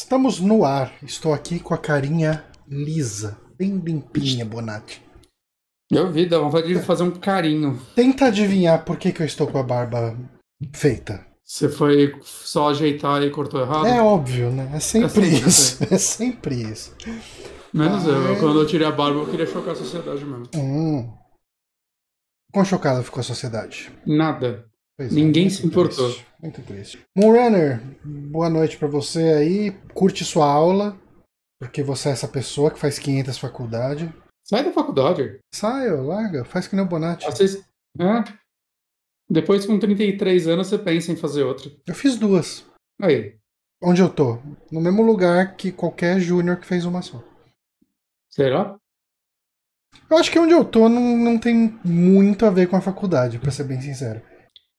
Estamos 0.00 0.40
no 0.40 0.64
ar. 0.64 0.94
Estou 1.02 1.34
aqui 1.34 1.60
com 1.60 1.74
a 1.74 1.78
carinha 1.78 2.42
lisa, 2.66 3.38
bem 3.58 3.76
limpinha, 3.76 4.46
Bonatti. 4.46 5.02
Eu 5.92 6.10
vi, 6.10 6.26
dá 6.26 6.38
vontade 6.38 6.68
de 6.68 6.80
fazer 6.80 7.02
um 7.02 7.10
carinho. 7.10 7.78
Tenta 7.94 8.26
adivinhar 8.26 8.82
por 8.82 8.96
que, 8.96 9.12
que 9.12 9.20
eu 9.20 9.26
estou 9.26 9.46
com 9.46 9.58
a 9.58 9.62
barba 9.62 10.16
feita. 10.74 11.26
Você 11.44 11.68
foi 11.68 12.18
só 12.22 12.70
ajeitar 12.70 13.22
e 13.22 13.30
cortou 13.30 13.60
errado? 13.60 13.86
É 13.88 14.00
óbvio, 14.00 14.50
né? 14.50 14.70
É 14.72 14.80
sempre, 14.80 15.06
É 15.06 15.10
sempre 15.10 15.28
isso. 15.46 15.84
É 15.94 15.98
sempre 15.98 16.54
isso. 16.62 16.96
Menos 17.74 18.06
Ah, 18.06 18.10
eu. 18.10 18.40
Quando 18.40 18.58
eu 18.58 18.66
tirei 18.66 18.86
a 18.86 18.92
barba, 18.92 19.18
eu 19.20 19.26
queria 19.30 19.46
chocar 19.46 19.72
a 19.72 19.76
sociedade 19.76 20.24
mesmo. 20.24 20.48
Hum. 20.56 21.12
Quão 22.50 22.64
chocada 22.64 23.02
ficou 23.02 23.20
a 23.20 23.24
sociedade? 23.24 23.92
Nada. 24.06 24.64
Pois 25.00 25.12
é, 25.12 25.14
Ninguém 25.14 25.44
muito 25.44 25.56
se 25.56 25.66
importou. 25.66 26.10
triste, 26.10 26.26
muito 26.42 26.60
triste. 26.60 27.06
Moonrunner, 27.16 27.80
boa 28.04 28.50
noite 28.50 28.76
pra 28.76 28.86
você 28.86 29.22
aí. 29.32 29.70
Curte 29.94 30.26
sua 30.26 30.44
aula, 30.46 30.94
porque 31.58 31.82
você 31.82 32.10
é 32.10 32.12
essa 32.12 32.28
pessoa 32.28 32.70
que 32.70 32.78
faz 32.78 32.98
500 32.98 33.38
faculdade. 33.38 34.14
Sai 34.46 34.62
da 34.62 34.70
faculdade. 34.70 35.38
Saia, 35.54 35.94
larga, 35.94 36.44
faz 36.44 36.68
que 36.68 36.76
nem 36.76 36.84
o 36.84 36.88
Bonatti. 36.88 37.24
Vocês... 37.24 37.64
É. 37.98 38.24
Depois, 39.30 39.64
com 39.64 39.78
33 39.78 40.46
anos, 40.46 40.66
você 40.66 40.76
pensa 40.76 41.10
em 41.10 41.16
fazer 41.16 41.44
outra. 41.44 41.72
Eu 41.86 41.94
fiz 41.94 42.16
duas. 42.16 42.66
Aí. 43.00 43.38
Onde 43.82 44.02
eu 44.02 44.10
tô? 44.10 44.38
No 44.70 44.82
mesmo 44.82 45.00
lugar 45.00 45.56
que 45.56 45.72
qualquer 45.72 46.20
júnior 46.20 46.58
que 46.58 46.66
fez 46.66 46.84
uma 46.84 47.00
só. 47.00 47.24
Será? 48.28 48.76
Eu 50.10 50.18
acho 50.18 50.30
que 50.30 50.38
onde 50.38 50.52
eu 50.52 50.62
tô 50.62 50.90
não, 50.90 51.16
não 51.16 51.38
tem 51.38 51.80
muito 51.82 52.44
a 52.44 52.50
ver 52.50 52.68
com 52.68 52.76
a 52.76 52.82
faculdade, 52.82 53.38
pra 53.38 53.50
ser 53.50 53.64
bem 53.64 53.80
sincero. 53.80 54.20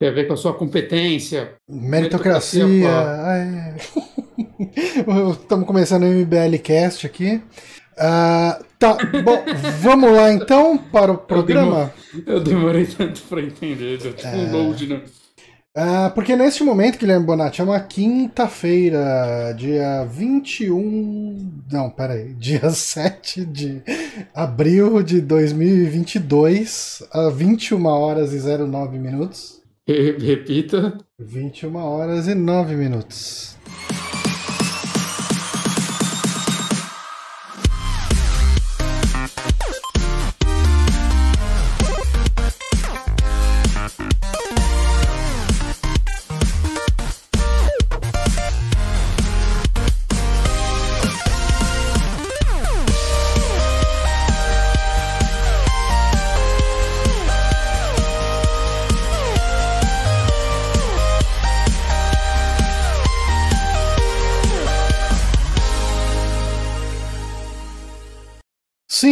Tem 0.01 0.09
a 0.09 0.13
ver 0.13 0.25
com 0.25 0.33
a 0.33 0.37
sua 0.37 0.55
competência. 0.55 1.53
Meritocracia. 1.69 2.65
Meritocracia, 2.65 3.75
Estamos 5.39 5.67
começando 5.67 6.01
o 6.01 6.07
MBL 6.07 6.57
Cast 6.63 7.05
aqui. 7.05 7.39
Ah, 7.95 8.59
tá, 8.79 8.97
bom, 9.23 9.43
vamos 9.79 10.11
lá 10.11 10.33
então 10.33 10.75
para 10.75 11.11
o 11.11 11.19
programa. 11.19 11.93
Eu 12.25 12.39
demorei 12.39 12.87
tanto 12.87 13.21
pra 13.29 13.43
entender. 13.43 13.99
Deu 13.99 14.11
tipo 14.13 14.27
É. 14.27 14.37
um 14.37 14.51
load, 14.51 14.87
né? 14.87 15.01
Ah, 15.77 16.11
porque 16.15 16.35
neste 16.35 16.63
momento, 16.63 16.97
Guilherme 16.97 17.27
Bonatti, 17.27 17.61
é 17.61 17.63
uma 17.63 17.79
quinta-feira, 17.79 19.53
dia 19.55 20.03
21. 20.05 21.61
Não, 21.71 21.91
peraí. 21.91 22.33
Dia 22.33 22.67
7 22.73 23.45
de 23.45 23.83
abril 24.33 25.03
de 25.03 25.21
2022, 25.21 27.03
às 27.13 27.31
21 27.35 27.85
horas 27.85 28.33
e 28.33 28.39
09 28.39 28.97
minutos. 28.97 29.60
Re- 29.91 30.17
Repita. 30.19 30.97
21 31.19 31.75
horas 31.75 32.27
e 32.27 32.35
9 32.35 32.75
minutos. 32.75 33.55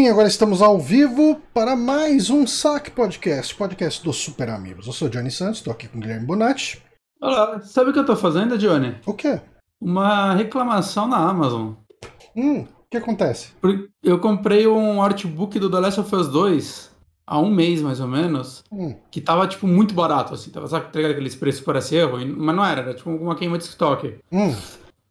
Sim, 0.10 0.14
agora 0.14 0.28
estamos 0.28 0.62
ao 0.64 0.80
vivo 0.80 1.40
para 1.54 1.76
mais 1.76 2.32
um 2.32 2.48
Saque 2.48 2.90
Podcast, 2.90 3.54
podcast 3.54 4.04
dos 4.04 4.18
Super 4.18 4.50
Amigos. 4.50 4.88
Eu 4.88 4.94
sou 4.94 5.08
o 5.08 5.12
Johnny 5.12 5.30
Santos, 5.30 5.60
estou 5.60 5.72
aqui 5.72 5.88
com 5.88 6.00
o 6.00 6.02
Guilherme 6.02 6.26
Bonatti. 6.26 6.82
Olha, 7.22 7.62
sabe 7.62 7.92
o 7.92 7.94
que 7.94 8.00
eu 8.00 8.06
tô 8.06 8.16
fazendo, 8.16 8.58
Johnny? 8.58 8.96
O 9.06 9.14
quê? 9.14 9.40
Uma 9.80 10.34
reclamação 10.34 11.08
na 11.08 11.18
Amazon. 11.18 11.74
Hum, 12.36 12.62
o 12.62 12.68
que 12.90 12.98
acontece? 12.98 13.50
Eu 14.02 14.18
comprei 14.20 14.66
um 14.66 15.00
artbook 15.00 15.60
do 15.60 15.70
The 15.70 15.80
Last 15.80 16.00
of 16.00 16.16
Us 16.16 16.28
2 16.28 16.90
há 17.28 17.40
um 17.40 17.54
mês, 17.54 17.80
mais 17.82 18.00
ou 18.00 18.08
menos, 18.08 18.64
Hum, 18.72 18.96
que 19.12 19.22
tava, 19.22 19.48
tipo, 19.48 19.68
muito 19.68 19.94
barato, 19.94 20.34
assim. 20.34 20.50
Tava, 20.50 20.66
sabe, 20.68 20.92
tá 20.92 21.00
aqueles 21.00 21.36
preços 21.36 21.60
que 21.60 21.66
parece 21.68 21.96
erro? 21.96 22.20
E- 22.20 22.26
Mas 22.26 22.56
não 22.56 22.66
era, 22.66 22.82
era 22.82 22.94
tipo 22.96 23.12
uma 23.12 23.36
queima 23.36 23.60
de 23.60 23.66
estoque. 23.66 24.18
hum, 24.32 24.56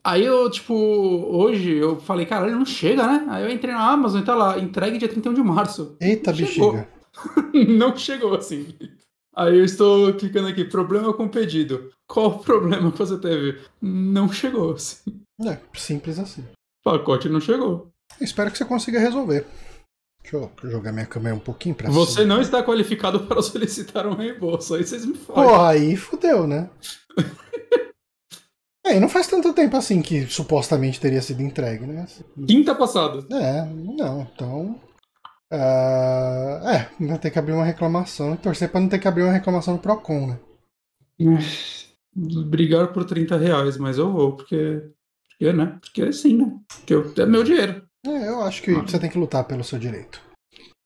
Aí 0.05 0.25
eu, 0.25 0.51
tipo, 0.51 0.75
hoje 0.75 1.71
eu 1.75 1.99
falei, 2.01 2.25
caralho, 2.25 2.57
não 2.57 2.65
chega, 2.65 3.07
né? 3.07 3.27
Aí 3.29 3.45
eu 3.45 3.51
entrei 3.51 3.75
na 3.75 3.91
Amazon 3.91 4.21
e 4.23 4.25
tá 4.25 4.35
lá, 4.35 4.59
entregue 4.59 4.99
dia 4.99 5.09
31 5.09 5.35
de 5.35 5.43
março. 5.43 5.97
eita 6.01 6.33
bexiga. 6.33 6.89
não 7.69 7.97
chegou, 7.97 8.35
assim. 8.35 8.75
Aí 9.37 9.59
eu 9.59 9.65
estou 9.65 10.13
clicando 10.15 10.49
aqui, 10.49 10.65
problema 10.65 11.13
com 11.13 11.29
pedido. 11.29 11.91
Qual 12.09 12.29
o 12.29 12.39
problema 12.39 12.91
que 12.91 12.99
você 12.99 13.19
teve? 13.19 13.59
Não 13.81 14.33
chegou, 14.33 14.73
assim. 14.73 15.21
É, 15.47 15.59
simples 15.75 16.19
assim. 16.19 16.45
Pacote 16.83 17.29
não 17.29 17.41
chegou. 17.41 17.91
Espero 18.21 18.51
que 18.51 18.59
você 18.59 18.65
consiga 18.65 18.99
resolver. 18.99 19.47
Deixa 20.23 20.37
eu 20.37 20.71
jogar 20.71 20.93
minha 20.93 21.07
câmera 21.07 21.35
um 21.35 21.41
pouquinho 21.41 21.75
pra 21.75 21.91
Você 21.91 22.23
cima. 22.23 22.27
não 22.27 22.41
está 22.41 22.63
qualificado 22.63 23.21
para 23.21 23.41
solicitar 23.43 24.07
um 24.07 24.15
reembolso. 24.15 24.75
Aí 24.75 24.85
vocês 24.85 25.05
me 25.05 25.15
falam. 25.15 25.49
Porra, 25.49 25.69
aí 25.71 25.97
fudeu, 25.97 26.47
né? 26.47 26.69
é, 28.89 28.97
e 28.97 29.01
não 29.01 29.09
faz 29.09 29.27
tanto 29.27 29.53
tempo 29.53 29.77
assim 29.77 30.01
que 30.03 30.27
supostamente 30.27 31.01
teria 31.01 31.23
sido 31.23 31.43
entregue, 31.43 31.87
né? 31.87 32.07
Quinta 32.47 32.75
passada. 32.75 33.25
É, 33.35 33.65
não, 33.65 34.23
então. 34.35 34.81
ah, 35.53 36.61
é, 37.01 37.05
vai 37.07 37.19
ter 37.19 37.31
que 37.31 37.39
abrir 37.39 37.53
uma 37.53 37.65
reclamação 37.65 38.35
e 38.35 38.39
torcer 38.39 38.71
pra 38.71 38.81
não 38.81 38.89
ter 38.89 38.99
que 38.99 39.09
abrir 39.09 39.23
uma 39.23 39.33
reclamação 39.33 39.75
no 39.75 39.81
Procon, 39.81 40.27
né? 40.29 40.39
Brigar 42.15 42.93
por 42.93 43.05
30 43.05 43.37
reais, 43.37 43.77
mas 43.77 43.99
eu 43.99 44.13
vou, 44.13 44.37
porque. 44.37 44.83
Porque, 45.31 45.53
né? 45.53 45.79
Porque 45.81 46.13
sim, 46.13 46.37
né? 46.37 46.53
Porque 46.79 46.95
eu- 46.95 47.13
é 47.17 47.27
meu 47.27 47.45
dinheiro. 47.45 47.87
É, 48.07 48.29
eu 48.29 48.43
acho 48.43 48.63
que 48.63 48.73
você 48.73 48.99
tem 48.99 49.11
que 49.11 49.19
lutar 49.19 49.45
pelo 49.45 49.63
seu 49.63 49.79
direito. 49.79 50.21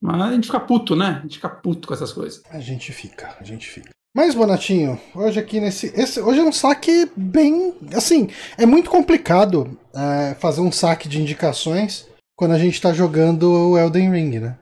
Mas 0.02 0.20
a 0.20 0.32
gente 0.32 0.46
fica 0.46 0.60
puto, 0.60 0.96
né? 0.96 1.18
A 1.18 1.22
gente 1.22 1.36
fica 1.36 1.48
puto 1.48 1.86
com 1.88 1.94
essas 1.94 2.12
coisas. 2.12 2.42
A 2.50 2.58
gente 2.58 2.92
fica, 2.92 3.36
a 3.40 3.44
gente 3.44 3.68
fica. 3.68 3.90
Mas, 4.14 4.34
Bonatinho, 4.34 5.00
hoje 5.14 5.40
aqui 5.40 5.58
nesse. 5.58 5.86
Esse, 5.98 6.20
hoje 6.20 6.40
é 6.40 6.42
um 6.42 6.52
saque 6.52 7.10
bem. 7.16 7.74
Assim, 7.94 8.28
é 8.58 8.66
muito 8.66 8.90
complicado 8.90 9.78
é, 9.94 10.34
fazer 10.34 10.60
um 10.60 10.70
saque 10.70 11.08
de 11.08 11.20
indicações 11.20 12.06
quando 12.36 12.52
a 12.52 12.58
gente 12.58 12.80
tá 12.80 12.92
jogando 12.92 13.50
o 13.50 13.78
Elden 13.78 14.10
Ring, 14.10 14.38
né? 14.38 14.58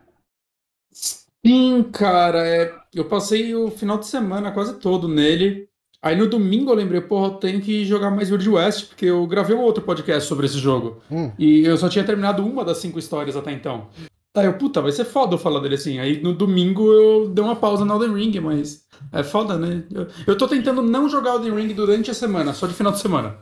Sim, 1.45 1.83
cara, 1.93 2.47
é, 2.47 2.73
eu 2.95 3.07
passei 3.07 3.53
o 3.55 3.71
final 3.71 3.99
de 3.99 4.07
semana 4.07 4.53
quase 4.53 4.75
todo 4.75 5.09
nele. 5.09 5.69
Aí 6.01 6.17
no 6.17 6.29
domingo 6.29 6.71
eu 6.71 6.77
lembrei, 6.77 7.01
porra, 7.01 7.27
eu 7.27 7.35
tenho 7.35 7.61
que 7.61 7.85
jogar 7.85 8.11
mais 8.11 8.31
Wild 8.31 8.49
West, 8.49 8.89
porque 8.89 9.07
eu 9.07 9.27
gravei 9.27 9.57
um 9.57 9.63
outro 9.63 9.83
podcast 9.83 10.29
sobre 10.29 10.47
esse 10.47 10.59
jogo. 10.59 11.03
Hum. 11.11 11.33
E 11.39 11.65
eu 11.65 11.77
só 11.77 11.89
tinha 11.89 12.05
terminado 12.05 12.47
uma 12.47 12.65
das 12.65 12.79
cinco 12.79 12.99
histórias 12.99 13.37
até 13.37 13.51
então. 13.53 13.89
Aí 14.37 14.47
eu, 14.47 14.55
puta, 14.55 14.81
vai 14.81 14.93
ser 14.93 15.05
foda 15.05 15.35
eu 15.35 15.39
falar 15.39 15.59
dele 15.59 15.75
assim. 15.75 15.99
Aí 15.99 16.23
no 16.23 16.33
domingo 16.33 16.91
eu 16.93 17.29
dei 17.29 17.45
uma 17.45 17.57
pausa 17.57 17.85
no 17.85 17.95
Elden 17.95 18.15
Ring, 18.15 18.41
mas 18.41 18.87
é 19.13 19.23
foda, 19.23 19.57
né? 19.59 19.83
Eu, 19.93 20.07
eu 20.27 20.37
tô 20.39 20.47
tentando 20.49 20.83
não 20.83 21.09
jogar 21.09 21.35
Elden 21.35 21.55
Ring 21.55 21.75
durante 21.75 22.11
a 22.11 22.15
semana, 22.15 22.53
só 22.53 22.67
de 22.67 22.75
final 22.75 22.93
de 22.93 22.99
semana. 23.01 23.37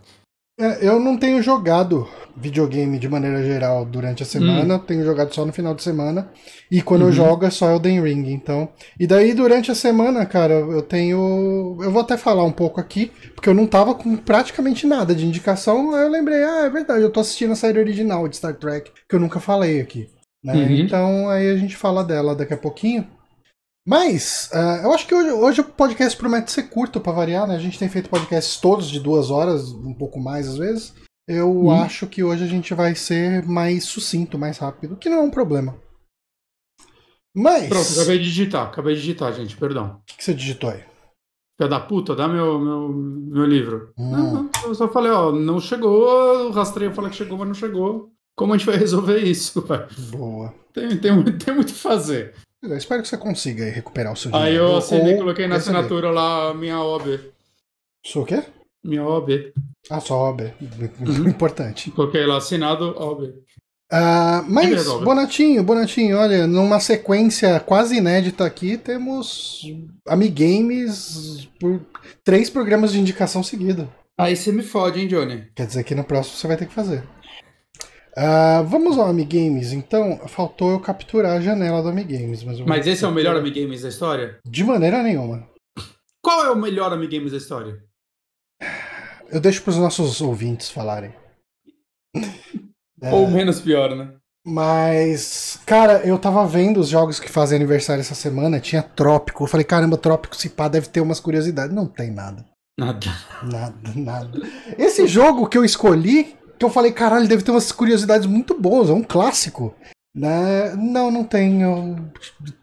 É, 0.61 0.85
eu 0.89 0.99
não 0.99 1.17
tenho 1.17 1.41
jogado 1.41 2.09
videogame 2.37 2.99
de 2.99 3.09
maneira 3.09 3.45
geral 3.45 3.85
durante 3.85 4.25
a 4.25 4.27
semana, 4.27 4.77
tenho 4.81 5.05
jogado 5.05 5.33
só 5.33 5.47
no 5.47 5.53
final 5.53 5.73
de 5.73 5.85
semana. 5.85 6.31
E 6.69 6.83
quando 6.83 7.03
eu 7.03 7.07
Uhum. 7.09 7.13
jogo 7.13 7.45
é 7.47 7.51
só 7.51 7.71
Elden 7.71 8.03
Ring, 8.03 8.29
então. 8.33 8.69
E 8.99 9.07
daí 9.07 9.35
durante 9.35 9.71
a 9.71 9.75
semana, 9.75 10.27
cara, 10.27 10.55
eu 10.55 10.83
tenho. 10.83 11.79
Eu 11.81 11.93
vou 11.93 12.01
até 12.03 12.17
falar 12.17 12.43
um 12.43 12.51
pouco 12.51 12.81
aqui, 12.81 13.13
porque 13.37 13.49
eu 13.49 13.55
não 13.55 13.69
tava 13.69 13.95
com 13.95 14.17
praticamente 14.17 14.85
nada 14.85 15.15
de 15.15 15.25
indicação. 15.25 15.95
Aí 15.95 16.03
eu 16.03 16.11
lembrei, 16.11 16.43
ah, 16.43 16.65
é 16.65 16.71
verdade, 16.71 17.03
eu 17.03 17.11
tô 17.11 17.21
assistindo 17.21 17.53
a 17.53 17.57
série 17.57 17.79
original 17.79 18.27
de 18.27 18.37
Star 18.37 18.55
Trek, 18.56 18.91
que 19.09 19.15
eu 19.15 19.21
nunca 19.21 19.38
falei 19.38 19.81
aqui. 19.81 20.09
né? 20.43 20.55
Uhum. 20.55 20.75
Então 20.81 21.29
aí 21.29 21.49
a 21.50 21.56
gente 21.56 21.77
fala 21.77 22.03
dela 22.03 22.35
daqui 22.35 22.55
a 22.55 22.59
pouquinho. 22.59 23.06
Mas, 23.88 24.50
ah, 24.52 24.81
eu 24.85 24.93
acho 24.93 25.06
que 25.06 25.14
hoje, 25.14 25.31
hoje 25.32 25.61
o 25.62 25.64
podcast 25.64 26.14
promete 26.19 26.52
ser 26.52 26.64
curto 26.64 27.00
pra 27.00 27.11
variar, 27.11 27.49
né? 27.49 27.56
A 27.56 27.58
gente 27.58 27.79
tem 27.79 27.88
feito 27.88 28.11
podcasts 28.11 28.58
todos 28.61 28.87
de 28.87 29.00
duas 29.00 29.31
horas, 29.31 29.73
um 29.73 29.94
pouco 29.94 30.20
mais 30.20 30.46
às 30.46 30.58
vezes. 30.58 30.94
Eu 31.26 31.50
Uhum. 31.50 31.70
acho 31.70 32.06
que 32.06 32.23
hoje 32.23 32.44
a 32.44 32.46
gente 32.46 32.75
vai 32.75 32.94
ser 32.94 33.43
mais 33.46 33.85
sucinto, 33.85 34.38
mais 34.38 34.58
rápido, 34.58 34.94
que 34.96 35.08
não 35.08 35.17
é 35.19 35.23
um 35.23 35.31
problema. 35.31 35.75
Mas. 37.35 37.69
Pronto, 37.70 37.93
acabei 37.93 38.19
de 38.19 38.25
digitar, 38.25 38.67
acabei 38.67 38.94
de 38.94 39.00
digitar, 39.00 39.32
gente, 39.32 39.56
perdão. 39.56 40.00
O 40.02 40.05
que 40.05 40.19
que 40.19 40.25
você 40.25 40.34
digitou 40.34 40.69
aí? 40.69 40.84
Filha 41.56 41.70
da 41.70 41.81
puta, 41.81 42.14
dá 42.14 42.29
meu, 42.29 42.58
meu, 42.58 42.88
meu 42.91 43.44
livro. 43.46 43.91
Hum. 43.99 44.11
Não, 44.11 44.32
não, 44.34 44.50
eu 44.64 44.75
só 44.75 44.87
falei, 44.88 45.11
ó, 45.11 45.32
não 45.32 45.58
chegou, 45.61 46.08
eu 46.44 46.50
rastrei, 46.50 46.88
eu 46.88 46.93
falei 46.93 47.11
que 47.11 47.17
chegou, 47.17 47.38
mas 47.38 47.49
não 47.49 47.55
chegou. 47.55 48.12
Como 48.37 48.52
a 48.52 48.56
gente 48.58 48.67
vai 48.67 48.76
resolver 48.76 49.19
isso, 49.19 49.61
velho? 49.67 49.87
Boa. 50.11 50.55
Tem, 50.75 50.88
tem, 50.99 51.25
tem 51.38 51.55
muito 51.55 51.70
o 51.70 51.73
que 51.73 51.81
fazer. 51.81 52.34
Eu 52.62 52.76
espero 52.76 53.02
que 53.02 53.08
você 53.08 53.16
consiga 53.16 53.64
aí 53.64 53.70
recuperar 53.70 54.12
o 54.12 54.16
seu 54.16 54.34
Aí 54.34 54.46
dinheiro. 54.52 54.64
eu 54.64 54.76
assinei, 54.76 55.12
Ou 55.14 55.19
coloquei 55.20 55.46
na 55.46 55.56
receber. 55.56 55.76
assinatura 55.78 56.10
lá 56.10 56.50
a 56.50 56.55
minha 56.55 56.81
OB. 56.82 57.20
Isso 58.05 58.20
o 58.20 58.25
quê? 58.26 58.43
Minha 58.84 59.05
OB. 59.05 59.52
Ah, 59.90 60.00
só 60.00 60.31
OB. 60.31 60.52
Uhum. 60.60 61.28
Importante. 61.31 61.90
Coloquei 61.93 62.26
lá, 62.26 62.37
assinado 62.38 62.84
OB. 63.00 63.32
Ah, 63.90 64.44
mas. 64.49 64.84
Bonatinho, 64.87 65.62
Bonatinho, 65.62 66.19
olha, 66.19 66.46
numa 66.46 66.78
sequência 66.81 67.58
quase 67.60 67.96
inédita 67.96 68.44
aqui, 68.44 68.76
temos 68.76 69.62
Amigames 70.06 71.49
por 71.60 71.81
três 72.25 72.50
programas 72.50 72.93
de 72.93 73.00
indicação 73.00 73.43
seguido. 73.43 73.88
Aí 74.19 74.34
você 74.37 74.50
me 74.52 74.62
fode, 74.62 75.00
hein, 75.00 75.06
Johnny? 75.06 75.44
Quer 75.55 75.66
dizer 75.66 75.84
que 75.84 75.94
no 75.94 76.02
próximo 76.05 76.37
você 76.37 76.46
vai 76.49 76.56
ter 76.56 76.66
que 76.66 76.75
fazer. 76.75 77.02
Ah, 78.16 78.62
vamos 78.62 78.99
ao 78.99 79.06
Amigames, 79.06 79.72
então. 79.72 80.19
Faltou 80.28 80.72
eu 80.72 80.81
capturar 80.81 81.37
a 81.37 81.40
janela 81.40 81.82
do 81.82 81.88
Amigames. 81.88 82.43
Mas, 82.43 82.60
Mas 82.60 82.87
esse 82.87 83.05
é 83.05 83.08
o 83.08 83.12
melhor. 83.12 83.37
Amigames 83.37 83.82
da 83.82 83.88
história? 83.88 84.38
De 84.44 84.64
maneira 84.64 85.02
nenhuma. 85.02 85.49
Qual 86.22 86.44
é 86.44 86.50
o 86.50 86.56
melhor 86.56 86.93
Amigames 86.93 87.32
da 87.32 87.38
história? 87.38 87.76
Eu 89.31 89.40
deixo 89.40 89.62
para 89.62 89.70
os 89.70 89.76
nossos 89.76 90.20
ouvintes 90.20 90.70
falarem. 90.70 91.14
É, 93.00 93.12
Ou 93.12 93.28
menos 93.28 93.60
pior, 93.60 93.94
né? 93.94 94.14
Mas, 94.46 95.60
cara, 95.66 96.00
eu 96.06 96.19
tava 96.19 96.46
vendo 96.46 96.81
os 96.81 96.88
jogos 96.88 97.20
que 97.20 97.31
fazem 97.31 97.56
aniversário 97.56 98.00
essa 98.00 98.14
semana, 98.14 98.58
tinha 98.58 98.82
Trópico. 98.82 99.44
Eu 99.44 99.49
falei, 99.49 99.64
caramba, 99.64 99.99
Trópico 99.99 100.34
se 100.34 100.49
pá 100.49 100.69
deve 100.69 100.88
ter 100.88 101.00
umas 101.00 101.20
curiosidades. 101.20 101.75
Não 101.75 101.87
tem 101.87 102.10
nada. 102.10 102.46
Nada. 102.78 103.06
Nada, 103.43 103.93
nada. 103.94 104.40
Esse 104.78 105.06
jogo 105.06 105.49
que 105.49 105.58
eu 105.58 105.64
escolhi, 105.64 106.38
que 106.58 106.64
eu 106.64 106.70
falei, 106.70 106.93
caralho, 106.93 107.28
deve 107.28 107.43
ter 107.43 107.50
umas 107.50 107.70
curiosidades 107.72 108.26
muito 108.26 108.58
boas, 108.58 108.90
é 108.90 108.93
um 108.93 109.02
clássico. 109.02 109.75
Né? 110.14 110.75
Não, 110.75 111.10
não 111.10 111.22
tem. 111.22 111.62
Eu 111.62 111.96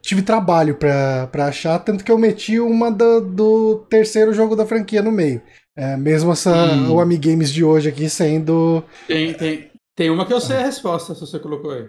tive 0.01 0.21
trabalho 0.21 0.75
pra, 0.75 1.27
pra 1.27 1.47
achar, 1.47 1.79
tanto 1.79 2.03
que 2.03 2.11
eu 2.11 2.17
meti 2.17 2.59
uma 2.59 2.91
do, 2.91 3.21
do 3.21 3.75
terceiro 3.89 4.33
jogo 4.33 4.55
da 4.55 4.65
franquia 4.65 5.01
no 5.01 5.11
meio. 5.11 5.41
É, 5.77 5.95
mesmo 5.95 6.31
essa, 6.31 6.53
Hum. 6.53 6.93
o 6.93 6.99
Amigames 6.99 7.51
de 7.51 7.63
hoje 7.63 7.87
aqui 7.89 8.09
sendo. 8.09 8.83
Tem, 9.07 9.33
tem, 9.33 9.71
tem 9.95 10.09
uma 10.09 10.25
que 10.25 10.33
eu 10.33 10.41
sei 10.41 10.57
a 10.57 10.65
resposta, 10.65 11.13
se 11.13 11.21
você 11.21 11.39
colocou 11.39 11.71
aí. 11.71 11.87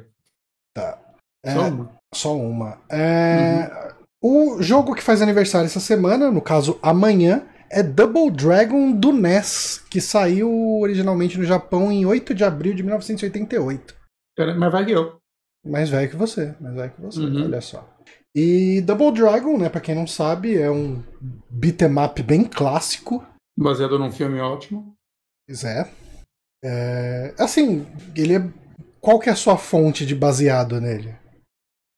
é, 1.45 1.53
Só 1.55 1.69
uma. 1.69 1.91
Só 2.15 2.37
uma. 2.37 2.79
É, 2.91 3.93
O 4.23 4.63
jogo 4.63 4.95
que 4.95 5.03
faz 5.03 5.21
aniversário 5.23 5.67
essa 5.67 5.81
semana, 5.81 6.31
no 6.31 6.41
caso 6.41 6.79
amanhã, 6.83 7.43
é 7.71 7.83
Double 7.83 8.31
Dragon 8.31 8.93
do 8.93 9.13
NES, 9.13 9.83
que 9.91 10.01
saiu 10.01 10.51
originalmente 10.81 11.39
no 11.39 11.45
Japão 11.45 11.91
em 11.93 12.05
8 12.07 12.35
de 12.35 12.45
abril 12.45 12.75
de 12.75 12.83
1988. 12.83 13.95
Pera, 14.37 14.55
Mas 14.55 14.73
vai 14.73 14.85
que 14.85 14.93
eu. 14.93 15.17
Mais 15.65 15.91
velho 15.91 16.09
que 16.11 16.17
você, 16.17 16.55
mais 16.61 16.75
velho 16.75 16.93
que 16.93 17.01
você, 17.01 17.21
Uhum. 17.21 17.45
olha 17.45 17.61
só. 17.61 17.89
E 18.35 18.81
Double 18.83 19.11
Dragon, 19.13 19.57
né, 19.59 19.69
pra 19.69 19.81
quem 19.81 19.95
não 19.95 20.07
sabe, 20.07 20.57
é 20.61 20.71
um 20.71 21.03
beat'em 21.51 21.99
up 22.05 22.23
bem 22.23 22.45
clássico. 22.45 23.25
Baseado 23.59 23.99
num 23.99 24.13
filme 24.13 24.39
ótimo. 24.39 24.95
Pois 25.49 25.65
é. 25.65 25.91
É, 26.65 27.35
Assim, 27.39 27.87
ele 28.15 28.37
é. 28.37 28.49
Qual 29.01 29.19
que 29.19 29.29
é 29.29 29.33
a 29.33 29.37
sua 29.37 29.57
fonte 29.57 30.05
de 30.05 30.15
baseado 30.15 30.81
nele? 30.81 31.15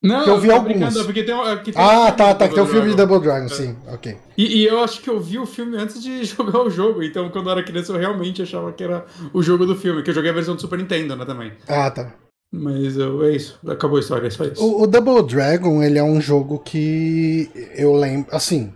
Não, 0.00 0.25
Eu 0.27 0.39
vi 0.39 0.47
tô 0.49 0.55
alguns. 0.55 1.03
porque 1.03 1.25
tem, 1.25 1.35
um- 1.35 1.39
um 1.39 1.43
Ah, 1.43 1.56
filme 1.56 2.17
tá, 2.17 2.35
tá, 2.35 2.49
que 2.49 2.55
tem 2.55 2.62
o 2.62 2.67
Double 2.67 2.73
filme 2.73 2.91
de. 2.91 2.97
Double 2.97 3.21
Dragon, 3.21 3.47
É. 3.47 3.49
sim, 3.49 3.77
ok. 3.89 4.17
E, 4.37 4.59
e 4.59 4.65
eu 4.67 4.79
acho 4.85 5.00
que 5.03 5.11
eu 5.11 5.19
vi 5.21 5.39
o 5.41 5.47
filme 5.47 5.77
antes 5.77 6.00
de 6.00 6.23
jogar 6.25 6.61
o 6.62 6.71
jogo, 6.71 7.03
então 7.03 7.29
quando 7.31 7.47
eu 7.47 7.53
era 7.53 7.65
criança 7.65 7.93
eu 7.93 7.99
realmente 7.99 8.41
achava 8.41 8.73
que 8.73 8.85
era 8.85 9.05
o 9.33 9.43
jogo 9.43 9.67
do 9.67 9.75
filme, 9.75 10.03
que 10.05 10.11
eu 10.11 10.15
joguei 10.15 10.31
a 10.31 10.35
versão 10.35 10.55
do 10.55 10.61
Super 10.61 10.79
Nintendo, 10.79 11.17
né, 11.17 11.25
também. 11.25 11.53
Ah, 11.67 11.91
tá. 11.91 12.15
Mas 12.53 12.97
eu, 12.97 13.25
é 13.25 13.33
isso, 13.33 13.59
acabou 13.69 13.97
a 13.97 14.00
história, 14.00 14.29
é 14.29 14.31
só 14.31 14.45
isso. 14.45 14.65
O, 14.65 14.83
o 14.83 14.87
Double 14.87 15.23
Dragon, 15.27 15.83
ele 15.83 15.99
é 15.99 16.03
um 16.05 16.21
jogo 16.21 16.61
que 16.61 17.51
eu 17.75 17.93
lembro. 17.94 18.29
Assim, 18.35 18.73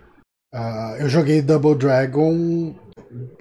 ah, 0.52 0.96
eu 0.98 1.08
joguei 1.08 1.40
Double 1.40 1.76
Dragon 1.76 2.74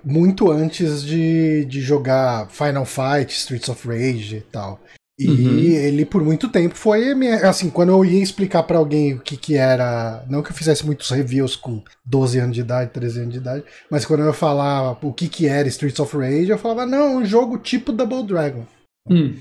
muito 0.04 0.51
antes 0.51 1.04
de, 1.04 1.66
de 1.66 1.81
jogar 1.81 2.48
Final 2.50 2.86
Fight, 2.86 3.34
Streets 3.34 3.69
of 3.69 3.88
Rage 3.88 4.38
e 4.38 4.42
tal. 4.42 4.80
E 5.19 5.28
Uhum. 5.30 5.60
ele, 5.60 6.06
por 6.06 6.24
muito 6.24 6.50
tempo, 6.50 6.74
foi. 6.75 7.13
minha- 7.13 7.48
Assim, 7.48 7.69
quando 7.69 7.90
eu 7.90 8.04
ia 8.04 8.24
explicar 8.24 8.63
pra 8.63 8.78
alguém 8.78 9.13
o 9.13 9.19
que, 9.19 9.38
que 9.38 9.56
era. 9.56 10.24
Não 10.30 10.42
que 10.42 10.50
eu 10.52 10.56
fizesse 10.56 10.86
muitos 10.86 11.10
reviews 11.10 11.56
com 11.56 11.84
12 12.06 12.40
anos 12.40 12.56
de 12.56 12.62
idade, 12.62 12.92
13 12.92 13.19
anos 13.19 13.34
de 13.34 13.38
idade, 13.40 13.63
mas 13.90 14.06
quando 14.06 14.22
eu 14.24 14.34
falar 14.34 14.98
o 15.06 15.13
que, 15.13 15.28
que 15.28 15.48
era 15.48 15.68
Streets 15.68 16.00
of 16.00 16.16
Rage, 16.18 16.50
eu 16.50 16.58
falava, 16.58 16.86
não, 16.86 17.18
um 17.18 17.25
jogo 17.25 17.58
tipo 17.58 17.92
Double 17.92 18.24
Dragon. 18.24 18.66
Hum. 19.10 19.36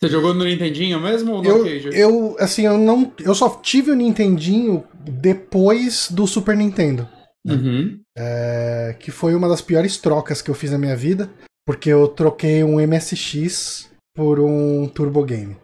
Você 0.00 0.08
jogou 0.10 0.34
no 0.34 0.44
Nintendinho 0.44 1.00
mesmo 1.00 1.32
ou 1.34 1.42
no 1.42 1.48
Eu, 1.48 1.56
arcade? 1.64 1.88
eu, 1.92 2.36
assim, 2.38 2.62
eu 2.66 2.76
não. 2.78 3.12
Eu 3.18 3.34
só 3.34 3.48
tive 3.48 3.90
o 3.90 3.94
Nintendinho 3.96 4.84
depois 5.04 6.08
do 6.10 6.26
Super 6.26 6.56
Nintendo. 6.56 7.08
Uhum. 7.48 8.00
é, 8.18 8.96
que 8.98 9.12
foi 9.12 9.32
uma 9.34 9.48
das 9.48 9.60
piores 9.60 9.98
trocas 9.98 10.42
que 10.42 10.50
eu 10.50 10.54
fiz 10.54 10.70
na 10.72 10.78
minha 10.78 10.96
vida. 10.96 11.30
Porque 11.64 11.88
eu 11.88 12.08
troquei 12.08 12.64
um 12.64 12.80
MSX 12.80 13.88
por 14.16 14.40
um 14.40 14.88
Turbo 14.88 15.22
Game. 15.24 15.56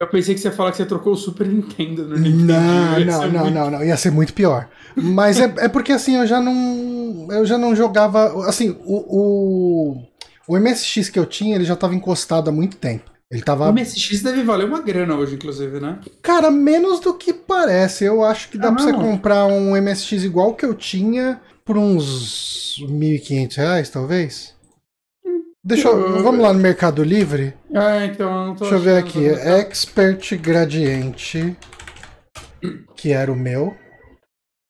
Eu 0.00 0.08
pensei 0.08 0.34
que 0.34 0.40
você 0.40 0.48
ia 0.48 0.52
falar 0.54 0.70
que 0.70 0.76
você 0.78 0.86
trocou 0.86 1.12
o 1.12 1.16
Super 1.16 1.46
Nintendo 1.46 2.06
no 2.06 2.16
Nintendinho. 2.16 2.46
Não, 2.46 3.00
não, 3.04 3.28
não, 3.32 3.40
muito- 3.42 3.54
não, 3.54 3.70
não. 3.70 3.84
Ia 3.84 3.96
ser 3.96 4.10
muito 4.10 4.32
pior. 4.32 4.68
Mas 4.96 5.38
é, 5.40 5.52
é 5.58 5.68
porque 5.68 5.92
assim, 5.92 6.16
eu 6.16 6.26
já 6.26 6.40
não. 6.40 7.26
Eu 7.30 7.44
já 7.44 7.58
não 7.58 7.74
jogava. 7.76 8.48
Assim, 8.48 8.76
o, 8.84 9.96
o, 9.98 10.02
o 10.48 10.58
MSX 10.58 11.08
que 11.08 11.18
eu 11.18 11.26
tinha, 11.26 11.56
ele 11.56 11.64
já 11.64 11.74
tava 11.76 11.94
encostado 11.94 12.48
há 12.48 12.52
muito 12.52 12.76
tempo. 12.76 13.10
Ele 13.30 13.42
tava. 13.42 13.68
O 13.68 13.72
MSX 13.72 14.22
deve 14.22 14.42
valer 14.44 14.66
uma 14.66 14.80
grana 14.80 15.14
hoje, 15.16 15.34
inclusive, 15.34 15.80
né? 15.80 15.98
Cara, 16.22 16.50
menos 16.50 17.00
do 17.00 17.12
que 17.14 17.32
parece. 17.32 18.04
Eu 18.04 18.24
acho 18.24 18.48
que 18.50 18.56
dá 18.56 18.68
Ah, 18.68 18.72
pra 18.72 18.82
você 18.84 18.92
não. 18.92 19.00
comprar 19.00 19.46
um 19.46 19.76
MSX 19.76 20.22
igual 20.24 20.54
que 20.54 20.64
eu 20.64 20.74
tinha 20.74 21.40
por 21.64 21.76
uns 21.76 22.76
1.500 22.88 23.56
reais, 23.56 23.90
talvez. 23.90 24.54
Deixa 25.68 25.88
eu, 25.88 26.22
vamos 26.22 26.40
lá 26.40 26.52
no 26.52 26.58
Mercado 26.58 27.02
Livre. 27.04 27.52
Ah, 27.74 28.04
então 28.06 28.26
eu 28.30 28.46
não 28.46 28.54
tô 28.54 28.60
Deixa 28.64 28.76
eu 28.76 28.80
ver 28.80 28.96
aqui. 28.96 29.26
Expert 29.28 30.36
Gradiente, 30.38 31.54
que 32.96 33.12
era 33.12 33.30
o 33.30 33.36
meu. 33.36 33.76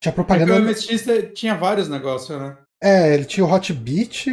Tinha 0.02 0.10
É 0.10 0.14
propaganda. 0.14 0.54
o 0.54 0.62
MSX 0.62 1.04
tinha 1.34 1.54
vários 1.56 1.88
negócios, 1.88 2.36
né? 2.38 2.56
É, 2.82 3.14
ele 3.14 3.24
tinha 3.24 3.44
o 3.46 3.52
Hot 3.52 3.72
Beat, 3.72 4.26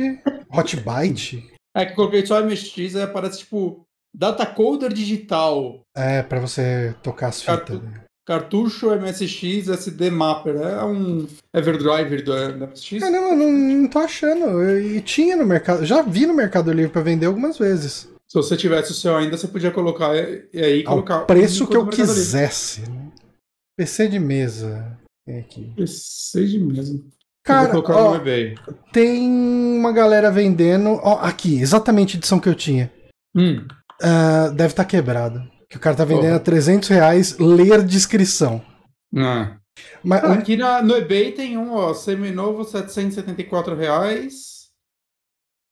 Hot 0.52 0.76
Byte. 0.78 1.52
É 1.76 1.86
que 1.86 1.92
eu 1.92 1.96
coloquei 1.96 2.26
só 2.26 2.42
MSX, 2.42 2.96
aí 2.96 3.04
aparece 3.04 3.40
tipo 3.40 3.86
datacoder 4.16 4.92
digital, 4.94 5.82
É, 5.96 6.24
pra 6.24 6.40
você 6.40 6.96
tocar 7.04 7.28
as 7.28 7.42
fitas. 7.42 7.58
Cartu- 7.58 8.05
cartucho 8.26 8.90
MSX 8.96 9.70
SD 9.70 10.10
Mapper. 10.10 10.56
É 10.56 10.84
um 10.84 11.28
Everdrive 11.54 12.22
do, 12.24 12.54
do 12.54 12.68
MSX. 12.68 13.02
Eu 13.04 13.12
não, 13.12 13.36
não 13.36 13.88
tô 13.88 14.00
achando. 14.00 14.70
E 14.80 15.02
tinha 15.02 15.36
no 15.36 15.46
mercado. 15.46 15.86
Já 15.86 16.02
vi 16.02 16.26
no 16.26 16.34
Mercado 16.34 16.72
Livre 16.72 16.92
pra 16.92 17.02
vender 17.02 17.28
algumas 17.28 17.58
vezes. 17.58 18.10
Se 18.28 18.36
você 18.36 18.58
tivesse 18.58 18.92
o 18.92 18.96
seu 18.96 19.16
ainda, 19.16 19.38
você 19.38 19.48
podia 19.48 19.72
colocar 19.72 20.16
e 20.16 20.48
aí 20.54 20.80
Ao 20.86 20.94
colocar 20.96 21.20
preço 21.22 21.64
um 21.64 21.68
que 21.68 21.78
eu 21.78 21.86
Mercado 21.86 22.00
Livre. 22.02 22.16
quisesse. 22.16 22.82
né? 22.90 23.12
PC 23.78 24.08
de 24.08 24.20
mesa. 24.20 24.98
Tem 25.26 25.40
aqui. 25.40 25.74
Seja 25.88 26.60
mesmo. 26.60 27.08
Cara, 27.44 27.70
eu 27.70 27.74
vou 27.74 27.84
colocar 27.84 28.20
ó, 28.68 28.74
tem 28.92 29.30
uma 29.30 29.92
galera 29.92 30.32
vendendo. 30.32 31.00
Ó, 31.04 31.20
aqui, 31.20 31.62
exatamente 31.62 32.16
a 32.16 32.18
edição 32.18 32.40
que 32.40 32.50
eu 32.50 32.56
tinha. 32.56 32.92
Hum. 33.36 33.68
Ah, 34.02 34.50
deve 34.50 34.72
estar 34.74 34.86
quebrado. 34.86 35.44
Que 35.70 35.78
o 35.78 35.80
cara 35.80 35.96
tá 35.96 36.06
vendendo 36.06 36.24
Porra. 36.26 36.36
a 36.38 36.40
300 36.40 36.90
reais, 36.90 37.38
ler 37.40 37.84
descrição. 37.84 38.62
Ah. 39.16 39.58
Mas, 40.04 40.24
Ah, 40.24 40.34
Aqui 40.34 40.56
na- 40.56 40.82
no 40.82 40.96
eBay 40.96 41.32
tem 41.32 41.58
um, 41.58 41.74
ó, 41.74 41.94
seminovo, 41.94 42.64
774 42.64 43.76
reais. 43.76 44.66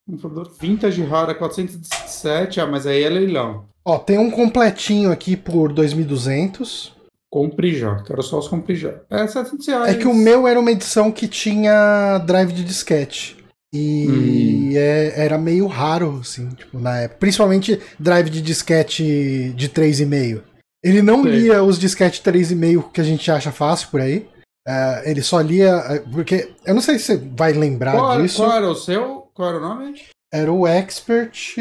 Um 0.08 0.18
produto 0.18 0.54
vintage 0.60 1.02
rara, 1.04 1.34
417. 1.34 2.60
Ah, 2.60 2.66
mas 2.68 2.86
aí 2.86 3.04
é 3.04 3.10
leilão. 3.10 3.66
ó, 3.86 3.98
tem 3.98 4.18
um 4.18 4.30
completinho 4.32 5.12
aqui 5.12 5.38
por 5.38 5.72
2.200. 5.72 6.92
Compre 7.32 7.74
já. 7.74 8.04
Quero 8.04 8.22
só 8.22 8.40
os 8.40 8.48
compre 8.48 8.76
já. 8.76 9.00
É 9.10 9.26
700 9.28 9.68
reais. 9.68 9.96
É 9.96 9.98
que 9.98 10.08
o 10.08 10.14
meu 10.14 10.48
era 10.48 10.60
uma 10.60 10.72
edição 10.72 11.12
que 11.12 11.28
tinha 11.28 12.18
drive 12.20 12.52
de 12.54 12.64
disquete. 12.64 13.43
E 13.74 14.08
Hum. 14.08 14.72
é- 14.76 15.14
era 15.26 15.38
meio 15.38 15.66
raro, 15.66 16.20
assim, 16.22 16.48
tipo, 16.50 16.78
na 16.80 17.00
época. 17.02 17.20
Principalmente 17.20 17.80
drive 18.00 18.30
de 18.30 18.42
disquete 18.42 19.52
de 19.56 19.68
3,5. 19.70 20.44
Ele 20.84 21.02
não 21.02 21.24
Sei. 21.24 21.32
lia 21.32 21.64
os 21.64 21.80
disquete 21.80 22.22
3,5 22.22 22.92
que 22.92 23.02
a 23.02 23.04
gente 23.04 23.32
acha 23.32 23.52
fácil 23.52 23.88
por 23.90 24.02
aí. 24.02 24.28
É, 24.68 25.10
ele 25.10 25.22
só 25.22 25.42
lia. 25.42 25.72
é, 25.90 26.00
Porque. 26.00 26.52
Eu 26.66 26.74
não 26.76 26.82
sei 26.82 27.00
se 27.00 27.06
você 27.06 27.18
vai 27.18 27.52
lembrar 27.54 27.94
Qual, 27.94 28.22
disso. 28.22 28.38
qual 28.44 28.52
era 28.56 28.70
o 28.70 28.76
seu? 28.76 29.28
Qual 29.34 29.50
era 29.50 29.58
o 29.58 29.62
nome? 29.62 30.02
Era 30.32 30.52
o 30.52 30.68
Expert, 30.68 31.56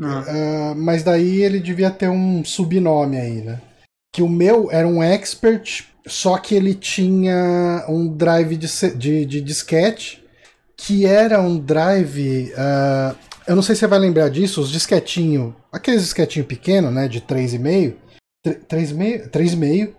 Ah. 0.00 0.24
ah, 0.28 0.74
mas 0.76 1.02
daí 1.02 1.42
ele 1.42 1.58
devia 1.60 1.90
ter 1.90 2.08
um 2.08 2.44
subnome 2.44 3.16
aí, 3.18 3.40
né? 3.42 3.60
Que 4.14 4.22
o 4.22 4.28
meu 4.28 4.68
era 4.70 4.86
um 4.86 5.02
Expert, 5.02 5.84
só 6.06 6.38
que 6.38 6.54
ele 6.54 6.74
tinha 6.74 7.84
um 7.88 8.06
drive 8.08 8.56
de, 8.56 8.68
de, 8.96 9.24
de 9.26 9.40
disquete, 9.40 10.21
que 10.76 11.06
era 11.06 11.40
um 11.40 11.58
drive. 11.58 12.52
ah, 12.56 13.14
eu 13.46 13.56
não 13.56 13.62
sei 13.62 13.74
se 13.74 13.80
você 13.80 13.86
vai 13.86 13.98
lembrar 13.98 14.28
disso, 14.28 14.60
os 14.60 14.70
disquetinho, 14.70 15.54
aqueles 15.72 16.02
disquetinho 16.02 16.44
pequeno, 16.44 16.90
né? 16.90 17.08
De 17.08 17.20
3,5. 17.20 17.94
3,5? 18.46 19.28
3,5. 19.30 19.94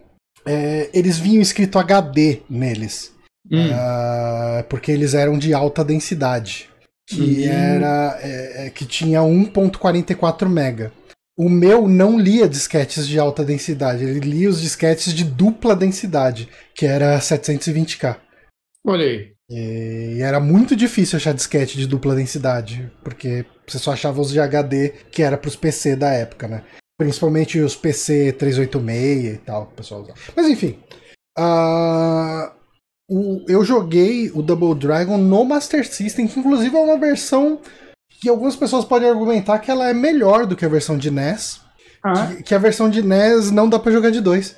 É, 0.45 0.89
eles 0.93 1.17
vinham 1.17 1.41
escrito 1.41 1.79
HD 1.79 2.41
neles. 2.49 3.13
Hum. 3.51 3.69
Ah, 3.73 4.65
porque 4.69 4.91
eles 4.91 5.13
eram 5.13 5.37
de 5.37 5.53
alta 5.53 5.83
densidade. 5.83 6.69
que 7.05 7.19
Uhum. 7.45 7.51
era 7.51 8.17
é, 8.21 8.67
é, 8.67 8.69
que 8.69 8.85
tinha 8.85 9.19
1.44 9.21 10.47
mega. 10.47 10.91
O 11.37 11.49
meu 11.49 11.87
não 11.87 12.17
lia 12.17 12.47
disquetes 12.47 13.05
de 13.07 13.19
alta 13.19 13.43
densidade, 13.43 14.03
ele 14.05 14.19
lia 14.19 14.47
os 14.49 14.61
disquetes 14.61 15.13
de 15.13 15.23
dupla 15.25 15.75
densidade, 15.75 16.47
que 16.75 16.85
era 16.85 17.19
720k. 17.19 18.17
Olha 18.85 19.03
aí. 19.05 19.32
E 19.49 20.19
era 20.21 20.39
muito 20.39 20.75
difícil 20.75 21.17
achar 21.17 21.33
disquete 21.33 21.77
de 21.77 21.85
dupla 21.87 22.15
densidade, 22.15 22.91
porque 23.03 23.45
você 23.67 23.77
só 23.77 23.91
achava 23.91 24.21
os 24.21 24.31
de 24.31 24.39
HD 24.39 24.89
que 25.11 25.21
era 25.21 25.37
pros 25.37 25.55
PC 25.55 25.95
da 25.95 26.09
época, 26.11 26.47
né? 26.47 26.63
Principalmente 26.97 27.59
os 27.59 27.75
PC 27.75 28.31
386 28.33 29.33
e 29.33 29.37
tal, 29.39 29.65
que 29.67 29.73
o 29.73 29.75
pessoal 29.75 30.01
usava. 30.01 30.17
Mas 30.35 30.47
enfim. 30.47 30.79
ah, 31.37 32.53
o- 33.09 33.43
eu 33.47 33.63
joguei 33.65 34.31
o 34.33 34.41
Double 34.41 34.75
Dragon 34.75 35.17
no 35.17 35.43
Master 35.43 35.85
System, 35.87 36.27
que 36.27 36.39
inclusive 36.39 36.75
é 36.75 36.79
uma 36.79 36.97
versão 36.97 37.59
que 38.21 38.29
algumas 38.29 38.55
pessoas 38.55 38.85
podem 38.85 39.09
argumentar 39.09 39.59
que 39.59 39.69
ela 39.69 39.89
é 39.89 39.93
melhor 39.93 40.45
do 40.45 40.55
que 40.55 40.63
a 40.63 40.69
versão 40.69 40.97
de 40.97 41.09
NES. 41.11 41.59
Ah, 42.03 42.27
Que, 42.27 42.43
que 42.43 42.55
a 42.55 42.59
versão 42.59 42.89
de 42.89 43.01
NES 43.01 43.51
não 43.51 43.67
dá 43.67 43.77
pra 43.79 43.91
jogar 43.91 44.09
de 44.11 44.21
dois. 44.21 44.55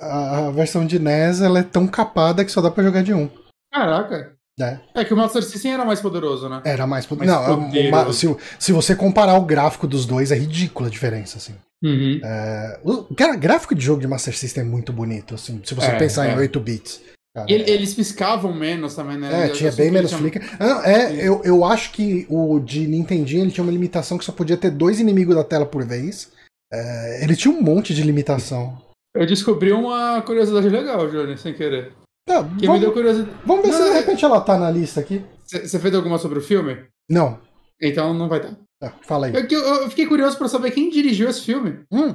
A, 0.00 0.46
a 0.46 0.50
versão 0.50 0.86
de 0.86 0.98
NES 0.98 1.40
ela 1.40 1.58
é 1.60 1.62
tão 1.64 1.86
capada 1.86 2.44
que 2.44 2.52
só 2.52 2.60
dá 2.60 2.70
pra 2.70 2.84
jogar 2.84 3.02
de 3.02 3.12
um. 3.14 3.28
Caraca. 3.72 4.32
né? 4.58 4.80
É 4.94 5.04
que 5.04 5.14
o 5.14 5.16
Master 5.16 5.42
System 5.42 5.72
era 5.72 5.84
mais 5.84 6.00
poderoso, 6.00 6.48
né? 6.48 6.60
Era 6.64 6.86
mais. 6.86 7.06
Mais 7.06 7.30
Não, 7.30 7.62
poderoso. 7.64 7.88
uma- 7.88 8.12
se, 8.12 8.36
se 8.58 8.72
você 8.72 8.94
comparar 8.94 9.34
o 9.38 9.44
gráfico 9.44 9.86
dos 9.86 10.04
dois, 10.04 10.30
é 10.30 10.36
ridícula 10.36 10.88
a 10.88 10.90
diferença, 10.90 11.38
assim. 11.38 11.54
Uhum. 11.82 12.20
É, 12.22 12.78
o 12.84 13.14
cara, 13.14 13.34
gráfico 13.36 13.74
de 13.74 13.82
jogo 13.82 14.02
de 14.02 14.06
Master 14.06 14.36
System 14.36 14.62
é 14.64 14.66
muito 14.66 14.92
bonito, 14.92 15.34
assim, 15.34 15.62
se 15.64 15.74
você 15.74 15.86
É, 15.86 15.96
pensar 15.98 16.28
é. 16.28 16.34
em 16.34 16.36
8 16.36 16.60
bits. 16.60 17.00
cara. 17.34 17.46
E 17.50 17.54
ele- 17.54 17.70
eles 17.70 17.94
piscavam 17.94 18.52
menos 18.52 18.94
também, 18.94 19.16
né? 19.16 19.44
É, 19.44 19.48
Eu 19.48 19.52
tinha 19.54 19.72
bem 19.72 19.90
menos 19.90 20.12
flicker. 20.12 20.42
Ah, 20.58 20.66
não, 20.66 20.84
é, 20.84 21.14
eu, 21.26 21.40
eu 21.44 21.64
acho 21.64 21.92
que 21.92 22.26
o 22.28 22.58
de 22.60 22.86
Nintendinho 22.86 23.44
ele 23.44 23.50
tinha 23.52 23.62
uma 23.64 23.72
limitação 23.72 24.18
que 24.18 24.24
só 24.26 24.32
podia 24.32 24.56
ter 24.58 24.70
dois 24.70 25.00
inimigos 25.00 25.34
da 25.36 25.44
tela 25.44 25.64
por 25.64 25.86
vez. 25.86 26.30
É, 26.72 27.24
ele 27.24 27.34
tinha 27.36 27.54
um 27.54 27.62
monte 27.62 27.94
de 27.94 28.02
limitação. 28.02 28.76
Eu 29.16 29.24
descobri 29.26 29.72
uma 29.72 30.20
curiosidade 30.22 30.68
legal, 30.68 31.08
Johnny, 31.08 31.38
sem 31.38 31.54
querer. 31.54 31.92
Tá, 32.26 32.44
Que 32.44 32.60
me 32.62 32.66
vamos, 32.66 32.80
deu 32.80 32.92
curiosidade. 32.92 33.36
vamos 33.44 33.64
ver 33.64 33.72
Não, 33.72 33.78
se 33.78 33.84
de 33.84 33.90
é- 33.90 34.00
repente 34.00 34.24
ela 34.24 34.40
tá 34.40 34.58
na 34.58 34.70
lista 34.70 35.00
aqui. 35.00 35.22
Você 35.44 35.78
fez 35.78 35.94
alguma 35.94 36.18
sobre 36.18 36.38
o 36.38 36.42
filme? 36.42 36.76
Não. 37.08 37.40
Então 37.80 38.14
não 38.14 38.28
vai 38.28 38.40
dar. 38.40 38.56
Tá, 38.78 38.94
fala 39.02 39.26
aí. 39.26 39.34
Eu, 39.34 39.42
eu- 39.48 39.82
eu 39.82 39.88
fiquei 39.90 40.06
curioso 40.06 40.38
pra 40.38 40.48
saber 40.48 40.70
quem 40.70 40.90
dirigiu 40.90 41.28
esse 41.28 41.42
filme. 41.42 41.80
Hum, 41.92 42.14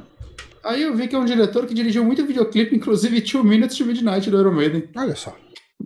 Aí 0.63 0.81
eu 0.81 0.95
vi 0.95 1.07
que 1.07 1.15
é 1.15 1.19
um 1.19 1.25
diretor 1.25 1.67
que 1.67 1.75
dirigiu 1.75 2.03
muito 2.03 2.25
videoclipe, 2.25 2.75
inclusive 2.75 3.21
Two 3.21 3.43
Minutes 3.43 3.77
to 3.77 3.85
Midnight 3.85 4.31
do 4.31 4.39
Iron 4.39 4.51
Maiden. 4.53 4.89
olha 4.95 5.15
só. 5.15 5.35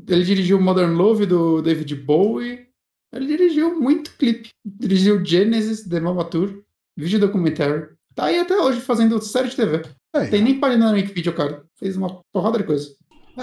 Ele 0.07 0.23
dirigiu 0.23 0.61
Modern 0.61 0.93
Love 0.95 1.25
do 1.25 1.61
David 1.61 1.95
Bowie. 1.95 2.65
Ele 3.13 3.25
dirigiu 3.25 3.77
muito 3.81 4.11
clipe. 4.17 4.49
Dirigiu 4.65 5.25
Genesis, 5.25 5.83
The 5.85 5.99
Mama 5.99 6.23
Tour, 6.23 6.61
vídeo 6.95 7.19
documentário. 7.19 7.89
Tá 8.15 8.25
aí 8.25 8.39
até 8.39 8.55
hoje 8.57 8.79
fazendo 8.79 9.21
série 9.21 9.49
de 9.49 9.55
TV. 9.57 9.81
Aí, 10.15 10.29
Tem 10.29 10.41
nem 10.41 10.57
página 10.59 10.89
no 10.91 10.95
Wikipedia, 10.95 11.33
cara. 11.33 11.63
Fez 11.77 11.97
uma 11.97 12.21
porrada 12.31 12.57
de 12.59 12.63
coisa. 12.63 12.87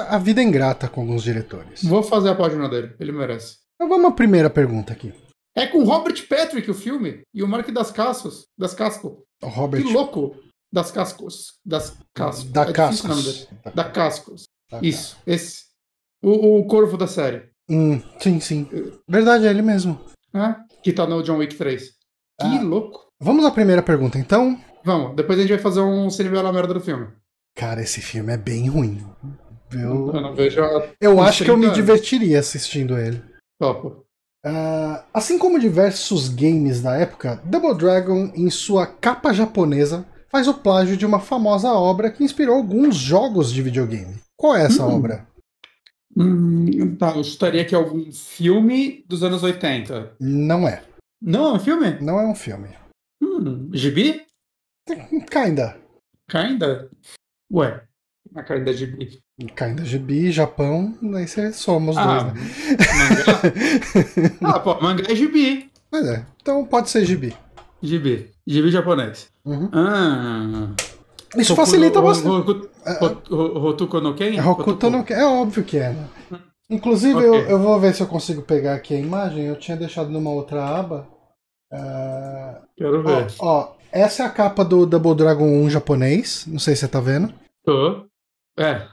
A 0.02 0.18
vida 0.18 0.40
é 0.40 0.44
ingrata 0.44 0.88
com 0.88 1.00
alguns 1.02 1.22
diretores. 1.22 1.82
Vou 1.84 2.02
fazer 2.02 2.30
a 2.30 2.34
página 2.34 2.68
dele, 2.68 2.94
ele 3.00 3.12
merece. 3.12 3.56
Então 3.74 3.88
vamos 3.88 4.10
à 4.10 4.14
primeira 4.14 4.48
pergunta 4.50 4.92
aqui. 4.92 5.12
É 5.54 5.66
com 5.66 5.84
Robert 5.84 6.26
Patrick 6.28 6.70
o 6.70 6.74
filme 6.74 7.22
e 7.34 7.42
o 7.42 7.48
Mark 7.48 7.68
das 7.70 7.90
Cascos. 7.90 8.46
Das 8.58 8.74
Casco. 8.74 9.22
O 9.42 9.46
Robert 9.48 9.82
Que 9.82 9.92
louco! 9.92 10.36
Das 10.72 10.90
Cascos. 10.90 11.54
Das 11.64 11.96
Cascos. 12.14 12.50
da 12.50 12.62
é 12.64 12.72
Cascos. 12.72 13.24
dele. 13.24 13.48
Da 13.74 13.84
Cascos. 13.84 14.44
Da 14.70 14.80
Isso, 14.82 15.16
esse. 15.26 15.64
O, 16.22 16.58
o 16.58 16.66
corvo 16.66 16.96
da 16.96 17.06
série. 17.06 17.48
Hum, 17.70 18.00
sim, 18.20 18.40
sim. 18.40 18.68
Verdade, 19.08 19.46
é 19.46 19.50
ele 19.50 19.62
mesmo. 19.62 19.98
né? 20.32 20.56
Que 20.82 20.92
tá 20.92 21.06
no 21.06 21.22
John 21.22 21.38
Wick 21.38 21.54
3. 21.56 21.82
Que 22.40 22.46
Ah. 22.46 22.62
louco. 22.62 23.06
Vamos 23.20 23.44
à 23.46 23.50
primeira 23.50 23.82
pergunta, 23.82 24.18
então. 24.18 24.60
Vamos, 24.84 25.16
depois 25.16 25.38
a 25.38 25.42
gente 25.42 25.50
vai 25.52 25.58
fazer 25.58 25.80
um 25.80 26.10
Se 26.10 26.22
Nivelar 26.22 26.46
a 26.46 26.52
merda 26.52 26.74
do 26.74 26.80
filme. 26.80 27.08
Cara, 27.56 27.80
esse 27.80 28.00
filme 28.02 28.32
é 28.32 28.36
bem 28.36 28.68
ruim. 28.68 29.02
Eu, 29.73 30.12
Eu 30.14 30.20
não 30.20 30.35
vejo 30.35 30.62
a 30.62 30.88
eu 31.00 31.20
acho 31.20 31.44
que 31.44 31.50
eu 31.50 31.56
me 31.56 31.62
30 31.66 31.75
anos. 31.75 31.87
divertiria 31.87 32.38
assistindo 32.38 32.96
ele. 32.99 33.23
topo. 33.58 34.04
Ah, 34.44 35.04
assim 35.12 35.38
como 35.38 35.58
diversos 35.58 36.28
games 36.28 36.80
da 36.80 36.94
época, 36.96 37.40
Double 37.44 37.75
Dragon, 37.76 38.30
em 38.35 38.49
sua 38.49 38.87
capa 38.87 39.32
japonesa, 39.32 40.06
faz 40.30 40.46
o 40.46 40.54
plágio 40.54 40.96
de 40.96 41.04
uma 41.04 41.18
famosa 41.18 41.73
obra 41.73 42.11
que 42.12 42.23
inspirou 42.23 42.54
alguns 42.56 42.94
jogos 42.94 43.52
de 43.52 43.61
videogame. 43.61 44.14
Qual 44.37 44.54
é 44.56 44.62
essa 44.66 44.87
Hum. 44.87 44.96
obra? 44.99 45.26
Hum, 46.16 46.96
tá, 46.96 47.16
eu 47.16 47.25
chutaria 47.25 47.64
que 47.64 47.75
é 47.75 47.78
algum 47.78 48.11
filme 48.12 49.04
dos 49.08 49.23
anos 49.23 49.42
80. 49.42 50.14
Não 50.20 50.66
é. 50.66 50.82
Não, 51.20 51.49
é 51.49 51.52
um 51.54 51.58
filme? 51.61 51.99
Não 52.00 52.20
é 52.20 52.26
um 52.26 52.35
filme. 52.35 52.68
Hum, 53.23 53.68
gibi? 53.73 54.23
Kinda. 55.30 55.76
Kinda? 56.30 56.88
Ué, 57.52 57.82
a 58.37 58.43
Kinda 58.43 58.73
gibi. 58.73 59.21
Kinda 59.57 59.85
gibi, 59.85 60.31
Japão, 60.31 60.95
daí 61.02 61.26
você 61.26 61.52
soma 61.52 61.90
os 61.90 61.97
Ah, 61.97 62.05
dois, 62.07 62.25
né? 62.25 62.33
mangá? 64.40 64.50
ah, 64.57 64.59
pô, 64.61 64.81
mangá 64.81 65.05
é 65.11 65.14
gibi. 65.14 65.71
Mas 65.90 66.07
é. 66.07 66.25
Então 66.43 66.64
pode 66.64 66.90
ser 66.90 67.05
gibi. 67.05 67.35
Gibi. 67.83 68.31
Gibi 68.47 68.71
japonês. 68.71 69.28
Uhum. 69.45 69.69
Ah. 69.73 70.69
Isso 71.37 71.55
facilita 71.55 72.00
bastante. 72.00 72.50
Ho- 73.31 73.59
Hotuko 73.66 74.00
no 74.00 74.14
Ken? 74.14 74.40
Hokuto 74.40 74.88
no 74.90 75.05
É 75.09 75.25
óbvio 75.25 75.64
que 75.64 75.78
é, 75.78 75.90
né? 75.90 76.09
Inclusive, 76.71 77.14
Ok. 77.16 77.28
eu, 77.28 77.35
eu 77.50 77.59
vou 77.59 77.78
ver 77.78 77.95
se 77.95 78.02
eu 78.02 78.07
consigo 78.07 78.43
pegar 78.43 78.75
aqui 78.75 78.95
a 78.95 78.99
imagem. 78.99 79.45
Eu 79.47 79.57
tinha 79.57 79.76
deixado 79.76 80.11
numa 80.11 80.31
outra 80.31 80.64
aba. 80.64 81.07
Ah, 81.73 82.61
Quero 82.76 83.00
ó, 83.00 83.02
ver. 83.02 83.26
ó, 83.40 83.73
essa 83.93 84.23
é 84.23 84.26
a 84.26 84.31
capa 84.31 84.64
do 84.64 84.85
Double 84.87 85.14
Dragon 85.14 85.47
1 85.64 85.71
japonês. 85.71 86.45
Não 86.47 86.59
sei 86.59 86.75
se 86.75 86.81
você 86.81 86.88
tá 86.88 87.00
vendo. 87.00 87.33
Tô. 87.64 88.05
É. 88.58 88.88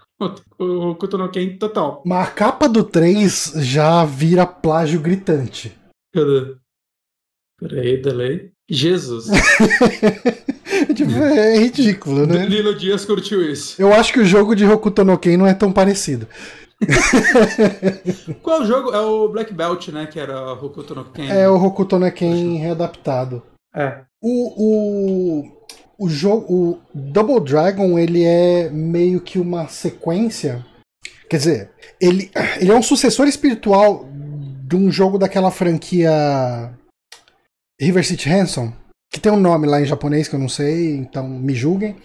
O 0.60 0.92
o 0.92 1.58
total. 1.60 2.04
Mas 2.06 2.28
a 2.28 2.32
capa 2.32 2.70
do 2.70 2.84
3 2.84 3.54
já 3.58 4.06
vira 4.06 4.46
plágio 4.46 5.02
gritante. 5.02 5.76
Cadê? 6.14 6.56
Peraí, 7.60 8.02
delay. 8.02 8.52
Jesus. 8.70 9.28
Tipo, 10.96 11.12
é 11.12 11.58
ridículo, 11.58 12.26
né? 12.26 12.46
Lilo 12.46 12.76
Dias 12.76 13.06
curtiu 13.06 13.42
isso. 13.42 13.82
Eu 13.82 13.94
acho 13.94 14.14
que 14.14 14.20
o 14.20 14.26
jogo 14.26 14.56
de 14.56 14.66
Hokuto 14.66 15.04
no 15.04 15.18
Ken 15.18 15.38
não 15.38 15.48
é 15.48 15.54
tão 15.54 15.72
parecido. 15.72 16.28
Qual 18.42 18.66
jogo? 18.66 18.92
É 18.94 19.00
o 19.00 19.30
Black 19.30 19.54
Belt, 19.54 19.88
né? 19.90 20.06
Que 20.06 20.20
era 20.20 20.54
Hokuto 20.54 20.96
no 20.96 21.06
Ken. 21.06 21.30
É 21.30 21.50
o 21.50 21.56
Hokuto 21.56 21.98
no 21.98 22.12
Ken 22.12 22.58
readaptado. 22.58 23.42
É. 23.76 24.02
O, 24.22 25.42
o, 25.42 25.63
o 25.98 26.10
jogo, 26.10 26.54
o 26.54 26.80
Double 26.94 27.40
Dragon, 27.40 27.98
ele 27.98 28.24
é 28.24 28.70
meio 28.70 29.22
que 29.22 29.40
uma 29.40 29.68
sequência. 29.68 30.66
Quer 31.30 31.38
dizer, 31.38 31.72
ele, 32.00 32.32
ele 32.60 32.72
é 32.72 32.76
um 32.76 32.84
sucessor 32.84 33.28
espiritual 33.28 34.08
de 34.68 34.76
um 34.76 34.92
jogo 34.92 35.18
daquela 35.18 35.52
franquia 35.52 36.74
River 37.80 38.06
City 38.06 38.30
Ransom, 38.30 38.72
que 39.12 39.20
tem 39.20 39.32
um 39.32 39.40
nome 39.40 39.68
lá 39.68 39.82
em 39.82 39.86
japonês 39.86 40.28
que 40.28 40.36
eu 40.36 40.40
não 40.40 40.50
sei, 40.50 40.96
então 40.96 41.28
me 41.28 41.54
julguem. 41.54 41.96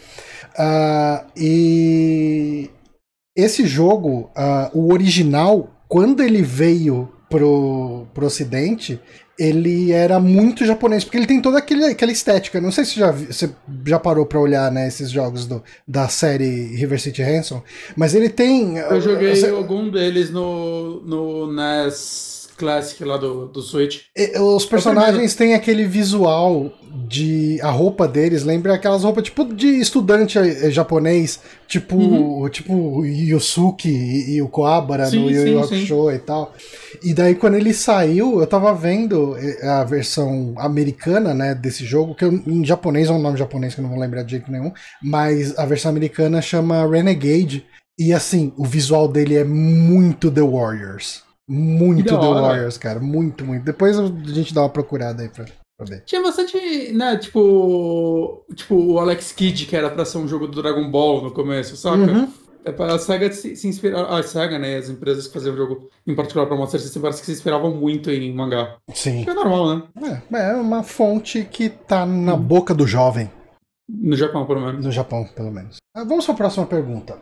Ah, 0.57 1.26
e 1.37 2.71
esse 3.37 3.66
jogo, 3.66 4.30
ah, 4.35 4.71
o 4.75 4.92
original, 4.92 5.71
quando 5.88 6.23
ele 6.23 6.42
veio 6.42 7.12
pro, 7.30 8.07
pro 8.12 8.26
ocidente, 8.26 9.00
ele 9.38 9.92
era 9.92 10.18
muito 10.18 10.64
japonês, 10.66 11.04
porque 11.04 11.16
ele 11.16 11.26
tem 11.26 11.40
toda 11.40 11.59
aquele, 11.59 11.85
aquela 11.85 12.11
estética. 12.12 12.61
Não 12.61 12.73
sei 12.73 12.85
se 12.85 12.99
já, 12.99 13.12
você 13.12 13.50
já 13.87 13.99
parou 13.99 14.26
pra 14.26 14.40
olhar 14.40 14.71
né, 14.73 14.88
esses 14.88 15.11
jogos 15.11 15.47
do, 15.47 15.62
da 15.87 16.09
série 16.09 16.75
River 16.76 17.00
City 17.00 17.23
Ransom, 17.23 17.62
mas 17.97 18.14
ele 18.14 18.28
tem. 18.28 18.78
Eu 18.78 19.00
joguei 19.00 19.37
Você- 19.37 19.49
algum 19.50 19.88
deles 19.88 20.30
no, 20.30 21.00
no 21.02 21.52
NES 21.52 22.38
Classic 22.58 23.02
lá 23.04 23.16
do, 23.16 23.46
do 23.46 23.62
Switch. 23.62 24.00
E- 24.16 24.38
Os 24.38 24.66
personagens 24.66 25.34
têm 25.34 25.54
aquele 25.54 25.84
visual 25.86 26.72
de. 27.06 27.60
A 27.62 27.70
roupa 27.70 28.08
deles 28.08 28.42
lembra 28.44 28.74
aquelas 28.74 29.04
roupas 29.04 29.22
tipo 29.24 29.44
de 29.54 29.66
estudante 29.66 30.38
eh, 30.38 30.70
japonês, 30.70 31.40
tipo 31.66 31.96
Uhum. 31.96 32.48
tipo 32.48 32.72
o 32.74 33.06
Yusuke 33.06 33.88
e, 33.88 34.36
e 34.36 34.42
o 34.42 34.48
Koabara 34.48 35.06
Sim, 35.06 35.20
no 35.24 35.30
Yu 35.30 35.46
Yu. 35.48 35.58
Hakusho 35.60 36.10
e 36.10 36.18
tal. 36.18 36.52
E 37.02 37.14
daí 37.14 37.34
quando 37.34 37.54
ele 37.54 37.72
saiu, 37.72 38.40
eu 38.40 38.46
tava 38.46 38.74
vendo 38.74 39.36
eh, 39.38 39.66
a 39.66 39.84
versão 39.84 40.54
americana, 40.58 41.32
né, 41.32 41.54
desse 41.54 41.84
jogo, 41.84 42.14
que 42.14 42.24
eu- 42.24 42.32
em 42.46 42.64
japonês 42.64 43.08
é 43.08 43.12
um 43.12 43.20
nome 43.22 43.38
japonês 43.38 43.74
que 43.74 43.80
eu 43.80 43.84
não 43.84 43.90
vou 43.90 43.98
lembrar 44.00 44.22
de 44.22 44.32
jeito 44.32 44.50
nenhum, 44.50 44.72
mas 45.02 45.56
a 45.58 45.64
versão 45.64 45.90
americana 45.90 46.42
chama 46.42 46.86
Renegade. 46.86 47.64
E 48.00 48.12
assim, 48.12 48.52
o 48.56 48.64
visual 48.64 49.08
dele 49.08 49.36
é 49.36 49.42
muito 49.44 50.30
The 50.30 50.40
Warriors. 50.40 51.22
Muito 51.48 52.18
The. 52.18 52.26
Warriors, 52.26 52.76
cara. 52.76 53.00
Muito, 53.00 53.44
muito. 53.44 53.64
Depois 53.64 53.98
a 53.98 54.06
gente 54.06 54.52
dá 54.52 54.62
uma 54.62 54.68
procurada 54.68 55.22
aí 55.22 55.28
pra, 55.28 55.46
pra 55.78 55.86
ver. 55.86 56.02
Tinha 56.04 56.22
bastante, 56.22 56.92
né, 56.92 57.16
tipo, 57.16 58.44
tipo 58.54 58.74
o 58.74 58.98
Alex 58.98 59.32
Kidd, 59.32 59.66
que 59.66 59.74
era 59.74 59.88
pra 59.88 60.04
ser 60.04 60.18
um 60.18 60.28
jogo 60.28 60.46
do 60.46 60.60
Dragon 60.60 60.90
Ball 60.90 61.22
no 61.22 61.30
começo, 61.30 61.76
saca? 61.76 61.96
Uhum. 61.96 62.28
É 62.64 62.72
pra 62.72 62.94
a 62.94 62.98
SEGA 62.98 63.32
se, 63.32 63.56
se 63.56 63.66
inspirar. 63.66 64.04
A 64.04 64.22
SEGA, 64.22 64.58
né? 64.58 64.76
As 64.76 64.90
empresas 64.90 65.26
que 65.26 65.32
faziam 65.32 65.54
o 65.54 65.56
jogo, 65.56 65.88
em 66.06 66.14
particular 66.14 66.44
pra 66.46 66.56
Master 66.56 66.78
System, 66.78 67.00
parece 67.00 67.20
que 67.20 67.26
se 67.26 67.32
inspiravam 67.32 67.74
muito 67.74 68.10
em 68.10 68.34
mangá. 68.34 68.76
Sim. 68.92 69.24
Que 69.24 69.30
é 69.30 69.34
normal, 69.34 69.76
né? 69.76 70.22
É, 70.32 70.50
é 70.50 70.54
uma 70.54 70.82
fonte 70.82 71.48
que 71.50 71.70
tá 71.70 72.04
na 72.04 72.36
boca 72.36 72.74
do 72.74 72.86
jovem. 72.86 73.30
No 73.88 74.14
Japão, 74.16 74.44
pelo 74.44 74.60
menos. 74.60 74.84
No 74.84 74.92
Japão, 74.92 75.26
pelo 75.34 75.50
menos. 75.50 75.78
Ah, 75.96 76.04
Vamos 76.04 76.26
para 76.26 76.34
a 76.34 76.36
próxima 76.36 76.66
pergunta. 76.66 77.18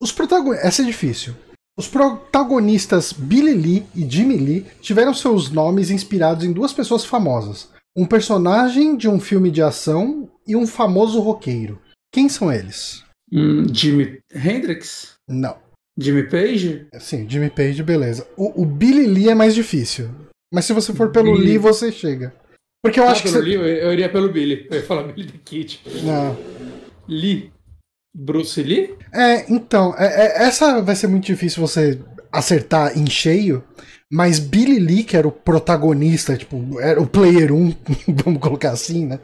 Os 0.00 0.12
protagonistas. 0.12 0.68
Essa 0.68 0.82
é 0.82 0.84
difícil. 0.84 1.34
Os 1.76 1.88
protagonistas 1.88 3.12
Billy 3.12 3.54
Lee 3.54 3.86
e 3.94 4.08
Jimmy 4.08 4.36
Lee 4.36 4.66
tiveram 4.80 5.12
seus 5.12 5.50
nomes 5.50 5.90
inspirados 5.90 6.44
em 6.44 6.52
duas 6.52 6.72
pessoas 6.72 7.04
famosas: 7.04 7.68
um 7.96 8.06
personagem 8.06 8.96
de 8.96 9.08
um 9.08 9.18
filme 9.18 9.50
de 9.50 9.60
ação 9.62 10.30
e 10.46 10.54
um 10.54 10.66
famoso 10.66 11.20
roqueiro. 11.20 11.80
Quem 12.12 12.28
são 12.28 12.52
eles? 12.52 13.02
Hum, 13.32 13.66
Jimi 13.72 14.20
Hendrix? 14.32 15.14
Não. 15.28 15.56
Jimmy 15.98 16.24
Page? 16.28 16.86
Sim, 16.98 17.28
Jimmy 17.28 17.50
Page, 17.50 17.82
beleza. 17.82 18.26
O, 18.36 18.62
o 18.62 18.66
Billy 18.66 19.06
Lee 19.06 19.28
é 19.28 19.34
mais 19.34 19.54
difícil. 19.54 20.10
Mas 20.52 20.64
se 20.64 20.72
você 20.72 20.92
for 20.92 21.10
pelo 21.10 21.32
Billy- 21.34 21.50
Lee, 21.50 21.58
você 21.58 21.90
chega. 21.90 22.32
Porque 22.82 23.00
eu 23.00 23.04
Ah, 23.04 23.10
acho 23.12 23.22
que 23.22 23.30
pelo 23.30 23.42
você. 23.42 23.48
Lee, 23.48 23.54
eu, 23.56 23.64
eu 23.66 23.92
iria 23.92 24.08
pelo 24.08 24.28
Billy. 24.28 24.66
Eu 24.70 24.76
ia 24.76 24.82
falar 24.84 25.04
Billy 25.04 25.30
the 25.32 25.38
Kid. 25.44 25.80
Não. 26.04 26.36
Lee. 27.08 27.50
Bruce 28.14 28.62
Lee? 28.62 28.94
É, 29.12 29.50
então, 29.52 29.94
é- 29.98 30.26
é- 30.26 30.46
essa 30.46 30.80
vai 30.80 30.94
ser 30.94 31.08
muito 31.08 31.24
difícil 31.24 31.60
você 31.66 31.98
acertar 32.32 32.96
em 32.98 33.08
cheio, 33.08 33.62
mas 34.10 34.38
Billy 34.38 34.78
Lee, 34.78 35.02
que 35.04 35.16
era 35.16 35.26
o 35.26 35.32
protagonista, 35.32 36.36
tipo, 36.36 36.78
era 36.80 37.00
o 37.00 37.06
player 37.06 37.52
1, 37.52 37.74
vamos 38.24 38.40
colocar 38.40 38.70
assim, 38.70 39.06
né? 39.06 39.18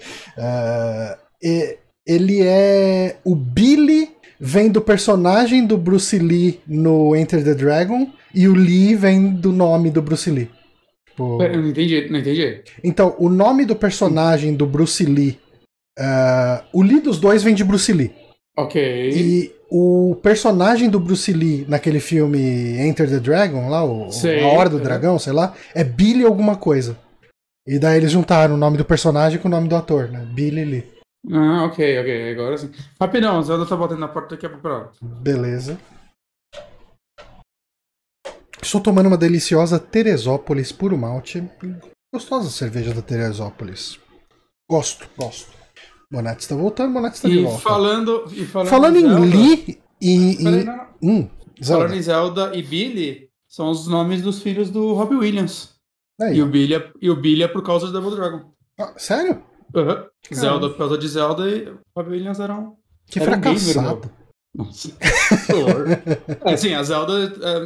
E- 1.42 1.78
ele 2.06 2.40
é. 2.42 3.16
O 3.24 3.36
Billy 3.36 4.08
vem 4.40 4.68
do 4.70 4.80
personagem 4.80 5.66
do 5.66 5.76
Bruce 5.76 6.18
Lee 6.18 6.60
no 6.66 7.14
Enter 7.14 7.44
the 7.44 7.54
Dragon, 7.54 8.10
e 8.34 8.48
o 8.48 8.54
Lee 8.54 8.94
vem 8.96 9.30
do 9.34 9.52
nome 9.52 9.90
do 9.90 10.00
Bruce 10.02 10.30
Lee. 10.30 10.48
Tipo, 11.08 11.38
não 11.38 11.68
entendi, 11.68 12.08
não 12.10 12.18
entendi. 12.18 12.62
então, 12.82 13.14
o 13.18 13.28
nome 13.28 13.64
do 13.66 13.76
personagem 13.76 14.54
do 14.54 14.66
Bruce 14.66 15.04
Lee. 15.04 15.38
ah, 15.98 16.64
o 16.72 16.82
Lee 16.82 17.00
dos 17.00 17.18
dois 17.20 17.42
vem 17.42 17.54
de 17.54 17.62
Bruce 17.64 17.92
Lee. 17.92 18.10
Ok. 18.62 19.10
E 19.10 19.52
o 19.70 20.16
personagem 20.22 20.90
do 20.90 20.98
Bruce 20.98 21.32
Lee 21.32 21.64
naquele 21.68 22.00
filme 22.00 22.78
Enter 22.78 23.08
the 23.08 23.20
Dragon, 23.20 23.68
lá, 23.68 23.84
o, 23.84 24.10
Sei, 24.10 24.42
A 24.42 24.48
Hora 24.48 24.68
do 24.68 24.78
é. 24.78 24.80
Dragão, 24.80 25.18
sei 25.18 25.32
lá, 25.32 25.54
é 25.74 25.84
Billy 25.84 26.24
alguma 26.24 26.56
coisa. 26.56 26.98
E 27.66 27.78
daí 27.78 27.98
eles 27.98 28.10
juntaram 28.10 28.54
o 28.54 28.58
nome 28.58 28.76
do 28.76 28.84
personagem 28.84 29.38
com 29.38 29.48
o 29.48 29.50
nome 29.50 29.68
do 29.68 29.76
ator, 29.76 30.08
né? 30.10 30.26
Billy 30.34 30.64
Lee. 30.64 30.92
Ah, 31.30 31.64
ok, 31.64 32.00
ok. 32.00 32.32
Agora 32.32 32.58
sim. 32.58 32.70
Rapidão, 32.98 33.42
Zelda 33.42 33.66
tá 33.66 33.76
batendo 33.76 34.00
na 34.00 34.08
porta 34.08 34.34
daqui 34.34 34.46
a 34.46 34.50
pouco. 34.50 34.92
Beleza. 35.02 35.78
Estou 38.62 38.80
tomando 38.80 39.06
uma 39.06 39.16
deliciosa 39.16 39.78
Teresópolis 39.78 40.72
puro 40.72 40.96
malte. 40.96 41.44
Gostosa 42.12 42.48
a 42.48 42.50
cerveja 42.50 42.92
da 42.92 43.02
Teresópolis. 43.02 43.98
Gosto, 44.68 45.08
gosto. 45.16 45.59
Bonatti 46.10 46.42
está 46.42 46.56
voltando, 46.56 46.92
Bonatti 46.94 47.16
está 47.16 47.28
de 47.28 47.42
volta. 47.42 47.58
falando, 47.60 48.24
e 48.32 48.44
falando, 48.44 48.68
Falando 48.68 48.96
em 48.96 49.00
Zelda- 49.02 49.20
Lee 49.26 49.78
e. 50.00 50.40
E 50.40 50.44
não, 50.44 50.64
não. 50.64 50.86
hum, 51.02 51.28
Zelda. 51.62 51.84
Falando 51.84 51.98
em 51.98 52.02
Zelda 52.02 52.50
e 52.56 52.62
Billy, 52.62 53.28
são 53.48 53.70
os 53.70 53.86
nomes 53.86 54.22
dos 54.22 54.42
filhos 54.42 54.70
do 54.70 54.92
Robbie 54.94 55.16
Williams. 55.16 55.70
Aí, 56.20 56.36
E 56.38 56.42
o, 56.42 56.46
Billy 56.46 56.74
é, 56.74 56.90
e 57.00 57.10
o 57.10 57.16
Billy 57.16 57.42
é 57.42 57.48
por 57.48 57.62
causa 57.62 57.86
do 57.86 57.92
Double 57.92 58.14
Dragon. 58.16 58.50
Ah, 58.78 58.92
sério? 58.96 59.42
Aham. 59.74 60.04
Zelda 60.34 60.68
por 60.68 60.78
causa 60.78 60.98
de 60.98 61.08
Zelda 61.08 61.48
e 61.48 61.68
o 61.68 61.78
Robbie 61.96 62.10
Williams 62.12 62.40
era 62.40 62.54
um. 62.54 62.74
Que 63.06 63.20
Era 63.20 63.36
um 63.36 63.40
gamer, 63.40 63.58
fracassado. 63.58 64.10
Nossa. 64.54 64.88
Que 65.46 65.52
horror. 65.54 65.86
é, 66.44 66.56
sim, 66.56 66.74
a 66.74 66.82
Zelda 66.82 67.12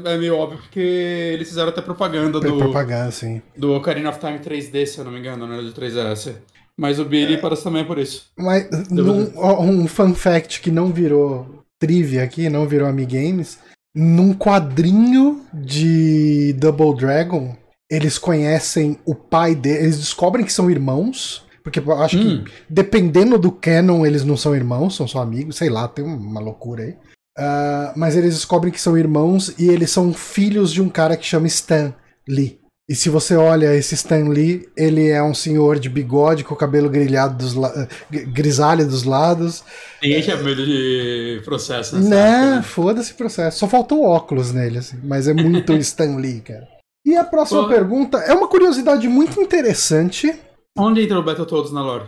é, 0.07 0.13
é 0.15 0.19
meio 0.19 0.37
óbvio 0.37 0.59
porque 0.59 0.79
eles 0.81 1.49
fizeram 1.49 1.71
até 1.71 1.81
propaganda 1.81 2.39
Pro- 2.41 2.51
do, 2.53 2.59
Propaganda, 2.59 3.11
sim. 3.11 3.41
do 3.57 3.73
Ocarina 3.75 4.11
of 4.11 4.19
Time 4.21 4.39
3D, 4.39 4.85
se 4.87 4.99
eu 4.99 5.05
não 5.05 5.11
me 5.13 5.19
engano, 5.19 5.47
né? 5.47 5.57
Do 5.63 5.73
3DS. 5.73 6.35
Mas 6.79 6.99
o 6.99 7.05
Billy 7.05 7.39
parece 7.41 7.63
também 7.63 7.83
é 7.83 7.85
por 7.87 7.99
isso. 7.99 8.27
Mas 8.37 8.69
num- 8.91 9.31
um 9.61 9.87
fun 9.87 10.15
fact 10.15 10.61
que 10.61 10.71
não 10.71 10.93
virou 10.93 11.63
trivia 11.79 12.23
aqui, 12.25 12.49
não 12.49 12.67
virou 12.67 12.89
Amigames. 12.89 13.59
Num 13.95 14.35
quadrinho 14.35 15.43
de 15.53 16.53
Double 16.55 16.97
Dragon, 16.97 17.57
eles 17.91 18.19
conhecem 18.19 18.99
o 19.07 19.15
pai 19.15 19.55
dele. 19.55 19.85
Eles 19.85 19.99
descobrem 19.99 20.45
que 20.45 20.53
são 20.53 20.71
irmãos. 20.71 21.45
Porque 21.63 21.79
eu 21.79 21.93
acho 22.03 22.19
Hum. 22.19 22.45
que, 22.45 22.53
dependendo 22.69 23.39
do 23.39 23.51
canon, 23.51 24.05
eles 24.05 24.23
não 24.25 24.37
são 24.37 24.55
irmãos, 24.55 24.97
são 24.97 25.09
só 25.09 25.21
amigos. 25.23 25.57
Sei 25.57 25.71
lá, 25.71 25.89
tem 25.89 26.05
uma 26.05 26.41
loucura 26.41 26.83
aí. 26.83 26.95
Ah, 27.39 27.93
mas 27.97 28.17
eles 28.17 28.35
descobrem 28.35 28.73
que 28.73 28.81
são 28.81 28.99
irmãos 28.99 29.55
e 29.59 29.69
eles 29.69 29.91
são 29.91 30.13
filhos 30.13 30.71
de 30.73 30.83
um 30.83 30.89
cara 30.91 31.17
que 31.17 31.25
chama 31.25 31.47
Stan 31.47 31.95
Lee. 32.29 32.59
E 32.89 32.95
se 32.95 33.09
você 33.09 33.35
olha 33.35 33.75
esse 33.75 33.95
Stan 33.95 34.29
Lee, 34.29 34.69
ele 34.77 35.09
é 35.09 35.23
um 35.23 35.33
senhor 35.33 35.79
de 35.79 35.89
bigode 35.89 36.45
com 36.45 36.53
o 36.53 36.57
cabelo 36.57 36.91
grilhado 36.91 37.35
dos 37.39 37.55
la- 37.55 37.89
gr- 38.11 38.27
grisalho 38.27 38.87
dos 38.87 39.05
lados. 39.05 39.65
Ninguém 40.03 40.21
tinha 40.21 40.37
medo 40.37 40.65
de 40.67 41.41
processo 41.47 41.97
nessa 41.97 42.09
Né, 42.11 42.57
né? 42.57 42.63
foda-se 42.63 43.15
processo. 43.15 43.59
Só 43.61 43.67
faltou 43.69 44.05
óculos 44.05 44.53
nele, 44.53 44.79
assim. 44.79 44.99
Mas 45.03 45.27
é 45.27 45.33
muito 45.33 45.73
Stan 45.81 46.17
Lee, 46.17 46.43
cara. 46.43 46.69
E 47.07 47.17
a 47.17 47.25
próxima 47.25 47.63
Pô. 47.63 47.69
pergunta 47.69 48.19
é 48.19 48.35
uma 48.35 48.49
curiosidade 48.49 49.09
muito 49.09 49.41
interessante. 49.41 50.35
Onde 50.77 51.01
entra 51.03 51.19
o 51.19 51.23
Battletoads 51.25 51.73
na 51.73 51.81
lore? 51.83 52.05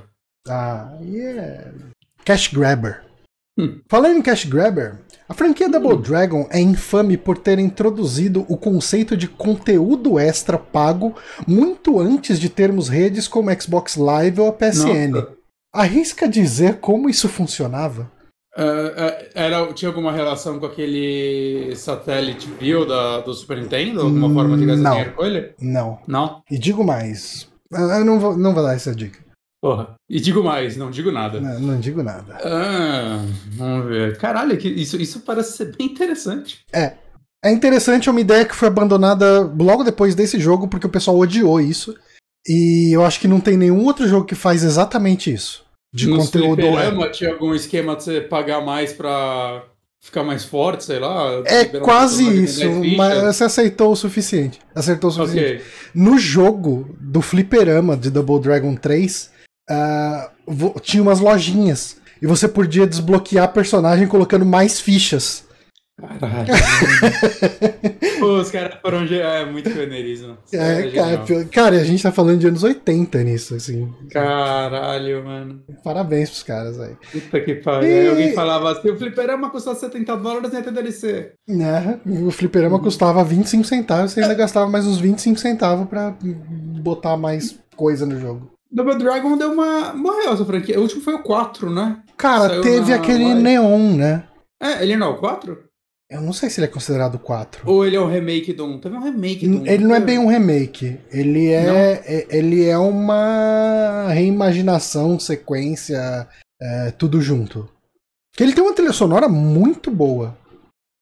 Ah, 0.46 0.90
yeah. 1.02 1.72
Cash 2.24 2.48
Grabber. 2.52 3.02
Hum. 3.58 3.80
Falando 3.88 4.18
em 4.18 4.22
Cash 4.22 4.44
Grabber, 4.44 4.98
a 5.28 5.34
franquia 5.34 5.68
Double 5.68 5.96
Dragon 5.96 6.46
é 6.50 6.60
infame 6.60 7.16
por 7.16 7.36
ter 7.38 7.58
introduzido 7.58 8.46
o 8.48 8.56
conceito 8.56 9.16
de 9.16 9.26
conteúdo 9.26 10.18
extra 10.18 10.56
pago 10.56 11.14
muito 11.46 11.98
antes 11.98 12.38
de 12.38 12.48
termos 12.48 12.88
redes 12.88 13.26
como 13.26 13.50
Xbox 13.60 13.96
Live 13.96 14.40
ou 14.40 14.48
a 14.48 14.52
PSN. 14.52 15.10
Nossa. 15.10 15.28
Arrisca 15.72 16.28
dizer 16.28 16.76
como 16.80 17.10
isso 17.10 17.28
funcionava? 17.28 18.10
É, 18.56 19.30
era, 19.34 19.70
tinha 19.74 19.90
alguma 19.90 20.10
relação 20.10 20.58
com 20.58 20.64
aquele 20.64 21.74
satélite 21.76 22.48
View 22.58 22.86
da, 22.86 23.20
do 23.20 23.34
Super 23.34 23.58
Nintendo? 23.58 24.00
Alguma 24.00 24.32
forma 24.32 24.56
de 24.56 24.64
gastar 24.64 24.90
dinheiro 24.90 25.12
com 25.12 25.24
ele? 25.24 25.54
Não. 25.60 25.98
Não? 26.06 26.42
E 26.50 26.56
digo 26.56 26.82
mais. 26.82 27.48
Eu 27.70 28.04
não 28.04 28.18
vou, 28.18 28.36
não 28.36 28.54
vou 28.54 28.62
dar 28.62 28.74
essa 28.74 28.94
dica. 28.94 29.25
Porra. 29.62 29.94
E 30.08 30.20
digo 30.20 30.42
mais, 30.42 30.76
não 30.76 30.90
digo 30.90 31.10
nada. 31.10 31.40
Não, 31.40 31.58
não 31.60 31.80
digo 31.80 32.02
nada. 32.02 32.38
Ah, 32.44 33.24
vamos 33.52 33.86
ver. 33.86 34.16
Caralho, 34.18 34.56
que 34.56 34.68
isso, 34.68 35.00
isso 35.00 35.20
parece 35.20 35.56
ser 35.56 35.76
bem 35.76 35.86
interessante. 35.88 36.60
É 36.72 37.50
interessante, 37.50 38.08
é 38.08 38.12
uma 38.12 38.20
ideia 38.20 38.44
que 38.44 38.56
foi 38.56 38.68
abandonada 38.68 39.40
logo 39.58 39.84
depois 39.84 40.14
desse 40.14 40.38
jogo, 40.38 40.68
porque 40.68 40.86
o 40.86 40.90
pessoal 40.90 41.18
odiou 41.18 41.60
isso. 41.60 41.96
E 42.46 42.94
eu 42.94 43.04
acho 43.04 43.18
que 43.18 43.28
não 43.28 43.40
tem 43.40 43.56
nenhum 43.56 43.84
outro 43.84 44.06
jogo 44.06 44.26
que 44.26 44.34
faz 44.34 44.62
exatamente 44.62 45.32
isso. 45.32 45.64
De 45.92 46.06
no 46.06 46.18
conteúdo. 46.18 46.62
fliperama 46.62 47.08
tinha 47.10 47.30
algum 47.30 47.54
esquema 47.54 47.96
de 47.96 48.04
você 48.04 48.20
pagar 48.20 48.60
mais 48.64 48.92
pra 48.92 49.64
ficar 50.00 50.22
mais 50.22 50.44
forte, 50.44 50.84
sei 50.84 50.98
lá? 50.98 51.42
É 51.46 51.64
quase 51.64 52.44
isso, 52.44 52.62
mas 52.96 53.22
você 53.22 53.44
aceitou 53.44 53.92
o 53.92 53.96
suficiente. 53.96 54.60
Acertou 54.74 55.10
o 55.10 55.12
suficiente. 55.12 55.54
Ok. 55.54 55.64
No 55.94 56.18
jogo 56.18 56.94
do 57.00 57.20
fliperama 57.22 57.96
de 57.96 58.10
Double 58.10 58.40
Dragon 58.40 58.74
3, 58.76 59.30
vo- 60.46 60.74
tinha 60.80 61.02
umas 61.02 61.20
lojinhas. 61.20 61.96
E 62.20 62.26
você 62.26 62.48
podia 62.48 62.86
desbloquear 62.86 63.52
personagem 63.52 64.06
colocando 64.06 64.46
mais 64.46 64.80
fichas. 64.80 65.44
Caralho. 66.20 66.48
Pô, 68.20 68.38
os 68.40 68.50
caras 68.50 68.78
foram. 68.82 69.04
É 69.04 69.44
muito 69.46 69.70
pioneirismo. 69.70 70.36
É, 70.52 70.80
É 70.80 70.90
cara, 70.90 71.44
cara, 71.50 71.76
a 71.76 71.84
gente 71.84 72.02
tá 72.02 72.12
falando 72.12 72.38
de 72.38 72.46
anos 72.48 72.62
80 72.62 73.22
nisso, 73.24 73.54
assim. 73.54 73.90
Caralho, 74.10 75.24
mano. 75.24 75.62
Parabéns 75.82 76.28
pros 76.30 76.42
caras 76.42 76.78
aí. 76.80 76.94
Puta 77.12 77.40
que 77.40 77.54
pariu. 77.56 77.88
E- 77.88 78.08
alguém 78.08 78.32
falava 78.34 78.72
assim: 78.72 78.90
o 78.90 78.98
fliperama 78.98 79.50
custa 79.50 79.74
70 79.74 80.16
dólares 80.16 80.52
e 80.52 80.56
até 80.56 80.70
DLC. 80.70 81.32
Né? 81.48 81.98
O 82.06 82.30
fliperama 82.30 82.78
custava 82.78 83.24
25 83.24 83.64
centavos, 83.64 84.12
você 84.12 84.20
ainda 84.20 84.34
gastava 84.34 84.68
mais 84.68 84.86
uns 84.86 84.98
25 84.98 85.38
centavos 85.38 85.88
pra 85.88 86.14
botar 86.82 87.16
mais 87.16 87.58
coisa 87.74 88.04
no 88.04 88.18
jogo. 88.20 88.50
Double 88.70 88.98
Dragon 88.98 89.36
deu 89.36 89.52
uma. 89.52 89.92
Morreu 89.92 90.32
essa 90.32 90.44
franquia. 90.44 90.78
O 90.78 90.82
último 90.82 91.02
foi 91.02 91.14
o 91.14 91.22
4, 91.22 91.70
né? 91.70 92.02
Cara, 92.16 92.48
Saiu 92.48 92.62
teve 92.62 92.90
na 92.90 92.96
aquele 92.96 93.24
live. 93.24 93.42
Neon, 93.42 93.96
né? 93.96 94.24
É, 94.60 94.82
ele 94.82 94.96
não 94.96 95.08
é 95.08 95.10
o 95.10 95.16
4? 95.18 95.64
Eu 96.08 96.20
não 96.20 96.32
sei 96.32 96.48
se 96.48 96.60
ele 96.60 96.66
é 96.66 96.70
considerado 96.70 97.18
4. 97.18 97.62
Ou 97.68 97.84
ele 97.84 97.96
é 97.96 98.00
um 98.00 98.08
remake 98.08 98.52
do 98.52 98.64
1? 98.64 98.80
Teve 98.80 98.96
um 98.96 99.02
remake 99.02 99.48
do 99.48 99.58
1. 99.62 99.66
Ele 99.66 99.84
não 99.84 99.94
é 99.94 100.00
bem 100.00 100.18
um 100.18 100.28
remake. 100.28 101.00
Ele 101.10 101.48
é, 101.50 102.02
é- 102.06 102.26
ele 102.30 102.64
é 102.64 102.78
uma 102.78 104.06
reimaginação, 104.10 105.18
sequência, 105.18 106.28
é, 106.62 106.90
tudo 106.92 107.20
junto. 107.20 107.68
Que 108.36 108.42
ele 108.44 108.52
tem 108.52 108.62
uma 108.62 108.72
trilha 108.74 108.92
sonora 108.92 109.28
muito 109.28 109.90
boa. 109.90 110.36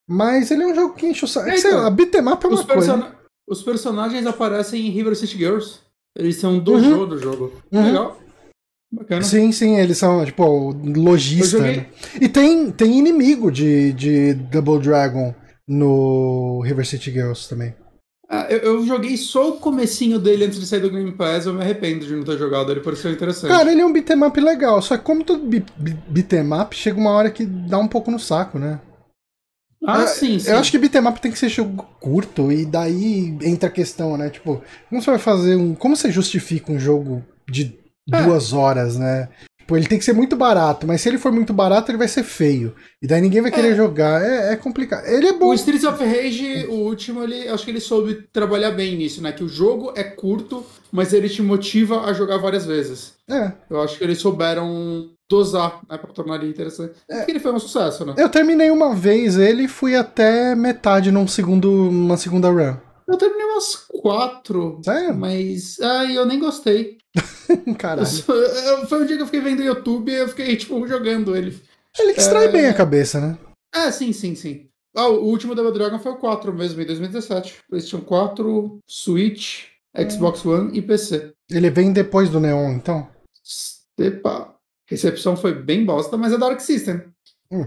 Mas 0.08 0.50
ele 0.50 0.62
é 0.62 0.66
um 0.66 0.74
jogo 0.74 0.94
que 0.94 1.06
enche 1.06 1.24
o 1.24 1.28
saco. 1.28 1.48
É, 1.48 1.56
Sei 1.58 1.70
então, 1.70 1.82
lá, 1.82 1.90
beat'em 1.90 2.26
up 2.28 2.44
é 2.44 2.48
uma 2.48 2.60
Os, 2.60 2.64
coisa. 2.64 3.16
Os 3.48 3.62
personagens 3.62 4.26
aparecem 4.26 4.86
em 4.86 4.90
River 4.90 5.14
City 5.16 5.36
Girls. 5.36 5.80
Eles 6.16 6.36
são 6.36 6.54
um 6.54 6.58
dojo 6.60 6.84
Uhum. 7.00 7.08
do 7.08 7.18
jogo. 7.18 7.52
Uhum. 7.72 7.84
Legal. 7.84 8.18
Bacana. 8.92 9.22
Sim, 9.22 9.50
sim, 9.50 9.76
eles 9.76 9.98
são, 9.98 10.24
tipo, 10.24 10.70
lojista. 10.96 11.58
Né? 11.58 11.86
E 12.20 12.28
tem, 12.28 12.70
tem 12.70 12.96
inimigo 12.98 13.50
de, 13.50 13.92
de 13.92 14.34
Double 14.34 14.78
Dragon 14.78 15.34
no 15.66 16.60
River 16.64 16.86
City 16.86 17.10
Girls 17.10 17.48
também. 17.48 17.74
Ah, 18.28 18.46
eu, 18.48 18.58
eu 18.58 18.86
joguei 18.86 19.16
só 19.16 19.50
o 19.50 19.52
comecinho 19.58 20.18
dele 20.18 20.44
antes 20.46 20.58
de 20.58 20.66
sair 20.66 20.80
do 20.80 20.90
Game 20.90 21.12
Pass, 21.12 21.44
eu 21.46 21.52
me 21.52 21.60
arrependo 21.60 22.06
de 22.06 22.14
não 22.16 22.24
ter 22.24 22.38
jogado, 22.38 22.70
ele 22.72 22.80
pareceu 22.80 23.12
interessante. 23.12 23.50
Cara, 23.50 23.70
ele 23.70 23.80
é 23.82 23.86
um 23.86 23.92
beat'em 23.92 24.22
up 24.24 24.40
legal, 24.40 24.80
só 24.80 24.96
que 24.96 25.04
como 25.04 25.22
todo 25.24 25.44
beat'em 25.46 26.52
up, 26.54 26.74
chega 26.74 26.98
uma 26.98 27.10
hora 27.10 27.30
que 27.30 27.44
dá 27.44 27.78
um 27.78 27.86
pouco 27.86 28.10
no 28.10 28.18
saco, 28.18 28.58
né? 28.58 28.80
Ah, 29.86 30.00
eu, 30.02 30.06
sim, 30.08 30.38
sim. 30.38 30.50
Eu 30.50 30.58
acho 30.58 30.70
que 30.70 30.78
beat'em 30.78 31.06
up 31.06 31.20
tem 31.20 31.30
que 31.32 31.38
ser 31.38 31.48
jogo 31.48 31.86
curto, 32.00 32.50
e 32.52 32.64
daí 32.64 33.36
entra 33.42 33.68
a 33.68 33.72
questão, 33.72 34.16
né? 34.16 34.30
Tipo, 34.30 34.62
como 34.88 35.02
você 35.02 35.10
vai 35.10 35.18
fazer 35.18 35.56
um. 35.56 35.74
Como 35.74 35.96
você 35.96 36.10
justifica 36.10 36.72
um 36.72 36.78
jogo 36.78 37.22
de 37.50 37.78
É. 38.12 38.22
duas 38.22 38.52
horas, 38.52 38.96
né? 38.96 39.28
Tipo, 39.58 39.78
ele 39.78 39.86
tem 39.86 39.98
que 39.98 40.04
ser 40.04 40.12
muito 40.12 40.36
barato, 40.36 40.86
mas 40.86 41.00
se 41.00 41.08
ele 41.08 41.16
for 41.16 41.32
muito 41.32 41.54
barato, 41.54 41.90
ele 41.90 41.96
vai 41.96 42.06
ser 42.06 42.22
feio. 42.22 42.74
E 43.00 43.06
daí 43.06 43.18
ninguém 43.22 43.40
vai 43.40 43.50
querer 43.50 43.72
É. 43.72 43.74
jogar. 43.74 44.22
É, 44.22 44.52
é 44.52 44.56
complicado. 44.56 45.06
Ele 45.06 45.26
é 45.28 45.32
bom. 45.32 45.46
O 45.46 45.54
Streets 45.54 45.84
of 45.86 46.04
Rage, 46.04 46.66
o 46.68 46.74
último, 46.84 47.22
ele, 47.22 47.48
acho 47.48 47.64
que 47.64 47.70
ele 47.70 47.80
soube 47.80 48.26
trabalhar 48.30 48.72
bem 48.72 48.94
nisso, 48.94 49.22
né? 49.22 49.32
Que 49.32 49.42
o 49.42 49.48
jogo 49.48 49.90
é 49.96 50.04
curto, 50.04 50.62
mas 50.92 51.14
ele 51.14 51.30
te 51.30 51.40
motiva 51.40 52.02
a 52.04 52.12
jogar 52.12 52.36
várias 52.36 52.66
vezes. 52.66 53.14
É. 53.26 53.52
Eu 53.70 53.80
acho 53.80 53.96
que 53.96 54.04
eles 54.04 54.18
souberam 54.18 55.08
dosar, 55.28 55.80
né? 55.88 55.96
Pra 55.98 56.12
tornar 56.12 56.36
ele 56.36 56.50
interessante. 56.50 56.94
Porque 57.08 57.30
ele 57.30 57.40
foi 57.40 57.52
um 57.52 57.58
sucesso, 57.58 58.04
né? 58.04 58.14
Eu 58.16 58.28
terminei 58.28 58.70
uma 58.70 58.94
vez 58.94 59.36
ele 59.36 59.64
e 59.64 59.68
fui 59.68 59.94
até 59.96 60.54
metade 60.54 61.10
num 61.10 61.26
segundo, 61.26 61.70
numa 61.70 62.16
segunda 62.16 62.48
run. 62.50 62.76
Eu 63.06 63.18
terminei 63.18 63.44
umas 63.46 63.74
quatro, 64.02 64.80
Sério? 64.84 65.14
mas. 65.14 65.78
Ai, 65.80 66.16
eu 66.16 66.24
nem 66.26 66.38
gostei. 66.38 66.96
Caralho. 67.78 68.06
eu- 68.28 68.86
foi 68.86 69.02
um 69.02 69.06
dia 69.06 69.16
que 69.16 69.22
eu 69.22 69.26
fiquei 69.26 69.40
vendo 69.40 69.62
YouTube 69.62 70.10
e 70.10 70.14
eu 70.16 70.28
fiquei, 70.28 70.56
tipo, 70.56 70.86
jogando 70.86 71.36
ele. 71.36 71.60
Ele 71.98 72.14
distrai 72.14 72.46
É. 72.46 72.48
bem 72.48 72.66
a 72.66 72.74
cabeça, 72.74 73.20
né? 73.20 73.38
Ah, 73.74 73.92
sim, 73.92 74.12
sim, 74.12 74.34
sim. 74.34 74.68
Ah, 74.96 75.08
o 75.08 75.24
último 75.24 75.54
Double 75.54 75.72
Dragon 75.72 75.98
foi 75.98 76.12
o 76.12 76.16
4 76.16 76.52
mesmo, 76.52 76.80
em 76.80 76.86
2017. 76.86 77.56
PlayStation 77.68 78.00
4, 78.04 78.78
Switch, 78.88 79.64
Xbox 80.10 80.44
One 80.46 80.76
e 80.76 80.80
PC. 80.82 81.32
Ele 81.50 81.68
vem 81.70 81.92
depois 81.92 82.30
do 82.30 82.40
Neon, 82.40 82.72
então. 82.72 83.08
Epa, 83.98 84.53
recepção 84.94 85.36
foi 85.36 85.54
bem 85.54 85.84
bosta, 85.84 86.16
mas 86.16 86.32
é 86.32 86.38
da 86.38 86.46
Arc 86.46 86.60
System. 86.60 87.02
Hum. 87.50 87.66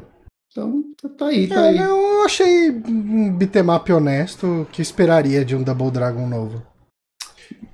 Então, 0.52 0.84
tá, 1.02 1.10
tá 1.10 1.28
aí, 1.28 1.48
tá 1.48 1.66
É, 1.66 1.70
aí. 1.70 1.78
eu 1.78 2.24
achei 2.24 2.72
um 2.72 3.32
beat'em 3.38 3.70
up 3.70 3.92
honesto 3.92 4.68
que 4.72 4.82
esperaria 4.82 5.46
de 5.46 5.56
um 5.56 5.62
Double 5.64 5.92
Dragon 5.92 6.28
novo. 6.28 6.66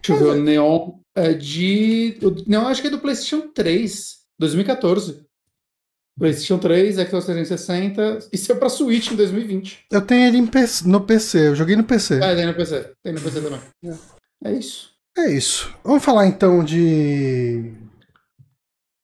Deixa 0.01 0.13
eu 0.13 0.17
ver, 0.33 0.39
o 0.39 0.43
Neon 0.43 0.91
é 1.15 1.33
de. 1.33 2.17
O 2.21 2.49
Neon 2.49 2.67
acho 2.67 2.81
que 2.81 2.87
é 2.87 2.91
do 2.91 2.99
PlayStation 2.99 3.47
3, 3.53 4.17
2014. 4.39 5.23
PlayStation 6.19 6.59
3, 6.59 6.95
Xbox 6.95 7.25
360, 7.25 8.19
e 8.31 8.37
saiu 8.37 8.59
pra 8.59 8.69
Switch 8.69 9.11
em 9.11 9.15
2020. 9.15 9.85
Eu 9.91 10.01
tenho 10.01 10.27
ele 10.27 10.45
PC 10.45 10.87
no 10.87 11.01
PC, 11.01 11.47
eu 11.47 11.55
joguei 11.55 11.75
no 11.75 11.83
PC. 11.83 12.19
Ah, 12.21 12.35
tem 12.35 12.45
no 12.45 12.53
PC. 12.53 12.91
Tem 13.03 13.13
no 13.13 13.21
PC 13.21 13.41
também. 13.41 13.59
É 14.43 14.51
isso. 14.51 14.91
É 15.17 15.31
isso. 15.31 15.73
Vamos 15.83 16.03
falar 16.03 16.27
então 16.27 16.63
de. 16.63 17.73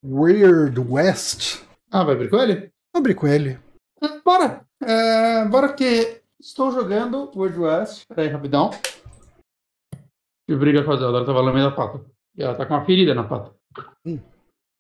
Weird 0.04 0.80
West. 0.80 1.64
Ah, 1.92 2.04
vai 2.04 2.16
abrir 2.16 2.30
com 2.30 2.38
ele? 2.38 2.72
Abre 2.94 3.14
com 3.14 3.28
ele. 3.28 3.60
Bora! 4.24 4.66
É, 4.82 5.46
bora 5.46 5.74
que 5.74 6.22
estou 6.40 6.72
jogando 6.72 7.30
World 7.36 7.60
West. 7.60 8.06
Peraí, 8.08 8.30
rapidão. 8.30 8.72
Que 10.48 10.56
briga 10.56 10.84
com 10.84 10.92
a 10.92 10.98
Zelda, 10.98 11.18
ela 11.18 11.26
tava 11.26 11.42
lambendo 11.42 11.68
a 11.68 11.72
pata. 11.72 12.02
E 12.36 12.42
ela 12.42 12.56
tá 12.56 12.66
com 12.66 12.74
uma 12.74 12.86
ferida 12.86 13.14
na 13.14 13.24
pata. 13.24 13.52
Hum. 14.06 14.20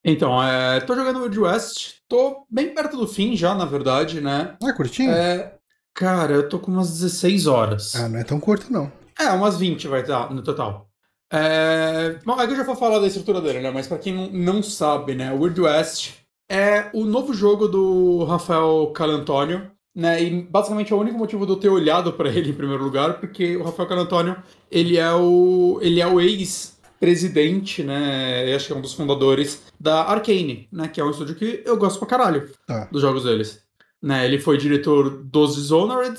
Então, 0.03 0.41
é, 0.41 0.79
tô 0.79 0.95
jogando 0.95 1.19
World 1.19 1.39
West. 1.39 1.97
Tô 2.08 2.45
bem 2.49 2.73
perto 2.73 2.97
do 2.97 3.08
fim 3.08 3.36
já, 3.36 3.53
na 3.53 3.65
verdade, 3.65 4.21
né? 4.21 4.55
Ah, 4.63 4.73
curtinho? 4.73 5.12
É, 5.12 5.55
cara, 5.93 6.34
eu 6.34 6.47
tô 6.47 6.60
com 6.60 6.71
umas 6.71 6.91
16 6.91 7.45
horas. 7.45 7.95
Ah, 7.95 8.08
não 8.08 8.19
é 8.19 8.23
tão 8.23 8.39
curto, 8.39 8.71
não. 8.71 8.91
É, 9.19 9.29
umas 9.32 9.58
20 9.58 9.88
vai 9.88 10.01
estar 10.01 10.34
no 10.34 10.41
total. 10.41 10.88
É... 11.31 12.17
Bom, 12.25 12.39
é 12.39 12.45
que 12.47 12.53
eu 12.53 12.57
já 12.57 12.63
vou 12.63 12.75
falar 12.75 12.99
da 12.99 13.07
estrutura 13.07 13.39
dele, 13.41 13.59
né? 13.59 13.71
Mas 13.71 13.87
pra 13.87 13.97
quem 13.97 14.13
não, 14.13 14.29
não 14.55 14.63
sabe, 14.63 15.13
né? 15.15 15.31
O 15.31 15.39
Weird 15.41 15.61
West 15.61 16.11
é 16.49 16.89
o 16.93 17.05
novo 17.05 17.33
jogo 17.33 17.67
do 17.67 18.23
Rafael 18.23 18.91
Calantonio, 18.95 19.69
né? 19.95 20.23
E 20.23 20.41
basicamente 20.41 20.91
é 20.91 20.95
o 20.95 20.99
único 20.99 21.17
motivo 21.17 21.45
de 21.45 21.51
eu 21.51 21.57
ter 21.57 21.69
olhado 21.69 22.13
pra 22.13 22.29
ele 22.29 22.49
em 22.49 22.55
primeiro 22.55 22.83
lugar, 22.83 23.19
porque 23.19 23.55
o 23.57 23.63
Rafael 23.63 23.87
Calantonio, 23.87 24.35
ele 24.71 24.97
é 24.97 25.11
o 25.13 25.79
ele 25.81 26.01
é 26.01 26.07
o 26.07 26.19
ex-presidente, 26.19 27.83
né? 27.83 28.51
Eu 28.51 28.55
acho 28.55 28.67
que 28.67 28.73
é 28.73 28.75
um 28.75 28.81
dos 28.81 28.93
fundadores 28.93 29.61
da 29.79 30.03
Arcane, 30.05 30.67
né? 30.71 30.87
Que 30.87 30.99
é 30.99 31.03
um 31.03 31.11
estúdio 31.11 31.35
que 31.35 31.61
eu 31.65 31.77
gosto 31.77 31.99
pra 31.99 32.07
caralho 32.07 32.49
Tá. 32.65 32.87
dos 32.91 33.01
jogos 33.01 33.23
deles. 33.23 33.61
Né, 34.01 34.25
ele 34.25 34.39
foi 34.39 34.57
diretor 34.57 35.09
dos 35.25 35.55
Dishonored, 35.57 36.15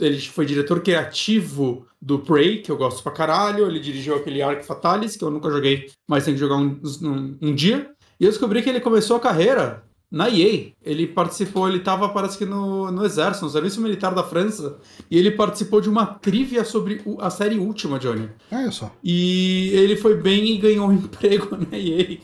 ele 0.00 0.20
foi 0.20 0.46
diretor 0.46 0.80
criativo 0.80 1.86
do 2.00 2.20
Prey, 2.20 2.62
que 2.62 2.70
eu 2.70 2.76
gosto 2.76 3.02
pra 3.02 3.12
caralho, 3.12 3.66
ele 3.66 3.80
dirigiu 3.80 4.14
aquele 4.14 4.40
Arc 4.40 4.64
Fatalis, 4.64 5.16
que 5.16 5.24
eu 5.24 5.30
nunca 5.30 5.50
joguei, 5.50 5.90
mas 6.06 6.24
tem 6.24 6.34
que 6.34 6.40
jogar 6.40 6.56
um, 6.56 6.80
um, 7.02 7.38
um 7.42 7.54
dia. 7.54 7.90
E 8.20 8.24
eu 8.24 8.30
descobri 8.30 8.62
que 8.62 8.68
ele 8.68 8.80
começou 8.80 9.16
a 9.16 9.20
carreira 9.20 9.82
na 10.10 10.28
EA. 10.28 10.72
Ele 10.82 11.06
participou, 11.06 11.68
ele 11.68 11.80
tava, 11.80 12.08
parece 12.08 12.38
que 12.38 12.46
no, 12.46 12.90
no 12.90 13.04
exército, 13.04 13.44
no 13.44 13.50
serviço 13.50 13.80
militar 13.80 14.14
da 14.14 14.24
França, 14.24 14.76
e 15.10 15.18
ele 15.18 15.32
participou 15.32 15.80
de 15.80 15.88
uma 15.88 16.06
trivia 16.06 16.64
sobre 16.64 17.02
a 17.20 17.30
série 17.30 17.58
Última, 17.58 17.98
Johnny. 17.98 18.30
Olha 18.50 18.70
só. 18.70 18.90
E 19.02 19.70
ele 19.74 19.96
foi 19.96 20.16
bem 20.16 20.54
e 20.54 20.58
ganhou 20.58 20.88
um 20.88 20.92
emprego 20.94 21.56
na 21.56 21.76
EA. 21.76 22.18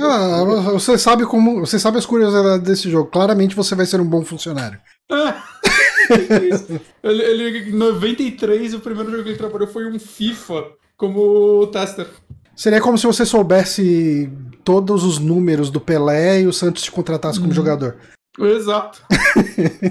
Ah, 0.00 0.72
você 0.72 0.96
sabe 0.98 1.24
como. 1.26 1.60
Você 1.60 1.78
sabe 1.78 1.98
as 1.98 2.06
curiosidades 2.06 2.66
desse 2.66 2.90
jogo. 2.90 3.10
Claramente 3.10 3.56
você 3.56 3.74
vai 3.74 3.86
ser 3.86 4.00
um 4.00 4.08
bom 4.08 4.24
funcionário. 4.24 4.78
Isso. 5.10 5.72
ele, 7.02 7.22
ele, 7.22 7.70
em 7.70 7.72
93, 7.72 8.74
o 8.74 8.80
primeiro 8.80 9.10
jogo 9.10 9.22
que 9.22 9.28
ele 9.30 9.38
trabalhou 9.38 9.68
foi 9.68 9.86
um 9.86 9.98
FIFA 9.98 10.64
como 10.96 11.66
tester. 11.68 12.06
Seria 12.54 12.80
como 12.80 12.98
se 12.98 13.06
você 13.06 13.24
soubesse 13.24 14.30
todos 14.62 15.04
os 15.04 15.18
números 15.18 15.70
do 15.70 15.80
Pelé 15.80 16.42
e 16.42 16.46
o 16.46 16.52
Santos 16.52 16.82
te 16.82 16.90
contratasse 16.90 17.40
como 17.40 17.52
jogador. 17.52 17.96
Exato. 18.38 19.02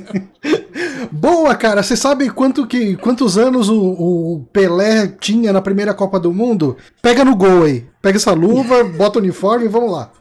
Boa, 1.11 1.55
cara. 1.55 1.83
Você 1.83 1.95
sabe 1.95 2.29
quanto 2.29 2.65
que, 2.65 2.95
quantos 2.97 3.37
anos 3.37 3.69
o, 3.69 3.79
o 3.79 4.47
Pelé 4.51 5.07
tinha 5.07 5.53
na 5.53 5.61
primeira 5.61 5.93
Copa 5.93 6.19
do 6.19 6.33
Mundo? 6.33 6.77
Pega 7.01 7.23
no 7.23 7.35
gol 7.35 7.63
aí. 7.63 7.85
Pega 8.01 8.17
essa 8.17 8.33
luva, 8.33 8.83
bota 8.97 9.19
o 9.19 9.21
uniforme 9.21 9.65
e 9.65 9.69
vamos 9.69 9.91
lá. 9.91 10.11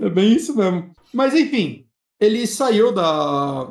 É 0.00 0.08
bem 0.08 0.34
isso 0.34 0.56
mesmo. 0.56 0.90
Mas 1.12 1.34
enfim, 1.34 1.86
ele 2.20 2.46
saiu 2.46 2.92
da, 2.92 3.68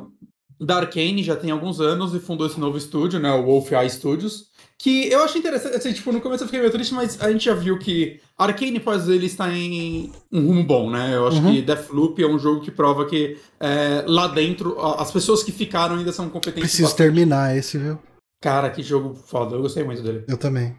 da 0.64 0.76
Arcane 0.76 1.22
já 1.22 1.36
tem 1.36 1.50
alguns 1.50 1.80
anos 1.80 2.14
e 2.14 2.20
fundou 2.20 2.46
esse 2.46 2.58
novo 2.58 2.76
estúdio, 2.78 3.18
né? 3.20 3.32
O 3.32 3.44
Wolf 3.44 3.72
Eye 3.72 3.88
Studios. 3.90 4.52
Que 4.76 5.08
eu 5.08 5.22
acho 5.22 5.38
interessante, 5.38 5.76
assim, 5.76 5.92
tipo, 5.92 6.12
no 6.12 6.20
começo 6.20 6.42
eu 6.42 6.48
fiquei 6.48 6.60
meio 6.60 6.72
triste, 6.72 6.92
mas 6.92 7.20
a 7.22 7.30
gente 7.30 7.44
já 7.44 7.54
viu 7.54 7.78
que 7.78 8.20
a 8.36 8.44
Arcane, 8.44 8.76
após 8.78 9.08
ele, 9.08 9.26
está 9.26 9.50
em 9.52 10.12
um 10.32 10.46
rumo 10.48 10.64
bom, 10.64 10.90
né? 10.90 11.14
Eu 11.14 11.28
acho 11.28 11.38
Uhum. 11.40 11.52
que 11.54 11.62
Deathloop 11.62 12.22
é 12.22 12.26
um 12.26 12.38
jogo 12.38 12.60
que 12.60 12.70
prova 12.72 13.06
que 13.06 13.38
é, 13.60 14.04
lá 14.06 14.26
dentro, 14.26 14.78
as 14.80 15.10
pessoas 15.12 15.42
que 15.42 15.52
ficaram 15.52 15.96
ainda 15.96 16.12
são 16.12 16.28
competentes. 16.28 16.62
Preciso 16.70 16.82
bastante. 16.88 17.06
terminar 17.06 17.56
esse, 17.56 17.78
viu? 17.78 17.98
Cara, 18.42 18.68
que 18.68 18.82
jogo 18.82 19.14
foda, 19.14 19.54
eu 19.54 19.62
gostei 19.62 19.84
muito 19.84 20.02
dele. 20.02 20.24
Eu 20.28 20.36
também. 20.36 20.74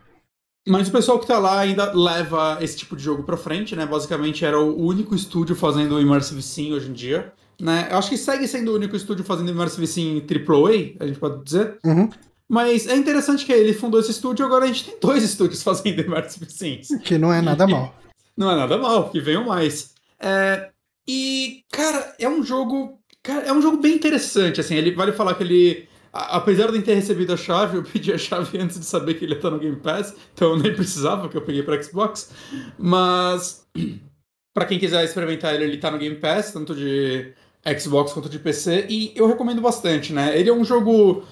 Mas 0.67 0.87
o 0.87 0.91
pessoal 0.91 1.17
que 1.19 1.27
tá 1.27 1.39
lá 1.39 1.59
ainda 1.59 1.91
leva 1.93 2.57
esse 2.59 2.75
tipo 2.77 2.95
de 2.95 3.03
jogo 3.03 3.23
pra 3.23 3.37
frente, 3.37 3.75
né? 3.75 3.85
Basicamente 3.85 4.43
era 4.43 4.59
o 4.59 4.83
único 4.83 5.15
estúdio 5.15 5.55
fazendo 5.55 5.99
Immersive 6.01 6.41
Sim 6.41 6.73
hoje 6.73 6.89
em 6.89 6.93
dia. 6.93 7.31
Né? 7.59 7.87
Eu 7.91 7.97
acho 7.97 8.09
que 8.09 8.17
segue 8.17 8.47
sendo 8.47 8.71
o 8.71 8.75
único 8.75 8.95
estúdio 8.95 9.23
fazendo 9.23 9.49
Immersive 9.51 9.87
Sim 9.87 10.21
AAA, 10.29 10.95
a 10.99 11.07
gente 11.07 11.19
pode 11.19 11.43
dizer. 11.43 11.77
Uhum. 11.85 12.09
Mas 12.47 12.85
é 12.87 12.95
interessante 12.95 13.45
que 13.45 13.51
ele 13.51 13.73
fundou 13.73 13.99
esse 13.99 14.11
estúdio 14.11 14.43
e 14.43 14.45
agora 14.45 14.65
a 14.65 14.67
gente 14.67 14.85
tem 14.85 14.99
dois 14.99 15.23
estúdios 15.25 15.63
fazendo 15.63 16.01
Immersive 16.01 16.45
Sims. 16.51 16.89
Que 17.03 17.17
não 17.17 17.33
é 17.33 17.41
nada 17.41 17.65
mal. 17.65 17.95
Não 18.37 18.51
é 18.51 18.55
nada 18.55 18.77
mal, 18.77 19.09
que 19.09 19.19
venham 19.19 19.45
mais. 19.45 19.93
É, 20.19 20.69
e, 21.07 21.63
cara, 21.71 22.15
é 22.19 22.27
um 22.27 22.43
jogo. 22.43 22.99
Cara, 23.23 23.45
é 23.45 23.53
um 23.53 23.61
jogo 23.61 23.77
bem 23.77 23.95
interessante, 23.95 24.59
assim. 24.59 24.75
Ele 24.75 24.91
vale 24.91 25.13
falar 25.13 25.33
que 25.35 25.43
ele. 25.43 25.87
a- 26.11 26.37
Apesar 26.37 26.69
de 26.71 26.77
eu 26.77 26.83
ter 26.83 26.95
recebido 26.95 27.31
a 27.33 27.37
chave, 27.37 27.77
eu 27.77 27.83
pedi 27.83 28.11
a 28.11 28.17
chave 28.17 28.57
antes 28.59 28.79
de 28.79 28.85
saber 28.85 29.13
que 29.15 29.23
ele 29.25 29.31
ia 29.33 29.37
estar 29.37 29.49
no 29.49 29.59
Game 29.59 29.77
Pass, 29.77 30.13
então 30.33 30.49
eu 30.51 30.59
nem 30.59 30.73
precisava, 30.75 31.21
porque 31.23 31.37
eu 31.37 31.41
peguei 31.41 31.63
para 31.63 31.81
Xbox. 31.81 32.31
Mas. 32.77 33.65
Pra 34.53 34.65
quem 34.65 34.79
quiser 34.79 35.03
experimentar 35.03 35.53
ele, 35.53 35.65
ele 35.65 35.77
tá 35.77 35.91
no 35.91 35.97
Game 35.97 36.15
Pass, 36.15 36.53
tanto 36.53 36.73
de 36.73 37.33
Xbox 37.79 38.13
quanto 38.13 38.29
de 38.29 38.37
PC, 38.39 38.85
e 38.89 39.11
eu 39.15 39.27
recomendo 39.27 39.61
bastante, 39.61 40.13
né? 40.13 40.37
Ele 40.39 40.49
é 40.49 40.53
um 40.53 40.63
jogo. 40.63 41.23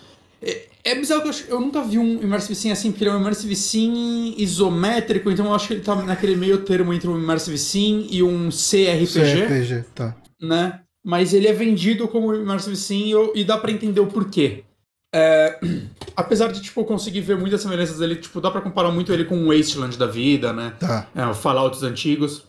É, 0.41 0.61
é 0.83 0.95
bizarro 0.95 1.21
que 1.21 1.27
eu, 1.27 1.29
acho- 1.31 1.45
eu 1.47 1.59
nunca 1.61 1.81
vi 1.83 1.97
um 1.99 2.21
Immersive 2.21 2.55
Sim 2.55 2.71
assim, 2.71 2.91
porque 2.91 3.03
ele 3.03 3.11
é 3.11 3.13
um 3.13 3.19
Immersive 3.21 3.55
Sim 3.55 4.33
isométrico, 4.37 5.29
então 5.31 5.45
eu 5.45 5.53
acho 5.53 5.67
que 5.67 5.73
ele 5.75 5.81
tá 5.81 5.95
naquele 5.95 6.35
meio 6.35 6.59
termo 6.59 6.93
entre 6.93 7.07
um 7.07 7.17
Immersive 7.17 7.57
Sim 7.57 8.07
e 8.09 8.21
um 8.23 8.49
CRPG, 8.49 9.07
CRPG, 9.47 9.85
tá. 9.95 10.15
né? 10.41 10.79
Mas 11.05 11.33
ele 11.33 11.47
é 11.47 11.53
vendido 11.53 12.07
como 12.07 12.33
Immersive 12.33 12.75
Sim 12.75 13.11
e, 13.35 13.41
e 13.41 13.43
dá 13.43 13.57
pra 13.57 13.71
entender 13.71 13.99
o 13.99 14.07
porquê. 14.07 14.63
É, 15.13 15.59
apesar 16.15 16.51
de, 16.51 16.61
tipo, 16.61 16.83
conseguir 16.85 17.21
ver 17.21 17.37
muitas 17.37 17.61
semelhanças 17.61 17.99
dele, 17.99 18.15
tipo, 18.15 18.41
dá 18.41 18.49
pra 18.49 18.61
comparar 18.61 18.89
muito 18.91 19.13
ele 19.13 19.25
com 19.25 19.37
o 19.37 19.55
Wasteland 19.55 19.97
da 19.97 20.07
vida, 20.07 20.51
né? 20.51 20.73
Tá. 20.79 21.07
É, 21.15 21.33
Fallouts 21.33 21.83
antigos. 21.83 22.43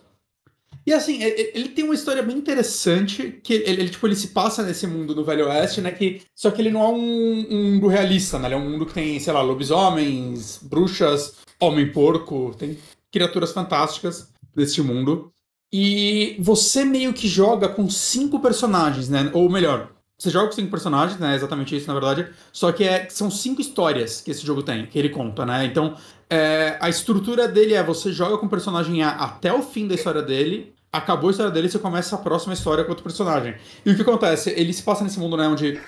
E 0.86 0.92
assim, 0.92 1.22
ele 1.22 1.70
tem 1.70 1.84
uma 1.84 1.94
história 1.94 2.22
bem 2.22 2.36
interessante, 2.36 3.40
que 3.42 3.54
ele, 3.54 3.82
ele, 3.82 3.88
tipo, 3.88 4.06
ele 4.06 4.16
se 4.16 4.28
passa 4.28 4.62
nesse 4.62 4.86
mundo 4.86 5.14
do 5.14 5.24
Velho 5.24 5.46
Oeste, 5.46 5.80
né? 5.80 5.90
Que, 5.90 6.20
só 6.34 6.50
que 6.50 6.60
ele 6.60 6.70
não 6.70 6.82
é 6.82 6.88
um, 6.88 7.46
um 7.50 7.72
mundo 7.72 7.88
realista, 7.88 8.38
né? 8.38 8.48
Ele 8.48 8.54
é 8.54 8.58
um 8.58 8.70
mundo 8.70 8.84
que 8.84 8.92
tem, 8.92 9.18
sei 9.18 9.32
lá, 9.32 9.40
lobisomens, 9.40 10.58
bruxas, 10.62 11.36
homem-porco, 11.58 12.54
tem 12.58 12.76
criaturas 13.10 13.52
fantásticas 13.52 14.28
desse 14.54 14.82
mundo. 14.82 15.32
E 15.72 16.36
você 16.38 16.84
meio 16.84 17.14
que 17.14 17.26
joga 17.26 17.68
com 17.68 17.88
cinco 17.88 18.38
personagens, 18.40 19.08
né? 19.08 19.30
Ou 19.32 19.50
melhor, 19.50 19.93
você 20.16 20.30
joga 20.30 20.46
com 20.46 20.52
cinco 20.52 20.70
personagens, 20.70 21.18
né? 21.18 21.34
Exatamente 21.34 21.76
isso, 21.76 21.88
na 21.88 21.94
verdade. 21.94 22.28
Só 22.52 22.70
que 22.70 22.84
é, 22.84 23.08
são 23.10 23.30
cinco 23.30 23.60
histórias 23.60 24.20
que 24.20 24.30
esse 24.30 24.46
jogo 24.46 24.62
tem, 24.62 24.86
que 24.86 24.98
ele 24.98 25.08
conta, 25.08 25.44
né? 25.44 25.64
Então, 25.64 25.96
é, 26.30 26.78
a 26.80 26.88
estrutura 26.88 27.48
dele 27.48 27.74
é 27.74 27.82
você 27.82 28.12
joga 28.12 28.38
com 28.38 28.46
o 28.46 28.48
personagem 28.48 29.02
A 29.02 29.10
até 29.10 29.52
o 29.52 29.62
fim 29.62 29.88
da 29.88 29.94
história 29.94 30.22
dele. 30.22 30.72
Acabou 30.92 31.28
a 31.28 31.30
história 31.32 31.50
dele, 31.50 31.68
você 31.68 31.78
começa 31.78 32.14
a 32.14 32.18
próxima 32.18 32.54
história 32.54 32.84
com 32.84 32.90
outro 32.90 33.02
personagem. 33.02 33.56
E 33.84 33.90
o 33.90 33.96
que 33.96 34.02
acontece? 34.02 34.50
Ele 34.50 34.72
se 34.72 34.82
passa 34.82 35.02
nesse 35.02 35.18
mundo, 35.18 35.36
né? 35.36 35.48
Onde. 35.48 35.80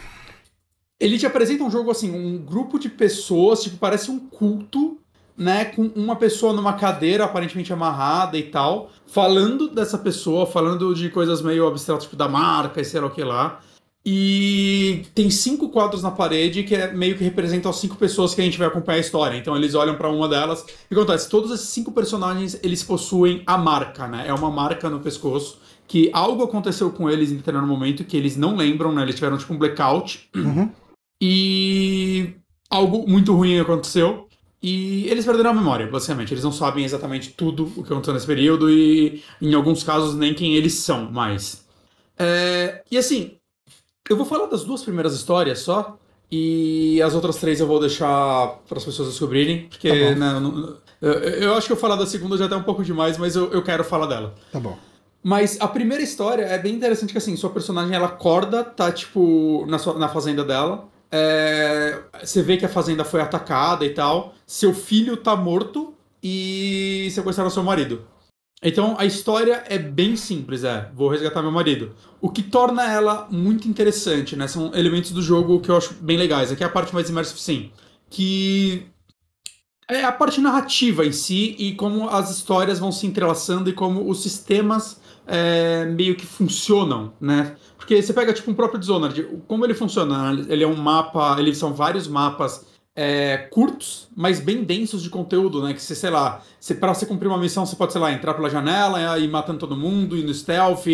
Ele 0.98 1.18
te 1.18 1.26
apresenta 1.26 1.62
um 1.62 1.70
jogo 1.70 1.90
assim, 1.90 2.10
um 2.10 2.38
grupo 2.38 2.78
de 2.78 2.88
pessoas, 2.88 3.62
tipo, 3.62 3.76
parece 3.76 4.10
um 4.10 4.18
culto 4.18 4.98
né, 5.36 5.66
com 5.66 5.82
uma 5.94 6.16
pessoa 6.16 6.52
numa 6.52 6.72
cadeira 6.72 7.24
aparentemente 7.24 7.72
amarrada 7.72 8.38
e 8.38 8.44
tal, 8.44 8.90
falando 9.06 9.68
dessa 9.68 9.98
pessoa, 9.98 10.46
falando 10.46 10.94
de 10.94 11.10
coisas 11.10 11.42
meio 11.42 11.66
abstratas, 11.66 12.04
tipo 12.04 12.16
da 12.16 12.26
marca 12.26 12.80
e 12.80 12.84
sei 12.84 13.00
lá 13.00 13.06
o 13.06 13.10
que 13.10 13.22
lá. 13.22 13.60
E 14.08 15.02
tem 15.16 15.28
cinco 15.28 15.68
quadros 15.68 16.00
na 16.00 16.12
parede 16.12 16.62
que 16.62 16.76
é 16.76 16.92
meio 16.92 17.18
que 17.18 17.24
representam 17.24 17.68
as 17.68 17.78
cinco 17.78 17.96
pessoas 17.96 18.32
que 18.32 18.40
a 18.40 18.44
gente 18.44 18.56
vai 18.56 18.68
acompanhar 18.68 18.98
a 18.98 19.00
história. 19.00 19.36
Então 19.36 19.56
eles 19.56 19.74
olham 19.74 19.96
para 19.96 20.08
uma 20.08 20.28
delas 20.28 20.64
e 20.88 20.94
acontece, 20.94 21.28
todos 21.28 21.50
esses 21.50 21.70
cinco 21.70 21.90
personagens, 21.90 22.56
eles 22.62 22.84
possuem 22.84 23.42
a 23.44 23.58
marca, 23.58 24.06
né? 24.06 24.28
É 24.28 24.32
uma 24.32 24.48
marca 24.48 24.88
no 24.88 25.00
pescoço 25.00 25.58
que 25.88 26.08
algo 26.12 26.44
aconteceu 26.44 26.90
com 26.90 27.10
eles 27.10 27.32
em 27.32 27.36
determinado 27.36 27.66
momento 27.68 28.04
que 28.04 28.16
eles 28.16 28.36
não 28.36 28.54
lembram, 28.54 28.92
né? 28.92 29.02
Eles 29.02 29.16
tiveram 29.16 29.38
tipo 29.38 29.52
um 29.52 29.58
blackout. 29.58 30.28
Uhum. 30.36 30.70
E 31.20 32.34
algo 32.70 33.08
muito 33.08 33.34
ruim 33.34 33.58
aconteceu. 33.58 34.28
E 34.62 35.08
eles 35.08 35.24
perderam 35.24 35.50
a 35.50 35.54
memória, 35.54 35.86
basicamente. 35.88 36.32
Eles 36.32 36.44
não 36.44 36.52
sabem 36.52 36.84
exatamente 36.84 37.30
tudo 37.30 37.72
o 37.76 37.82
que 37.82 37.92
aconteceu 37.92 38.14
nesse 38.14 38.26
período 38.26 38.70
e, 38.70 39.22
em 39.42 39.52
alguns 39.52 39.82
casos, 39.82 40.14
nem 40.14 40.32
quem 40.32 40.54
eles 40.54 40.74
são 40.74 41.10
mais. 41.10 41.64
É... 42.18 42.82
E 42.90 42.96
assim, 42.96 43.35
eu 44.08 44.16
vou 44.16 44.26
falar 44.26 44.46
das 44.46 44.64
duas 44.64 44.82
primeiras 44.82 45.14
histórias 45.14 45.60
só. 45.60 45.98
E 46.30 47.00
as 47.02 47.14
outras 47.14 47.36
três 47.36 47.60
eu 47.60 47.66
vou 47.66 47.78
deixar 47.78 48.58
para 48.68 48.78
as 48.78 48.84
pessoas 48.84 49.08
descobrirem, 49.08 49.68
porque 49.68 49.88
tá 49.88 50.14
né, 50.16 50.40
não, 50.40 50.76
eu, 51.00 51.12
eu, 51.12 51.54
acho 51.54 51.68
que 51.68 51.72
eu 51.72 51.76
falar 51.76 51.94
da 51.94 52.04
segunda 52.04 52.36
já 52.36 52.48
tá 52.48 52.56
um 52.56 52.64
pouco 52.64 52.82
demais, 52.82 53.16
mas 53.16 53.36
eu, 53.36 53.52
eu 53.52 53.62
quero 53.62 53.84
falar 53.84 54.06
dela. 54.06 54.34
Tá 54.50 54.58
bom. 54.58 54.76
Mas 55.22 55.56
a 55.60 55.68
primeira 55.68 56.02
história 56.02 56.42
é 56.42 56.58
bem 56.58 56.74
interessante 56.74 57.12
que 57.12 57.18
assim, 57.18 57.36
sua 57.36 57.50
personagem 57.50 57.94
ela 57.94 58.06
acorda, 58.06 58.64
tá 58.64 58.90
tipo 58.90 59.64
na, 59.68 59.78
sua, 59.78 59.98
na 59.98 60.08
fazenda 60.08 60.44
dela, 60.44 60.88
é, 61.10 62.00
você 62.22 62.42
vê 62.42 62.56
que 62.56 62.64
a 62.64 62.68
fazenda 62.68 63.04
foi 63.04 63.20
atacada 63.20 63.84
e 63.84 63.90
tal. 63.90 64.34
Seu 64.46 64.74
filho 64.74 65.16
tá 65.16 65.36
morto 65.36 65.94
e 66.22 67.08
sequestraram 67.12 67.50
seu 67.50 67.62
marido. 67.62 68.02
Então 68.62 68.96
a 68.98 69.04
história 69.04 69.64
é 69.68 69.78
bem 69.78 70.16
simples, 70.16 70.64
é. 70.64 70.90
Vou 70.94 71.08
resgatar 71.08 71.42
meu 71.42 71.52
marido. 71.52 71.94
O 72.20 72.30
que 72.30 72.42
torna 72.42 72.90
ela 72.90 73.28
muito 73.30 73.68
interessante, 73.68 74.34
né? 74.34 74.48
São 74.48 74.74
elementos 74.74 75.10
do 75.12 75.22
jogo 75.22 75.60
que 75.60 75.70
eu 75.70 75.76
acho 75.76 75.94
bem 75.94 76.16
legais. 76.16 76.50
Aqui 76.50 76.62
é 76.62 76.66
a 76.66 76.70
parte 76.70 76.94
mais 76.94 77.10
immersive, 77.10 77.40
sim. 77.40 77.70
Que 78.08 78.86
é 79.88 80.02
a 80.04 80.12
parte 80.12 80.40
narrativa 80.40 81.04
em 81.04 81.12
si 81.12 81.54
e 81.58 81.74
como 81.74 82.08
as 82.08 82.30
histórias 82.30 82.78
vão 82.78 82.90
se 82.90 83.06
entrelaçando 83.06 83.70
e 83.70 83.72
como 83.72 84.08
os 84.08 84.22
sistemas 84.22 85.00
é, 85.26 85.84
meio 85.84 86.16
que 86.16 86.26
funcionam, 86.26 87.12
né? 87.20 87.56
Porque 87.76 88.00
você 88.00 88.12
pega, 88.12 88.32
tipo, 88.32 88.50
um 88.50 88.54
próprio 88.54 88.80
Dishonored, 88.80 89.42
como 89.46 89.64
ele 89.64 89.74
funciona? 89.74 90.32
Ele 90.48 90.64
é 90.64 90.66
um 90.66 90.76
mapa, 90.76 91.36
eles 91.38 91.58
são 91.58 91.74
vários 91.74 92.08
mapas 92.08 92.64
é, 92.98 93.36
curtos, 93.36 94.08
mas 94.16 94.40
bem 94.40 94.64
densos 94.64 95.02
de 95.02 95.10
conteúdo, 95.10 95.62
né? 95.62 95.74
Que 95.74 95.82
você, 95.82 95.94
sei 95.94 96.08
lá, 96.08 96.42
você, 96.58 96.74
pra 96.74 96.94
você 96.94 97.04
cumprir 97.04 97.28
uma 97.28 97.36
missão, 97.36 97.66
você 97.66 97.76
pode, 97.76 97.92
sei 97.92 98.00
lá, 98.00 98.10
entrar 98.10 98.32
pela 98.32 98.48
janela 98.48 99.18
e 99.18 99.24
ir 99.24 99.28
matando 99.28 99.58
todo 99.58 99.76
mundo, 99.76 100.16
ir 100.16 100.24
no 100.24 100.32
stealth, 100.32 100.86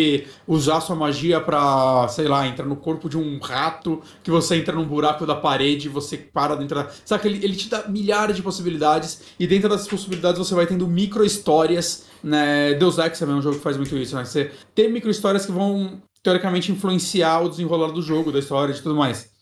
usar 0.45 0.81
sua 0.81 0.97
magia 0.97 1.39
pra, 1.39 2.05
sei 2.09 2.27
lá, 2.27 2.45
entrar 2.45 2.65
no 2.65 2.75
corpo 2.75 3.07
de 3.07 3.17
um 3.17 3.39
rato, 3.39 4.01
que 4.21 4.29
você 4.29 4.57
entra 4.57 4.75
num 4.75 4.85
buraco 4.85 5.25
da 5.25 5.33
parede 5.33 5.87
e 5.87 5.89
você 5.89 6.17
para 6.17 6.55
dentro 6.55 6.75
da. 6.75 7.17
Que 7.17 7.27
ele, 7.27 7.43
ele 7.45 7.55
te 7.55 7.69
dá 7.69 7.87
milhares 7.87 8.35
de 8.35 8.43
possibilidades, 8.43 9.21
e 9.39 9.47
dentro 9.47 9.69
dessas 9.69 9.87
possibilidades 9.87 10.37
você 10.37 10.53
vai 10.53 10.67
tendo 10.67 10.85
micro 10.85 11.23
histórias, 11.23 12.05
né? 12.21 12.73
Deus 12.73 12.97
Ex 12.97 13.21
é 13.21 13.25
um 13.25 13.41
jogo 13.41 13.55
que 13.55 13.63
faz 13.63 13.77
muito 13.77 13.95
isso, 13.97 14.13
né? 14.17 14.25
Você 14.25 14.51
tem 14.75 14.91
micro 14.91 15.09
histórias 15.09 15.45
que 15.45 15.53
vão 15.53 16.01
teoricamente 16.21 16.71
influenciar 16.71 17.41
o 17.41 17.49
desenrolar 17.49 17.91
do 17.91 18.01
jogo, 18.01 18.31
da 18.31 18.39
história 18.39 18.73
e 18.73 18.81
tudo 18.81 18.95
mais. 18.95 19.32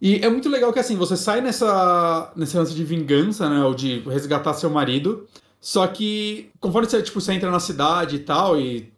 E 0.00 0.16
é 0.16 0.28
muito 0.28 0.48
legal 0.48 0.72
que 0.72 0.78
assim, 0.78 0.96
você 0.96 1.16
sai 1.16 1.40
nessa, 1.40 2.32
nesse 2.36 2.56
lance 2.56 2.74
de 2.74 2.84
vingança, 2.84 3.48
né? 3.48 3.64
Ou 3.64 3.74
de 3.74 4.00
resgatar 4.00 4.54
seu 4.54 4.70
marido. 4.70 5.26
Só 5.60 5.86
que 5.86 6.50
conforme 6.60 6.88
você, 6.88 7.02
tipo, 7.02 7.20
você 7.20 7.32
entra 7.32 7.50
na 7.50 7.60
cidade 7.60 8.16
e 8.16 8.18
tal, 8.20 8.60
e 8.60 8.92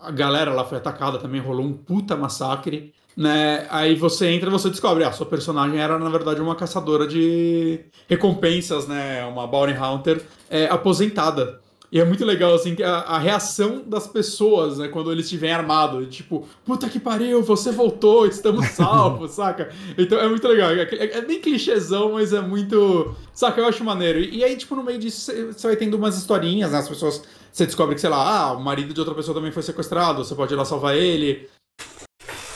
a 0.00 0.10
galera 0.10 0.52
lá 0.52 0.64
foi 0.64 0.78
atacada 0.78 1.18
também, 1.18 1.40
rolou 1.40 1.66
um 1.66 1.72
puta 1.72 2.16
massacre, 2.16 2.94
né? 3.16 3.66
Aí 3.70 3.94
você 3.96 4.28
entra 4.28 4.48
e 4.48 4.52
você 4.52 4.70
descobre, 4.70 5.02
ah, 5.04 5.12
sua 5.12 5.26
personagem 5.26 5.78
era, 5.78 5.98
na 5.98 6.08
verdade, 6.08 6.40
uma 6.40 6.54
caçadora 6.54 7.06
de 7.06 7.80
recompensas, 8.08 8.86
né? 8.86 9.24
Uma 9.24 9.46
bounty 9.46 9.72
hunter 9.72 10.22
é, 10.48 10.66
aposentada. 10.66 11.60
E 11.90 12.00
é 12.00 12.04
muito 12.04 12.24
legal, 12.24 12.54
assim, 12.54 12.76
a, 12.82 12.98
a 13.14 13.18
reação 13.18 13.82
das 13.86 14.06
pessoas, 14.06 14.78
né, 14.78 14.88
quando 14.88 15.12
eles 15.12 15.26
estiverem 15.26 15.54
armados. 15.54 16.14
Tipo, 16.14 16.46
puta 16.64 16.88
que 16.88 16.98
pariu, 16.98 17.42
você 17.42 17.70
voltou, 17.70 18.26
estamos 18.26 18.66
salvos, 18.74 19.32
saca? 19.32 19.70
Então 19.96 20.18
é 20.18 20.28
muito 20.28 20.46
legal. 20.48 20.70
É, 20.70 20.82
é, 20.82 21.18
é, 21.18 21.20
bem 21.22 21.40
clichêzão, 21.40 22.12
mas 22.12 22.32
é 22.32 22.40
muito. 22.40 23.14
Saca, 23.32 23.60
eu 23.60 23.66
acho 23.66 23.84
maneiro. 23.84 24.18
E, 24.18 24.38
e 24.38 24.44
aí, 24.44 24.56
tipo, 24.56 24.74
no 24.74 24.82
meio 24.82 24.98
disso, 24.98 25.32
você 25.52 25.66
vai 25.66 25.76
tendo 25.76 25.94
umas 25.94 26.16
historinhas, 26.16 26.72
né? 26.72 26.78
As 26.78 26.88
pessoas. 26.88 27.22
Você 27.52 27.64
descobre 27.64 27.94
que, 27.94 28.00
sei 28.00 28.10
lá, 28.10 28.40
ah, 28.40 28.52
o 28.52 28.62
marido 28.62 28.92
de 28.92 29.00
outra 29.00 29.14
pessoa 29.14 29.34
também 29.34 29.50
foi 29.50 29.62
sequestrado, 29.62 30.22
você 30.22 30.34
pode 30.34 30.52
ir 30.52 30.56
lá 30.56 30.64
salvar 30.64 30.94
ele. 30.94 31.48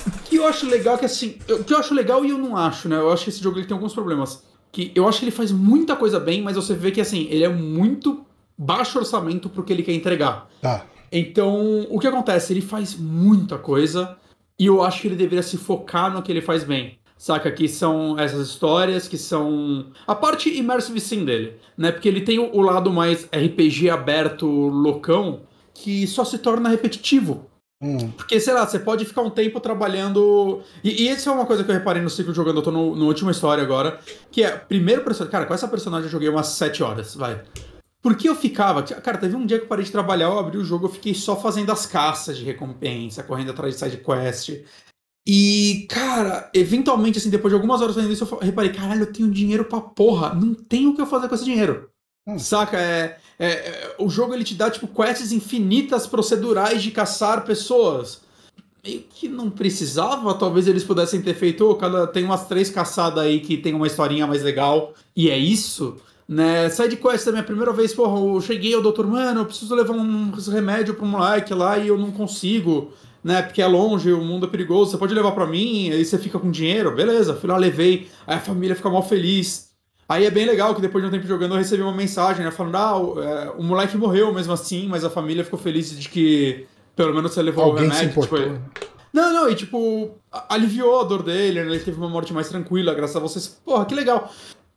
O 0.07 0.11
que 0.25 0.37
eu 0.37 0.47
acho 0.47 0.67
legal 0.67 0.97
é 0.97 0.99
que, 0.99 1.05
assim. 1.05 1.39
O 1.49 1.63
que 1.63 1.73
eu 1.73 1.79
acho 1.79 1.95
legal 1.95 2.25
e 2.25 2.31
eu 2.31 2.39
não 2.39 2.57
acho, 2.57 2.89
né? 2.89 2.97
Eu 2.97 3.13
acho 3.13 3.25
que 3.25 3.31
esse 3.31 3.43
jogo 3.43 3.59
ele 3.59 3.67
tem 3.67 3.77
alguns 3.77 3.95
problemas. 3.95 4.43
Que 4.73 4.93
eu 4.95 5.09
acho 5.09 5.21
que 5.21 5.25
ele 5.25 5.33
faz 5.33 5.51
muita 5.53 5.97
coisa 5.97 6.19
bem, 6.21 6.43
mas 6.43 6.57
você 6.57 6.75
vê 6.75 6.91
que, 6.91 7.01
assim, 7.01 7.27
ele 7.31 7.45
é 7.45 7.49
muito 7.49 8.25
baixo 8.61 8.99
orçamento 8.99 9.49
pro 9.49 9.65
que 9.65 9.73
ele 9.73 9.83
quer 9.83 9.95
entregar. 9.95 10.47
Tá. 10.61 10.85
Então, 11.11 11.87
o 11.89 11.99
que 11.99 12.07
acontece? 12.07 12.53
Ele 12.53 12.61
faz 12.61 12.95
muita 12.95 13.57
coisa 13.57 14.19
e 14.59 14.67
eu 14.67 14.83
acho 14.83 15.01
que 15.01 15.09
ele 15.09 15.17
deveria 15.17 15.43
se 15.43 15.57
focar 15.57 16.13
no 16.13 16.23
que 16.23 16.31
ele 16.31 16.43
faz 16.43 16.63
bem. 16.63 16.99
Saca? 17.17 17.51
Que 17.51 17.69
são 17.69 18.19
essas 18.19 18.49
histórias, 18.49 19.09
que 19.09 19.19
são. 19.19 19.87
A 20.07 20.15
parte 20.15 20.57
immersive 20.59 21.01
sim 21.01 21.25
dele, 21.25 21.55
né? 21.77 21.91
Porque 21.91 22.09
ele 22.09 22.21
tem 22.21 22.39
o 22.39 22.61
lado 22.61 22.91
mais 22.91 23.25
RPG 23.25 23.91
aberto, 23.91 24.47
loucão, 24.47 25.41
que 25.75 26.07
só 26.07 26.25
se 26.25 26.39
torna 26.39 26.69
repetitivo. 26.69 27.47
Hum. 27.83 28.11
Porque, 28.11 28.39
sei 28.39 28.55
lá, 28.55 28.67
você 28.67 28.79
pode 28.79 29.05
ficar 29.05 29.23
um 29.23 29.31
tempo 29.31 29.61
trabalhando. 29.61 30.63
E, 30.83 31.03
e 31.03 31.11
isso 31.11 31.29
é 31.29 31.33
uma 31.33 31.47
coisa 31.47 31.63
que 31.63 31.71
eu 31.71 31.75
reparei 31.75 32.03
no 32.03 32.09
ciclo 32.09 32.33
jogando, 32.33 32.57
eu 32.57 32.63
tô 32.63 32.71
no, 32.71 32.95
no 32.97 33.07
última 33.07 33.31
história 33.31 33.63
agora. 33.63 34.01
Que 34.31 34.43
é, 34.43 34.51
primeiro 34.51 35.03
personagem. 35.03 35.33
Cara, 35.33 35.47
com 35.47 35.55
essa 35.55 35.69
personagem 35.69 36.07
eu 36.07 36.11
joguei 36.11 36.29
umas 36.29 36.49
7 36.49 36.83
horas, 36.83 37.15
vai. 37.15 37.43
Porque 38.03 38.29
eu 38.29 38.35
ficava. 38.35 38.83
Cara, 38.83 39.19
teve 39.19 39.37
um 39.37 39.45
dia 39.45 39.59
que 39.59 39.65
eu 39.65 39.69
parei 39.69 39.85
de 39.85 39.93
trabalhar, 39.93 40.27
eu 40.27 40.39
abri 40.39 40.57
o 40.57 40.65
jogo, 40.65 40.87
eu 40.87 40.91
fiquei 40.91 41.15
só 41.15 41.37
fazendo 41.37 41.71
as 41.71 41.87
caças 41.87 42.39
de 42.39 42.45
recompensa, 42.45 43.23
correndo 43.23 43.51
atrás 43.51 43.75
de 43.75 43.81
side 43.81 43.99
quest. 43.99 44.65
E, 45.27 45.87
cara, 45.89 46.51
eventualmente, 46.55 47.19
assim, 47.19 47.31
depois 47.31 47.53
de 47.53 47.55
algumas 47.55 47.81
horas 47.83 47.95
fazendo 47.95 48.13
isso, 48.13 48.25
eu 48.25 48.39
reparei, 48.39 48.73
caralho, 48.73 49.03
eu 49.03 49.13
tenho 49.13 49.31
dinheiro 49.31 49.65
pra 49.65 49.81
porra, 49.81 50.35
não 50.35 50.55
tenho 50.55 50.91
o 50.91 50.95
que 50.95 51.01
eu 51.01 51.07
fazer 51.07 51.29
com 51.29 51.35
esse 51.35 51.45
dinheiro. 51.45 51.91
Hum. 52.27 52.39
Saca? 52.39 52.79
É, 52.79 53.19
é, 53.39 53.49
é, 53.49 53.97
o 53.99 54.09
jogo 54.09 54.35
ele 54.35 54.45
te 54.45 54.55
dá, 54.55 54.71
tipo, 54.71 54.89
quests 54.89 55.31
infinitas 55.31 56.07
procedurais 56.07 56.83
de 56.83 56.91
caçar 56.91 57.45
pessoas. 57.45 58.23
Meio 58.83 59.03
que 59.11 59.29
não 59.29 59.51
precisava, 59.51 60.33
talvez 60.35 60.67
eles 60.67 60.85
pudessem 60.85 61.21
ter 61.21 61.35
feito, 61.35 61.69
oh, 61.69 61.75
cada, 61.75 62.07
tem 62.07 62.25
umas 62.25 62.47
três 62.47 62.71
caçadas 62.71 63.23
aí 63.23 63.41
que 63.41 63.59
tem 63.59 63.75
uma 63.75 63.87
historinha 63.87 64.27
mais 64.27 64.43
legal, 64.43 64.95
e 65.15 65.29
é 65.29 65.37
isso. 65.37 66.01
Né, 66.31 66.71
side 66.71 66.97
quest 66.97 67.27
da 67.27 67.33
minha 67.33 67.43
primeira 67.43 67.73
vez, 67.73 67.93
porra, 67.93 68.17
eu 68.17 68.41
cheguei 68.41 68.73
ao 68.73 68.81
doutor, 68.81 69.05
mano, 69.05 69.41
eu 69.41 69.47
preciso 69.47 69.75
levar 69.75 69.95
um 69.95 70.31
remédio 70.31 70.95
pro 70.95 71.05
moleque 71.05 71.53
lá 71.53 71.77
e 71.77 71.89
eu 71.89 71.99
não 71.99 72.13
consigo, 72.13 72.93
né, 73.25 73.43
porque 73.43 73.61
é 73.61 73.67
longe, 73.67 74.13
o 74.13 74.23
mundo 74.23 74.47
é 74.47 74.49
perigoso, 74.49 74.93
você 74.93 74.97
pode 74.97 75.13
levar 75.13 75.33
para 75.33 75.45
mim, 75.45 75.91
aí 75.91 76.05
você 76.05 76.17
fica 76.19 76.39
com 76.39 76.49
dinheiro, 76.49 76.95
beleza, 76.95 77.35
fui 77.35 77.51
lá, 77.51 77.57
levei, 77.57 78.09
aí 78.29 78.37
a 78.37 78.41
família 78.41 78.77
fica 78.77 78.89
mal 78.89 79.03
feliz. 79.03 79.71
Aí 80.09 80.25
é 80.25 80.31
bem 80.31 80.47
legal 80.47 80.73
que 80.73 80.81
depois 80.81 81.03
de 81.03 81.09
um 81.09 81.11
tempo 81.11 81.27
jogando 81.27 81.55
eu 81.55 81.59
recebi 81.59 81.83
uma 81.83 81.93
mensagem, 81.93 82.45
né, 82.45 82.53
falando, 82.53 82.77
ah, 82.77 82.97
o, 82.97 83.21
é, 83.21 83.51
o 83.59 83.65
moleque 83.65 83.97
morreu 83.97 84.33
mesmo 84.33 84.53
assim, 84.53 84.87
mas 84.87 85.03
a 85.05 85.11
família 85.11 85.43
ficou 85.43 85.59
feliz 85.59 85.99
de 85.99 86.09
que 86.09 86.65
pelo 86.95 87.13
menos 87.13 87.33
você 87.33 87.43
levou 87.43 87.65
Alguém 87.65 87.89
o 87.89 87.91
remédio. 87.91 88.13
Se 88.13 88.19
importou. 88.19 88.39
Tipo, 88.39 88.91
não, 89.13 89.33
não, 89.33 89.51
e 89.51 89.57
tipo, 89.57 90.13
aliviou 90.49 91.01
a 91.01 91.05
dor 91.05 91.25
dele, 91.25 91.65
né? 91.65 91.71
Ele 91.71 91.81
teve 91.81 91.99
uma 91.99 92.09
morte 92.09 92.33
mais 92.33 92.49
tranquila, 92.49 92.95
graças 92.95 93.17
a 93.17 93.19
vocês. 93.19 93.49
Porra, 93.65 93.85
que 93.85 93.95
legal. 93.95 94.31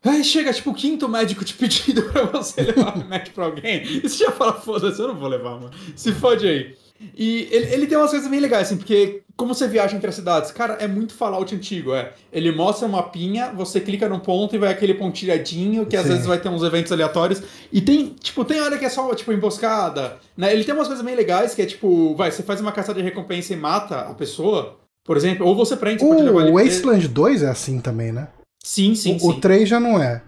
Aí 0.04 0.24
chega, 0.24 0.52
tipo, 0.52 0.72
o 0.72 0.74
quinto 0.74 1.08
médico 1.08 1.46
te 1.46 1.54
pedindo 1.54 2.04
pra 2.12 2.24
você 2.24 2.62
levar 2.62 2.96
o 2.96 3.00
remédio 3.00 3.34
pra 3.34 3.46
alguém. 3.46 3.84
E 3.84 4.02
você 4.02 4.26
já 4.26 4.32
fala, 4.32 4.54
foda-se, 4.54 5.00
eu 5.00 5.08
não 5.08 5.16
vou 5.16 5.30
levar, 5.30 5.52
mano. 5.52 5.72
Se 5.96 6.12
fode 6.12 6.48
aí. 6.48 6.76
E 7.18 7.48
ele, 7.52 7.74
ele 7.74 7.88
tem 7.88 7.98
umas 7.98 8.12
coisas 8.12 8.30
bem 8.30 8.40
legais, 8.40 8.68
assim, 8.68 8.78
porque 8.78 9.24
como 9.36 9.54
você 9.54 9.68
viaja 9.68 9.96
entre 9.96 10.08
as 10.08 10.16
cidades, 10.16 10.52
cara, 10.52 10.76
é 10.76 10.88
muito 10.88 11.14
Fallout 11.14 11.54
antigo, 11.54 11.94
é. 11.94 12.14
Ele 12.32 12.52
mostra 12.52 12.88
uma 12.88 13.00
mapinha, 13.00 13.52
você 13.54 13.80
clica 13.80 14.08
num 14.08 14.20
ponto 14.20 14.56
e 14.56 14.60
vai 14.60 14.72
aquele 14.72 14.94
pontilhadinho, 14.94 15.86
que 15.86 15.98
às 15.98 16.08
vezes 16.08 16.26
vai 16.26 16.40
ter 16.40 16.50
uns 16.50 16.64
eventos 16.64 16.92
aleatórios. 16.92 17.42
E 17.72 17.82
tem, 17.82 18.16
tipo, 18.20 18.46
tem 18.46 18.62
hora 18.62 18.78
que 18.78 18.86
é 18.86 18.90
só, 18.90 19.14
tipo, 19.16 19.34
emboscada, 19.34 20.18
né? 20.38 20.54
Ele 20.54 20.64
tem 20.64 20.74
umas 20.74 20.88
coisas 20.88 21.04
bem 21.04 21.16
legais, 21.16 21.56
que 21.56 21.62
é 21.62 21.66
tipo, 21.66 22.16
vai, 22.16 22.32
você 22.32 22.44
faz 22.44 22.62
uma 22.62 22.72
caçada 22.72 23.00
de 23.00 23.06
recompensa 23.06 23.54
e 23.54 23.58
mata 23.58 24.02
a 24.02 24.14
pessoa, 24.14 24.78
por 25.04 25.18
exemplo, 25.18 25.46
ou 25.46 25.56
você 25.56 25.76
prende, 25.76 26.00
você 26.00 26.06
o 26.06 26.10
pode 26.10 26.22
levar 26.22 26.42
ele 26.42 26.52
Wasteland 26.52 27.08
2 27.08 27.44
é 27.44 27.50
assim 27.50 27.80
também, 27.80 28.12
né? 28.12 28.28
Sim, 28.64 28.96
sim, 28.96 29.18
o, 29.18 29.20
sim. 29.20 29.30
o 29.30 29.40
3 29.42 29.68
já 29.68 29.80
não 29.80 30.02
é. 30.02 30.24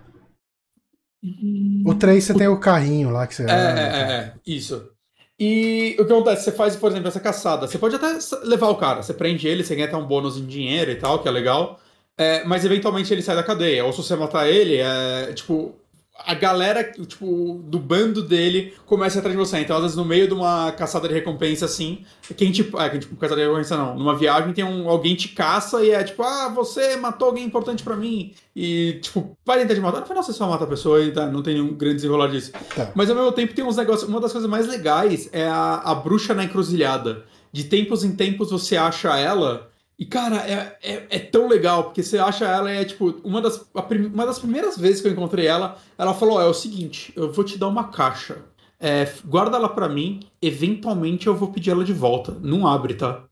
O 1.85 1.95
3 1.95 2.23
você 2.23 2.33
tem 2.33 2.47
o 2.47 2.59
carrinho 2.59 3.09
lá 3.09 3.25
que 3.25 3.35
você. 3.35 3.43
É, 3.43 3.47
é, 3.47 3.53
é, 3.53 4.13
é, 4.13 4.33
isso. 4.45 4.91
E 5.39 5.95
o 5.99 6.05
que 6.05 6.13
acontece? 6.13 6.43
Você 6.43 6.51
faz, 6.51 6.75
por 6.75 6.91
exemplo, 6.91 7.07
essa 7.07 7.19
caçada. 7.19 7.67
Você 7.67 7.77
pode 7.77 7.95
até 7.95 8.17
levar 8.43 8.69
o 8.69 8.75
cara, 8.75 9.01
você 9.01 9.13
prende 9.13 9.47
ele, 9.47 9.63
você 9.63 9.75
ganha 9.75 9.87
até 9.87 9.97
um 9.97 10.05
bônus 10.05 10.37
em 10.37 10.45
dinheiro 10.45 10.91
e 10.91 10.95
tal, 10.95 11.19
que 11.19 11.27
é 11.27 11.31
legal. 11.31 11.79
É, 12.17 12.43
mas 12.45 12.63
eventualmente 12.63 13.11
ele 13.11 13.21
sai 13.21 13.35
da 13.35 13.43
cadeia. 13.43 13.83
Ou 13.83 13.91
se 13.91 13.97
você 14.03 14.15
matar 14.15 14.47
ele, 14.47 14.77
é 14.77 15.33
tipo. 15.33 15.75
A 16.17 16.33
galera, 16.33 16.83
tipo, 16.83 17.61
do 17.65 17.77
bando 17.77 18.23
dele 18.23 18.73
começa 18.85 19.19
atrás 19.19 19.37
de 19.37 19.43
você. 19.43 19.59
Então, 19.59 19.75
às 19.75 19.81
vezes, 19.81 19.97
no 19.97 20.05
meio 20.05 20.27
de 20.27 20.33
uma 20.33 20.71
caçada 20.71 21.07
de 21.07 21.13
recompensa, 21.13 21.65
assim, 21.65 22.05
quem 22.37 22.51
tipo. 22.51 22.79
É, 22.79 22.89
quem 22.89 22.99
tipo, 22.99 23.15
caçada 23.17 23.41
de 23.41 23.47
recompensa 23.47 23.75
não. 23.75 23.97
Numa 23.97 24.15
viagem 24.15 24.53
tem 24.53 24.63
um. 24.63 24.89
Alguém 24.89 25.13
te 25.15 25.29
caça 25.29 25.83
e 25.83 25.91
é 25.91 26.03
tipo, 26.03 26.23
ah, 26.23 26.49
você 26.49 26.95
matou 26.95 27.27
alguém 27.27 27.43
importante 27.43 27.83
pra 27.83 27.95
mim. 27.95 28.33
E, 28.55 28.99
tipo, 29.01 29.37
vai 29.45 29.59
tentar 29.59 29.75
te 29.75 29.81
matar. 29.81 29.99
No 29.99 30.05
final 30.05 30.23
você 30.23 30.31
só 30.33 30.47
mata 30.47 30.63
a 30.63 30.67
pessoa 30.67 31.03
e 31.03 31.11
tá, 31.11 31.27
não 31.27 31.43
tem 31.43 31.55
nenhum 31.55 31.73
grande 31.73 31.95
desenrolar 31.95 32.27
disso. 32.27 32.51
Tá. 32.73 32.91
Mas 32.95 33.09
ao 33.09 33.15
mesmo 33.15 33.31
tempo 33.33 33.53
tem 33.53 33.65
uns 33.65 33.75
negócios. 33.75 34.09
Uma 34.09 34.21
das 34.21 34.31
coisas 34.31 34.49
mais 34.49 34.67
legais 34.67 35.29
é 35.33 35.45
a, 35.45 35.81
a 35.83 35.95
bruxa 35.95 36.33
na 36.33 36.45
encruzilhada. 36.45 37.25
De 37.51 37.65
tempos 37.65 38.03
em 38.03 38.15
tempos 38.15 38.51
você 38.51 38.77
acha 38.77 39.17
ela. 39.17 39.69
E, 39.97 40.05
cara, 40.05 40.37
é, 40.37 40.77
é, 40.83 41.03
é 41.09 41.19
tão 41.19 41.47
legal, 41.47 41.85
porque 41.85 42.03
você 42.03 42.17
acha 42.17 42.45
ela 42.45 42.71
e 42.71 42.77
é 42.77 42.85
tipo, 42.85 43.15
uma 43.23 43.41
das, 43.41 43.65
uma 44.13 44.25
das 44.25 44.39
primeiras 44.39 44.77
vezes 44.77 45.01
que 45.01 45.07
eu 45.07 45.11
encontrei 45.11 45.47
ela, 45.47 45.77
ela 45.97 46.13
falou: 46.13 46.35
ó, 46.35 46.41
é 46.41 46.45
o 46.45 46.53
seguinte, 46.53 47.13
eu 47.15 47.31
vou 47.31 47.45
te 47.45 47.57
dar 47.57 47.67
uma 47.67 47.85
caixa. 47.85 48.39
É, 48.77 49.07
guarda 49.25 49.55
ela 49.55 49.69
pra 49.69 49.87
mim, 49.87 50.19
eventualmente 50.41 51.27
eu 51.27 51.35
vou 51.35 51.47
pedir 51.47 51.71
ela 51.71 51.85
de 51.85 51.93
volta. 51.93 52.35
Não 52.41 52.67
abre, 52.67 52.95
tá? 52.95 53.23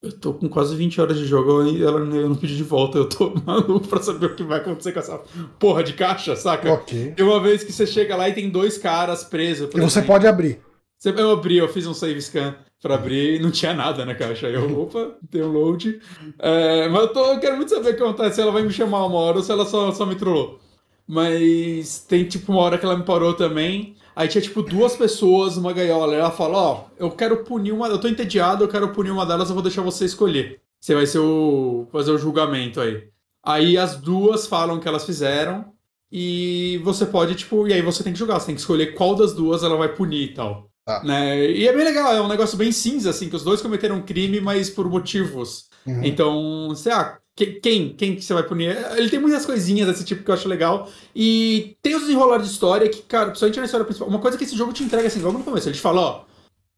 Eu 0.00 0.12
tô 0.12 0.34
com 0.34 0.48
quase 0.48 0.76
20 0.76 1.00
horas 1.00 1.18
de 1.18 1.24
jogo 1.24 1.64
e 1.64 1.82
ela 1.82 1.98
eu 1.98 2.28
não 2.28 2.36
pedi 2.36 2.56
de 2.56 2.62
volta. 2.62 2.98
Eu 2.98 3.08
tô 3.08 3.34
maluco 3.44 3.88
pra 3.88 4.00
saber 4.00 4.26
o 4.26 4.36
que 4.36 4.44
vai 4.44 4.60
acontecer 4.60 4.92
com 4.92 5.00
essa 5.00 5.18
porra 5.58 5.82
de 5.82 5.94
caixa, 5.94 6.36
saca? 6.36 6.74
Ok. 6.74 7.12
Tem 7.16 7.26
uma 7.26 7.40
vez 7.40 7.64
que 7.64 7.72
você 7.72 7.86
chega 7.86 8.14
lá 8.14 8.28
e 8.28 8.34
tem 8.34 8.50
dois 8.50 8.78
caras 8.78 9.24
presos. 9.24 9.68
E 9.70 9.80
você 9.80 9.98
exemplo. 9.98 10.06
pode 10.06 10.26
abrir. 10.26 10.60
Eu 11.04 11.30
abri, 11.32 11.58
eu 11.58 11.68
fiz 11.68 11.86
um 11.86 11.92
save 11.92 12.20
scan 12.22 12.54
pra 12.84 12.96
abrir 12.96 13.36
e 13.36 13.42
não 13.42 13.50
tinha 13.50 13.72
nada 13.72 14.04
na 14.04 14.14
caixa. 14.14 14.46
Aí 14.46 14.52
Eu, 14.52 14.78
opa, 14.82 15.16
tem 15.30 15.42
um 15.42 15.50
load. 15.50 15.98
É, 16.38 16.86
mas 16.86 17.00
eu, 17.00 17.08
tô, 17.08 17.32
eu 17.32 17.40
quero 17.40 17.56
muito 17.56 17.70
saber 17.70 17.94
o 17.94 17.96
que 17.96 18.02
acontece, 18.02 18.34
se 18.34 18.42
ela 18.42 18.52
vai 18.52 18.62
me 18.62 18.70
chamar 18.70 19.06
uma 19.06 19.18
hora 19.18 19.38
ou 19.38 19.42
se 19.42 19.50
ela 19.50 19.64
só, 19.64 19.90
só 19.90 20.04
me 20.04 20.14
trollou. 20.14 20.60
Mas 21.08 22.00
tem 22.06 22.28
tipo 22.28 22.52
uma 22.52 22.60
hora 22.60 22.76
que 22.76 22.84
ela 22.84 22.98
me 22.98 23.02
parou 23.02 23.32
também. 23.32 23.96
Aí 24.14 24.28
tinha 24.28 24.42
tipo 24.42 24.62
duas 24.62 24.94
pessoas 24.94 25.56
numa 25.56 25.72
gaiola. 25.72 26.14
Ela 26.14 26.30
fala: 26.30 26.58
Ó, 26.58 26.84
eu 26.98 27.10
quero 27.10 27.42
punir 27.42 27.72
uma. 27.72 27.88
Eu 27.88 27.98
tô 27.98 28.06
entediado, 28.06 28.64
eu 28.64 28.68
quero 28.68 28.92
punir 28.92 29.10
uma 29.10 29.24
delas, 29.24 29.48
eu 29.48 29.54
vou 29.54 29.62
deixar 29.62 29.80
você 29.80 30.04
escolher. 30.04 30.60
Você 30.78 30.94
vai 30.94 31.06
ser 31.06 31.20
o. 31.20 31.88
fazer 31.90 32.10
o 32.10 32.18
julgamento 32.18 32.80
aí. 32.82 33.08
Aí 33.42 33.78
as 33.78 33.96
duas 33.96 34.46
falam 34.46 34.76
o 34.76 34.80
que 34.80 34.88
elas 34.88 35.06
fizeram. 35.06 35.72
E 36.12 36.78
você 36.84 37.06
pode, 37.06 37.34
tipo, 37.34 37.66
e 37.66 37.72
aí 37.72 37.82
você 37.82 38.04
tem 38.04 38.12
que 38.12 38.18
julgar, 38.18 38.38
você 38.38 38.46
tem 38.46 38.54
que 38.54 38.60
escolher 38.60 38.94
qual 38.94 39.14
das 39.14 39.34
duas 39.34 39.62
ela 39.64 39.76
vai 39.76 39.88
punir 39.88 40.30
e 40.30 40.34
tal. 40.34 40.70
Tá. 40.84 41.02
Né? 41.02 41.50
E 41.50 41.66
é 41.66 41.72
bem 41.74 41.84
legal, 41.84 42.12
é 42.14 42.20
um 42.20 42.28
negócio 42.28 42.58
bem 42.58 42.70
cinza, 42.70 43.10
assim, 43.10 43.28
que 43.30 43.36
os 43.36 43.42
dois 43.42 43.62
cometeram 43.62 43.96
um 43.96 44.02
crime, 44.02 44.40
mas 44.40 44.68
por 44.68 44.88
motivos. 44.88 45.68
Uhum. 45.86 46.04
Então, 46.04 46.72
ah, 46.92 47.18
que- 47.34 47.58
quem? 47.60 47.94
Quem 47.96 48.14
que 48.14 48.22
você 48.22 48.34
vai 48.34 48.42
punir? 48.42 48.76
Ele 48.96 49.08
tem 49.08 49.18
muitas 49.18 49.46
coisinhas 49.46 49.88
desse 49.88 50.04
tipo 50.04 50.22
que 50.22 50.30
eu 50.30 50.34
acho 50.34 50.48
legal. 50.48 50.88
E 51.16 51.76
tem 51.82 51.94
os 51.94 52.02
desenrolar 52.02 52.38
de 52.38 52.46
história 52.48 52.88
que, 52.88 53.02
cara, 53.02 53.26
principalmente 53.26 53.58
na 53.60 53.64
história 53.64 53.84
principal, 53.86 54.08
uma 54.08 54.20
coisa 54.20 54.36
que 54.36 54.44
esse 54.44 54.56
jogo 54.56 54.72
te 54.72 54.82
entrega 54.84 55.06
assim, 55.08 55.20
logo 55.20 55.38
no 55.38 55.44
começo, 55.44 55.68
ele 55.68 55.74
te 55.76 55.80
fala, 55.80 56.00
ó, 56.00 56.24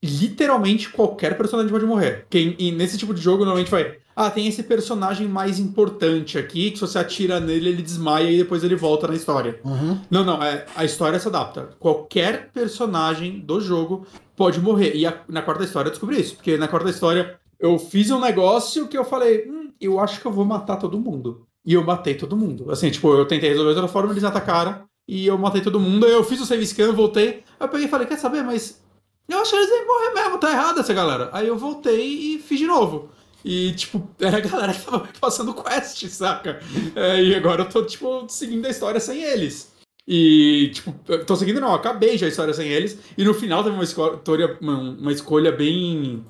literalmente 0.04 0.88
qualquer 0.90 1.36
personagem 1.36 1.70
pode 1.72 1.84
morrer. 1.84 2.26
Quem, 2.30 2.54
e 2.58 2.70
nesse 2.70 2.96
tipo 2.98 3.12
de 3.12 3.20
jogo, 3.20 3.38
normalmente 3.44 3.70
vai. 3.70 3.98
Ah, 4.18 4.30
tem 4.30 4.46
esse 4.46 4.62
personagem 4.62 5.28
mais 5.28 5.58
importante 5.58 6.38
aqui, 6.38 6.70
que 6.70 6.78
se 6.78 6.80
você 6.86 6.98
atira 6.98 7.38
nele, 7.38 7.68
ele 7.68 7.82
desmaia 7.82 8.30
e 8.30 8.38
depois 8.38 8.64
ele 8.64 8.74
volta 8.74 9.06
na 9.06 9.14
história. 9.14 9.60
Uhum. 9.62 10.00
Não, 10.10 10.24
não, 10.24 10.42
é, 10.42 10.64
a 10.74 10.86
história 10.86 11.18
se 11.20 11.28
adapta. 11.28 11.68
Qualquer 11.78 12.50
personagem 12.50 13.40
do 13.40 13.60
jogo 13.60 14.06
pode 14.34 14.58
morrer. 14.58 14.94
E 14.96 15.04
a- 15.06 15.20
na 15.28 15.42
quarta 15.42 15.64
história 15.64 15.88
eu 15.88 15.92
descobri 15.92 16.18
isso. 16.18 16.34
Porque 16.36 16.56
na 16.56 16.66
quarta 16.66 16.88
história 16.88 17.38
eu 17.60 17.78
fiz 17.78 18.10
um 18.10 18.18
negócio 18.18 18.88
que 18.88 18.96
eu 18.96 19.04
falei, 19.04 19.46
hum, 19.46 19.70
eu 19.78 20.00
acho 20.00 20.18
que 20.18 20.26
eu 20.26 20.32
vou 20.32 20.46
matar 20.46 20.76
todo 20.76 20.98
mundo. 20.98 21.46
E 21.64 21.74
eu 21.74 21.84
matei 21.84 22.14
todo 22.14 22.36
mundo. 22.36 22.70
Assim, 22.70 22.90
tipo, 22.90 23.12
eu 23.12 23.26
tentei 23.26 23.50
resolver 23.50 23.72
de 23.74 23.80
outra 23.80 23.92
forma, 23.92 24.12
eles 24.14 24.24
atacaram. 24.24 24.84
E 25.06 25.26
eu 25.26 25.36
matei 25.36 25.60
todo 25.60 25.78
mundo. 25.78 26.06
Aí 26.06 26.12
eu 26.12 26.24
fiz 26.24 26.40
o 26.40 26.46
save 26.46 26.66
scan, 26.66 26.92
voltei. 26.92 27.42
Aí 27.60 27.66
eu 27.66 27.68
peguei 27.68 27.86
e 27.86 27.90
falei, 27.90 28.06
quer 28.06 28.16
saber, 28.18 28.42
mas 28.42 28.80
eu 29.28 29.38
acho 29.40 29.50
que 29.50 29.56
eles 29.56 29.68
devem 29.68 29.86
morrer 29.86 30.14
mesmo, 30.14 30.38
tá 30.38 30.50
errado 30.50 30.80
essa 30.80 30.94
galera. 30.94 31.28
Aí 31.34 31.46
eu 31.46 31.58
voltei 31.58 32.02
e 32.34 32.38
fiz 32.38 32.58
de 32.58 32.66
novo. 32.66 33.10
E, 33.48 33.72
tipo, 33.74 34.10
era 34.18 34.38
a 34.38 34.40
galera 34.40 34.74
que 34.74 34.82
tava 34.82 35.08
passando 35.20 35.54
quest, 35.54 36.04
saca? 36.08 36.58
É, 36.96 37.22
e 37.22 37.32
agora 37.32 37.62
eu 37.62 37.68
tô, 37.68 37.84
tipo, 37.84 38.26
seguindo 38.28 38.66
a 38.66 38.70
história 38.70 38.98
sem 38.98 39.22
eles. 39.22 39.72
E, 40.04 40.72
tipo, 40.74 40.92
tô 41.24 41.36
seguindo 41.36 41.60
não, 41.60 41.72
acabei 41.72 42.18
já 42.18 42.26
a 42.26 42.28
história 42.28 42.52
sem 42.52 42.66
eles. 42.68 42.98
E 43.16 43.22
no 43.22 43.32
final 43.32 43.62
teve 43.62 43.76
uma 43.76 43.84
escolha, 43.84 44.58
uma, 44.60 45.12
escolha 45.12 45.52
bem 45.52 46.24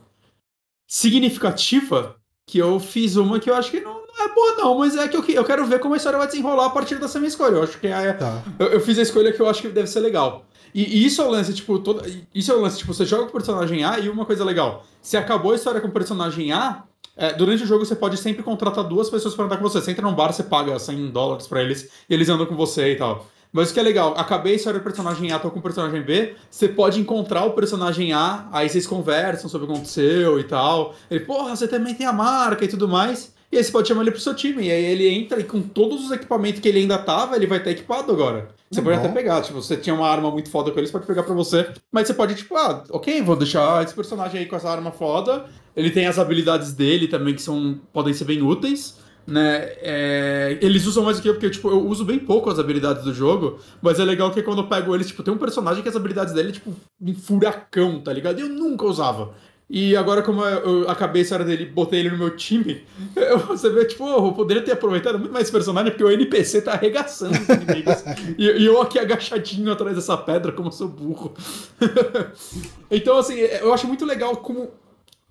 significativa 0.87 2.17
que 2.47 2.59
eu 2.59 2.79
fiz 2.79 3.17
uma 3.17 3.41
que 3.41 3.49
eu 3.49 3.55
acho 3.55 3.71
que 3.71 3.81
não, 3.81 3.95
não 3.95 4.25
é 4.25 4.35
boa, 4.35 4.57
não, 4.57 4.79
mas 4.79 4.95
é 4.95 5.09
que 5.09 5.17
eu, 5.17 5.25
eu 5.25 5.45
quero 5.45 5.65
ver 5.65 5.81
como 5.81 5.95
a 5.95 5.97
história 5.97 6.19
vai 6.19 6.29
desenrolar 6.29 6.67
a 6.67 6.71
partir 6.71 6.97
dessa 6.97 7.19
minha 7.19 7.29
escolha. 7.29 7.55
Eu 7.55 7.63
acho 7.63 7.79
que 7.81 7.87
é, 7.87 8.13
Tá. 8.13 8.43
eu, 8.59 8.67
eu 8.69 8.81
fiz 8.81 8.99
a 8.99 9.03
escolha 9.03 9.33
que 9.33 9.41
eu 9.41 9.49
acho 9.49 9.63
que 9.63 9.69
deve 9.69 9.89
ser 9.89 10.01
legal. 10.01 10.45
E, 10.75 10.83
e 10.99 11.07
isso 11.07 11.23
é 11.23 11.25
o 11.25 11.31
lance, 11.31 11.55
tipo, 11.55 11.79
todo, 11.79 12.03
isso 12.35 12.53
é 12.53 12.55
o 12.55 12.61
lance, 12.61 12.77
tipo, 12.77 12.93
você 12.93 13.07
joga 13.07 13.23
com 13.23 13.31
o 13.31 13.33
personagem 13.33 13.83
A 13.85 13.99
e 13.99 14.11
uma 14.11 14.27
coisa 14.27 14.45
legal. 14.45 14.85
Se 15.01 15.17
acabou 15.17 15.53
a 15.53 15.55
história 15.55 15.81
com 15.81 15.89
o 15.89 15.93
personagem 15.93 16.53
A, 16.53 16.85
é, 17.17 17.33
durante 17.33 17.63
o 17.63 17.67
jogo 17.67 17.85
você 17.85 17.97
pode 17.97 18.19
sempre 18.19 18.43
contratar 18.43 18.85
duas 18.85 19.09
pessoas 19.09 19.35
pra 19.35 19.47
andar 19.47 19.57
com 19.57 19.63
você. 19.63 19.81
Você 19.81 19.91
entra 19.91 20.03
num 20.03 20.15
bar, 20.15 20.33
você 20.33 20.43
paga 20.43 20.79
100 20.79 21.11
dólares 21.11 21.47
pra 21.47 21.63
eles 21.63 21.89
e 22.09 22.15
eles 22.15 22.29
andam 22.29 22.47
com 22.47 22.55
você 22.55 22.93
e 22.93 22.97
tal. 22.97 23.27
Mas 23.53 23.71
o 23.71 23.75
que 23.75 23.81
é 23.81 23.83
legal, 23.83 24.13
acabei 24.19 24.53
a 24.53 24.57
história 24.57 24.79
do 24.79 24.83
personagem 24.83 25.33
A, 25.33 25.39
tô 25.39 25.51
com 25.51 25.61
o 25.61 25.63
personagem 25.63 26.03
B, 26.03 26.35
você 26.51 26.69
pode 26.69 27.01
encontrar 27.01 27.45
o 27.45 27.53
personagem 27.53 28.13
A, 28.13 28.47
aí 28.53 28.69
vocês 28.69 28.87
conversam 28.87 29.49
sobre 29.49 29.65
o 29.65 29.69
que 29.69 29.75
aconteceu 29.75 30.39
e 30.39 30.45
tal. 30.45 30.95
Ele, 31.11 31.21
porra, 31.21 31.57
você 31.57 31.67
também 31.67 31.95
tem 31.95 32.07
a 32.07 32.13
marca 32.13 32.65
e 32.65 32.69
tudo 32.69 32.87
mais. 32.87 33.35
E 33.51 33.57
aí 33.57 33.65
você 33.65 33.71
pode 33.71 33.89
chamar 33.89 34.03
ele 34.03 34.11
pro 34.11 34.21
seu 34.21 34.35
time. 34.35 34.67
E 34.67 34.71
aí 34.71 34.85
ele 34.85 35.09
entra 35.09 35.41
e 35.41 35.45
com 35.45 35.63
todos 35.63 36.05
os 36.05 36.11
equipamentos 36.11 36.61
que 36.61 36.69
ele 36.69 36.81
ainda 36.81 36.99
tava, 36.99 37.37
ele 37.37 37.47
vai 37.47 37.59
estar 37.59 37.71
equipado 37.71 38.13
agora. 38.13 38.49
Você 38.71 38.83
pode 38.83 38.97
bom. 38.97 39.05
até 39.05 39.13
pegar, 39.13 39.43
tipo, 39.43 39.63
você 39.63 39.77
tinha 39.77 39.95
uma 39.95 40.09
arma 40.09 40.31
muito 40.31 40.51
foda 40.51 40.73
com 40.73 40.79
ele, 40.79 40.87
você 40.87 40.93
pode 40.93 41.07
pegar 41.07 41.23
pra 41.23 41.35
você. 41.35 41.69
Mas 41.91 42.09
você 42.09 42.15
pode, 42.15 42.35
tipo, 42.35 42.57
ah, 42.57 42.83
ok, 42.91 43.23
vou 43.23 43.37
deixar 43.37 43.85
esse 43.85 43.95
personagem 43.95 44.41
aí 44.41 44.47
com 44.47 44.57
essa 44.57 44.69
arma 44.69 44.91
foda. 44.91 45.47
Ele 45.77 45.91
tem 45.91 46.07
as 46.07 46.19
habilidades 46.19 46.73
dele 46.73 47.07
também, 47.07 47.35
que 47.35 47.43
são 47.43 47.79
podem 47.93 48.13
ser 48.13 48.25
bem 48.25 48.43
úteis. 48.43 48.97
Né? 49.27 49.73
É, 49.81 50.59
eles 50.61 50.87
usam 50.87 51.03
mais 51.03 51.17
do 51.17 51.23
que 51.23 51.29
eu, 51.29 51.35
porque 51.35 51.51
tipo, 51.51 51.69
eu 51.69 51.85
uso 51.87 52.05
bem 52.05 52.19
pouco 52.19 52.49
as 52.49 52.61
habilidades 52.61 53.03
do 53.03 53.13
jogo, 53.13 53.59
mas 53.83 53.99
é 53.99 54.05
legal 54.05 54.31
que 54.31 54.41
quando 54.41 54.59
eu 54.59 54.69
pego 54.69 54.95
eles, 54.95 55.09
tipo, 55.09 55.23
tem 55.23 55.35
um 55.35 55.39
personagem 55.39 55.83
que 55.83 55.89
as 55.89 55.97
habilidades 55.97 56.33
dele 56.33 56.51
é 56.51 56.53
tipo 56.53 56.73
um 57.01 57.15
furacão, 57.15 58.01
tá 58.01 58.13
ligado? 58.13 58.39
E 58.39 58.43
eu 58.43 58.49
nunca 58.49 58.85
usava. 58.85 59.35
E 59.69 59.97
agora, 59.97 60.23
como 60.23 60.45
eu, 60.45 60.89
acabei 60.89 61.23
a 61.23 61.25
história 61.25 61.45
dele 61.45 61.67
botei 61.67 61.99
ele 61.99 62.11
no 62.11 62.19
meu 62.19 62.37
time, 62.37 62.85
eu- 63.17 63.39
você 63.41 63.69
vê, 63.69 63.85
tipo, 63.85 64.07
eu 64.09 64.33
poderia 64.33 64.63
ter 64.63 64.73
aproveitado 64.73 65.19
muito 65.19 65.33
mais 65.33 65.45
esse 65.45 65.53
personagem, 65.53 65.91
porque 65.91 66.05
o 66.05 66.11
NPC 66.11 66.63
tá 66.63 66.73
arregaçando 66.75 67.33
os 67.37 67.49
inimigos. 67.49 68.05
e, 68.39 68.45
e 68.45 68.65
eu 68.65 68.81
aqui 68.81 68.97
agachadinho 68.99 69.73
atrás 69.73 69.97
dessa 69.97 70.17
pedra, 70.17 70.53
como 70.53 70.69
eu 70.69 70.73
sou 70.73 70.87
burro. 70.87 71.35
então, 72.91 73.19
assim, 73.19 73.35
eu 73.35 73.73
acho 73.73 73.87
muito 73.89 74.05
legal 74.05 74.37
como, 74.37 74.71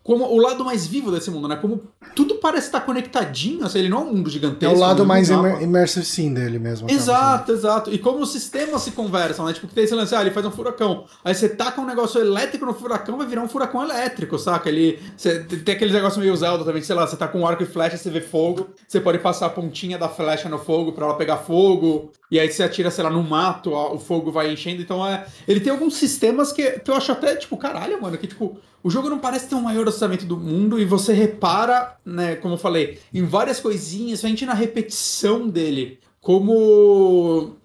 como 0.05 0.23
o 0.23 0.37
lado 0.37 0.63
mais 0.63 0.85
vivo 0.85 1.09
desse 1.09 1.31
mundo, 1.31 1.47
né? 1.47 1.55
Como 1.55 1.81
tudo 2.13 2.35
parece 2.35 2.67
estar 2.67 2.81
conectadinho, 2.81 3.65
assim, 3.65 3.79
ele 3.79 3.89
não 3.89 3.97
é 3.97 4.01
um 4.01 4.13
mundo 4.13 4.29
É 4.29 4.33
gigantesco. 4.33 4.75
o 4.75 4.79
lado 4.79 5.01
é 5.01 5.05
mais 5.05 5.31
imer 5.31 5.63
immersive 5.63 6.05
sim 6.05 6.31
dele 6.31 6.59
mesmo. 6.59 6.87
Exato, 6.87 7.51
exato. 7.51 7.91
E 7.91 7.97
como 7.97 8.19
os 8.19 8.31
sistemas 8.31 8.83
se 8.83 8.91
conversam, 8.91 9.47
né? 9.47 9.53
Tipo, 9.53 9.67
que 9.67 9.73
tem 9.73 9.83
esse 9.83 9.95
lance, 9.95 10.13
ah, 10.13 10.21
ele 10.21 10.29
faz 10.29 10.45
um 10.45 10.51
furacão. 10.51 11.05
Aí 11.23 11.33
você 11.33 11.49
taca 11.49 11.81
um 11.81 11.87
negócio 11.87 12.21
elétrico 12.21 12.67
no 12.67 12.73
furacão, 12.75 13.17
vai 13.17 13.25
virar 13.25 13.41
um 13.41 13.47
furacão 13.47 13.81
elétrico, 13.81 14.37
saca? 14.37 14.69
Ele. 14.69 14.99
Você, 15.17 15.39
tem 15.39 15.73
aquele 15.73 15.91
negócio 15.91 16.21
meio 16.21 16.35
Zelda 16.35 16.63
também, 16.63 16.81
que, 16.81 16.85
sei 16.87 16.95
lá, 16.95 17.07
você 17.07 17.17
tá 17.17 17.27
com 17.27 17.39
um 17.39 17.47
arco 17.47 17.63
e 17.63 17.65
flecha, 17.65 17.97
você 17.97 18.11
vê 18.11 18.21
fogo, 18.21 18.69
você 18.87 19.01
pode 19.01 19.17
passar 19.17 19.47
a 19.47 19.49
pontinha 19.49 19.97
da 19.97 20.07
flecha 20.07 20.47
no 20.47 20.59
fogo 20.59 20.91
pra 20.91 21.05
ela 21.07 21.15
pegar 21.15 21.37
fogo, 21.37 22.11
e 22.29 22.39
aí 22.39 22.51
você 22.51 22.61
atira, 22.61 22.91
sei 22.91 23.03
lá, 23.03 23.09
no 23.09 23.23
mato, 23.23 23.71
ó, 23.71 23.95
o 23.95 23.97
fogo 23.97 24.31
vai 24.31 24.53
enchendo. 24.53 24.83
Então 24.83 25.03
é. 25.03 25.25
Ele 25.47 25.59
tem 25.59 25.71
alguns 25.71 25.95
sistemas 25.95 26.53
que, 26.53 26.79
que 26.79 26.91
eu 26.91 26.95
acho 26.95 27.11
até, 27.11 27.35
tipo, 27.35 27.57
caralho, 27.57 27.99
mano, 27.99 28.19
que 28.19 28.27
tipo. 28.27 28.55
O 28.85 28.89
jogo 28.91 29.09
não 29.09 29.17
parece 29.17 29.47
ter 29.47 29.55
o 29.55 29.61
maior 29.63 29.87
orçamento 29.87 30.27
do 30.27 30.37
mundo 30.37 30.79
e 30.79 30.85
você 30.85 31.11
repara, 31.11 31.97
né, 32.05 32.35
como 32.35 32.53
eu 32.53 32.57
falei, 32.59 32.99
em 33.11 33.25
várias 33.25 33.59
coisinhas, 33.59 34.23
a 34.23 34.27
gente 34.27 34.45
na 34.45 34.53
repetição 34.53 35.49
dele, 35.49 35.99
como 36.21 37.55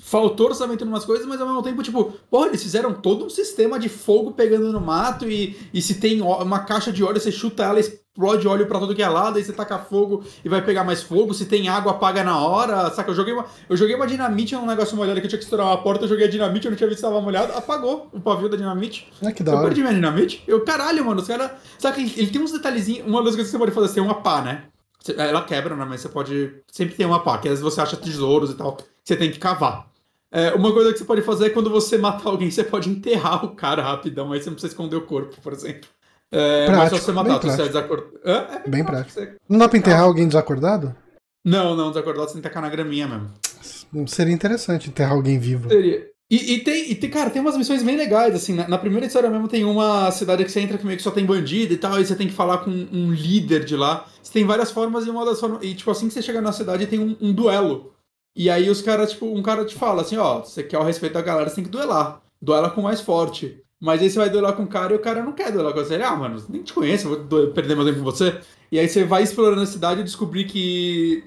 faltou 0.00 0.46
orçamento 0.46 0.84
em 0.84 0.86
umas 0.86 1.04
coisas, 1.04 1.26
mas 1.26 1.40
ao 1.40 1.48
mesmo 1.48 1.60
tempo, 1.60 1.82
tipo, 1.82 2.12
porra, 2.30 2.46
eles 2.46 2.62
fizeram 2.62 2.94
todo 2.94 3.24
um 3.24 3.30
sistema 3.30 3.80
de 3.80 3.88
fogo 3.88 4.30
pegando 4.30 4.70
no 4.70 4.80
mato 4.80 5.28
e, 5.28 5.56
e 5.74 5.82
se 5.82 5.96
tem 5.96 6.22
uma 6.22 6.60
caixa 6.60 6.92
de 6.92 7.02
óleo, 7.02 7.20
você 7.20 7.32
chuta 7.32 7.64
ela, 7.64 7.80
explode 8.16 8.46
óleo 8.46 8.66
pra 8.66 8.78
todo 8.78 8.94
que 8.94 9.02
é 9.02 9.08
lado, 9.08 9.36
aí 9.38 9.44
você 9.44 9.52
taca 9.52 9.76
fogo 9.76 10.22
e 10.44 10.48
vai 10.48 10.62
pegar 10.64 10.84
mais 10.84 11.02
fogo, 11.02 11.34
se 11.34 11.46
tem 11.46 11.68
água, 11.68 11.92
apaga 11.92 12.22
na 12.22 12.38
hora, 12.38 12.88
saca? 12.90 13.10
Eu 13.10 13.14
joguei 13.14 13.34
uma, 13.34 13.44
eu 13.68 13.76
joguei 13.76 13.96
uma 13.96 14.06
dinamite 14.06 14.54
num 14.54 14.64
negócio 14.66 14.96
molhado 14.96 15.18
que 15.20 15.26
eu 15.26 15.28
tinha 15.30 15.38
que 15.38 15.44
estourar 15.44 15.66
uma 15.66 15.82
porta, 15.82 16.04
eu 16.04 16.08
joguei 16.08 16.26
a 16.26 16.30
dinamite, 16.30 16.64
eu 16.64 16.70
não 16.70 16.78
tinha 16.78 16.88
visto 16.88 17.00
se 17.00 17.06
tava 17.06 17.20
molhado, 17.20 17.52
apagou 17.54 18.08
o 18.12 18.20
pavio 18.20 18.48
da 18.48 18.56
dinamite. 18.56 19.12
Ah, 19.20 19.32
que 19.32 19.42
da 19.42 19.50
eu 19.52 19.56
hora. 19.56 19.66
perdi 19.66 19.80
minha 19.82 19.92
dinamite. 19.92 20.44
Eu, 20.46 20.64
caralho, 20.64 21.04
mano, 21.04 21.20
os 21.20 21.26
caras. 21.26 21.50
Sabe 21.76 22.04
que 22.08 22.20
ele 22.20 22.30
tem 22.30 22.40
uns 22.40 22.52
detalhezinhos. 22.52 23.04
Uma 23.06 23.20
das 23.22 23.34
coisas 23.34 23.46
que 23.46 23.50
você 23.50 23.58
pode 23.58 23.72
fazer 23.72 23.90
é 23.90 23.94
ter 23.94 24.00
uma 24.00 24.14
pá, 24.22 24.40
né? 24.42 24.64
Você- 25.02 25.14
Ela 25.18 25.42
quebra, 25.42 25.74
né? 25.74 25.84
Mas 25.84 26.00
você 26.00 26.08
pode. 26.08 26.54
Sempre 26.70 26.94
tem 26.94 27.04
uma 27.06 27.18
pá, 27.20 27.38
que 27.38 27.48
às 27.48 27.58
vezes 27.58 27.64
você 27.64 27.80
acha 27.80 27.96
tesouros 27.96 28.50
e 28.50 28.54
tal. 28.54 28.76
Você 29.02 29.16
tem 29.16 29.30
que 29.32 29.38
cavar. 29.40 29.88
É, 30.30 30.52
uma 30.54 30.72
coisa 30.72 30.92
que 30.92 30.98
você 30.98 31.04
pode 31.04 31.22
fazer 31.22 31.46
é 31.46 31.50
quando 31.50 31.68
você 31.68 31.98
matar 31.98 32.28
alguém, 32.30 32.50
você 32.50 32.62
pode 32.64 32.88
enterrar 32.88 33.44
o 33.44 33.54
cara 33.56 33.82
rapidão, 33.82 34.32
aí 34.32 34.40
você 34.40 34.46
não 34.50 34.54
precisa 34.54 34.72
esconder 34.72 34.96
o 34.96 35.02
corpo, 35.02 35.36
por 35.42 35.52
exemplo. 35.52 35.88
É, 36.32 36.66
mas 36.68 36.76
Prático, 36.76 36.96
só 36.98 37.04
você 37.04 37.12
matar, 37.12 37.40
você 37.40 37.46
é 37.48 37.54
prático. 37.54 37.66
desacordado. 37.68 38.20
É, 38.24 38.32
é 38.32 38.68
Bem 38.68 38.84
Você- 38.84 39.36
Não 39.48 39.58
dá 39.58 39.68
pra 39.68 39.78
enterrar 39.78 40.02
alguém 40.02 40.26
desacordado? 40.26 40.96
Não, 41.44 41.76
não, 41.76 41.90
desacordado 41.90 42.28
você 42.28 42.34
tem 42.34 42.42
que 42.42 42.48
tacar 42.48 42.62
na 42.62 42.68
graminha 42.68 43.06
mesmo. 43.06 44.08
Seria 44.08 44.32
interessante 44.34 44.88
enterrar 44.88 45.12
alguém 45.12 45.38
vivo. 45.38 45.68
Seria. 45.68 46.08
E, 46.30 46.54
e 46.54 46.64
tem, 46.64 46.90
e 46.90 46.94
tem, 46.94 47.10
cara, 47.10 47.30
tem 47.30 47.40
umas 47.40 47.56
missões 47.56 47.82
bem 47.82 47.96
legais, 47.96 48.34
assim, 48.34 48.54
na, 48.54 48.66
na 48.66 48.78
primeira 48.78 49.06
história 49.06 49.28
mesmo 49.28 49.46
tem 49.46 49.62
uma 49.64 50.10
cidade 50.10 50.44
que 50.44 50.50
você 50.50 50.60
entra 50.60 50.78
que 50.78 50.86
meio 50.86 50.96
que 50.96 51.02
só 51.02 51.10
tem 51.10 51.24
bandido 51.24 51.74
e 51.74 51.76
tal, 51.76 52.00
e 52.00 52.04
você 52.06 52.16
tem 52.16 52.26
que 52.26 52.32
falar 52.32 52.58
com 52.58 52.70
um 52.70 53.12
líder 53.12 53.64
de 53.64 53.76
lá. 53.76 54.06
Você 54.22 54.32
tem 54.32 54.44
várias 54.44 54.70
formas 54.70 55.06
e 55.06 55.10
uma 55.10 55.24
das 55.24 55.38
formas. 55.38 55.62
E 55.62 55.74
tipo, 55.74 55.90
assim 55.90 56.08
que 56.08 56.14
você 56.14 56.22
chega 56.22 56.40
na 56.40 56.50
cidade 56.50 56.86
tem 56.86 56.98
um, 56.98 57.16
um 57.20 57.32
duelo. 57.32 57.92
E 58.34 58.50
aí 58.50 58.68
os 58.68 58.80
caras, 58.82 59.12
tipo, 59.12 59.26
um 59.26 59.42
cara 59.42 59.64
te 59.64 59.76
fala 59.76 60.02
assim, 60.02 60.16
ó, 60.16 60.40
você 60.40 60.62
quer 60.62 60.78
o 60.78 60.82
respeito 60.82 61.12
da 61.12 61.22
galera, 61.22 61.48
você 61.48 61.56
tem 61.56 61.64
que 61.64 61.70
duelar. 61.70 62.20
Duela 62.42 62.70
com 62.70 62.80
o 62.80 62.84
mais 62.84 63.00
forte. 63.00 63.62
Mas 63.84 64.00
aí 64.00 64.08
você 64.08 64.18
vai 64.18 64.30
duelar 64.30 64.54
com 64.54 64.62
o 64.62 64.66
cara 64.66 64.94
e 64.94 64.96
o 64.96 65.00
cara 65.00 65.22
não 65.22 65.32
quer 65.32 65.52
duelar 65.52 65.74
com 65.74 65.80
você. 65.84 65.94
Ele, 65.94 66.04
ah, 66.04 66.16
mano, 66.16 66.42
nem 66.48 66.62
te 66.62 66.72
conheço, 66.72 67.06
vou 67.06 67.48
perder 67.48 67.76
meu 67.76 67.84
tempo 67.84 67.98
com 67.98 68.04
você. 68.04 68.40
E 68.72 68.78
aí 68.78 68.88
você 68.88 69.04
vai 69.04 69.22
explorando 69.22 69.60
a 69.60 69.66
cidade 69.66 70.00
e 70.00 70.04
descobrir 70.04 70.44
que 70.44 71.22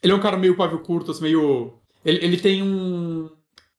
ele 0.00 0.12
é 0.12 0.16
um 0.16 0.20
cara 0.20 0.36
meio 0.36 0.56
pavio 0.56 0.78
curto, 0.78 1.10
assim, 1.10 1.22
meio. 1.22 1.74
Ele, 2.04 2.24
ele 2.24 2.36
tem 2.36 2.62
um. 2.62 3.28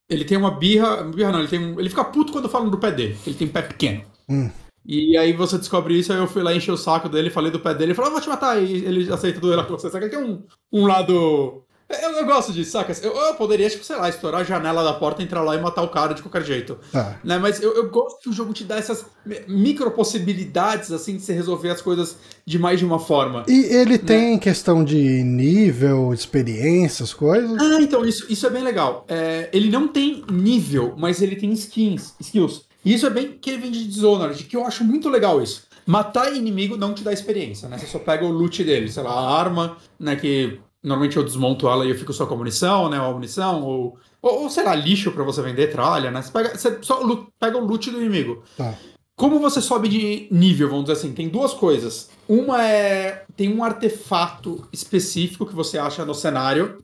Ele 0.09 0.25
tem 0.25 0.37
uma 0.37 0.51
birra. 0.51 1.03
Birra 1.03 1.31
não, 1.31 1.39
ele 1.39 1.47
tem 1.47 1.57
um. 1.57 1.79
Ele 1.79 1.89
fica 1.89 2.03
puto 2.03 2.33
quando 2.33 2.49
falam 2.49 2.69
do 2.69 2.77
pé 2.77 2.91
dele. 2.91 3.17
Ele 3.25 3.35
tem 3.35 3.47
pé 3.47 3.61
pequeno. 3.61 4.03
Hum. 4.27 4.49
E 4.85 5.17
aí 5.17 5.31
você 5.31 5.57
descobre 5.57 5.97
isso, 5.97 6.11
aí 6.11 6.19
eu 6.19 6.27
fui 6.27 6.41
lá 6.41 6.53
encher 6.53 6.71
o 6.71 6.77
saco 6.77 7.09
dele, 7.09 7.29
falei 7.29 7.51
do 7.51 7.59
pé 7.59 7.73
dele, 7.73 7.87
ele 7.87 7.93
falou, 7.93 8.09
ah, 8.09 8.13
vou 8.13 8.21
te 8.21 8.29
matar, 8.29 8.61
e 8.61 8.85
ele 8.85 9.11
aceita 9.11 9.37
duelar 9.37 9.65
com 9.65 9.77
você. 9.77 9.89
Saca? 9.89 10.05
Ele 10.05 10.15
tem 10.15 10.23
um, 10.23 10.43
um 10.71 10.85
lado. 10.85 11.63
Eu, 11.89 12.11
eu 12.11 12.25
gosto 12.25 12.51
disso, 12.51 12.71
saca? 12.71 12.93
Eu, 13.01 13.15
eu 13.15 13.33
poderia, 13.35 13.69
tipo, 13.69 13.83
sei 13.83 13.95
lá, 13.95 14.09
estourar 14.09 14.41
a 14.41 14.43
janela 14.43 14.83
da 14.83 14.93
porta, 14.93 15.23
entrar 15.23 15.41
lá 15.41 15.55
e 15.55 15.61
matar 15.61 15.83
o 15.83 15.87
cara 15.89 16.13
de 16.13 16.21
qualquer 16.21 16.43
jeito. 16.43 16.77
Tá. 16.91 17.17
Né? 17.23 17.37
Mas 17.37 17.61
eu, 17.61 17.73
eu 17.75 17.89
gosto 17.89 18.19
que 18.21 18.29
o 18.29 18.33
jogo 18.33 18.51
te 18.53 18.65
dá 18.65 18.75
essas 18.77 19.05
mi- 19.25 19.39
micro 19.47 19.89
possibilidades, 19.91 20.91
assim, 20.91 21.15
de 21.15 21.21
você 21.23 21.31
resolver 21.33 21.69
as 21.69 21.81
coisas 21.81 22.17
de 22.45 22.59
mais 22.59 22.79
de 22.79 22.85
uma 22.85 22.99
forma. 22.99 23.43
E 23.47 23.53
Né? 23.61 23.73
ele 23.81 23.97
tem 23.97 24.37
questão 24.37 24.83
de 24.83 25.23
nível, 25.23 26.13
experiência, 26.13 27.03
as 27.03 27.13
coisas? 27.13 27.57
Ah, 27.61 27.81
então, 27.81 28.05
isso, 28.05 28.25
isso 28.29 28.45
é 28.45 28.49
bem 28.49 28.63
legal. 28.63 29.05
É, 29.07 29.49
ele 29.53 29.69
não 29.69 29.87
tem 29.87 30.23
nível, 30.29 30.93
mas 30.97 31.21
ele 31.21 31.35
tem 31.35 31.51
skins, 31.53 32.13
skills. 32.19 32.63
E 32.83 32.93
isso 32.93 33.05
é 33.05 33.09
bem 33.09 33.37
que 33.39 33.49
ele 33.49 33.61
vem 33.61 33.71
de 33.71 33.85
Dishonored, 33.87 34.43
que 34.43 34.55
eu 34.55 34.65
acho 34.65 34.83
muito 34.83 35.09
legal 35.09 35.41
isso. 35.41 35.63
Matar 35.85 36.33
inimigo 36.35 36.75
não 36.75 36.93
te 36.93 37.01
dá 37.01 37.13
experiência, 37.13 37.69
né? 37.69 37.77
Você 37.77 37.85
só 37.87 37.97
pega 37.99 38.25
o 38.25 38.29
loot 38.31 38.61
dele, 38.63 38.91
sei 38.91 39.03
lá, 39.03 39.11
a 39.11 39.39
arma, 39.39 39.77
né? 39.97 40.17
Que 40.17 40.59
normalmente 40.83 41.17
eu 41.17 41.23
desmonto 41.23 41.67
ela 41.67 41.85
e 41.85 41.89
eu 41.89 41.97
fico 41.97 42.13
só 42.13 42.25
com 42.25 42.33
a 42.33 42.37
munição, 42.37 42.89
né? 42.89 42.99
Ou 42.99 43.07
a 43.11 43.13
munição, 43.13 43.63
ou, 43.63 43.97
ou, 44.21 44.43
ou, 44.43 44.49
sei 44.49 44.63
lá, 44.63 44.75
lixo 44.75 45.11
pra 45.11 45.23
você 45.23 45.41
vender, 45.41 45.71
tralha, 45.71 46.11
né? 46.11 46.21
Você, 46.21 46.31
pega, 46.31 46.57
você 46.57 46.77
só 46.81 46.99
lu- 47.01 47.27
pega 47.39 47.57
o 47.57 47.65
loot 47.65 47.89
do 47.91 47.99
inimigo. 48.01 48.43
Tá. 48.55 48.73
Como 49.15 49.39
você 49.39 49.59
sobe 49.59 49.87
de 49.89 50.27
nível, 50.29 50.69
vamos 50.69 50.85
dizer 50.85 50.93
assim, 50.93 51.11
tem 51.13 51.27
duas 51.27 51.53
coisas. 51.53 52.09
Uma 52.29 52.63
é. 52.63 53.25
Tem 53.35 53.51
um 53.51 53.63
artefato 53.63 54.67
específico 54.71 55.45
que 55.45 55.55
você 55.55 55.77
acha 55.77 56.05
no 56.05 56.13
cenário. 56.13 56.83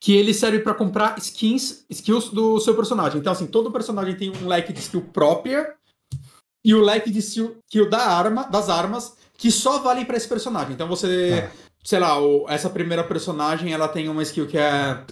Que 0.00 0.14
ele 0.14 0.32
serve 0.32 0.60
pra 0.60 0.74
comprar 0.74 1.18
skins, 1.18 1.84
skills 1.90 2.28
do 2.28 2.60
seu 2.60 2.72
personagem. 2.76 3.18
Então, 3.18 3.32
assim, 3.32 3.46
todo 3.46 3.72
personagem 3.72 4.14
tem 4.14 4.30
um 4.30 4.46
leque 4.46 4.72
de 4.72 4.78
skill 4.78 5.00
própria 5.12 5.74
e 6.64 6.72
o 6.72 6.80
leque 6.80 7.10
de 7.10 7.18
skill 7.18 7.56
skill 7.66 7.90
da 7.90 7.98
arma, 7.98 8.44
das 8.44 8.68
armas 8.68 9.16
que 9.36 9.50
só 9.50 9.78
valem 9.78 10.04
pra 10.04 10.16
esse 10.16 10.28
personagem. 10.28 10.72
Então 10.74 10.86
você. 10.86 11.42
Tá. 11.42 11.67
Sei 11.84 11.98
lá, 11.98 12.20
o- 12.20 12.46
essa 12.48 12.68
primeira 12.70 13.04
personagem 13.04 13.72
ela 13.72 13.88
tem 13.88 14.08
uma 14.08 14.22
skill 14.22 14.46
que 14.46 14.58
é. 14.58 15.02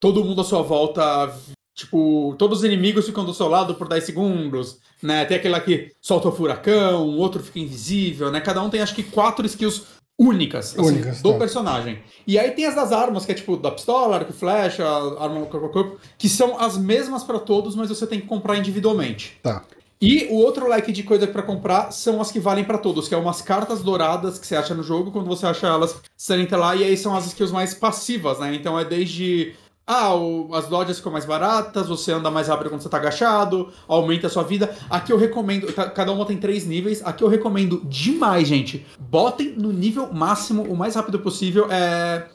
Todo 0.00 0.24
mundo 0.24 0.40
à 0.40 0.44
sua 0.44 0.62
volta. 0.62 1.32
Tipo, 1.74 2.34
todos 2.38 2.58
os 2.58 2.64
inimigos 2.64 3.06
ficam 3.06 3.24
do 3.24 3.32
seu 3.32 3.48
lado 3.48 3.74
por 3.76 3.88
10 3.88 4.04
segundos 4.04 4.78
né? 5.02 5.24
Tem 5.24 5.36
aquele 5.36 5.52
lá 5.52 5.60
que 5.60 5.90
solta 6.00 6.28
o 6.28 6.32
furacão, 6.32 7.02
o 7.08 7.16
outro 7.18 7.42
fica 7.42 7.58
invisível, 7.58 8.30
né? 8.30 8.40
Cada 8.40 8.62
um 8.62 8.70
tem 8.70 8.80
acho 8.80 8.94
que 8.94 9.02
quatro 9.02 9.44
skills 9.44 9.82
únicas, 10.18 10.78
assim, 10.78 10.86
Únicas, 10.88 11.20
do 11.20 11.32
tá. 11.32 11.38
personagem. 11.38 12.00
E 12.26 12.38
aí 12.38 12.52
tem 12.52 12.66
as 12.66 12.74
das 12.76 12.92
armas, 12.92 13.26
que 13.26 13.32
é 13.32 13.34
tipo 13.34 13.56
da 13.56 13.72
pistola, 13.72 14.16
arco 14.16 14.30
e 14.30 14.34
flecha, 14.34 14.86
arma 15.18 15.44
corpo 15.46 15.66
a 15.66 15.68
corpo, 15.70 16.00
que 16.16 16.28
são 16.28 16.60
as 16.60 16.78
mesmas 16.78 17.24
pra 17.24 17.40
todos, 17.40 17.74
mas 17.74 17.88
você 17.88 18.06
tem 18.06 18.20
que 18.20 18.26
comprar 18.28 18.56
individualmente. 18.56 19.38
Tá. 19.42 19.64
E 20.02 20.26
o 20.30 20.34
outro 20.34 20.68
leque 20.68 20.90
de 20.90 21.04
coisa 21.04 21.26
pra 21.28 21.42
comprar 21.42 21.92
são 21.92 22.20
as 22.20 22.30
que 22.32 22.40
valem 22.40 22.64
pra 22.64 22.76
todos, 22.76 23.06
que 23.08 23.14
é 23.14 23.18
umas 23.18 23.40
cartas 23.40 23.82
douradas 23.82 24.36
que 24.38 24.46
você 24.46 24.56
acha 24.56 24.74
no 24.74 24.82
jogo, 24.82 25.12
quando 25.12 25.26
você 25.28 25.46
acha 25.46 25.68
elas, 25.68 25.94
você 26.16 26.34
entra 26.40 26.58
lá 26.58 26.74
e 26.74 26.82
aí 26.82 26.96
são 26.96 27.14
as 27.16 27.26
skills 27.26 27.52
mais 27.52 27.72
passivas, 27.72 28.40
né? 28.40 28.52
Então 28.54 28.76
é 28.78 28.84
desde 28.84 29.54
ah, 29.86 30.14
o- 30.14 30.54
as 30.54 30.68
lojas 30.70 30.96
ficam 30.98 31.10
mais 31.12 31.24
baratas, 31.24 31.88
você 31.88 32.12
anda 32.12 32.30
mais 32.30 32.46
rápido 32.48 32.70
quando 32.70 32.80
você 32.80 32.88
tá 32.88 32.96
agachado, 32.98 33.68
aumenta 33.88 34.26
a 34.28 34.30
sua 34.30 34.42
vida. 34.44 34.74
Aqui 34.88 35.12
eu 35.12 35.16
recomendo, 35.18 35.72
ca- 35.72 35.90
cada 35.90 36.12
uma 36.12 36.24
tem 36.24 36.36
três 36.36 36.64
níveis. 36.64 37.00
Aqui 37.04 37.22
eu 37.24 37.28
recomendo 37.28 37.82
demais, 37.84 38.46
gente. 38.48 38.86
Botem 38.98 39.54
no 39.56 39.72
nível 39.72 40.12
máximo 40.12 40.62
o 40.62 40.76
mais 40.76 40.94
rápido 40.94 41.18
possível. 41.18 41.66
É 41.70 42.26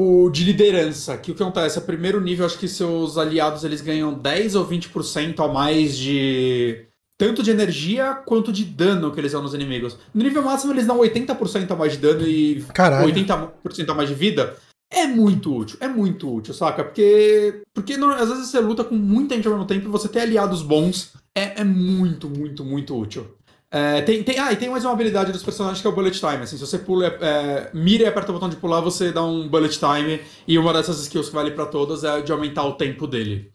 o 0.00 0.30
de 0.30 0.44
liderança, 0.44 1.16
que 1.16 1.30
o 1.32 1.34
que 1.34 1.42
acontece? 1.42 1.78
O 1.78 1.82
primeiro 1.82 2.20
nível, 2.20 2.46
acho 2.46 2.58
que 2.58 2.68
seus 2.68 3.16
aliados 3.18 3.64
eles 3.64 3.80
ganham 3.80 4.14
10 4.14 4.54
ou 4.54 4.66
20% 4.66 5.40
a 5.44 5.48
mais 5.48 5.96
de. 5.96 6.84
Tanto 7.18 7.42
de 7.42 7.50
energia 7.50 8.14
quanto 8.14 8.52
de 8.52 8.64
dano 8.64 9.10
que 9.12 9.18
eles 9.18 9.32
dão 9.32 9.42
nos 9.42 9.52
inimigos. 9.52 9.98
No 10.14 10.22
nível 10.22 10.40
máximo, 10.42 10.72
eles 10.72 10.86
dão 10.86 10.98
80% 10.98 11.68
a 11.72 11.74
mais 11.76 11.92
de 11.94 11.98
dano 11.98 12.22
e 12.26 12.64
Caralho. 12.72 13.12
80% 13.12 13.90
a 13.90 13.94
mais 13.94 14.08
de 14.08 14.14
vida. 14.14 14.56
É 14.90 15.06
muito 15.06 15.54
útil, 15.54 15.76
é 15.80 15.88
muito 15.88 16.32
útil, 16.32 16.54
saca? 16.54 16.82
Porque, 16.82 17.60
porque 17.74 17.96
não- 17.98 18.10
às 18.10 18.28
vezes 18.28 18.46
você 18.48 18.58
luta 18.58 18.82
com 18.84 18.94
muita 18.94 19.34
gente 19.34 19.46
ao 19.46 19.52
mesmo 19.52 19.66
tempo 19.66 19.86
e 19.86 19.90
você 19.90 20.08
ter 20.08 20.20
aliados 20.20 20.62
bons 20.62 21.12
é, 21.36 21.60
é 21.60 21.64
muito, 21.64 22.30
muito, 22.30 22.64
muito 22.64 22.96
útil. 22.96 23.26
É, 23.70 24.00
tem, 24.00 24.22
tem, 24.22 24.38
ah, 24.38 24.50
e 24.50 24.56
tem 24.56 24.70
mais 24.70 24.82
uma 24.84 24.94
habilidade 24.94 25.30
dos 25.30 25.42
personagens 25.42 25.80
que 25.80 25.86
é 25.86 25.90
o 25.90 25.94
bullet 25.94 26.18
time. 26.18 26.36
Assim, 26.36 26.56
se 26.56 26.66
você 26.66 26.78
pula, 26.78 27.06
é, 27.06 27.18
é, 27.20 27.70
mira 27.74 28.04
e 28.04 28.06
aperta 28.06 28.30
o 28.30 28.34
botão 28.34 28.48
de 28.48 28.56
pular, 28.56 28.80
você 28.80 29.12
dá 29.12 29.22
um 29.22 29.46
bullet 29.46 29.78
time. 29.78 30.20
E 30.46 30.58
uma 30.58 30.72
dessas 30.72 31.00
skills 31.00 31.28
que 31.28 31.34
vale 31.34 31.50
pra 31.50 31.66
todas 31.66 32.02
é 32.02 32.20
de 32.22 32.32
aumentar 32.32 32.64
o 32.64 32.74
tempo 32.74 33.06
dele. 33.06 33.52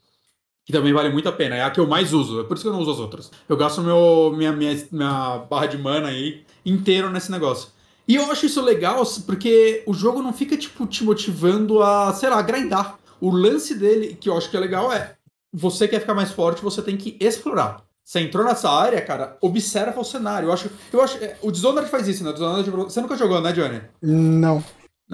Que 0.65 0.71
também 0.71 0.93
vale 0.93 1.09
muito 1.09 1.27
a 1.27 1.31
pena. 1.31 1.55
É 1.55 1.63
a 1.63 1.71
que 1.71 1.79
eu 1.79 1.87
mais 1.87 2.13
uso. 2.13 2.41
É 2.41 2.43
por 2.43 2.55
isso 2.55 2.63
que 2.63 2.69
eu 2.69 2.73
não 2.73 2.81
uso 2.81 2.91
as 2.91 2.99
outras. 2.99 3.31
Eu 3.49 3.57
gasto 3.57 3.81
meu, 3.81 4.33
minha, 4.37 4.51
minha, 4.51 4.87
minha 4.91 5.39
barra 5.49 5.65
de 5.65 5.77
mana 5.77 6.09
aí 6.09 6.45
inteiro 6.65 7.09
nesse 7.09 7.31
negócio. 7.31 7.69
E 8.07 8.15
eu 8.15 8.29
acho 8.31 8.45
isso 8.45 8.61
legal 8.61 9.03
porque 9.25 9.83
o 9.87 9.93
jogo 9.93 10.21
não 10.21 10.33
fica, 10.33 10.55
tipo, 10.57 10.85
te 10.85 11.03
motivando 11.03 11.81
a, 11.81 12.13
sei 12.13 12.29
lá, 12.29 12.41
grindar. 12.41 12.99
O 13.19 13.31
lance 13.31 13.73
dele, 13.75 14.15
que 14.19 14.29
eu 14.29 14.37
acho 14.37 14.49
que 14.49 14.57
é 14.57 14.59
legal, 14.59 14.91
é 14.91 15.15
você 15.51 15.87
quer 15.87 16.01
ficar 16.01 16.13
mais 16.13 16.31
forte, 16.31 16.61
você 16.61 16.81
tem 16.81 16.97
que 16.97 17.17
explorar. 17.19 17.83
Você 18.03 18.19
entrou 18.19 18.43
nessa 18.45 18.69
área, 18.69 19.01
cara, 19.01 19.37
observa 19.41 19.99
o 19.99 20.03
cenário. 20.03 20.49
Eu 20.49 20.53
acho. 20.53 20.69
Eu 20.91 21.01
acho 21.01 21.17
é, 21.23 21.37
o 21.41 21.51
Dishonored 21.51 21.89
faz 21.89 22.07
isso, 22.07 22.23
né? 22.23 22.31
O 22.31 22.33
Dishonored, 22.33 22.69
você 22.69 23.01
nunca 23.01 23.15
jogou, 23.15 23.39
né, 23.41 23.53
Johnny? 23.53 23.81
Não. 24.01 24.63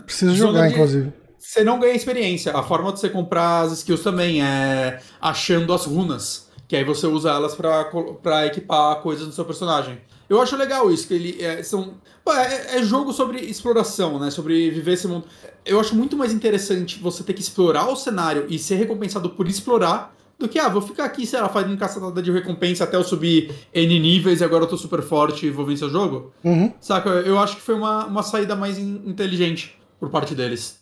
Preciso 0.05 0.35
jogar, 0.35 0.67
Dishonored- 0.67 0.73
inclusive. 0.73 1.13
Você 1.37 1.63
não 1.63 1.79
ganha 1.79 1.93
experiência. 1.95 2.51
A 2.55 2.63
forma 2.63 2.91
de 2.91 2.99
você 2.99 3.09
comprar 3.09 3.61
as 3.61 3.71
skills 3.73 4.03
também 4.03 4.43
é 4.43 4.99
achando 5.21 5.73
as 5.73 5.85
runas. 5.85 6.49
Que 6.67 6.75
aí 6.75 6.83
você 6.83 7.07
usa 7.07 7.31
elas 7.31 7.55
pra 7.55 8.45
equipar 8.45 8.97
coisas 9.01 9.25
no 9.25 9.31
seu 9.33 9.45
personagem. 9.45 9.99
Eu 10.29 10.39
acho 10.41 10.55
legal 10.55 10.91
isso, 10.91 11.07
que 11.07 11.13
ele 11.13 11.41
é, 11.43 11.63
são. 11.63 11.95
É, 12.27 12.77
é 12.77 12.83
jogo 12.83 13.11
sobre 13.11 13.39
exploração, 13.39 14.19
né? 14.19 14.29
Sobre 14.29 14.69
viver 14.69 14.93
esse 14.93 15.07
mundo. 15.07 15.25
Eu 15.65 15.79
acho 15.79 15.95
muito 15.95 16.15
mais 16.15 16.31
interessante 16.31 16.99
você 16.99 17.23
ter 17.23 17.33
que 17.33 17.41
explorar 17.41 17.89
o 17.89 17.95
cenário 17.95 18.45
e 18.49 18.59
ser 18.59 18.75
recompensado 18.75 19.31
por 19.31 19.47
explorar 19.47 20.15
do 20.39 20.47
que, 20.47 20.57
ah, 20.57 20.69
vou 20.69 20.81
ficar 20.81 21.03
aqui, 21.03 21.27
sei 21.27 21.41
lá, 21.41 21.49
fazendo 21.49 21.77
caçada 21.77 22.21
de 22.21 22.31
recompensa 22.31 22.85
até 22.85 22.95
eu 22.95 23.03
subir 23.03 23.53
N 23.73 23.99
níveis 23.99 24.39
e 24.39 24.43
agora 24.43 24.63
eu 24.63 24.67
tô 24.69 24.77
super 24.77 25.01
forte 25.01 25.45
e 25.47 25.49
vou 25.49 25.65
vencer 25.65 25.85
o 25.87 25.91
jogo. 25.91 26.31
Uhum. 26.43 26.73
Saca? 26.79 27.09
Eu 27.09 27.37
acho 27.37 27.57
que 27.57 27.61
foi 27.61 27.75
uma, 27.75 28.05
uma 28.05 28.23
saída 28.23 28.55
mais 28.55 28.77
in- 28.79 29.01
inteligente 29.05 29.77
por 29.99 30.09
parte 30.09 30.33
deles. 30.33 30.79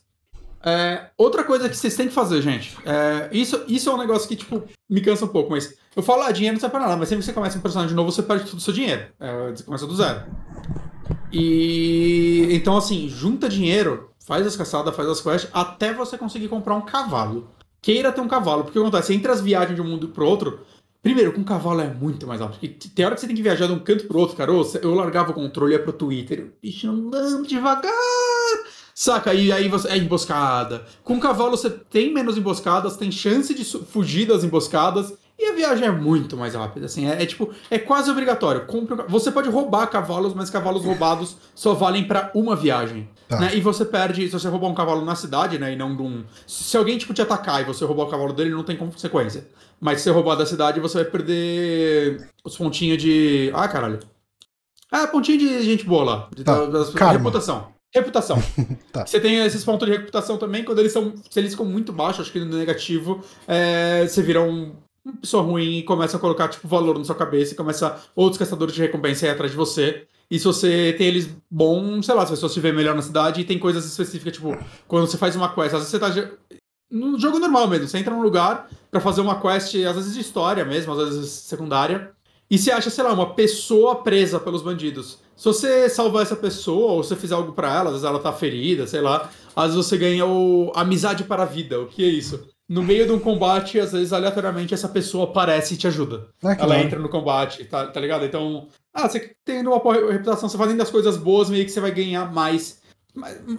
É, 0.63 1.07
outra 1.17 1.43
coisa 1.43 1.67
que 1.69 1.75
vocês 1.75 1.95
têm 1.95 2.07
que 2.07 2.13
fazer, 2.13 2.41
gente. 2.41 2.77
é, 2.85 3.29
isso, 3.31 3.63
isso 3.67 3.89
é 3.89 3.93
um 3.93 3.97
negócio 3.97 4.27
que, 4.27 4.35
tipo, 4.35 4.63
me 4.89 5.01
cansa 5.01 5.25
um 5.25 5.29
pouco, 5.29 5.51
mas. 5.51 5.75
Eu 5.95 6.03
falo, 6.03 6.21
ah, 6.23 6.31
dinheiro 6.31 6.53
não 6.55 6.59
serve 6.61 6.75
pra 6.75 6.81
nada, 6.85 6.95
mas 6.97 7.09
sempre 7.09 7.21
que 7.23 7.25
você 7.25 7.33
começa 7.33 7.57
um 7.57 7.61
personagem 7.61 7.95
novo, 7.95 8.11
você 8.11 8.21
perde 8.21 8.45
todo 8.49 8.59
o 8.59 8.61
seu 8.61 8.73
dinheiro. 8.73 9.07
É, 9.19 9.51
você 9.51 9.63
começa 9.63 9.87
do 9.87 9.95
zero. 9.95 10.23
E. 11.31 12.47
Então, 12.51 12.77
assim, 12.77 13.07
junta 13.09 13.49
dinheiro, 13.49 14.09
faz 14.25 14.45
as 14.45 14.55
caçadas, 14.55 14.95
faz 14.95 15.07
as 15.09 15.21
quests, 15.21 15.49
até 15.53 15.93
você 15.93 16.17
conseguir 16.17 16.47
comprar 16.47 16.75
um 16.75 16.81
cavalo. 16.81 17.49
Queira 17.87 18.11
ter 18.11 18.19
um 18.19 18.27
cavalo. 18.27 18.65
Porque 18.65 18.77
acontece, 18.77 19.13
entre 19.13 19.31
as 19.31 19.39
viagens 19.39 19.75
de 19.75 19.81
um 19.81 19.87
mundo 19.87 20.09
pro 20.09 20.27
outro, 20.27 20.59
primeiro, 21.01 21.31
com 21.31 21.39
um 21.39 21.45
cavalo 21.45 21.79
é 21.79 21.87
muito 21.87 22.27
mais 22.27 22.41
rápido. 22.41 22.59
Porque 22.59 22.89
tem 22.89 23.05
hora 23.05 23.15
que 23.15 23.21
você 23.21 23.27
tem 23.27 23.35
que 23.35 23.41
viajar 23.41 23.65
de 23.67 23.71
um 23.71 23.79
canto 23.79 24.05
pro 24.07 24.19
outro, 24.19 24.35
cara. 24.35 24.51
Eu 24.51 24.93
largava 24.93 25.31
o 25.31 25.33
controle, 25.33 25.71
ia 25.71 25.79
pro 25.81 25.93
Twitter, 25.93 26.51
bicho 26.61 26.89
andando 26.89 27.47
devagar. 27.47 27.93
Saca? 28.93 29.33
E 29.33 29.53
aí 29.53 29.69
você. 29.69 29.87
É 29.87 29.97
emboscada. 29.97 30.85
Com 31.01 31.17
cavalo 31.17 31.55
você 31.55 31.69
tem 31.69 32.13
menos 32.13 32.37
emboscadas, 32.37 32.97
tem 32.97 33.09
chance 33.09 33.53
de 33.53 33.63
fugir 33.63 34.27
das 34.27 34.43
emboscadas. 34.43 35.13
E 35.39 35.45
a 35.45 35.53
viagem 35.53 35.87
é 35.87 35.91
muito 35.91 36.35
mais 36.35 36.55
rápida, 36.55 36.87
assim, 36.87 37.07
é, 37.07 37.21
é 37.21 37.25
tipo, 37.27 37.51
é 37.69 37.77
quase 37.77 38.09
obrigatório. 38.09 38.65
Compre, 38.65 38.97
você 39.07 39.29
pode 39.31 39.47
roubar 39.47 39.85
cavalos, 39.85 40.33
mas 40.33 40.49
cavalos 40.49 40.83
roubados 40.83 41.37
só 41.53 41.75
valem 41.75 42.05
para 42.05 42.31
uma 42.33 42.55
viagem. 42.55 43.07
Tá. 43.27 43.39
Né? 43.39 43.55
E 43.55 43.61
você 43.61 43.83
perde, 43.83 44.25
se 44.25 44.31
você 44.31 44.47
roubar 44.47 44.67
um 44.67 44.75
cavalo 44.75 45.03
na 45.03 45.15
cidade, 45.15 45.59
né, 45.59 45.73
e 45.73 45.75
não 45.75 45.95
de 45.95 46.01
um... 46.01 46.23
Se 46.45 46.77
alguém, 46.77 46.97
tipo, 46.97 47.13
te 47.13 47.21
atacar 47.21 47.61
e 47.61 47.65
você 47.65 47.83
roubar 47.83 48.03
o 48.03 48.09
cavalo 48.09 48.33
dele, 48.33 48.51
não 48.51 48.63
tem 48.63 48.77
consequência. 48.77 49.47
Mas 49.79 49.99
se 49.99 50.05
você 50.05 50.11
roubar 50.11 50.35
da 50.35 50.45
cidade, 50.45 50.79
você 50.79 51.03
vai 51.03 51.11
perder 51.11 52.29
os 52.43 52.55
pontinhos 52.57 53.01
de... 53.01 53.51
Ah, 53.53 53.67
caralho. 53.67 53.99
Ah, 54.91 55.07
pontinho 55.07 55.37
de 55.37 55.63
gente 55.63 55.85
boa 55.85 56.03
lá. 56.03 56.29
De, 56.33 56.43
tá. 56.43 56.65
da, 56.65 56.83
da 56.83 57.11
reputação. 57.11 57.67
Reputação. 57.93 58.41
tá. 58.91 59.05
Você 59.05 59.19
tem 59.19 59.43
esses 59.43 59.63
pontos 59.63 59.87
de 59.87 59.93
reputação 59.93 60.37
também, 60.37 60.63
quando 60.63 60.79
eles 60.79 60.93
são. 60.93 61.13
Se 61.29 61.39
eles 61.39 61.51
ficam 61.51 61.65
muito 61.65 61.91
baixos, 61.91 62.21
acho 62.21 62.31
que 62.31 62.39
no 62.39 62.57
negativo, 62.57 63.21
é, 63.47 64.05
você 64.07 64.21
vira 64.21 64.41
um 64.41 64.73
uma 65.07 65.15
pessoa 65.21 65.41
ruim 65.41 65.77
e 65.77 65.83
começa 65.83 66.17
a 66.17 66.19
colocar, 66.19 66.49
tipo, 66.49 66.67
valor 66.67 66.97
na 66.97 67.05
sua 67.05 67.15
cabeça 67.15 67.53
e 67.53 67.57
começa 67.57 67.97
outros 68.13 68.37
caçadores 68.37 68.75
de 68.75 68.81
recompensa 68.81 69.25
a 69.25 69.29
ir 69.29 69.31
atrás 69.31 69.51
de 69.51 69.57
você. 69.57 70.05
E 70.29 70.37
se 70.37 70.45
você 70.45 70.93
tem 70.97 71.07
eles 71.07 71.29
bom, 71.49 72.01
sei 72.01 72.13
lá, 72.13 72.25
se 72.25 72.33
a 72.33 72.35
pessoa 72.35 72.49
se 72.49 72.59
vê 72.59 72.71
melhor 72.71 72.93
na 72.95 73.01
cidade 73.01 73.41
e 73.41 73.45
tem 73.45 73.57
coisas 73.57 73.85
específicas, 73.85 74.33
tipo, 74.33 74.57
quando 74.87 75.07
você 75.07 75.17
faz 75.17 75.35
uma 75.35 75.53
quest, 75.53 75.73
às 75.73 75.83
vezes 75.83 75.89
você 75.89 75.99
tá. 75.99 76.09
No 76.91 77.19
jogo 77.19 77.39
normal 77.39 77.67
mesmo, 77.67 77.87
você 77.87 77.97
entra 77.97 78.13
num 78.13 78.21
lugar 78.21 78.69
para 78.91 78.99
fazer 78.99 79.21
uma 79.21 79.39
quest, 79.41 79.75
às 79.75 79.95
vezes 79.95 80.13
de 80.13 80.21
história 80.21 80.65
mesmo, 80.65 80.93
às 80.93 81.09
vezes 81.09 81.31
secundária, 81.31 82.11
e 82.49 82.57
você 82.57 82.71
acha, 82.71 82.89
sei 82.89 83.03
lá, 83.03 83.13
uma 83.13 83.33
pessoa 83.33 84.03
presa 84.03 84.39
pelos 84.39 84.61
bandidos. 84.61 85.19
Se 85.35 85.45
você 85.45 85.89
salvar 85.89 86.23
essa 86.23 86.35
pessoa, 86.35 86.93
ou 86.93 87.03
você 87.03 87.15
fizer 87.15 87.35
algo 87.35 87.53
para 87.53 87.73
ela, 87.73 87.85
às 87.85 87.91
vezes 87.91 88.05
ela 88.05 88.19
tá 88.19 88.33
ferida, 88.33 88.87
sei 88.87 89.01
lá, 89.01 89.29
às 89.55 89.73
vezes 89.73 89.85
você 89.85 89.97
ganha 89.97 90.25
o 90.25 90.71
amizade 90.75 91.23
para 91.25 91.43
a 91.43 91.45
vida. 91.45 91.79
O 91.79 91.87
que 91.87 92.03
é 92.03 92.07
isso? 92.07 92.47
no 92.69 92.83
meio 92.83 93.05
de 93.05 93.13
um 93.13 93.19
combate, 93.19 93.79
às 93.79 93.93
vezes, 93.93 94.11
aleatoriamente, 94.11 94.73
essa 94.73 94.89
pessoa 94.89 95.23
aparece 95.23 95.73
e 95.73 95.77
te 95.77 95.87
ajuda. 95.87 96.27
Ah, 96.43 96.55
ela 96.59 96.79
entra 96.79 96.99
no 96.99 97.07
combate, 97.07 97.63
tá, 97.63 97.87
tá 97.87 97.99
ligado? 97.99 98.25
Então, 98.25 98.67
ah, 98.97 99.07
você 99.07 99.35
tendo 99.45 99.71
uma 99.71 100.11
reputação, 100.11 100.49
você 100.49 100.57
fazendo 100.57 100.81
as 100.81 100.89
coisas 100.89 101.17
boas, 101.17 101.49
meio 101.49 101.63
que 101.63 101.71
você 101.71 101.79
vai 101.79 101.91
ganhar 101.91 102.31
mais. 102.33 102.81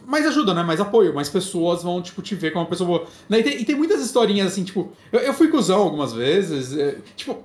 Mais, 0.06 0.26
ajuda, 0.26 0.54
né? 0.54 0.62
Mais 0.62 0.80
apoio, 0.80 1.14
mais 1.14 1.28
pessoas 1.28 1.82
vão, 1.82 2.00
tipo, 2.00 2.22
te 2.22 2.34
ver 2.34 2.52
como 2.52 2.64
uma 2.64 2.70
pessoa 2.70 2.86
boa. 2.86 3.08
Né? 3.28 3.40
E, 3.40 3.42
tem, 3.42 3.60
e 3.60 3.64
tem 3.64 3.74
muitas 3.74 4.00
historinhas 4.00 4.48
assim, 4.48 4.62
tipo, 4.62 4.92
eu, 5.10 5.18
eu 5.18 5.34
fui 5.34 5.48
cuzão 5.48 5.80
algumas 5.80 6.12
vezes. 6.12 6.76
É, 6.76 6.96
tipo, 7.16 7.44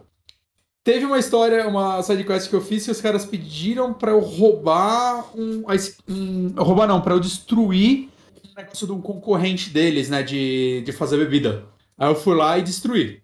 teve 0.83 1.05
uma 1.05 1.17
história, 1.17 1.67
uma 1.67 2.03
sidequest 2.03 2.49
que 2.49 2.55
eu 2.55 2.61
fiz 2.61 2.85
que 2.85 2.91
os 2.91 3.01
caras 3.01 3.25
pediram 3.25 3.93
para 3.93 4.11
eu 4.11 4.19
roubar 4.19 5.25
um, 5.35 5.63
um. 6.07 6.53
Roubar 6.55 6.87
não, 6.87 7.01
para 7.01 7.15
eu 7.15 7.19
destruir 7.19 8.09
negócio 8.55 8.85
de 8.85 8.93
um 8.93 9.01
concorrente 9.01 9.69
deles, 9.69 10.09
né? 10.09 10.21
De, 10.23 10.81
de 10.81 10.91
fazer 10.91 11.17
bebida. 11.17 11.65
Aí 11.97 12.09
eu 12.09 12.15
fui 12.15 12.35
lá 12.35 12.57
e 12.57 12.61
destruí. 12.61 13.22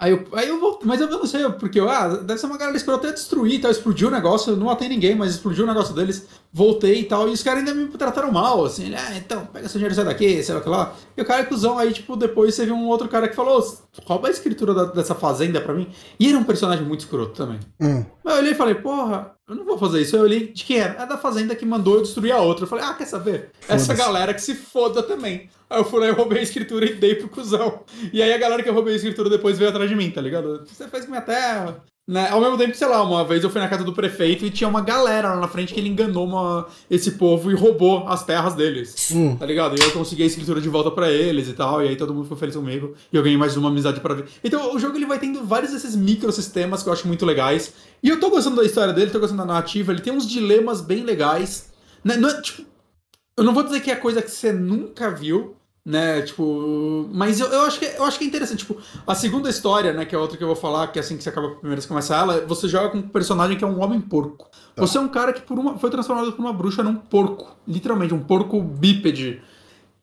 Aí 0.00 0.12
eu, 0.12 0.24
aí 0.32 0.48
eu 0.48 0.78
mas 0.84 1.00
eu 1.00 1.08
não 1.08 1.26
sei, 1.26 1.48
porque 1.50 1.80
ah, 1.80 2.08
deve 2.08 2.38
ser 2.38 2.46
uma 2.46 2.56
galera 2.56 2.76
esperou 2.76 3.00
até 3.00 3.10
destruir 3.12 3.54
e 3.54 3.58
tal, 3.58 3.68
explodiu 3.68 4.06
o 4.06 4.10
negócio, 4.12 4.54
não 4.54 4.66
matei 4.66 4.88
ninguém, 4.88 5.16
mas 5.16 5.32
explodiu 5.32 5.64
o 5.64 5.66
negócio 5.66 5.92
deles, 5.92 6.24
voltei 6.52 7.00
e 7.00 7.04
tal, 7.04 7.28
e 7.28 7.32
os 7.32 7.42
caras 7.42 7.60
ainda 7.60 7.74
me 7.74 7.88
trataram 7.88 8.30
mal, 8.30 8.64
assim, 8.64 8.84
ele, 8.84 8.94
ah, 8.94 9.16
então, 9.16 9.44
pega 9.46 9.68
seu 9.68 9.78
dinheiro 9.78 9.96
sai 9.96 10.04
daqui, 10.04 10.40
sei 10.40 10.54
lá 10.54 10.60
que 10.60 10.68
lá. 10.68 10.94
E 11.16 11.20
o 11.20 11.24
cara 11.24 11.42
é 11.42 11.44
cuzão, 11.44 11.76
aí, 11.76 11.92
tipo, 11.92 12.14
depois 12.14 12.54
você 12.54 12.64
viu 12.64 12.76
um 12.76 12.86
outro 12.86 13.08
cara 13.08 13.26
que 13.26 13.34
falou, 13.34 13.60
rouba 14.04 14.28
a 14.28 14.30
escritura 14.30 14.72
da, 14.72 14.84
dessa 14.84 15.16
fazenda 15.16 15.60
pra 15.60 15.74
mim. 15.74 15.88
E 16.20 16.28
era 16.28 16.38
um 16.38 16.44
personagem 16.44 16.84
muito 16.84 17.00
escroto 17.00 17.32
também. 17.32 17.58
Hum. 17.80 18.04
Aí 18.24 18.34
eu 18.34 18.38
olhei 18.38 18.52
e 18.52 18.56
falei, 18.56 18.76
porra, 18.76 19.34
eu 19.48 19.54
não 19.54 19.64
vou 19.64 19.78
fazer 19.78 20.02
isso. 20.02 20.14
Eu 20.14 20.22
olhei 20.22 20.48
de 20.52 20.62
quem 20.62 20.78
era? 20.78 21.02
É 21.02 21.06
da 21.06 21.16
fazenda 21.16 21.56
que 21.56 21.64
mandou 21.64 21.94
eu 21.94 22.02
destruir 22.02 22.32
a 22.32 22.38
outra. 22.38 22.64
Eu 22.64 22.68
falei, 22.68 22.84
ah, 22.84 22.92
quer 22.92 23.06
saber? 23.06 23.50
Essa 23.66 23.94
galera 23.94 24.34
que 24.34 24.42
se 24.42 24.54
foda 24.54 25.02
também. 25.02 25.48
Aí 25.70 25.80
eu 25.80 25.84
fui 25.84 26.00
lá 26.00 26.08
e 26.08 26.10
roubei 26.10 26.40
a 26.40 26.42
escritura 26.42 26.84
e 26.84 26.94
dei 26.94 27.14
pro 27.14 27.28
cuzão. 27.28 27.82
E 28.12 28.22
aí 28.22 28.32
a 28.32 28.38
galera 28.38 28.62
que 28.62 28.68
eu 28.68 28.74
roubei 28.74 28.92
a 28.92 28.96
escritura 28.96 29.30
depois 29.30 29.58
veio 29.58 29.70
atrás 29.70 29.88
de 29.88 29.96
mim, 29.96 30.10
tá 30.10 30.20
ligado? 30.20 30.66
Você 30.66 30.86
fez 30.88 31.04
com 31.04 31.10
minha 31.10 31.22
terra. 31.22 31.82
Né? 32.08 32.26
Ao 32.30 32.40
mesmo 32.40 32.56
tempo, 32.56 32.74
sei 32.74 32.88
lá, 32.88 33.02
uma 33.02 33.22
vez 33.22 33.44
eu 33.44 33.50
fui 33.50 33.60
na 33.60 33.68
casa 33.68 33.84
do 33.84 33.92
prefeito 33.92 34.42
e 34.42 34.50
tinha 34.50 34.66
uma 34.66 34.80
galera 34.80 35.34
lá 35.34 35.40
na 35.42 35.46
frente 35.46 35.74
que 35.74 35.78
ele 35.78 35.90
enganou 35.90 36.26
uma, 36.26 36.66
esse 36.90 37.10
povo 37.12 37.50
e 37.50 37.54
roubou 37.54 38.08
as 38.08 38.24
terras 38.24 38.54
deles. 38.54 39.10
Hum. 39.12 39.36
Tá 39.36 39.44
ligado? 39.44 39.78
E 39.78 39.84
eu 39.84 39.92
consegui 39.92 40.22
a 40.22 40.26
escritura 40.26 40.58
de 40.58 40.70
volta 40.70 40.90
para 40.90 41.10
eles 41.10 41.48
e 41.48 41.52
tal. 41.52 41.84
E 41.84 41.88
aí 41.88 41.96
todo 41.96 42.14
mundo 42.14 42.22
ficou 42.22 42.38
feliz 42.38 42.56
comigo. 42.56 42.94
E 43.12 43.16
eu 43.16 43.22
ganhei 43.22 43.36
mais 43.36 43.58
uma 43.58 43.68
amizade 43.68 44.00
para 44.00 44.14
ver. 44.14 44.24
Então 44.42 44.74
o 44.74 44.78
jogo 44.78 44.96
ele 44.96 45.04
vai 45.04 45.18
tendo 45.18 45.44
vários 45.44 45.70
desses 45.72 45.94
microsistemas 45.94 46.82
que 46.82 46.88
eu 46.88 46.94
acho 46.94 47.06
muito 47.06 47.26
legais. 47.26 47.74
E 48.02 48.08
eu 48.08 48.18
tô 48.18 48.30
gostando 48.30 48.56
da 48.56 48.64
história 48.64 48.94
dele, 48.94 49.10
tô 49.10 49.20
gostando 49.20 49.42
da 49.42 49.46
narrativa. 49.46 49.92
Ele 49.92 50.00
tem 50.00 50.10
uns 50.10 50.26
dilemas 50.26 50.80
bem 50.80 51.04
legais. 51.04 51.70
Né? 52.02 52.16
Não 52.16 52.30
é, 52.30 52.40
tipo, 52.40 52.62
eu 53.36 53.44
não 53.44 53.52
vou 53.52 53.64
dizer 53.64 53.80
que 53.80 53.90
é 53.90 53.94
coisa 53.94 54.22
que 54.22 54.30
você 54.30 54.50
nunca 54.50 55.10
viu, 55.10 55.57
né? 55.88 56.20
Tipo, 56.20 57.08
mas 57.14 57.40
eu, 57.40 57.46
eu, 57.46 57.62
acho 57.62 57.78
que, 57.78 57.86
eu 57.86 58.04
acho 58.04 58.18
que 58.18 58.24
é 58.24 58.28
interessante. 58.28 58.58
Tipo, 58.58 58.76
a 59.06 59.14
segunda 59.14 59.48
história, 59.48 59.90
né, 59.90 60.04
que 60.04 60.14
é 60.14 60.18
outra 60.18 60.36
que 60.36 60.44
eu 60.44 60.48
vou 60.48 60.54
falar, 60.54 60.88
que 60.88 60.98
é 60.98 61.00
assim 61.00 61.16
que 61.16 61.22
você 61.22 61.30
acaba 61.30 61.48
primeiro 61.52 61.80
você 61.80 61.88
começa 61.88 62.14
ela, 62.14 62.44
você 62.46 62.68
joga 62.68 62.90
com 62.90 62.98
um 62.98 63.08
personagem 63.08 63.56
que 63.56 63.64
é 63.64 63.66
um 63.66 63.82
homem 63.82 63.98
porco. 63.98 64.50
Tá. 64.76 64.82
Você 64.82 64.98
é 64.98 65.00
um 65.00 65.08
cara 65.08 65.32
que 65.32 65.40
por 65.40 65.58
uma, 65.58 65.78
foi 65.78 65.88
transformado 65.88 66.30
por 66.32 66.42
uma 66.42 66.52
bruxa 66.52 66.82
num 66.82 66.94
porco, 66.94 67.56
literalmente, 67.66 68.12
um 68.12 68.22
porco 68.22 68.60
bípede. 68.60 69.40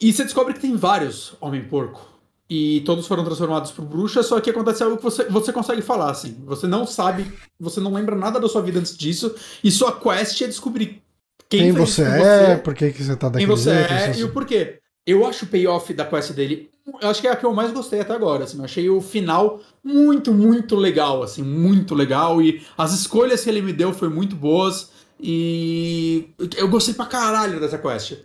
E 0.01 0.11
você 0.11 0.23
descobre 0.23 0.55
que 0.55 0.59
tem 0.59 0.75
vários 0.75 1.35
homem 1.39 1.63
porco. 1.63 2.15
E 2.49 2.81
todos 2.81 3.05
foram 3.05 3.23
transformados 3.23 3.69
por 3.71 3.85
bruxa, 3.85 4.23
só 4.23 4.39
que 4.39 4.49
acontece 4.49 4.81
algo 4.81 4.97
que 4.97 5.03
você, 5.03 5.25
você 5.25 5.53
consegue 5.53 5.83
falar, 5.83 6.09
assim. 6.09 6.35
Você 6.45 6.65
não 6.65 6.87
sabe, 6.87 7.31
você 7.59 7.79
não 7.79 7.93
lembra 7.93 8.15
nada 8.15 8.39
da 8.39 8.49
sua 8.49 8.61
vida 8.63 8.79
antes 8.79 8.97
disso, 8.97 9.35
e 9.63 9.69
sua 9.69 9.91
quest 9.91 10.41
é 10.41 10.47
descobrir 10.47 11.03
quem, 11.47 11.61
quem 11.61 11.71
você 11.71 12.01
é, 12.01 12.55
você, 12.55 12.61
por 12.61 12.73
que, 12.73 12.91
que 12.91 13.03
você 13.03 13.15
tá 13.15 13.29
daquele 13.29 13.45
Quem 13.45 13.55
você 13.55 13.73
jeito, 13.73 13.93
é 13.93 14.19
e 14.19 14.23
o 14.23 14.31
porquê. 14.31 14.79
Eu 15.05 15.25
acho 15.25 15.45
o 15.45 15.47
payoff 15.47 15.93
da 15.93 16.05
quest 16.05 16.31
dele, 16.31 16.71
eu 17.01 17.09
acho 17.09 17.21
que 17.21 17.27
é 17.27 17.31
a 17.31 17.35
que 17.35 17.45
eu 17.45 17.53
mais 17.53 17.71
gostei 17.71 18.01
até 18.01 18.13
agora, 18.13 18.43
assim, 18.43 18.57
eu 18.57 18.65
achei 18.65 18.89
o 18.89 19.01
final 19.01 19.61
muito, 19.83 20.33
muito 20.33 20.75
legal, 20.75 21.21
assim, 21.21 21.43
muito 21.43 21.93
legal, 21.93 22.41
e 22.41 22.65
as 22.77 22.91
escolhas 22.93 23.43
que 23.43 23.49
ele 23.49 23.61
me 23.61 23.73
deu 23.73 23.93
foi 23.93 24.09
muito 24.09 24.35
boas, 24.35 24.89
e 25.19 26.29
eu 26.57 26.67
gostei 26.67 26.93
pra 26.93 27.05
caralho 27.05 27.59
dessa 27.59 27.77
quest. 27.77 28.17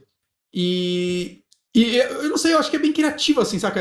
E, 0.53 1.43
e 1.75 1.97
eu 1.97 2.29
não 2.29 2.37
sei, 2.37 2.55
eu 2.55 2.59
acho 2.59 2.71
que 2.71 2.77
é 2.77 2.81
bem 2.81 2.93
criativo, 2.93 3.41
assim, 3.41 3.59
saca? 3.59 3.81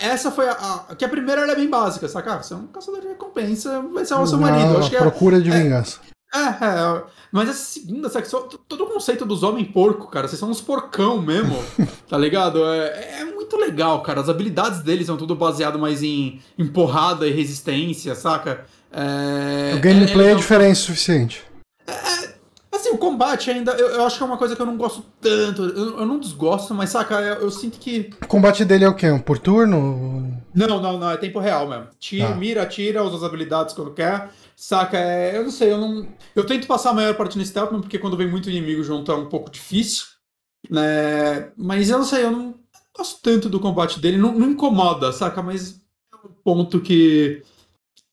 Essa 0.00 0.30
foi 0.30 0.48
a. 0.48 0.86
a 0.88 0.96
que 0.96 1.04
a 1.04 1.08
primeira 1.08 1.42
é 1.42 1.54
bem 1.54 1.68
básica, 1.68 2.08
saca? 2.08 2.42
Você 2.42 2.54
é 2.54 2.56
um 2.56 2.66
caçador 2.66 3.00
de 3.00 3.08
recompensa, 3.08 3.80
vai 3.82 4.04
ser 4.04 4.14
o 4.14 4.26
seu 4.26 4.38
marido. 4.38 4.78
Acho 4.78 4.90
que 4.90 4.96
é, 4.96 5.00
procura 5.00 5.40
de 5.40 5.50
é, 5.50 5.62
vingança. 5.62 6.00
É, 6.04 6.09
é, 6.32 7.02
mas 7.32 7.48
essa 7.48 7.58
segunda, 7.58 8.08
sabe? 8.08 8.28
Todo 8.68 8.84
o 8.84 8.86
conceito 8.86 9.26
dos 9.26 9.42
homens 9.42 9.68
porco, 9.72 10.08
cara, 10.08 10.28
vocês 10.28 10.38
são 10.38 10.50
uns 10.50 10.60
porcão 10.60 11.20
mesmo, 11.20 11.56
tá 12.08 12.16
ligado? 12.16 12.64
É, 12.66 13.20
é, 13.20 13.24
muito 13.24 13.56
legal, 13.56 14.02
cara. 14.02 14.20
As 14.20 14.28
habilidades 14.28 14.80
deles 14.80 15.06
são 15.06 15.16
tudo 15.16 15.34
baseado 15.34 15.78
mais 15.78 16.02
em, 16.02 16.40
em 16.56 16.66
porrada 16.66 17.26
e 17.26 17.32
resistência, 17.32 18.14
saca? 18.14 18.64
É, 18.92 19.74
o 19.76 19.80
gameplay 19.80 20.26
é, 20.26 20.30
é, 20.30 20.32
é 20.32 20.36
diferente 20.36 20.76
o 20.76 20.80
suficiente. 20.80 21.42
É, 21.86 22.34
assim, 22.72 22.90
o 22.90 22.98
combate 22.98 23.50
ainda, 23.50 23.72
eu, 23.72 23.88
eu, 23.88 24.04
acho 24.04 24.16
que 24.16 24.22
é 24.22 24.26
uma 24.26 24.36
coisa 24.36 24.56
que 24.56 24.62
eu 24.62 24.66
não 24.66 24.76
gosto 24.76 25.04
tanto. 25.20 25.64
Eu, 25.64 26.00
eu 26.00 26.06
não 26.06 26.18
desgosto, 26.18 26.74
mas 26.74 26.90
saca, 26.90 27.20
eu, 27.20 27.42
eu, 27.42 27.50
sinto 27.50 27.78
que. 27.78 28.10
O 28.22 28.26
combate 28.26 28.64
dele 28.64 28.84
é 28.84 28.88
o 28.88 28.94
quê? 28.94 29.10
Um 29.10 29.18
por 29.18 29.38
turno? 29.38 30.32
Não, 30.54 30.80
não, 30.80 30.98
não, 30.98 31.10
é 31.10 31.16
tempo 31.16 31.38
real 31.38 31.68
mesmo. 31.68 31.86
Tira, 31.98 32.28
tá. 32.28 32.34
mira, 32.34 32.66
tira, 32.66 33.04
usa 33.04 33.16
as 33.16 33.22
habilidades 33.24 33.74
quando 33.74 33.92
quer. 33.92 34.30
Saca, 34.60 34.98
é, 34.98 35.38
eu 35.38 35.44
não 35.44 35.50
sei, 35.50 35.72
eu 35.72 35.78
não. 35.78 36.06
Eu 36.36 36.44
tento 36.44 36.66
passar 36.66 36.90
a 36.90 36.92
maior 36.92 37.16
parte 37.16 37.38
no 37.38 37.42
stealth, 37.46 37.70
porque 37.70 37.98
quando 37.98 38.14
vem 38.14 38.30
muito 38.30 38.50
inimigo 38.50 38.82
junto 38.84 39.10
é 39.10 39.14
um 39.14 39.26
pouco 39.26 39.50
difícil. 39.50 40.04
Né? 40.68 41.50
Mas 41.56 41.88
eu 41.88 41.96
não 41.96 42.04
sei, 42.04 42.24
eu 42.24 42.30
não 42.30 42.60
gosto 42.94 43.22
tanto 43.22 43.48
do 43.48 43.58
combate 43.58 43.98
dele, 43.98 44.18
não, 44.18 44.38
não 44.38 44.50
incomoda, 44.50 45.12
saca? 45.12 45.42
Mas 45.42 45.80
é 46.12 46.26
um 46.26 46.32
ponto 46.44 46.78
que, 46.78 47.42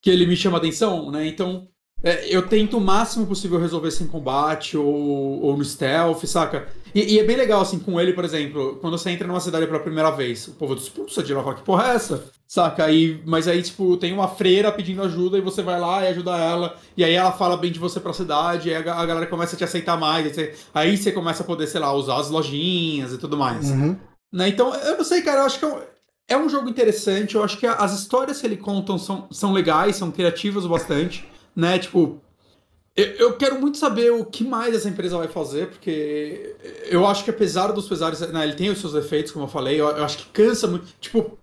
que 0.01 0.09
ele 0.09 0.25
me 0.25 0.37
chama 0.37 0.57
atenção, 0.57 1.11
né? 1.11 1.27
Então, 1.27 1.67
é, 2.01 2.33
eu 2.33 2.47
tento 2.47 2.77
o 2.77 2.81
máximo 2.81 3.27
possível 3.27 3.59
resolver 3.59 3.91
sem 3.91 4.07
combate 4.07 4.77
ou, 4.77 5.41
ou 5.41 5.57
no 5.57 5.65
stealth, 5.65 6.23
saca? 6.23 6.71
E, 6.93 7.15
e, 7.15 7.19
é 7.19 7.23
bem 7.23 7.35
legal, 7.35 7.61
assim, 7.61 7.79
com 7.79 7.99
ele, 7.99 8.13
por 8.13 8.23
exemplo, 8.25 8.77
quando 8.81 8.97
você 8.97 9.09
entra 9.09 9.27
numa 9.27 9.39
cidade 9.39 9.65
pela 9.67 9.79
primeira 9.79 10.09
vez, 10.11 10.47
o 10.47 10.53
povo 10.53 10.75
te 10.75 10.81
expulsa 10.81 11.21
de 11.21 11.33
lá, 11.33 11.53
que 11.53 11.61
porra 11.61 11.91
é 11.91 11.95
essa? 11.95 12.25
Saca? 12.47 12.85
Aí, 12.85 13.21
mas 13.25 13.47
aí, 13.47 13.61
tipo, 13.61 13.97
tem 13.97 14.13
uma 14.13 14.27
freira 14.27 14.71
pedindo 14.71 15.03
ajuda 15.03 15.37
e 15.37 15.41
você 15.41 15.61
vai 15.61 15.79
lá 15.79 16.03
e 16.03 16.07
ajuda 16.07 16.37
ela, 16.37 16.75
e 16.95 17.03
aí 17.03 17.13
ela 17.13 17.31
fala 17.31 17.57
bem 17.57 17.71
de 17.71 17.79
você 17.79 17.99
pra 17.99 18.13
cidade, 18.13 18.69
e 18.69 18.75
a, 18.75 18.79
a 18.79 19.05
galera 19.05 19.27
começa 19.27 19.55
a 19.55 19.57
te 19.57 19.63
aceitar 19.63 19.97
mais, 19.97 20.33
você, 20.33 20.53
aí 20.73 20.97
você 20.97 21.11
começa 21.11 21.43
a 21.43 21.45
poder, 21.45 21.67
sei 21.67 21.79
lá, 21.79 21.93
usar 21.93 22.17
as 22.17 22.29
lojinhas 22.29 23.13
e 23.13 23.17
tudo 23.17 23.37
mais. 23.37 23.69
Uhum. 23.69 23.97
Né? 24.31 24.49
Então, 24.49 24.73
eu 24.73 24.97
não 24.97 25.03
sei, 25.03 25.21
cara, 25.21 25.41
eu 25.41 25.45
acho 25.45 25.59
que 25.59 25.65
é 25.65 25.67
um, 25.67 25.79
é 26.29 26.37
um 26.37 26.49
jogo 26.49 26.69
interessante, 26.69 27.35
eu 27.35 27.43
acho 27.43 27.57
que 27.57 27.65
as 27.65 27.93
histórias 27.93 28.39
que 28.41 28.47
ele 28.47 28.57
conta 28.57 28.97
são, 28.97 29.27
são 29.31 29.53
legais, 29.53 29.95
são 29.95 30.11
criativas 30.11 30.65
bastante 30.65 31.25
né? 31.57 31.79
Tipo, 31.79 32.21
eu, 32.97 33.33
quero 33.33 33.61
muito 33.61 33.77
saber 33.77 34.11
o 34.11 34.25
que 34.25 34.43
mais 34.43 34.73
essa 34.73 34.89
empresa 34.89 35.17
vai 35.17 35.27
fazer, 35.27 35.67
porque 35.67 36.55
eu 36.89 37.05
acho 37.05 37.23
que 37.23 37.29
apesar 37.29 37.71
dos 37.71 37.87
pesares, 37.87 38.19
né, 38.19 38.43
ele 38.43 38.55
tem 38.55 38.71
os 38.71 38.79
seus 38.79 38.93
defeitos, 38.93 39.31
como 39.31 39.45
eu 39.45 39.49
falei, 39.49 39.79
eu, 39.79 39.87
eu 39.87 40.03
acho 40.03 40.17
que 40.17 40.25
cansa 40.29 40.67
muito. 40.67 40.87
Tipo, 40.99 41.37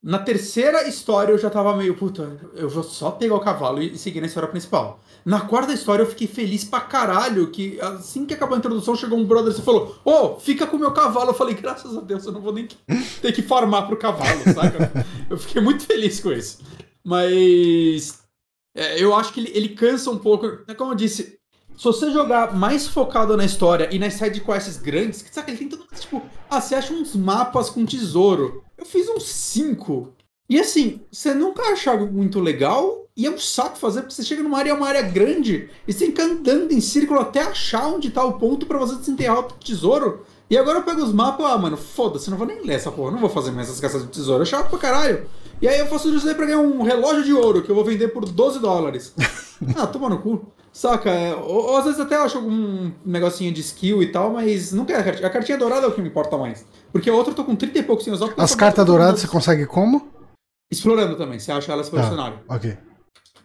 Na 0.00 0.18
terceira 0.18 0.86
história 0.88 1.32
eu 1.32 1.38
já 1.38 1.50
tava 1.50 1.76
meio, 1.76 1.96
puta, 1.96 2.38
eu 2.54 2.68
vou 2.68 2.84
só 2.84 3.10
pegar 3.10 3.34
o 3.34 3.40
cavalo 3.40 3.82
e 3.82 3.98
seguir 3.98 4.20
na 4.20 4.26
história 4.26 4.48
principal. 4.48 5.00
Na 5.24 5.40
quarta 5.40 5.72
história 5.72 6.02
eu 6.02 6.08
fiquei 6.08 6.26
feliz 6.26 6.64
pra 6.64 6.80
caralho 6.80 7.50
que 7.50 7.80
assim 7.80 8.26
que 8.26 8.34
acabou 8.34 8.56
a 8.56 8.58
introdução 8.58 8.96
chegou 8.96 9.18
um 9.18 9.24
brother 9.24 9.52
e 9.52 9.62
falou: 9.62 9.96
Ô, 10.04 10.10
oh, 10.10 10.40
fica 10.40 10.66
com 10.66 10.76
o 10.76 10.80
meu 10.80 10.90
cavalo. 10.90 11.30
Eu 11.30 11.34
falei: 11.34 11.54
graças 11.54 11.96
a 11.96 12.00
Deus, 12.00 12.26
eu 12.26 12.32
não 12.32 12.40
vou 12.40 12.52
nem 12.52 12.66
ter 13.20 13.32
que 13.32 13.42
farmar 13.42 13.86
pro 13.86 13.96
cavalo, 13.96 14.42
saca? 14.52 15.06
eu 15.30 15.38
fiquei 15.38 15.62
muito 15.62 15.84
feliz 15.84 16.18
com 16.18 16.32
isso. 16.32 16.58
Mas 17.04 18.21
é, 18.74 19.02
eu 19.02 19.14
acho 19.14 19.32
que 19.32 19.40
ele, 19.40 19.52
ele 19.54 19.68
cansa 19.70 20.10
um 20.10 20.18
pouco. 20.18 20.46
É 20.66 20.74
como 20.74 20.92
eu 20.92 20.96
disse, 20.96 21.38
se 21.76 21.84
você 21.84 22.10
jogar 22.10 22.54
mais 22.54 22.86
focado 22.86 23.36
na 23.36 23.44
história 23.44 23.88
e 23.90 23.98
nas 23.98 24.14
side 24.14 24.40
quests 24.40 24.76
grandes, 24.76 25.24
sabe, 25.30 25.52
ele 25.52 25.58
tem 25.58 25.68
tudo, 25.68 25.86
tipo, 25.98 26.22
ah, 26.48 26.60
você 26.60 26.74
acha 26.74 26.92
uns 26.92 27.14
mapas 27.16 27.70
com 27.70 27.84
tesouro. 27.84 28.62
Eu 28.76 28.84
fiz 28.84 29.08
uns 29.08 29.24
5. 29.24 30.12
E 30.48 30.60
assim, 30.60 31.00
você 31.10 31.32
nunca 31.34 31.62
acha 31.72 31.90
algo 31.90 32.06
muito 32.06 32.40
legal 32.40 33.02
e 33.16 33.26
é 33.26 33.30
um 33.30 33.38
saco 33.38 33.76
fazer, 33.76 34.00
porque 34.00 34.14
você 34.14 34.22
chega 34.22 34.42
numa 34.42 34.58
área, 34.58 34.74
uma 34.74 34.88
área 34.88 35.02
grande, 35.02 35.68
e 35.86 35.92
você 35.92 36.06
fica 36.06 36.24
andando 36.24 36.72
em 36.72 36.80
círculo 36.80 37.20
até 37.20 37.42
achar 37.42 37.86
onde 37.88 38.10
tá 38.10 38.24
o 38.24 38.38
ponto 38.38 38.64
para 38.64 38.78
você 38.78 38.96
desenterrar 38.96 39.40
o 39.40 39.42
tesouro. 39.44 40.24
E 40.48 40.56
agora 40.56 40.78
eu 40.78 40.82
pego 40.82 41.02
os 41.02 41.12
mapas, 41.12 41.46
ah, 41.46 41.58
mano, 41.58 41.76
foda-se, 41.76 42.30
não 42.30 42.38
vou 42.38 42.46
nem 42.46 42.62
ler 42.64 42.74
essa 42.74 42.90
porra, 42.90 43.10
não 43.10 43.18
vou 43.18 43.28
fazer 43.28 43.50
mais 43.50 43.68
essas 43.68 43.80
caças 43.80 44.02
de 44.02 44.08
tesouro, 44.08 44.42
é 44.42 44.46
chato 44.46 44.70
pra 44.70 44.78
caralho. 44.78 45.26
E 45.62 45.68
aí 45.68 45.78
eu 45.78 45.86
faço 45.86 46.12
isso 46.12 46.28
aí 46.28 46.34
pra 46.34 46.44
ganhar 46.44 46.58
um 46.58 46.82
relógio 46.82 47.22
de 47.22 47.32
ouro 47.32 47.62
que 47.62 47.70
eu 47.70 47.74
vou 47.76 47.84
vender 47.84 48.08
por 48.08 48.24
12 48.24 48.58
dólares. 48.58 49.14
ah, 49.78 49.86
toma 49.86 50.08
no 50.08 50.18
cu. 50.18 50.52
Saca? 50.72 51.08
É, 51.08 51.36
ou, 51.36 51.70
ou, 51.70 51.76
às 51.76 51.84
vezes 51.84 52.00
até 52.00 52.16
eu 52.16 52.22
acho 52.22 52.38
algum 52.38 52.90
negocinho 53.06 53.52
de 53.52 53.60
skill 53.60 54.02
e 54.02 54.10
tal, 54.10 54.32
mas 54.32 54.72
não 54.72 54.84
quero 54.84 54.98
a 54.98 55.04
cartinha. 55.04 55.28
A 55.28 55.30
cartinha 55.30 55.58
dourada 55.58 55.86
é 55.86 55.88
o 55.88 55.92
que 55.92 56.02
me 56.02 56.08
importa 56.08 56.36
mais. 56.36 56.66
Porque 56.90 57.08
a 57.08 57.14
outra 57.14 57.30
eu 57.30 57.36
tô 57.36 57.44
com 57.44 57.54
30 57.54 57.78
e 57.78 57.82
poucos 57.84 58.04
sem 58.04 58.12
usar. 58.12 58.34
As 58.36 58.56
cartas 58.56 58.84
douradas 58.84 59.20
você 59.20 59.28
consegue 59.28 59.64
como? 59.64 60.10
Explorando 60.68 61.14
também, 61.16 61.38
você 61.38 61.52
acha 61.52 61.70
elas 61.70 61.88
pelo 61.88 62.02
ah, 62.02 62.08
cenário. 62.10 62.40
Ok. 62.48 62.76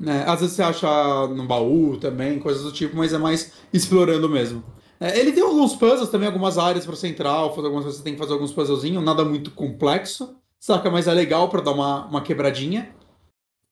É, 0.04 0.24
às 0.28 0.40
vezes 0.40 0.56
você 0.56 0.64
acha 0.64 1.28
no 1.28 1.46
baú 1.46 1.98
também, 1.98 2.40
coisas 2.40 2.64
do 2.64 2.72
tipo, 2.72 2.98
mas 2.98 3.14
é 3.14 3.20
mais 3.20 3.52
explorando 3.72 4.28
mesmo. 4.28 4.64
É, 5.00 5.20
ele 5.20 5.32
tem 5.32 5.44
alguns 5.44 5.76
puzzles 5.76 6.10
também, 6.10 6.28
algumas 6.28 6.58
áreas 6.58 6.84
para 6.84 6.96
você 6.96 7.10
entrar, 7.10 7.48
fazer 7.50 7.68
algumas 7.68 7.86
você 7.86 8.02
tem 8.02 8.14
que 8.14 8.20
fazer 8.20 8.34
alguns 8.34 8.54
puzzlezinhos, 8.54 9.04
nada 9.04 9.24
muito 9.24 9.52
complexo, 9.52 10.36
saca? 10.60 10.90
Mas 10.90 11.08
é 11.08 11.14
legal 11.14 11.50
para 11.50 11.62
dar 11.62 11.72
uma, 11.72 12.06
uma 12.06 12.22
quebradinha. 12.22 12.94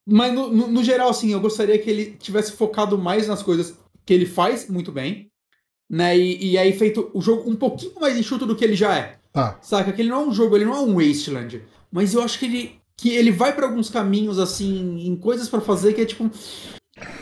Mas 0.07 0.33
no, 0.33 0.51
no, 0.51 0.67
no, 0.67 0.83
geral, 0.83 1.09
assim, 1.09 1.31
eu 1.31 1.39
gostaria 1.39 1.79
que 1.79 1.89
ele 1.89 2.11
tivesse 2.11 2.51
focado 2.51 2.97
mais 2.97 3.27
nas 3.27 3.41
coisas 3.41 3.77
que 4.05 4.13
ele 4.13 4.25
faz 4.25 4.69
muito 4.69 4.91
bem, 4.91 5.31
né? 5.89 6.17
E, 6.17 6.51
e 6.51 6.57
aí 6.57 6.77
feito 6.77 7.09
o 7.13 7.21
jogo 7.21 7.49
um 7.49 7.55
pouquinho 7.55 7.99
mais 7.99 8.17
enxuto 8.17 8.45
do 8.45 8.55
que 8.55 8.63
ele 8.63 8.75
já 8.75 8.95
é. 8.95 9.17
Tá. 9.33 9.57
Saca? 9.61 9.91
Que 9.91 10.01
ele 10.01 10.09
não 10.09 10.21
é 10.21 10.25
um 10.27 10.33
jogo, 10.33 10.55
ele 10.55 10.65
não 10.65 10.75
é 10.75 10.79
um 10.79 10.93
Wasteland. 10.93 11.61
Mas 11.91 12.13
eu 12.13 12.21
acho 12.21 12.37
que 12.37 12.45
ele, 12.45 12.79
que 12.95 13.09
ele 13.09 13.31
vai 13.31 13.53
para 13.53 13.65
alguns 13.65 13.89
caminhos, 13.89 14.37
assim, 14.37 15.05
em 15.07 15.15
coisas 15.15 15.49
para 15.49 15.59
fazer 15.59 15.93
que 15.93 16.01
é 16.01 16.05
tipo. 16.05 16.29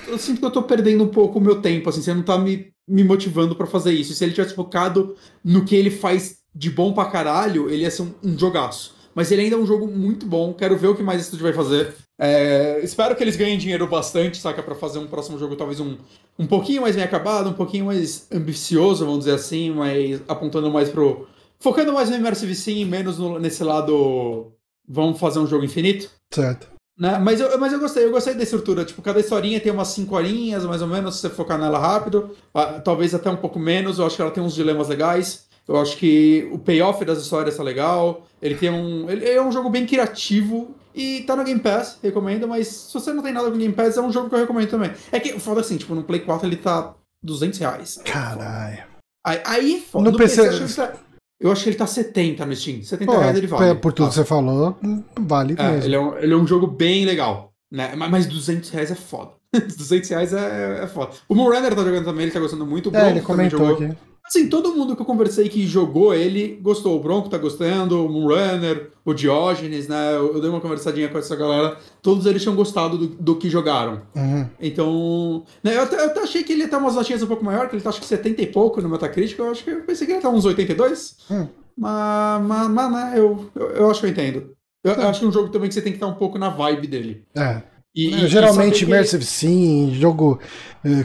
Eu 0.08 0.20
sinto 0.20 0.40
que 0.40 0.46
eu 0.46 0.52
tô 0.52 0.62
perdendo 0.62 1.04
um 1.04 1.08
pouco 1.08 1.40
o 1.40 1.42
meu 1.42 1.62
tempo, 1.62 1.90
assim, 1.90 2.02
você 2.02 2.14
não 2.14 2.22
tá 2.22 2.38
me, 2.38 2.72
me 2.88 3.04
motivando 3.04 3.56
para 3.56 3.66
fazer 3.66 3.94
isso. 3.94 4.12
E 4.12 4.16
se 4.16 4.24
ele 4.24 4.34
tivesse 4.34 4.54
focado 4.54 5.16
no 5.44 5.66
que 5.66 5.76
ele 5.76 5.90
faz 5.90 6.40
de 6.54 6.70
bom 6.70 6.94
pra 6.94 7.06
caralho, 7.06 7.70
ele 7.70 7.82
ia 7.84 7.90
ser 7.90 8.04
um, 8.04 8.14
um 8.24 8.38
jogaço. 8.38 8.93
Mas 9.16 9.32
ele 9.32 9.44
ainda 9.44 9.56
é 9.56 9.60
um 9.60 9.66
jogo 9.66 9.88
muito 9.88 10.26
bom, 10.26 10.54
quero 10.54 10.78
ver 10.78 10.88
o 10.88 10.96
que 10.96 11.04
mais 11.04 11.20
esse 11.20 11.28
estúdio 11.28 11.44
vai 11.46 11.54
fazer. 11.54 11.94
É, 12.20 12.80
espero 12.84 13.16
que 13.16 13.24
eles 13.24 13.36
ganhem 13.36 13.58
dinheiro 13.58 13.88
bastante, 13.88 14.38
saca? 14.38 14.62
para 14.64 14.76
fazer 14.76 15.00
um 15.00 15.08
próximo 15.08 15.38
jogo 15.38 15.56
talvez 15.56 15.80
um, 15.80 15.98
um 16.38 16.48
pouquinho 16.48 16.82
mais 16.82 16.96
bem 16.96 17.04
acabado, 17.04 17.50
um 17.50 17.54
pouquinho 17.54 17.86
mais 17.86 18.28
ambicioso, 18.32 19.06
vamos 19.06 19.26
dizer 19.26 19.36
assim, 19.36 19.72
mas 19.72 20.22
apontando 20.28 20.72
mais 20.72 20.90
pro. 20.90 21.28
Focando 21.60 21.94
mais 21.94 22.10
no 22.10 22.18
Immersive 22.18 22.56
Sim, 22.56 22.86
menos 22.86 23.18
no, 23.18 23.40
nesse 23.40 23.64
lado. 23.64 24.52
Vamos 24.88 25.18
fazer 25.18 25.40
um 25.40 25.48
jogo 25.48 25.64
infinito. 25.64 26.10
Certo. 26.34 26.68
Né? 26.98 27.18
Mas, 27.20 27.40
eu, 27.40 27.58
mas 27.58 27.72
eu 27.72 27.80
gostei, 27.80 28.06
eu 28.06 28.12
gostei 28.12 28.34
da 28.34 28.44
estrutura. 28.44 28.84
Tipo, 28.84 29.02
cada 29.02 29.20
historinha 29.20 29.60
tem 29.60 29.72
umas 29.72 29.88
5 29.90 30.14
horinhas, 30.16 30.66
mais 30.66 30.82
ou 30.82 30.88
menos, 30.88 31.16
se 31.16 31.22
você 31.22 31.30
focar 31.30 31.58
nela 31.58 31.80
rápido. 31.80 32.36
Ah, 32.54 32.82
talvez 32.82 33.16
até 33.16 33.30
um 33.30 33.38
pouco 33.38 33.60
menos. 33.60 33.98
Eu 33.98 34.06
acho 34.06 34.16
que 34.18 34.22
ela 34.22 34.32
tem 34.32 34.44
uns 34.44 34.54
dilemas 34.54 34.90
legais. 34.90 35.46
Eu 35.68 35.78
acho 35.78 35.98
que 35.98 36.48
o 36.52 36.60
payoff 36.60 37.04
das 37.06 37.20
histórias 37.20 37.56
tá 37.56 37.64
legal. 37.64 38.26
Ele 38.42 38.56
tem 38.56 38.70
um. 38.70 39.10
Ele 39.10 39.28
é 39.30 39.42
um 39.42 39.52
jogo 39.52 39.70
bem 39.70 39.86
criativo. 39.86 40.76
E 40.96 41.22
tá 41.22 41.36
no 41.36 41.44
Game 41.44 41.60
Pass, 41.60 41.98
recomendo, 42.04 42.48
mas 42.48 42.68
se 42.68 42.94
você 42.94 43.12
não 43.12 43.24
tem 43.24 43.34
nada 43.34 43.50
com 43.50 43.58
Game 43.58 43.74
Pass, 43.74 43.98
é 43.98 44.02
um 44.02 44.12
jogo 44.12 44.30
que 44.30 44.36
eu 44.36 44.40
recomendo 44.40 44.70
também. 44.70 44.92
É 45.12 45.20
que 45.20 45.40
foda 45.40 45.62
assim, 45.62 45.76
tipo, 45.76 45.96
no 45.96 46.04
Play 46.04 46.20
4 46.20 46.48
ele 46.48 46.58
tá 46.58 46.94
200 47.24 47.58
reais. 47.58 48.00
Caralho. 48.06 48.84
Aí, 49.26 49.42
aí 49.44 49.80
foda. 49.82 50.12
No, 50.12 50.18
PC, 50.18 50.44
PC 50.44 50.62
eu, 50.62 50.66
acho 50.66 50.76
tá, 50.76 50.94
eu 51.40 51.52
acho 51.52 51.64
que 51.64 51.70
ele 51.70 51.78
tá 51.78 51.88
70 51.88 52.46
no 52.46 52.56
Steam. 52.56 52.84
70 52.84 53.12
Pô, 53.12 53.18
reais 53.18 53.38
ele 53.38 53.48
vale. 53.48 53.76
Por 53.76 53.92
tudo 53.92 54.10
que 54.10 54.16
você 54.16 54.26
falou, 54.26 54.78
vale 55.20 55.56
é, 55.58 55.72
mesmo. 55.72 55.86
Ele 55.86 55.96
é, 55.96 56.00
um, 56.00 56.18
ele 56.18 56.34
é 56.34 56.38
um 56.38 56.46
jogo 56.46 56.68
bem 56.68 57.06
legal. 57.06 57.52
Né? 57.72 57.96
Mas 57.96 58.28
200 58.28 58.70
reais 58.70 58.92
é 58.92 58.96
foda. 58.96 59.32
200 59.52 60.10
reais 60.10 60.34
é, 60.34 60.84
é 60.84 60.88
foda. 60.88 61.14
O 61.28 61.34
Moonrunner 61.34 61.74
tá 61.74 61.84
jogando 61.84 62.06
também, 62.06 62.24
ele 62.24 62.32
tá 62.32 62.40
gostando 62.40 62.68
muito. 62.68 62.92
O 62.92 62.96
é, 62.96 63.10
ele 63.10 63.22
comentou 63.22 63.60
jogou. 63.60 63.84
aqui. 63.84 63.98
Assim, 64.26 64.48
todo 64.48 64.74
mundo 64.74 64.96
que 64.96 65.02
eu 65.02 65.06
conversei 65.06 65.50
que 65.50 65.68
jogou 65.68 66.14
ele 66.14 66.58
gostou. 66.62 66.96
O 66.96 67.00
Bronco 67.00 67.30
tá 67.30 67.38
gostando, 67.38 68.06
o 68.06 68.10
Moonrunner, 68.10 68.92
o 69.04 69.14
Diógenes, 69.14 69.88
né? 69.88 70.16
Eu, 70.16 70.40
dei 70.40 70.50
uma 70.50 70.62
conversadinha 70.62 71.10
com 71.10 71.18
essa 71.18 71.36
galera. 71.36 71.78
Todos 72.02 72.26
eles 72.26 72.42
tinham 72.42 72.56
gostado 72.56 72.98
do, 72.98 73.08
do 73.08 73.36
que 73.36 73.50
jogaram. 73.50 74.02
Uhum. 74.16 74.48
Então. 74.62 75.44
Né, 75.62 75.76
eu, 75.76 75.84
até, 75.84 75.98
eu 75.98 76.06
até 76.06 76.22
achei 76.22 76.42
que 76.44 76.54
ele 76.54 76.62
ia 76.62 76.66
estar 76.66 76.78
umas 76.78 76.96
notinhas 76.96 77.22
um 77.22 77.28
pouco 77.28 77.44
maior, 77.44 77.68
que 77.68 77.76
ele 77.76 77.84
tá 77.84 77.90
acho 77.90 78.00
que 78.00 78.08
70 78.08 78.42
e 78.42 78.48
pouco 78.48 78.82
no 78.82 78.88
Metacritic. 78.88 79.38
Eu 79.38 79.52
acho 79.52 79.64
que 79.64 79.70
eu 79.70 79.84
pensei 79.84 80.08
que 80.08 80.14
ele 80.14 80.18
ia 80.18 80.20
estar 80.20 80.30
uns 80.30 80.46
82. 80.46 81.18
Hum. 81.30 81.48
Mas, 81.78 82.42
mas, 82.44 82.70
mas 82.70 82.92
né, 82.92 83.14
eu, 83.20 83.50
eu, 83.56 83.68
eu 83.72 83.92
acho 83.92 84.00
que 84.00 84.06
eu 84.06 84.12
entendo. 84.12 84.56
Eu, 84.86 84.94
eu, 84.94 85.08
acho 85.10 85.20
que 85.20 85.26
é 85.26 85.30
um 85.30 85.34
jogo 85.34 85.50
também 85.50 85.68
que 85.68 85.74
você 85.74 85.82
tem 85.82 85.92
que 85.92 85.98
estar 85.98 86.08
um 86.08 86.16
pouco 86.16 86.38
na 86.38 86.50
vibe 86.50 86.88
dele. 86.88 87.26
É. 87.36 87.62
E, 87.96 88.14
é, 88.14 88.28
geralmente 88.28 88.84
Immersive 88.84 89.24
que... 89.24 89.30
Sim, 89.30 89.94
jogo 89.94 90.40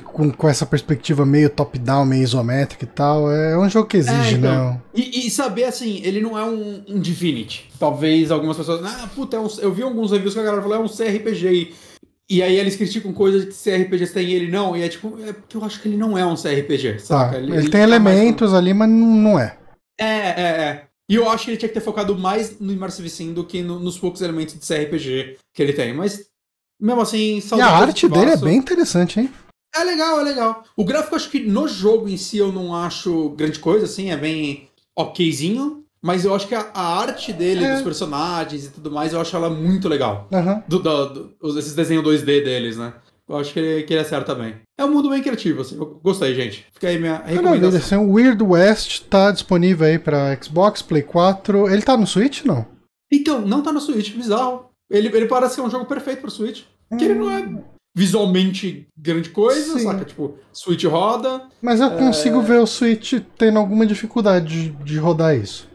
com, 0.05 0.31
com 0.31 0.49
essa 0.49 0.67
perspectiva 0.67 1.25
meio 1.25 1.49
top-down, 1.49 2.05
meio 2.05 2.23
isométrica 2.23 2.85
e 2.85 2.89
tal, 2.89 3.31
é 3.31 3.57
um 3.57 3.69
jogo 3.71 3.87
que 3.87 3.99
exige, 3.99 4.35
é, 4.35 4.39
então, 4.39 4.53
não. 4.53 4.83
E, 4.93 5.27
e, 5.27 5.31
saber 5.31 5.65
assim, 5.65 6.01
ele 6.03 6.21
não 6.21 6.37
é 6.37 6.45
um, 6.45 6.83
um 6.89 6.99
Divinity. 6.99 7.71
Talvez 7.79 8.33
algumas 8.33 8.57
pessoas. 8.57 8.85
Ah, 8.85 9.09
puta, 9.15 9.37
é 9.37 9.41
um, 9.41 9.47
eu 9.61 9.73
vi 9.73 9.83
alguns 9.83 10.11
reviews 10.11 10.35
que 10.35 10.41
a 10.41 10.43
galera 10.43 10.63
falou, 10.63 10.79
é 10.79 10.81
um 10.81 10.89
CRPG. 10.89 11.73
E, 12.29 12.43
aí 12.43 12.57
eles 12.57 12.75
criticam 12.75 13.13
coisas 13.13 13.45
que 13.45 13.55
CRPGs 13.55 14.13
têm 14.13 14.29
e 14.29 14.35
ele 14.35 14.51
não. 14.51 14.77
E 14.77 14.83
é 14.83 14.89
tipo, 14.89 15.17
é 15.25 15.33
porque 15.33 15.57
eu 15.57 15.65
acho 15.65 15.81
que 15.81 15.89
ele 15.89 15.97
não 15.97 16.19
é 16.19 16.27
um 16.27 16.35
CRPG, 16.35 16.99
saca? 16.99 17.33
Tá, 17.33 17.39
ele, 17.39 17.57
ele, 17.57 17.71
tem 17.71 17.81
elementos 17.81 18.53
ali, 18.53 18.75
mas 18.75 18.91
não 18.91 19.39
é. 19.39 19.57
É, 19.97 20.07
é, 20.07 20.41
é. 20.41 20.85
E 21.09 21.15
eu 21.15 21.31
acho 21.31 21.45
que 21.45 21.51
ele 21.53 21.57
tinha 21.57 21.69
que 21.69 21.75
ter 21.75 21.81
focado 21.81 22.19
mais 22.19 22.59
no 22.59 22.73
Immersive 22.73 23.09
Sim 23.09 23.33
do 23.33 23.45
que 23.45 23.63
no, 23.63 23.79
nos 23.79 23.97
poucos 23.97 24.21
elementos 24.21 24.59
de 24.59 24.67
CRPG 24.67 25.39
que 25.55 25.63
ele 25.63 25.73
tem. 25.73 25.95
Mas 25.95 26.27
mesmo 26.81 27.01
assim, 27.01 27.41
E 27.57 27.61
a 27.61 27.69
arte 27.69 28.09
dele 28.09 28.33
é 28.33 28.37
bem 28.37 28.57
interessante, 28.57 29.21
hein? 29.21 29.31
É 29.75 29.85
legal, 29.85 30.21
é 30.21 30.23
legal. 30.23 30.65
O 30.77 30.85
gráfico, 30.85 31.17
acho 31.17 31.31
que 31.31 31.41
no 31.41 31.69
jogo 31.69 32.09
em 32.09 32.17
si 32.17 32.39
eu 32.39 32.51
não 32.51 32.75
acho 32.75 33.31
grande 33.31 33.59
coisa, 33.59 33.85
assim, 33.85 34.11
é 34.11 34.17
bem 34.17 34.69
okzinho. 34.97 35.85
Mas 36.01 36.25
eu 36.25 36.33
acho 36.33 36.47
que 36.47 36.55
a, 36.55 36.71
a 36.73 37.01
arte 37.01 37.33
dele, 37.33 37.65
é. 37.65 37.75
dos 37.75 37.83
personagens 37.83 38.67
e 38.67 38.71
tudo 38.71 38.91
mais, 38.91 39.13
eu 39.13 39.21
acho 39.21 39.35
ela 39.35 39.51
muito 39.51 39.89
legal. 39.89 40.29
Uhum. 40.31 40.63
Do, 40.69 40.79
do, 40.79 41.07
do, 41.07 41.59
esses 41.59 41.75
desenhos 41.75 42.05
2D 42.05 42.25
deles, 42.25 42.77
né? 42.77 42.93
Eu 43.29 43.37
acho 43.37 43.53
que 43.53 43.59
ele, 43.59 43.83
que 43.83 43.93
ele 43.93 44.01
acerta 44.01 44.35
bem. 44.35 44.57
É 44.79 44.85
um 44.85 44.91
mundo 44.91 45.11
bem 45.11 45.23
criativo, 45.23 45.61
assim. 45.61 45.77
Eu 45.77 46.01
gostei, 46.03 46.35
gente. 46.35 46.65
Fica 46.73 46.89
aí 46.89 46.99
minha 46.99 47.19
recomendação. 47.19 47.79
Assim, 47.79 47.97
o 47.97 48.13
Weird 48.13 48.43
West 48.43 49.03
tá 49.11 49.31
disponível 49.31 49.87
aí 49.87 49.99
pra 49.99 50.41
Xbox, 50.41 50.81
Play 50.81 51.03
4. 51.03 51.69
Ele 51.69 51.83
tá 51.83 51.97
no 51.97 52.07
Switch, 52.07 52.45
não? 52.45 52.65
Então, 53.13 53.41
não 53.43 53.63
tá 53.63 53.73
no 53.73 53.81
Switch, 53.81 54.15
bizarro. 54.15 54.71
Ele, 54.91 55.09
ele 55.09 55.27
parece 55.27 55.57
ser 55.57 55.61
um 55.61 55.71
jogo 55.71 55.85
perfeito 55.85 56.23
pro 56.23 56.31
Switch. 56.31 56.63
Hum. 56.91 56.97
Que 56.97 57.05
ele 57.05 57.15
não 57.15 57.31
é 57.31 57.47
visualmente 57.95 58.87
grande 58.97 59.31
coisa, 59.31 59.79
Sim. 59.79 59.85
saca? 59.85 60.05
Tipo, 60.05 60.39
Switch 60.53 60.85
roda. 60.85 61.43
Mas 61.61 61.81
eu 61.81 61.91
consigo 61.93 62.41
é... 62.41 62.43
ver 62.43 62.61
o 62.61 62.67
Switch 62.67 63.15
tendo 63.37 63.59
alguma 63.59 63.87
dificuldade 63.87 64.71
de, 64.71 64.85
de 64.85 64.99
rodar 64.99 65.37
isso. 65.37 65.69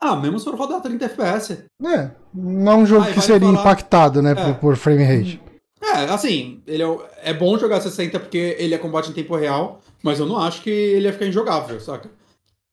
Ah, 0.00 0.16
mesmo 0.16 0.38
se 0.38 0.44
for 0.44 0.56
rodar 0.56 0.80
30 0.80 1.04
FPS. 1.04 1.64
É, 1.84 2.10
não 2.34 2.72
é 2.72 2.74
um 2.74 2.86
jogo 2.86 3.06
que 3.12 3.20
seria 3.20 3.46
falar... 3.46 3.60
impactado, 3.60 4.20
né, 4.20 4.32
é. 4.32 4.34
por, 4.34 4.54
por, 4.54 4.76
frame 4.76 5.04
rate. 5.04 5.40
É, 5.80 6.04
assim, 6.12 6.60
ele 6.66 6.82
é, 6.82 6.98
é 7.22 7.34
bom 7.34 7.56
jogar 7.56 7.80
60 7.80 8.18
porque 8.18 8.56
ele 8.58 8.74
é 8.74 8.78
combate 8.78 9.10
em 9.10 9.12
tempo 9.12 9.36
real, 9.36 9.80
mas 10.02 10.18
eu 10.18 10.26
não 10.26 10.38
acho 10.38 10.62
que 10.62 10.70
ele 10.70 11.06
ia 11.06 11.12
ficar 11.12 11.26
injogável, 11.26 11.78
saca? 11.80 12.10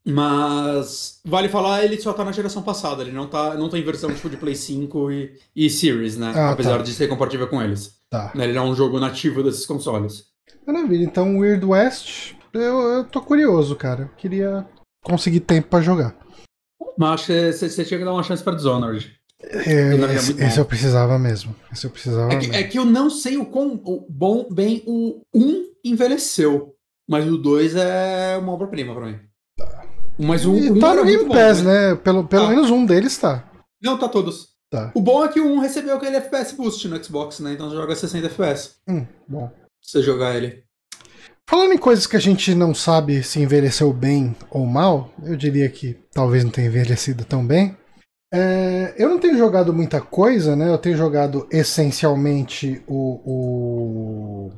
Mas 0.03 1.20
vale 1.24 1.49
falar, 1.49 1.84
ele 1.84 2.01
só 2.01 2.13
tá 2.13 2.26
na 2.26 2.32
geração 2.32 2.63
passada, 2.63 3.03
ele 3.03 3.11
não 3.11 3.28
tá, 3.28 3.53
não 3.55 3.70
tem 3.70 3.84
versão 3.84 4.11
tipo 4.11 4.30
de 4.30 4.38
Play 4.38 4.55
5 4.55 5.11
e, 5.11 5.39
e 5.55 5.70
Series, 5.70 6.17
né? 6.17 6.34
Ah, 6.36 6.51
Apesar 6.51 6.78
tá. 6.78 6.84
de 6.84 6.93
ser 6.93 7.07
compatível 7.07 7.47
com 7.47 7.61
eles. 7.61 7.99
Tá. 8.10 8.32
Ele 8.36 8.57
é 8.57 8.62
um 8.62 8.74
jogo 8.74 8.99
nativo 8.99 9.43
desses 9.43 9.66
consoles. 9.66 10.26
Maravilha, 10.66 11.03
então 11.03 11.38
Weird 11.38 11.66
West, 11.66 12.34
eu, 12.53 12.82
eu 12.82 13.03
tô 13.03 13.22
curioso, 13.22 13.76
cara. 13.76 14.03
Eu 14.03 14.10
queria 14.18 14.68
conseguir 15.03 15.41
tempo 15.41 15.68
para 15.68 15.84
jogar. 15.84 16.16
Mas 16.97 17.12
acho 17.12 17.26
que 17.28 17.53
você 17.53 17.86
tinha 17.86 17.99
que 17.99 18.05
dar 18.05 18.14
uma 18.14 18.24
chance 18.24 18.43
pra 18.43 18.55
Dishonored. 18.55 19.20
É, 19.41 19.95
esse, 20.16 20.43
esse 20.43 20.60
eu 20.60 20.66
precisava 20.66 21.18
mesmo. 21.18 21.55
Esse 21.72 21.86
eu 21.86 21.91
precisava 21.91 22.34
é 22.34 22.38
que, 22.38 22.55
é 22.55 22.64
que, 22.64 22.78
eu 22.78 22.84
não 22.84 23.10
sei 23.10 23.38
o 23.38 23.45
quão 23.45 23.82
o 23.86 24.05
bom, 24.10 24.47
bem 24.51 24.84
o 24.86 25.22
1 25.34 25.66
envelheceu. 25.86 26.76
Mas 27.07 27.26
o 27.28 27.38
2 27.38 27.76
é 27.76 28.38
uma 28.38 28.51
obra-prima 28.51 28.93
pra 28.93 29.05
mim. 29.05 29.20
Mas 30.20 30.45
o. 30.45 30.55
E 30.55 30.70
um 30.70 30.80
tá 30.80 30.93
no 30.93 31.05
Game 31.05 31.28
Pass, 31.30 31.62
bom, 31.62 31.70
né? 31.70 31.89
né? 31.91 31.95
Pelo, 31.95 32.28
pelo 32.28 32.45
ah. 32.45 32.49
menos 32.49 32.70
um 32.70 32.86
deles 32.86 33.18
tá. 33.18 33.49
Não, 33.82 33.97
tá 33.97 34.10
todos. 34.10 34.49
Tá. 34.70 34.91
O 34.93 35.01
bom 35.01 35.26
é 35.26 35.30
que 35.30 35.39
o 35.39 35.51
1 35.51 35.59
recebeu 35.59 35.95
aquele 35.95 36.17
FPS 36.17 36.55
boost 36.55 36.88
no 36.88 37.03
Xbox, 37.03 37.39
né? 37.39 37.53
Então 37.53 37.70
você 37.70 37.76
joga 37.76 37.95
60 37.95 38.28
FPS. 38.28 38.76
Hum, 38.88 39.05
bom. 39.28 39.51
Se 39.82 39.93
você 39.93 40.03
jogar 40.03 40.36
ele. 40.36 40.63
Falando 41.49 41.74
em 41.74 41.80
coisas 41.80 42.05
que 42.05 42.15
a 42.15 42.20
gente 42.20 42.53
não 42.53 42.76
sabe 42.76 43.24
se 43.24 43.41
envelheceu 43.41 43.91
bem 43.91 44.36
ou 44.51 44.67
mal, 44.67 45.11
eu 45.24 45.36
diria 45.36 45.67
que 45.67 45.97
talvez 46.13 46.43
não 46.43 46.51
tenha 46.51 46.67
envelhecido 46.67 47.26
tão 47.26 47.43
bem. 47.43 47.76
É, 48.32 48.93
eu 48.95 49.09
não 49.09 49.17
tenho 49.17 49.36
jogado 49.36 49.74
muita 49.74 49.99
coisa, 49.99 50.55
né? 50.55 50.70
Eu 50.70 50.78
tenho 50.78 50.95
jogado 50.95 51.47
essencialmente 51.51 52.84
o, 52.88 53.22
o, 53.26 54.51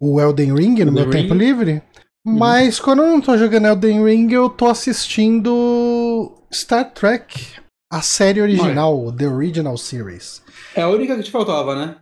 o 0.00 0.18
Elden 0.18 0.54
Ring 0.54 0.76
no 0.76 0.80
Elden 0.80 0.94
meu 0.94 1.04
Ring. 1.04 1.10
tempo 1.10 1.34
livre. 1.34 1.82
Mas 2.26 2.80
quando 2.80 3.02
eu 3.02 3.08
não 3.08 3.20
tô 3.20 3.36
jogando 3.36 3.66
Elden 3.66 4.02
Ring, 4.04 4.32
eu 4.32 4.48
tô 4.48 4.66
assistindo 4.66 6.42
Star 6.50 6.90
Trek, 6.92 7.60
a 7.90 8.02
série 8.02 8.40
original, 8.40 9.12
The 9.12 9.26
Original 9.26 9.76
Series. 9.76 10.42
É 10.74 10.82
a 10.82 10.88
única 10.88 11.16
que 11.16 11.22
te 11.22 11.30
faltava, 11.30 11.74
né? 11.74 11.96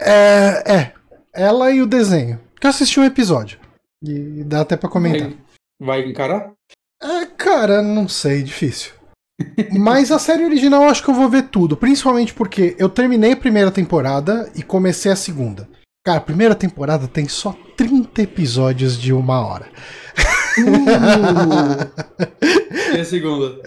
É, 0.00 0.72
é, 0.72 0.92
ela 1.32 1.70
e 1.70 1.80
o 1.80 1.86
desenho. 1.86 2.40
Que 2.60 2.66
eu 2.66 2.70
assisti 2.70 3.00
um 3.00 3.04
episódio. 3.04 3.58
E 4.02 4.44
dá 4.44 4.60
até 4.60 4.76
pra 4.76 4.88
comentar. 4.88 5.30
Vai, 5.80 6.02
vai 6.02 6.10
encarar? 6.10 6.52
É, 7.02 7.26
cara, 7.26 7.82
não 7.82 8.06
sei, 8.06 8.42
difícil. 8.42 8.92
Mas 9.78 10.10
a 10.12 10.18
série 10.18 10.44
original 10.44 10.82
eu 10.82 10.90
acho 10.90 11.02
que 11.02 11.10
eu 11.10 11.14
vou 11.14 11.28
ver 11.28 11.44
tudo. 11.44 11.76
Principalmente 11.76 12.34
porque 12.34 12.76
eu 12.78 12.88
terminei 12.88 13.32
a 13.32 13.36
primeira 13.36 13.70
temporada 13.70 14.50
e 14.54 14.62
comecei 14.62 15.10
a 15.10 15.16
segunda. 15.16 15.68
Cara, 16.04 16.18
a 16.18 16.22
primeira 16.22 16.54
temporada 16.54 17.08
tem 17.08 17.28
só 17.28 17.54
30 17.76 18.22
episódios 18.22 18.98
de 18.98 19.12
uma 19.12 19.40
hora. 19.40 19.68
E 22.92 23.00
a 23.00 23.04
segunda? 23.04 23.60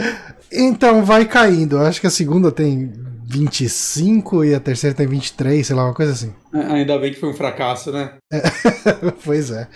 Então 0.54 1.04
vai 1.04 1.26
caindo. 1.26 1.78
Eu 1.78 1.86
acho 1.86 1.99
que 1.99 2.08
a 2.08 2.12
segunda 2.12 2.51
tem 2.51 2.93
25 3.26 4.45
e 4.45 4.54
a 4.54 4.60
terceira 4.60 4.95
tem 4.95 5.08
23, 5.08 5.66
sei 5.66 5.76
lá, 5.76 5.86
uma 5.86 5.93
coisa 5.93 6.12
assim. 6.12 6.34
Ainda 6.54 6.97
bem 6.99 7.14
que 7.14 7.20
foi 7.20 7.30
um 7.30 7.34
fracasso, 7.34 7.91
né? 7.91 8.14
pois 9.26 9.49
é. 9.49 9.68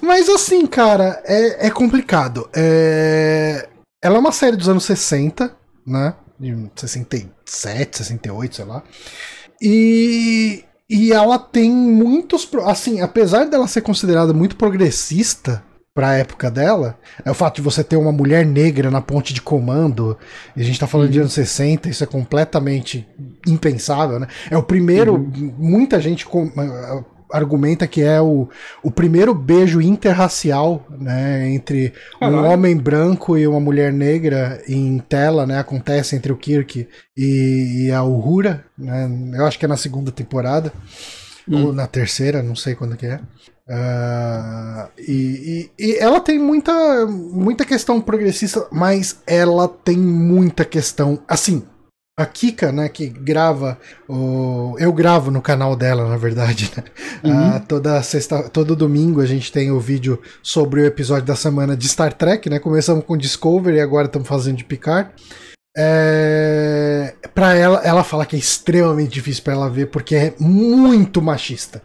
Mas 0.00 0.28
assim, 0.28 0.66
cara, 0.66 1.22
é, 1.24 1.68
é 1.68 1.70
complicado. 1.70 2.48
É... 2.54 3.68
Ela 4.02 4.16
é 4.16 4.18
uma 4.18 4.32
série 4.32 4.56
dos 4.56 4.68
anos 4.68 4.84
60, 4.84 5.54
né? 5.86 6.14
De 6.38 6.54
67, 6.76 7.98
68, 7.98 8.56
sei 8.56 8.64
lá. 8.64 8.82
E, 9.60 10.64
e 10.88 11.12
ela 11.12 11.38
tem 11.38 11.70
muitos. 11.70 12.48
Assim, 12.64 13.00
apesar 13.00 13.46
dela 13.46 13.66
ser 13.66 13.80
considerada 13.80 14.34
muito 14.34 14.56
progressista 14.56 15.64
pra 15.96 16.12
época 16.14 16.50
dela, 16.50 16.98
é 17.24 17.30
o 17.30 17.34
fato 17.34 17.56
de 17.56 17.62
você 17.62 17.82
ter 17.82 17.96
uma 17.96 18.12
mulher 18.12 18.44
negra 18.44 18.90
na 18.90 19.00
ponte 19.00 19.32
de 19.32 19.40
comando, 19.40 20.16
e 20.54 20.60
a 20.60 20.64
gente 20.64 20.78
tá 20.78 20.86
falando 20.86 21.08
de 21.10 21.18
anos 21.18 21.32
60, 21.32 21.88
isso 21.88 22.04
é 22.04 22.06
completamente 22.06 23.08
impensável, 23.46 24.20
né? 24.20 24.26
É 24.50 24.56
o 24.58 24.62
primeiro. 24.62 25.18
Muita 25.58 25.98
gente 25.98 26.26
com- 26.26 26.52
eh, 26.54 27.04
argumenta 27.32 27.86
que 27.86 28.02
é 28.02 28.20
o, 28.20 28.46
o 28.82 28.90
primeiro 28.90 29.34
beijo 29.34 29.80
interracial, 29.80 30.86
né? 30.90 31.48
Entre 31.48 31.94
um 32.16 32.18
Caralho. 32.20 32.44
homem 32.44 32.76
branco 32.76 33.38
e 33.38 33.46
uma 33.46 33.58
mulher 33.58 33.90
negra 33.90 34.62
em 34.68 34.98
tela, 34.98 35.46
né? 35.46 35.58
Acontece 35.58 36.14
entre 36.14 36.30
o 36.30 36.36
Kirk 36.36 36.86
e, 37.16 37.86
e 37.86 37.90
a 37.90 38.02
Uhura, 38.04 38.64
né? 38.78 39.08
Eu 39.34 39.46
acho 39.46 39.58
que 39.58 39.64
é 39.64 39.68
na 39.68 39.78
segunda 39.78 40.12
temporada. 40.12 40.70
Ou 41.50 41.72
na 41.72 41.86
terceira, 41.86 42.42
não 42.42 42.54
sei 42.56 42.74
quando 42.74 42.96
que 42.96 43.06
é. 43.06 43.20
Ah, 43.68 44.88
e, 44.98 45.70
e- 45.78 45.84
e 45.86 45.96
ela 45.98 46.20
tem 46.20 46.38
muita, 46.38 47.04
muita 47.06 47.64
questão 47.64 48.00
progressista, 48.00 48.66
mas 48.70 49.18
ela 49.26 49.66
tem 49.68 49.96
muita 49.96 50.64
questão. 50.64 51.18
Assim, 51.26 51.64
a 52.18 52.24
Kika, 52.24 52.70
né, 52.72 52.88
que 52.88 53.08
grava. 53.08 53.76
O, 54.08 54.76
eu 54.78 54.92
gravo 54.92 55.30
no 55.30 55.42
canal 55.42 55.74
dela, 55.76 56.08
na 56.08 56.16
verdade. 56.16 56.70
Né? 56.76 56.84
Uhum. 57.24 57.38
Ah, 57.56 57.60
toda 57.60 58.02
sexta, 58.02 58.48
todo 58.48 58.76
domingo 58.76 59.20
a 59.20 59.26
gente 59.26 59.50
tem 59.52 59.70
o 59.70 59.80
vídeo 59.80 60.20
sobre 60.42 60.80
o 60.80 60.86
episódio 60.86 61.26
da 61.26 61.36
semana 61.36 61.76
de 61.76 61.88
Star 61.88 62.12
Trek, 62.12 62.48
né? 62.48 62.58
Começamos 62.58 63.04
com 63.04 63.16
Discovery 63.16 63.76
e 63.78 63.80
agora 63.80 64.06
estamos 64.06 64.28
fazendo 64.28 64.56
de 64.58 64.64
Picard. 64.64 65.10
É, 65.76 67.14
para 67.34 67.54
ela, 67.54 67.80
ela 67.84 68.02
fala 68.02 68.24
que 68.24 68.34
é 68.34 68.38
extremamente 68.38 69.12
difícil 69.12 69.42
para 69.42 69.52
ela 69.52 69.68
ver 69.68 69.90
porque 69.90 70.14
é 70.14 70.34
muito 70.40 71.20
machista. 71.20 71.82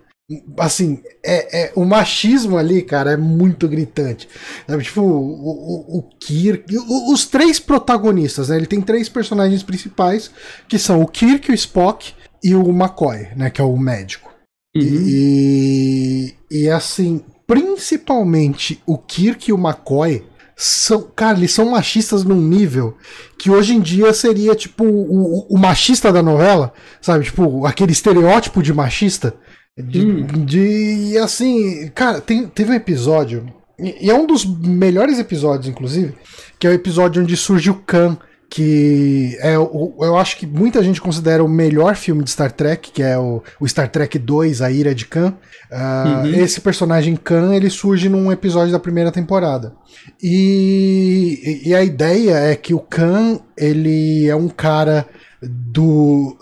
Assim, 0.59 1.01
é, 1.25 1.63
é- 1.65 1.71
o 1.75 1.83
machismo 1.85 2.57
ali, 2.57 2.81
cara, 2.81 3.11
é 3.11 3.17
muito 3.17 3.67
gritante. 3.67 4.27
Sabe, 4.67 4.83
tipo, 4.83 5.01
o, 5.01 5.95
o, 5.95 5.97
o 5.99 6.03
Kirk. 6.19 6.75
o- 6.77 7.13
os 7.13 7.25
três 7.25 7.59
protagonistas, 7.59 8.49
né? 8.49 8.57
Ele 8.57 8.65
tem 8.65 8.81
três 8.81 9.09
personagens 9.09 9.63
principais, 9.63 10.31
que 10.67 10.77
são 10.79 11.01
o 11.01 11.07
Kirk, 11.07 11.51
o 11.51 11.53
Spock 11.55 12.13
e 12.43 12.55
o 12.55 12.69
McCoy, 12.69 13.27
né? 13.35 13.49
Que 13.49 13.61
é 13.61 13.63
o 13.63 13.77
médico. 13.77 14.29
Uhum. 14.75 14.81
E, 14.83 16.33
e 16.49 16.69
assim, 16.69 17.21
principalmente 17.45 18.81
o 18.85 18.97
Kirk 18.97 19.49
e 19.49 19.53
o 19.53 19.57
McCoy 19.57 20.23
são, 20.55 21.01
cara, 21.15 21.37
eles 21.37 21.51
são 21.51 21.71
machistas 21.71 22.23
num 22.23 22.39
nível 22.39 22.95
que 23.37 23.49
hoje 23.49 23.73
em 23.75 23.81
dia 23.81 24.13
seria 24.13 24.53
tipo 24.55 24.83
o, 24.85 25.39
o- 25.39 25.47
o 25.55 25.57
machista 25.57 26.11
da 26.11 26.21
novela, 26.21 26.71
sabe? 27.01 27.25
Tipo, 27.25 27.65
aquele 27.65 27.91
estereótipo 27.91 28.61
de 28.61 28.71
machista. 28.73 29.33
De, 29.77 30.01
Hum. 30.05 30.25
de 30.45 31.17
assim, 31.17 31.87
cara, 31.95 32.19
tem- 32.21 32.47
teve 32.47 32.71
um 32.71 32.75
episódio, 32.75 33.45
e, 33.79 34.05
e 34.07 34.09
é 34.09 34.13
um 34.13 34.27
dos 34.27 34.45
melhores 34.45 35.17
episódios, 35.17 35.67
inclusive, 35.67 36.13
que 36.59 36.67
é 36.67 36.69
o 36.69 36.73
episódio 36.73 37.21
onde 37.23 37.35
surge 37.37 37.69
o 37.69 37.75
Khan, 37.75 38.17
que 38.49 39.37
é 39.39 39.57
o, 39.57 39.95
eu 40.01 40.17
acho 40.17 40.37
que 40.37 40.45
muita 40.45 40.83
gente 40.83 40.99
considera 40.99 41.41
o 41.41 41.47
melhor 41.47 41.95
filme 41.95 42.21
de 42.21 42.29
Star 42.31 42.51
Trek, 42.51 42.91
que 42.91 43.01
é 43.01 43.17
o, 43.17 43.41
o 43.61 43.65
Star 43.67 43.89
Trek 43.89 44.19
2, 44.19 44.61
A 44.61 44.69
Ira 44.69 44.93
de 44.93 45.05
Khan. 45.05 45.33
Ah, 45.71 46.23
Uhum. 46.25 46.33
Esse 46.35 46.59
personagem 46.59 47.15
Khan, 47.15 47.55
ele 47.55 47.69
surge 47.69 48.09
num 48.09 48.29
episódio 48.29 48.73
da 48.73 48.77
primeira 48.79 49.09
temporada. 49.09 49.73
E, 50.21 51.61
e 51.65 51.73
a 51.73 51.81
ideia 51.81 52.35
é 52.39 52.55
que 52.57 52.73
o 52.73 52.79
Khan, 52.79 53.39
ele 53.57 54.27
é 54.27 54.35
um 54.35 54.49
cara 54.49 55.07
do, 55.41 56.35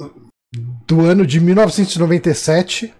do 0.87 1.01
ano 1.01 1.27
de 1.27 1.39
1997, 1.39 2.91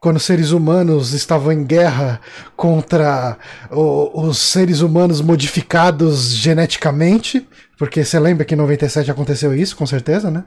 quando 0.00 0.20
seres 0.20 0.50
humanos 0.50 1.12
estavam 1.12 1.52
em 1.52 1.64
guerra 1.64 2.20
contra 2.56 3.36
o- 3.70 4.26
os 4.28 4.38
seres 4.38 4.80
humanos 4.80 5.20
modificados 5.20 6.30
geneticamente, 6.34 7.46
porque 7.78 8.04
você 8.04 8.18
lembra 8.18 8.44
que 8.44 8.54
em 8.54 8.58
97 8.58 9.10
aconteceu 9.10 9.54
isso, 9.54 9.76
com 9.76 9.86
certeza, 9.86 10.30
né? 10.30 10.44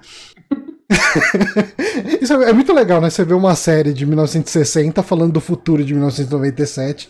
Isso 2.20 2.34
é, 2.34 2.50
é 2.50 2.54
muito 2.54 2.74
legal, 2.74 3.00
né? 3.00 3.10
Você 3.12 3.24
vê 3.24 3.34
uma 3.34 3.56
série 3.56 3.94
de 3.94 4.06
1960 4.08 5.04
falando 5.04 5.34
do 5.34 5.42
futuro 5.42 5.84
de 5.86 5.94
1997. 5.94 7.10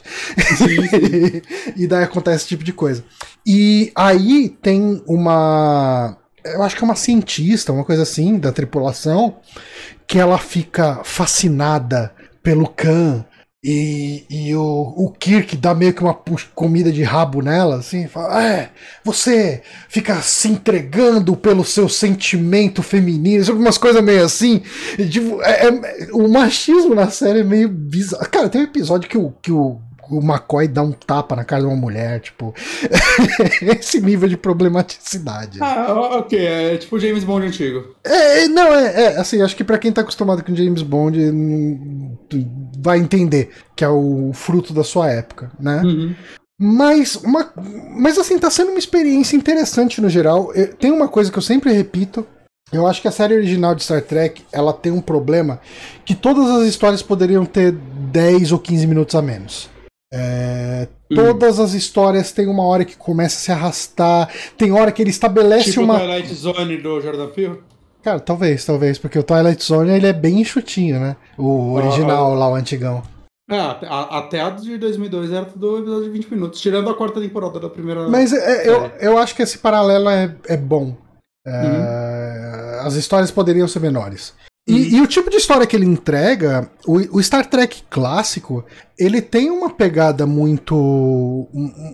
e 1.77 1.87
daí 1.87 2.03
acontece 2.03 2.37
esse 2.37 2.47
tipo 2.47 2.63
de 2.63 2.73
coisa. 2.73 3.03
E 3.45 3.91
aí 3.95 4.49
tem 4.61 5.01
uma. 5.07 6.17
Eu 6.43 6.61
acho 6.63 6.75
que 6.75 6.83
é 6.83 6.85
uma 6.85 6.95
cientista, 6.95 7.71
uma 7.71 7.83
coisa 7.85 8.03
assim, 8.03 8.37
da 8.37 8.51
tripulação, 8.51 9.37
que 10.07 10.17
ela 10.19 10.37
fica 10.37 11.01
fascinada 11.03 12.11
pelo 12.43 12.67
Khan. 12.67 13.25
E, 13.61 14.23
e 14.29 14.55
o, 14.55 14.61
o 14.95 15.11
Kirk 15.11 15.57
dá 15.57 15.75
meio 15.75 15.93
que 15.93 16.01
uma 16.01 16.17
comida 16.55 16.93
de 16.93 17.03
rabo 17.03 17.41
nela, 17.41 17.75
assim, 17.79 18.07
fala: 18.07 18.41
É, 18.41 18.69
você 19.03 19.61
fica 19.89 20.21
se 20.21 20.47
entregando 20.47 21.35
pelo 21.35 21.65
seu 21.65 21.89
sentimento 21.89 22.81
feminino, 22.81 23.43
sabe, 23.43 23.59
umas 23.59 23.77
coisas 23.77 24.01
meio 24.01 24.23
assim. 24.23 24.61
Tipo, 25.11 25.41
é- 25.41 25.67
é- 25.67 26.07
o 26.13 26.29
machismo 26.29 26.95
na 26.95 27.09
série 27.09 27.41
é 27.41 27.43
meio 27.43 27.67
bizarro. 27.67 28.29
Cara, 28.29 28.47
tem 28.47 28.61
um 28.61 28.65
episódio 28.65 29.09
que 29.09 29.17
o, 29.17 29.33
que 29.41 29.51
o, 29.51 29.81
o 30.09 30.19
McCoy 30.19 30.67
dá 30.67 30.81
um 30.81 30.91
tapa 30.91 31.35
na 31.35 31.43
cara 31.43 31.61
de 31.61 31.67
uma 31.67 31.75
mulher, 31.75 32.19
tipo. 32.19 32.53
esse 33.61 34.01
nível 34.01 34.27
de 34.27 34.37
problematicidade. 34.37 35.59
Ah, 35.61 36.17
ok. 36.17 36.39
É 36.39 36.77
tipo 36.77 36.95
o 36.95 36.99
James 36.99 37.23
Bond 37.23 37.45
antigo. 37.47 37.95
É, 38.03 38.47
não, 38.47 38.73
é, 38.73 39.03
é, 39.03 39.17
assim, 39.17 39.41
acho 39.41 39.55
que 39.55 39.63
pra 39.63 39.77
quem 39.77 39.91
tá 39.91 40.01
acostumado 40.01 40.43
com 40.43 40.55
James 40.55 40.81
Bond 40.81 41.17
vai 42.81 42.99
entender 42.99 43.49
que 43.75 43.83
é 43.83 43.89
o 43.89 44.31
fruto 44.33 44.73
da 44.73 44.83
sua 44.83 45.09
época, 45.11 45.51
né? 45.59 45.81
Uhum. 45.83 46.15
Mas, 46.61 47.15
uma, 47.15 47.53
mas 47.95 48.17
assim, 48.17 48.37
tá 48.37 48.49
sendo 48.51 48.71
uma 48.71 48.79
experiência 48.79 49.37
interessante 49.37 50.01
no 50.01 50.09
geral. 50.09 50.51
Eu- 50.53 50.73
tem 50.73 50.91
uma 50.91 51.07
coisa 51.07 51.31
que 51.31 51.37
eu 51.37 51.41
sempre 51.41 51.71
repito. 51.71 52.27
Eu 52.71 52.85
acho 52.85 53.01
que 53.01 53.07
a 53.07 53.11
série 53.11 53.33
original 53.33 53.73
de 53.73 53.83
Star 53.83 54.01
Trek, 54.01 54.43
ela 54.51 54.73
tem 54.73 54.91
um 54.91 55.01
problema 55.01 55.59
que 56.05 56.13
todas 56.13 56.49
as 56.49 56.67
histórias 56.67 57.01
poderiam 57.01 57.45
ter 57.45 57.71
10 57.71 58.51
ou 58.51 58.59
15 58.59 58.85
minutos 58.85 59.15
a 59.15 59.21
menos. 59.21 59.69
É, 60.13 60.87
Hum. 61.11 61.15
todas 61.15 61.59
as 61.59 61.73
histórias 61.73 62.31
têm 62.31 62.47
uma 62.47 62.63
hora 62.63 62.83
que 62.85 62.95
começa 62.95 63.35
a 63.37 63.39
se 63.39 63.51
arrastar, 63.51 64.29
tem 64.57 64.71
hora 64.71 64.91
que 64.91 65.01
ele 65.01 65.09
estabelece 65.11 65.71
Tipo 65.71 65.83
uma 65.83 65.95
o 65.95 65.99
Twilight 65.99 66.33
Zone 66.33 66.77
do 66.77 67.01
Jordan 67.01 67.27
Peele. 67.27 67.61
Cara, 68.01 68.19
talvez, 68.19 68.63
talvez, 68.65 68.97
porque 68.97 69.19
o 69.19 69.23
Twilight 69.23 69.63
Zone 69.63 69.91
ele 69.91 70.07
é 70.07 70.13
bem 70.13 70.39
enxutinho, 70.41 70.99
né? 70.99 71.15
O 71.37 71.73
original 71.73 72.33
Ah, 72.33 72.35
lá, 72.37 72.49
o 72.49 72.55
antigão. 72.55 73.03
Ah, 73.51 73.71
até- 73.71 73.87
a- 73.87 74.17
até 74.19 74.41
a 74.41 74.49
de 74.51 74.77
2002 74.77 75.31
era 75.31 75.45
tudo 75.45 75.79
episódio 75.79 76.03
de 76.05 76.09
20 76.11 76.29
minutos, 76.31 76.61
tirando 76.61 76.89
a 76.89 76.93
quarta 76.95 77.19
temporada 77.19 77.59
da 77.59 77.69
primeira. 77.69 78.07
Mas 78.07 78.31
é, 78.31 78.67
eu, 78.69 78.91
eu 79.01 79.17
acho 79.17 79.35
que 79.35 79.41
esse 79.41 79.57
paralelo 79.57 80.09
é, 80.09 80.33
é 80.47 80.55
bom. 80.57 80.95
É, 81.45 81.51
Uhum. 82.81 82.87
as 82.87 82.93
histórias 82.95 83.31
poderiam 83.31 83.67
ser 83.67 83.79
menores. 83.79 84.33
E, 84.69 84.73
uhum. 84.73 84.99
e, 84.99 85.01
o 85.01 85.07
tipo 85.07 85.29
de 85.29 85.37
história 85.37 85.65
que 85.65 85.75
ele 85.75 85.85
entrega, 85.85 86.69
o, 86.85 87.17
o, 87.17 87.23
Star 87.23 87.45
Trek 87.49 87.83
clássico, 87.89 88.63
ele 88.97 89.19
tem 89.19 89.49
uma 89.49 89.71
pegada 89.71 90.27
muito 90.27 91.47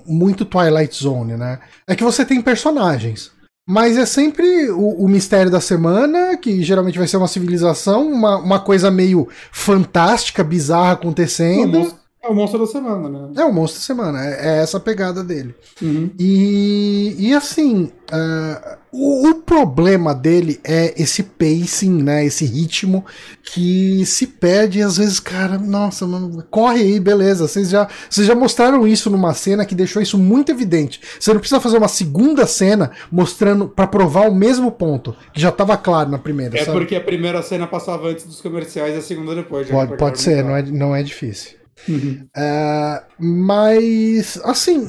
muito 0.05 0.43
Twilight 0.43 1.01
Zone, 1.01 1.37
né? 1.37 1.59
É 1.87 1.95
que 1.95 2.03
você 2.03 2.25
tem 2.25 2.41
personagens. 2.41 3.31
Mas 3.67 3.97
é 3.97 4.05
sempre 4.05 4.69
o, 4.69 5.05
o, 5.05 5.07
mistério 5.07 5.49
da 5.49 5.59
semana, 5.59 6.37
que 6.37 6.61
geralmente 6.61 6.99
vai 6.99 7.07
ser 7.07 7.17
uma 7.17 7.27
civilização, 7.27 8.07
uma, 8.07 8.37
uma 8.37 8.59
coisa 8.59 8.91
meio 8.91 9.27
fantástica, 9.51 10.43
bizarra 10.43 10.91
acontecendo. 10.91 11.91
É 12.25 12.27
o 12.27 12.33
monstro 12.33 12.59
da 12.59 12.65
semana, 12.65 13.07
né? 13.07 13.29
É 13.37 13.45
o 13.45 13.53
monstro 13.53 13.79
da 13.79 13.85
semana, 13.85 14.25
é, 14.25 14.47
é 14.47 14.63
essa 14.63 14.77
a 14.77 14.79
pegada 14.79 15.23
dele. 15.23 15.53
Uhum. 15.79 16.09
E, 16.17 17.15
e 17.19 17.33
assim, 17.35 17.91
uh, 18.11 18.77
o, 18.91 19.29
o, 19.29 19.35
problema 19.35 20.15
dele 20.15 20.59
é 20.63 20.99
esse 20.99 21.21
pacing, 21.21 22.01
né? 22.01 22.25
Esse 22.25 22.43
ritmo 22.43 23.05
que 23.43 24.03
se 24.07 24.25
perde 24.25 24.79
e 24.79 24.81
às 24.81 24.97
vezes, 24.97 25.19
cara, 25.19 25.59
nossa, 25.59 26.07
mano, 26.07 26.43
corre 26.49 26.81
aí, 26.81 26.99
beleza. 26.99 27.47
Vocês 27.47 27.69
já, 27.69 27.87
vocês 28.09 28.25
já 28.25 28.33
mostraram 28.33 28.87
isso 28.87 29.07
numa 29.11 29.35
cena 29.35 29.63
que 29.63 29.75
deixou 29.75 30.01
isso 30.01 30.17
muito 30.17 30.51
evidente. 30.51 30.99
Você 31.19 31.31
não 31.31 31.39
precisa 31.39 31.61
fazer 31.61 31.77
uma 31.77 31.87
segunda 31.87 32.47
cena 32.47 32.89
mostrando 33.11 33.67
para 33.67 33.85
provar 33.85 34.27
o 34.27 34.33
mesmo 34.33 34.71
ponto, 34.71 35.15
que 35.31 35.39
já 35.39 35.49
estava 35.49 35.77
claro 35.77 36.09
na 36.09 36.17
primeira. 36.17 36.57
É 36.57 36.65
sabe? 36.65 36.79
porque 36.79 36.95
a 36.95 37.01
primeira 37.01 37.43
cena 37.43 37.67
passava 37.67 38.07
antes 38.07 38.25
dos 38.25 38.41
comerciais 38.41 38.95
e 38.95 38.97
a 38.97 39.01
segunda 39.01 39.35
depois. 39.35 39.69
Pode, 39.69 39.95
pode 39.95 40.19
ser, 40.19 40.43
não 40.43 40.55
é, 40.55 40.63
não 40.63 40.95
é 40.95 41.03
difícil. 41.03 41.64
Uhum. 41.87 42.27
É, 42.35 43.03
mas, 43.19 44.39
assim, 44.43 44.87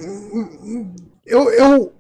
eu, 1.27 1.51
eu 1.51 1.93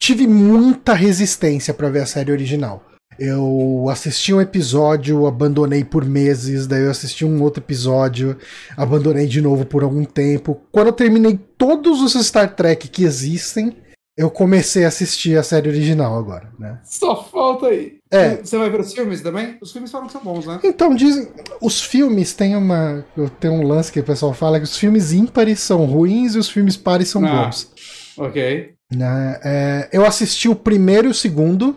tive 0.00 0.26
muita 0.26 0.94
resistência 0.94 1.72
para 1.72 1.88
ver 1.88 2.00
a 2.00 2.06
série 2.06 2.32
original. 2.32 2.84
Eu 3.18 3.86
assisti 3.90 4.34
um 4.34 4.40
episódio, 4.40 5.26
abandonei 5.26 5.84
por 5.84 6.04
meses, 6.04 6.66
daí 6.66 6.82
eu 6.82 6.90
assisti 6.90 7.24
um 7.24 7.40
outro 7.42 7.62
episódio, 7.62 8.36
abandonei 8.76 9.26
de 9.26 9.40
novo 9.40 9.64
por 9.64 9.84
algum 9.84 10.04
tempo. 10.04 10.60
Quando 10.72 10.88
eu 10.88 10.92
terminei 10.92 11.38
todos 11.56 12.02
os 12.02 12.26
Star 12.26 12.56
Trek 12.56 12.88
que 12.88 13.04
existem, 13.04 13.76
eu 14.16 14.30
comecei 14.30 14.84
a 14.84 14.88
assistir 14.88 15.36
a 15.36 15.42
série 15.42 15.68
original 15.68 16.16
agora, 16.16 16.52
né? 16.58 16.80
Só 16.84 17.24
falta 17.24 17.66
aí. 17.66 17.98
É. 18.10 18.36
Você 18.36 18.56
vai 18.56 18.70
ver 18.70 18.80
os 18.80 18.92
filmes 18.92 19.20
também? 19.20 19.58
Os 19.60 19.72
filmes 19.72 19.90
falam 19.90 20.06
que 20.06 20.12
são 20.12 20.22
bons, 20.22 20.46
né? 20.46 20.60
Então, 20.62 20.94
dizem. 20.94 21.28
Os 21.60 21.82
filmes 21.82 22.32
têm 22.32 22.54
uma. 22.54 23.04
Tem 23.40 23.50
um 23.50 23.66
lance 23.66 23.90
que 23.90 23.98
o 23.98 24.04
pessoal 24.04 24.32
fala 24.32 24.58
que 24.58 24.64
os 24.64 24.76
filmes 24.76 25.12
ímpares 25.12 25.58
são 25.60 25.84
ruins 25.84 26.36
e 26.36 26.38
os 26.38 26.48
filmes 26.48 26.76
pares 26.76 27.08
são 27.08 27.24
ah, 27.24 27.46
bons. 27.46 27.72
Ok. 28.16 28.74
Né? 28.94 29.40
É, 29.42 29.88
eu 29.92 30.06
assisti 30.06 30.48
o 30.48 30.54
primeiro 30.54 31.08
e 31.08 31.10
o 31.10 31.14
segundo 31.14 31.76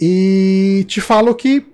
e 0.00 0.86
te 0.88 1.02
falo 1.02 1.34
que 1.34 1.66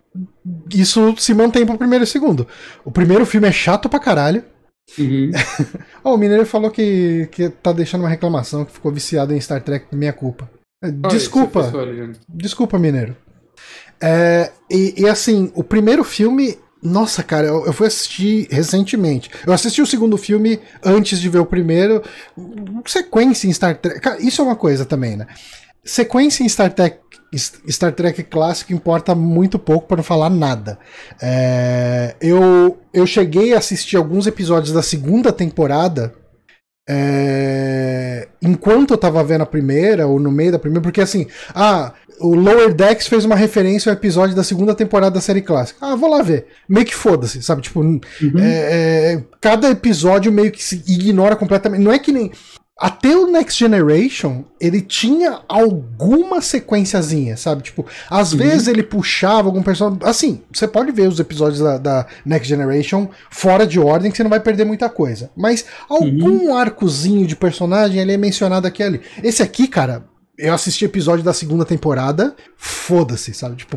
isso 0.75 1.15
se 1.19 1.33
mantém 1.33 1.65
pro 1.65 1.79
primeiro 1.79 2.03
e 2.03 2.07
segundo. 2.07 2.49
O 2.85 2.91
primeiro 2.91 3.25
filme 3.25 3.47
é 3.47 3.53
chato 3.53 3.89
pra 3.89 4.01
caralho. 4.01 4.45
Uhum. 4.99 5.31
oh, 6.03 6.15
o 6.15 6.19
Mineiro 6.19 6.47
falou 6.47 6.71
que, 6.71 7.29
que 7.31 7.49
tá 7.49 7.73
deixando 7.73 8.03
uma 8.03 8.09
reclamação, 8.09 8.65
que 8.65 8.73
ficou 8.73 8.93
viciado 8.93 9.35
em 9.35 9.41
Star 9.41 9.63
Trek 9.63 9.87
por 9.87 9.97
minha 9.97 10.13
culpa. 10.13 10.51
Desculpa. 11.11 11.71
desculpa, 12.29 12.79
Mineiro. 12.79 13.17
É, 14.01 14.51
e, 14.71 14.95
e, 15.03 15.09
assim, 15.09 15.53
o 15.55 15.63
primeiro 15.63 16.03
filme. 16.03 16.59
Nossa, 16.83 17.23
cara, 17.23 17.47
eu, 17.47 17.67
eu, 17.67 17.75
fui 17.75 17.87
assistir 17.87 18.49
recentemente. 18.51 19.31
Eu 19.47 19.53
assisti 19.53 19.83
o 19.83 19.87
segundo 19.87 20.17
filme 20.17 20.59
antes 20.83 21.21
de 21.21 21.29
ver 21.29 21.39
o 21.39 21.45
primeiro. 21.45 22.03
Sequência 22.87 23.47
em 23.47 23.53
Star 23.53 23.77
Trek. 23.77 24.01
Cara, 24.01 24.19
isso 24.23 24.41
é 24.41 24.45
uma 24.47 24.57
coisa 24.57 24.87
também, 24.87 25.15
né? 25.15 25.27
Sequência 25.85 26.43
em 26.43 26.49
Star 26.49 26.73
Trek 26.73 26.99
Star 27.37 27.93
Trek 27.93 28.23
clássico 28.25 28.73
importa 28.73 29.15
muito 29.15 29.59
pouco 29.59 29.87
para 29.87 29.99
não 29.99 30.05
falar 30.05 30.31
nada. 30.31 30.79
É, 31.21 32.15
eu, 32.21 32.79
eu 32.93 33.07
cheguei 33.07 33.55
a 33.55 33.59
assistir 33.59 33.97
alguns 33.97 34.27
episódios 34.27 34.73
da 34.73 34.83
segunda 34.83 35.33
temporada 35.33 36.13
é, 36.89 38.27
enquanto 38.43 38.93
eu 38.93 38.99
tava 38.99 39.23
vendo 39.23 39.43
a 39.43 39.47
primeira, 39.47 40.09
ou 40.09 40.19
no 40.19 40.33
meio 40.33 40.51
da 40.51 40.59
primeira, 40.59 40.83
porque 40.83 41.01
assim, 41.01 41.29
ah, 41.55 41.93
o 42.19 42.35
Lower 42.35 42.75
Decks 42.75 43.07
fez 43.07 43.25
uma 43.25 43.37
referência 43.37 43.91
ao 43.91 43.97
episódio 43.97 44.35
da 44.35 44.43
segunda 44.43 44.75
temporada 44.75 45.15
da 45.15 45.21
série 45.21 45.41
clássica. 45.41 45.79
Ah, 45.81 45.95
vou 45.95 46.11
lá 46.11 46.21
ver. 46.21 46.47
Meio 46.69 46.85
que 46.85 46.95
foda-se, 46.95 47.43
sabe? 47.43 47.63
Tipo, 47.63 47.81
uhum. 47.81 48.01
é, 48.39 49.15
é, 49.15 49.25
cada 49.41 49.71
episódio 49.71 50.33
meio 50.33 50.51
que 50.51 50.63
se 50.63 50.83
ignora 50.87 51.37
completamente. 51.37 51.83
Não 51.83 51.93
é 51.93 51.99
que 51.99 52.13
nem. 52.13 52.33
Até 52.81 53.15
o 53.15 53.27
Next 53.27 53.59
Generation, 53.59 54.43
ele 54.59 54.81
tinha 54.81 55.41
alguma 55.47 56.41
sequenciazinha, 56.41 57.37
sabe? 57.37 57.63
Tipo, 57.63 57.85
às 58.09 58.33
uhum. 58.33 58.39
vezes 58.39 58.69
ele 58.69 58.83
puxava 58.83 59.49
algum 59.49 59.63
personagem. 59.63 60.01
Assim, 60.03 60.41
você 60.51 60.67
pode 60.67 60.91
ver 60.91 61.07
os 61.07 61.21
episódios 61.21 61.61
da, 61.61 61.77
da, 61.77 62.07
Next 62.25 62.49
Generation 62.49 63.09
fora 63.29 63.67
de 63.67 63.79
ordem, 63.79 64.11
que 64.11 64.17
você 64.17 64.23
não 64.23 64.31
vai 64.31 64.41
perder 64.41 64.65
muita 64.65 64.89
coisa. 64.89 65.31
Mas 65.37 65.67
algum 65.91 66.49
uhum. 66.49 66.57
arcozinho 66.57 67.27
de 67.27 67.37
personagem 67.37 68.01
ele 68.01 68.15
é 68.15 68.17
mencionado 68.17 68.67
aqui 68.67 68.83
ali. 68.83 69.03
Esse 69.23 69.43
aqui, 69.43 69.69
cara, 69.69 70.07
eu 70.39 70.55
assisti 70.55 70.87
episódio 70.87 71.23
da 71.23 71.35
segunda 71.35 71.67
temporada, 71.67 72.35
foda-se, 72.57 73.35
sabe? 73.35 73.57
Tipo, 73.57 73.77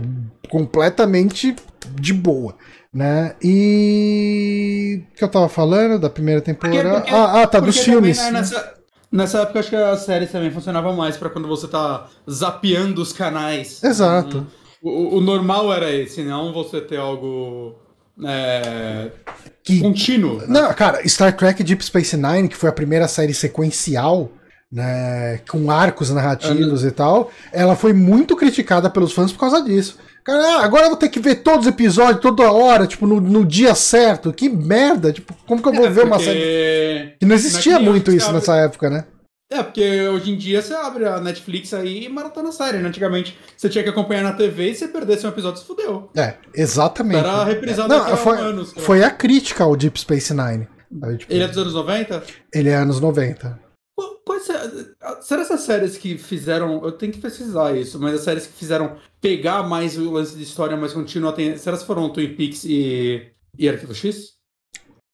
completamente 0.49 1.53
de 1.99 2.13
boa 2.13 2.55
né? 2.93 3.33
E 3.43 5.01
o 5.11 5.17
que 5.17 5.23
eu 5.23 5.27
tava 5.27 5.49
falando 5.49 5.99
da 5.99 6.11
primeira 6.11 6.39
temporada? 6.39 6.77
Porque, 6.77 7.11
porque, 7.11 7.15
ah, 7.15 7.41
ah, 7.41 7.47
tá 7.47 7.59
dos 7.59 7.79
filmes. 7.79 8.19
Nessa, 8.31 8.82
Nessa 9.13 9.41
época, 9.41 9.59
acho 9.59 9.69
que 9.69 9.75
as 9.75 9.99
séries 9.99 10.31
também 10.31 10.49
funcionavam 10.49 10.95
mais 10.95 11.15
para 11.15 11.29
quando 11.29 11.47
você 11.47 11.67
tá 11.67 12.07
zapeando 12.27 12.99
os 12.99 13.13
canais. 13.13 13.83
Exato. 13.83 14.47
o, 14.81 15.17
o, 15.17 15.21
normal 15.21 15.71
era 15.71 15.91
esse, 15.93 16.23
não 16.23 16.51
você 16.51 16.81
ter 16.81 16.97
algo 16.97 17.75
é, 18.25 19.11
que, 19.63 19.81
contínuo. 19.81 20.37
Né? 20.37 20.45
Não, 20.47 20.73
cara, 20.73 21.07
Star 21.07 21.37
Trek 21.37 21.63
Deep 21.63 21.85
Space 21.85 22.17
Nine, 22.17 22.49
que 22.49 22.55
foi 22.55 22.69
a 22.69 22.73
primeira 22.73 23.07
série 23.07 23.35
sequencial, 23.35 24.31
né, 24.71 25.37
com 25.47 25.69
arcos 25.69 26.09
narrativos 26.09 26.83
e 26.83 26.89
tal, 26.89 27.29
ela 27.51 27.75
foi 27.75 27.93
muito 27.93 28.35
criticada 28.35 28.89
pelos 28.89 29.13
fãs 29.13 29.31
por 29.31 29.41
causa 29.41 29.61
disso. 29.61 29.99
Cara, 30.23 30.41
ah, 30.41 30.63
agora 30.63 30.85
eu 30.85 30.89
vou 30.89 30.97
ter 30.97 31.09
que 31.09 31.19
ver 31.19 31.35
todos 31.35 31.65
os 31.65 31.73
episódios, 31.73 32.21
toda 32.21 32.51
hora, 32.51 32.87
tipo, 32.87 33.05
no, 33.05 33.19
no 33.19 33.45
dia 33.45 33.75
certo. 33.75 34.31
Que 34.31 34.47
merda! 34.47 35.11
Tipo, 35.11 35.35
como 35.45 35.61
que 35.61 35.67
eu 35.67 35.73
vou 35.73 35.85
é, 35.85 35.89
ver 35.89 36.05
uma 36.05 36.19
série. 36.19 37.15
Que 37.19 37.25
não 37.25 37.35
existia 37.35 37.79
muito 37.79 38.11
isso 38.11 38.27
abre... 38.27 38.39
nessa 38.39 38.55
época, 38.55 38.89
né? 38.89 39.05
É, 39.51 39.61
porque 39.61 40.07
hoje 40.07 40.31
em 40.31 40.37
dia 40.37 40.61
você 40.61 40.73
abre 40.73 41.05
a 41.05 41.19
Netflix 41.19 41.73
aí 41.73 42.05
e 42.05 42.09
maratona 42.09 42.51
série. 42.51 42.79
Né? 42.79 42.87
Antigamente 42.87 43.37
você 43.55 43.69
tinha 43.69 43.83
que 43.83 43.89
acompanhar 43.89 44.23
na 44.23 44.33
TV 44.33 44.71
e 44.71 44.75
se 44.75 44.87
perdesse 44.87 45.27
um 45.27 45.29
episódio, 45.29 45.59
você 45.59 45.65
fudeu. 45.67 46.09
É, 46.15 46.35
exatamente. 46.55 47.19
Era 47.19 47.43
reprisado 47.43 47.93
é. 47.93 47.97
Não, 47.97 48.17
foi, 48.17 48.37
anos. 48.39 48.73
Foi 48.77 49.03
a 49.03 49.11
crítica 49.11 49.63
ao 49.63 49.75
Deep 49.75 49.99
Space 49.99 50.33
Nine. 50.33 50.67
Tipo, 51.17 51.33
Ele 51.33 51.43
é 51.43 51.47
dos 51.47 51.57
anos 51.57 51.73
90? 51.73 52.23
Ele 52.53 52.69
é 52.69 52.75
anos 52.75 52.99
90. 52.99 53.59
Quais, 54.25 54.47
será 55.21 55.41
essas 55.41 55.61
séries 55.61 55.97
que 55.97 56.17
fizeram. 56.17 56.83
Eu 56.83 56.91
tenho 56.91 57.11
que 57.11 57.19
pesquisar 57.19 57.75
isso, 57.77 57.99
mas 57.99 58.15
as 58.15 58.21
séries 58.21 58.47
que 58.47 58.53
fizeram 58.53 58.97
pegar 59.21 59.63
mais 59.63 59.97
o 59.97 60.11
lance 60.11 60.35
de 60.35 60.43
história 60.43 60.75
mais 60.75 60.93
contínua, 60.93 61.31
tem, 61.33 61.55
será 61.57 61.77
que 61.77 61.85
foram 61.85 62.09
Twin 62.09 62.35
Peaks 62.35 62.63
e, 62.65 63.31
e 63.57 63.69
Arquivo 63.69 63.93
X? 63.93 64.33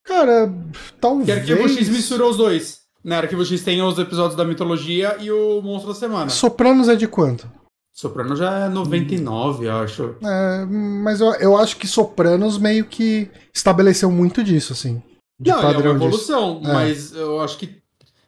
Cara, 0.06 0.52
talvez. 1.00 1.26
Que 1.26 1.32
Arquivo 1.32 1.70
X 1.70 1.90
misturou 1.90 2.30
os 2.32 2.38
dois. 2.38 2.80
Né? 3.04 3.18
Arquivo 3.18 3.46
X 3.46 3.64
tem 3.64 3.82
os 3.82 3.98
episódios 4.00 4.36
da 4.36 4.46
mitologia 4.46 5.18
e 5.20 5.32
o 5.32 5.62
Monstro 5.62 5.94
da 5.94 6.00
Semana. 6.00 6.30
Sopranos 6.30 6.88
é 6.88 6.96
de 6.96 7.08
quanto? 7.08 7.50
Sopranos 7.94 8.40
já 8.40 8.66
é 8.66 8.70
99, 8.70 9.68
hum. 9.68 9.72
acho. 9.72 10.16
É, 10.24 10.66
mas 10.66 11.20
eu, 11.20 11.34
eu 11.36 11.58
acho 11.58 11.78
que 11.78 11.88
Sopranos 11.88 12.58
meio 12.58 12.86
que 12.86 13.30
estabeleceu 13.54 14.10
muito 14.10 14.44
disso, 14.44 14.72
assim. 14.72 15.02
Não, 15.40 15.62
é 15.62 15.78
uma 15.78 15.90
evolução, 15.92 16.60
disso. 16.60 16.74
mas 16.74 17.16
é. 17.16 17.22
eu 17.22 17.40
acho 17.40 17.58
que 17.58 17.79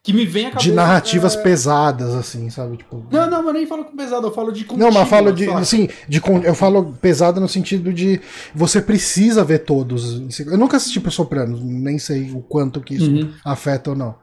que 0.03 0.13
me 0.13 0.25
vem 0.25 0.47
a 0.47 0.49
cabeça. 0.49 0.69
De 0.69 0.75
narrativas 0.75 1.35
é... 1.35 1.41
pesadas, 1.43 2.15
assim, 2.15 2.49
sabe? 2.49 2.77
Tipo... 2.77 3.05
Não, 3.11 3.29
não, 3.29 3.47
eu 3.47 3.53
nem 3.53 3.67
falo 3.67 3.85
com 3.85 3.95
pesado, 3.95 4.27
eu 4.27 4.31
falo 4.31 4.51
de 4.51 4.65
contínuo, 4.65 4.87
Não, 4.87 4.93
mas 4.93 5.07
falo 5.07 5.31
de. 5.31 5.47
Sim, 5.65 5.87
de, 6.07 6.21
eu 6.43 6.55
falo 6.55 6.93
pesada 6.93 7.39
no 7.39 7.47
sentido 7.47 7.93
de 7.93 8.19
você 8.53 8.81
precisa 8.81 9.43
ver 9.43 9.59
todos. 9.59 10.39
Eu 10.39 10.57
nunca 10.57 10.77
assisti 10.77 10.99
pro 10.99 11.11
Sopranos, 11.11 11.61
nem 11.63 11.99
sei 11.99 12.31
o 12.31 12.41
quanto 12.41 12.81
que 12.81 12.95
isso 12.95 13.11
uhum. 13.11 13.33
afeta 13.45 13.91
ou 13.91 13.95
não. 13.95 14.15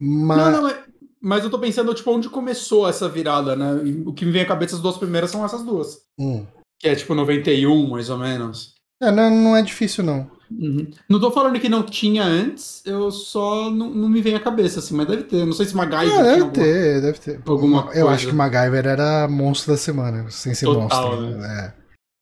Mas... 0.00 0.38
Não, 0.38 0.50
não, 0.50 0.62
mas, 0.62 0.76
mas 1.20 1.44
eu 1.44 1.50
tô 1.50 1.58
pensando, 1.58 1.94
tipo, 1.94 2.10
onde 2.10 2.28
começou 2.28 2.88
essa 2.88 3.08
virada, 3.08 3.54
né? 3.54 3.72
O 4.04 4.12
que 4.12 4.24
me 4.24 4.32
vem 4.32 4.42
à 4.42 4.46
cabeça, 4.46 4.74
as 4.74 4.82
duas 4.82 4.96
primeiras 4.96 5.30
são 5.30 5.44
essas 5.44 5.62
duas. 5.62 5.98
Hum. 6.18 6.44
Que 6.80 6.88
é 6.88 6.94
tipo 6.94 7.14
91, 7.14 7.88
mais 7.88 8.10
ou 8.10 8.18
menos. 8.18 8.74
É, 9.00 9.10
não, 9.10 9.30
não 9.30 9.56
é 9.56 9.62
difícil, 9.62 10.02
não. 10.02 10.33
Uhum. 10.50 10.90
Não 11.08 11.20
tô 11.20 11.30
falando 11.30 11.58
que 11.58 11.68
não 11.68 11.82
tinha 11.82 12.22
antes, 12.22 12.82
eu 12.84 13.10
só 13.10 13.70
não, 13.70 13.90
não 13.90 14.08
me 14.08 14.20
vem 14.20 14.34
à 14.34 14.40
cabeça, 14.40 14.78
assim, 14.78 14.94
mas 14.94 15.06
deve 15.06 15.24
ter. 15.24 15.44
Não 15.44 15.52
sei 15.52 15.66
se 15.66 15.76
MacGyver. 15.76 16.18
Ah, 16.18 16.22
deve 16.22 16.42
alguma, 16.42 16.52
ter, 16.52 17.00
deve 17.00 17.18
ter. 17.18 17.40
Alguma 17.46 17.78
eu 17.78 17.84
coisa. 17.84 18.08
acho 18.08 18.26
que 18.28 18.34
MacGyver 18.34 18.86
era 18.86 19.28
monstro 19.28 19.72
da 19.72 19.78
semana, 19.78 20.30
sem 20.30 20.54
ser 20.54 20.66
Total, 20.66 20.82
monstro. 20.82 21.38
Né? 21.38 21.72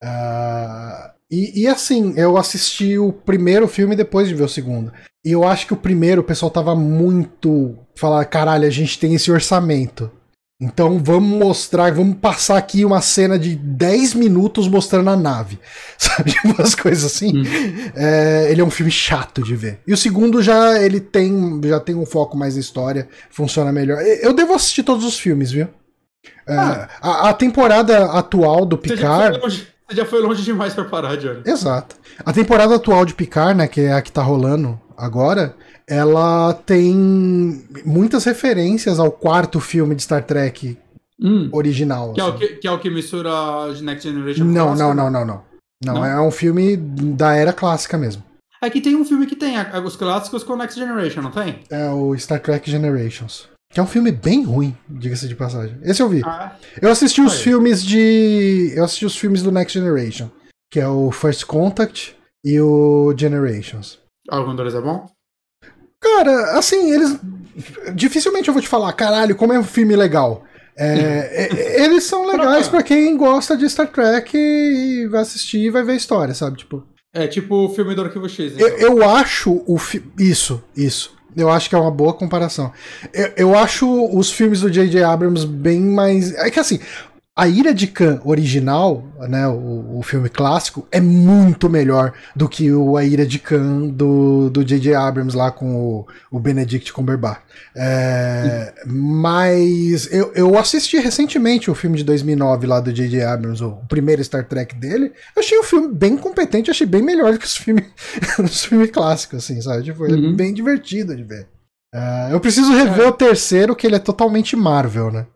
É. 0.03 0.07
Uh, 0.07 1.13
e, 1.31 1.63
e, 1.63 1.67
assim, 1.67 2.13
eu 2.17 2.37
assisti 2.37 2.99
o 2.99 3.11
primeiro 3.11 3.67
filme 3.67 3.97
depois 3.97 4.29
de 4.29 4.35
ver 4.35 4.43
o 4.43 4.49
segundo. 4.49 4.93
E 5.25 5.33
eu 5.33 5.45
acho 5.45 5.67
que 5.67 5.73
o 5.73 5.79
primeiro 5.79 6.21
o 6.21 6.25
pessoal 6.25 6.51
tava 6.51 6.75
muito. 6.75 7.75
Falar, 7.97 8.25
caralho, 8.27 8.67
a 8.67 8.71
gente 8.71 8.99
tem 8.99 9.15
esse 9.15 9.33
orçamento. 9.33 10.11
Então 10.63 11.01
vamos 11.03 11.37
mostrar, 11.37 11.93
vamos 11.93 12.19
passar 12.19 12.57
aqui 12.57 12.85
uma 12.85 13.01
cena 13.01 13.37
de 13.37 13.57
10 13.57 14.15
minutos 14.15 14.69
mostrando 14.69 15.11
a 15.11 15.17
nave. 15.17 15.59
Sabe? 15.99 16.33
Umas 16.45 16.77
coisas 16.77 17.05
assim. 17.05 17.39
Hum. 17.39 17.43
É, 17.97 18.47
ele 18.49 18.61
é 18.61 18.65
um 18.65 18.71
filme 18.71 18.93
chato 18.93 19.43
de 19.43 19.57
ver. 19.57 19.81
E 19.85 19.93
o 19.93 19.97
segundo 19.97 20.41
já 20.41 20.81
ele 20.81 21.01
tem, 21.01 21.61
já 21.65 21.81
tem 21.81 21.97
um 21.97 22.07
foco 22.07 22.37
mais 22.37 22.55
na 22.55 22.61
história, 22.61 23.09
funciona 23.29 23.73
melhor. 23.73 24.01
Eu 24.03 24.33
devo 24.33 24.55
assistir 24.55 24.85
todos 24.85 25.05
os 25.05 25.19
filmes, 25.19 25.51
viu? 25.51 25.67
É, 26.47 26.55
ah. 26.55 26.89
a, 27.01 27.31
a, 27.31 27.35
temporada 27.35 28.13
atual 28.13 28.65
do 28.65 28.79
Picard. 28.79 29.41
Você 29.41 29.67
já 29.91 30.07
foi 30.07 30.23
longe 30.23 30.45
demais 30.45 30.75
para 30.75 30.85
parar, 30.85 31.17
Johnny. 31.17 31.43
Exato. 31.45 31.97
A 32.25 32.33
temporada 32.33 32.77
atual 32.77 33.05
de 33.05 33.15
Picard, 33.15 33.59
né, 33.59 33.67
que 33.67 33.81
é 33.81 33.93
a 33.93 34.01
que 34.01 34.13
tá 34.13 34.23
rolando 34.23 34.81
agora, 34.97 35.57
ela 35.93 36.55
tem 36.55 37.63
muitas 37.85 38.25
referências 38.25 38.99
ao 38.99 39.13
quarto 39.13 39.61
filme 39.61 39.95
de 39.95 40.03
Star 40.03 40.25
Trek 40.25 40.79
hum. 41.21 41.51
original. 41.53 42.15
Que, 42.15 42.21
assim. 42.21 42.31
é 42.31 42.33
o 42.33 42.35
assim. 42.35 42.47
que, 42.47 42.57
que, 42.57 42.69
é 42.69 42.71
o 42.73 42.79
que 42.79 42.91
mistura 42.91 43.31
Next 43.83 44.09
Generation 44.09 44.45
Não, 44.45 44.69
clássica, 44.69 44.87
não, 44.87 44.95
não, 44.95 45.11
não, 45.11 45.27
não, 45.27 45.43
não. 45.85 45.95
Não, 45.95 46.07
é 46.07 46.21
um 46.23 46.31
filme 46.31 46.77
da 46.77 47.35
era 47.35 47.53
clássica 47.53 47.99
mesmo. 47.99 48.23
Aqui 48.61 48.81
tem 48.81 48.95
um 48.95 49.05
filme 49.05 49.27
que 49.27 49.37
tem 49.37 49.57
os 49.85 49.97
clássicos 49.97 50.43
com 50.45 50.57
Next 50.57 50.79
Generation, 50.79 51.21
não 51.21 51.31
tem? 51.31 51.59
É 51.69 51.91
o 51.91 52.17
Star 52.17 52.41
Trek 52.41 52.71
Generations. 52.71 53.49
Que 53.71 53.81
é 53.81 53.83
um 53.83 53.87
filme 53.87 54.13
bem 54.13 54.45
ruim, 54.45 54.77
diga-se 54.89 55.29
de 55.29 55.35
passagem. 55.35 55.77
Esse 55.83 56.01
eu 56.01 56.09
vi. 56.09 56.23
Ah, 56.25 56.57
é? 56.77 56.87
eu 56.87 56.91
assisti 56.91 57.21
os 57.21 57.41
filmes 57.41 57.85
de. 57.85 58.73
Eu 58.77 58.85
assisti 58.85 59.05
os 59.05 59.17
filmes 59.17 59.43
do 59.43 59.51
Next 59.51 59.77
Generation. 59.77 60.31
Que 60.71 60.79
é 60.79 60.89
o 60.89 61.11
First 61.11 61.45
Contact 61.45 62.15
e 62.45 62.61
o 62.61 63.13
Generations. 63.17 63.99
Algum 64.31 64.55
deles 64.55 64.75
é 64.75 64.81
bom? 64.81 65.11
Cara, 66.03 66.59
assim, 66.59 66.93
eles. 66.93 67.17
Dificilmente 67.95 68.49
eu 68.49 68.55
vou 68.55 68.63
te 68.63 68.69
falar, 68.69 68.93
caralho, 68.93 69.37
como 69.37 69.53
é 69.53 69.59
um 69.59 69.65
filme 69.65 69.95
legal. 69.95 70.45
É, 70.77 71.49
é, 71.51 71.85
eles 71.85 72.05
são 72.05 72.27
legais 72.27 72.67
para 72.67 72.83
quem 72.83 73.17
gosta 73.17 73.57
de 73.57 73.69
Star 73.69 73.89
Trek 73.89 74.37
e 74.37 75.07
vai 75.07 75.21
assistir 75.21 75.59
e 75.59 75.71
vai 75.71 75.83
ver 75.83 75.93
a 75.93 75.97
história, 75.97 76.35
sabe? 76.35 76.59
Tipo. 76.59 76.83
É 77.15 77.27
tipo 77.27 77.67
o 77.67 77.69
filme 77.69 77.95
do 77.95 78.03
Arquivo 78.03 78.29
X. 78.29 78.55
Então. 78.55 78.67
Eu, 78.67 78.79
eu, 78.79 79.11
acho 79.11 79.63
o. 79.67 79.79
Fi... 79.79 80.03
Isso, 80.19 80.63
isso. 80.75 81.15
Eu 81.37 81.51
acho 81.51 81.69
que 81.69 81.75
é 81.75 81.79
uma 81.79 81.91
boa 81.91 82.15
comparação. 82.15 82.73
Eu, 83.13 83.33
eu 83.37 83.59
acho 83.59 83.87
os 84.17 84.31
filmes 84.31 84.61
do 84.61 84.71
J.J. 84.71 85.03
Abrams 85.03 85.47
bem 85.47 85.81
mais. 85.81 86.35
É 86.35 86.51
que 86.51 86.59
assim, 86.59 86.81
a 87.35 87.49
Ira 87.49 87.73
de 87.73 87.87
Khan 87.87 88.21
original, 88.27 89.03
né, 89.27 89.49
o, 89.49 89.99
o, 89.99 90.03
filme 90.03 90.29
clássico, 90.29 90.87
é 90.93 91.01
muito 91.01 91.69
melhor 91.71 92.13
do 92.37 92.47
que 92.47 92.71
o 92.71 92.95
A 92.95 93.05
Ira 93.05 93.25
de 93.25 93.39
Khan 93.39 93.89
do 94.51 94.63
J.J. 94.63 94.95
Abrams 94.95 95.35
lá 95.35 95.51
com 95.51 95.75
o, 95.75 96.07
o 96.31 96.39
Benedict 96.39 96.93
Cumberbatch. 96.93 97.41
É, 97.75 98.75
mas 98.87 100.13
eu, 100.13 100.31
eu 100.35 100.59
assisti 100.59 100.99
recentemente 100.99 101.71
o 101.71 101.75
filme 101.75 101.97
de 101.97 102.05
2009 102.05 102.67
lá 102.67 102.81
do 102.81 102.93
J.J. 102.93 103.23
Abrams, 103.23 103.65
o 103.65 103.77
primeiro 103.89 104.23
Star 104.23 104.47
Trek 104.47 104.75
dele. 104.75 105.13
Eu 105.35 105.41
achei 105.41 105.59
o 105.59 105.65
filme 105.65 105.89
bem 105.89 106.19
competente, 106.19 106.71
achei 106.71 106.87
bem 106.87 107.01
melhor 107.01 107.33
do 107.33 107.39
que 107.39 107.47
os 107.47 107.57
filmes, 107.57 107.87
os 108.45 108.63
filmes 108.67 108.91
clássicos, 108.91 109.39
assim, 109.39 109.59
sabe? 109.63 109.85
Tipo, 109.85 110.05
é 110.05 110.11
uhum. 110.11 110.37
bem 110.37 110.53
divertido 110.53 111.17
de 111.17 111.25
ver. 111.25 111.49
Uh, 111.95 112.33
eu 112.33 112.41
preciso 112.41 112.73
rever 112.75 113.07
é. 113.07 113.09
o 113.09 113.13
terceiro, 113.13 113.75
que 113.75 113.87
ele 113.87 113.97
é 113.97 113.99
totalmente 113.99 114.55
Marvel, 114.55 115.11
né? 115.11 115.27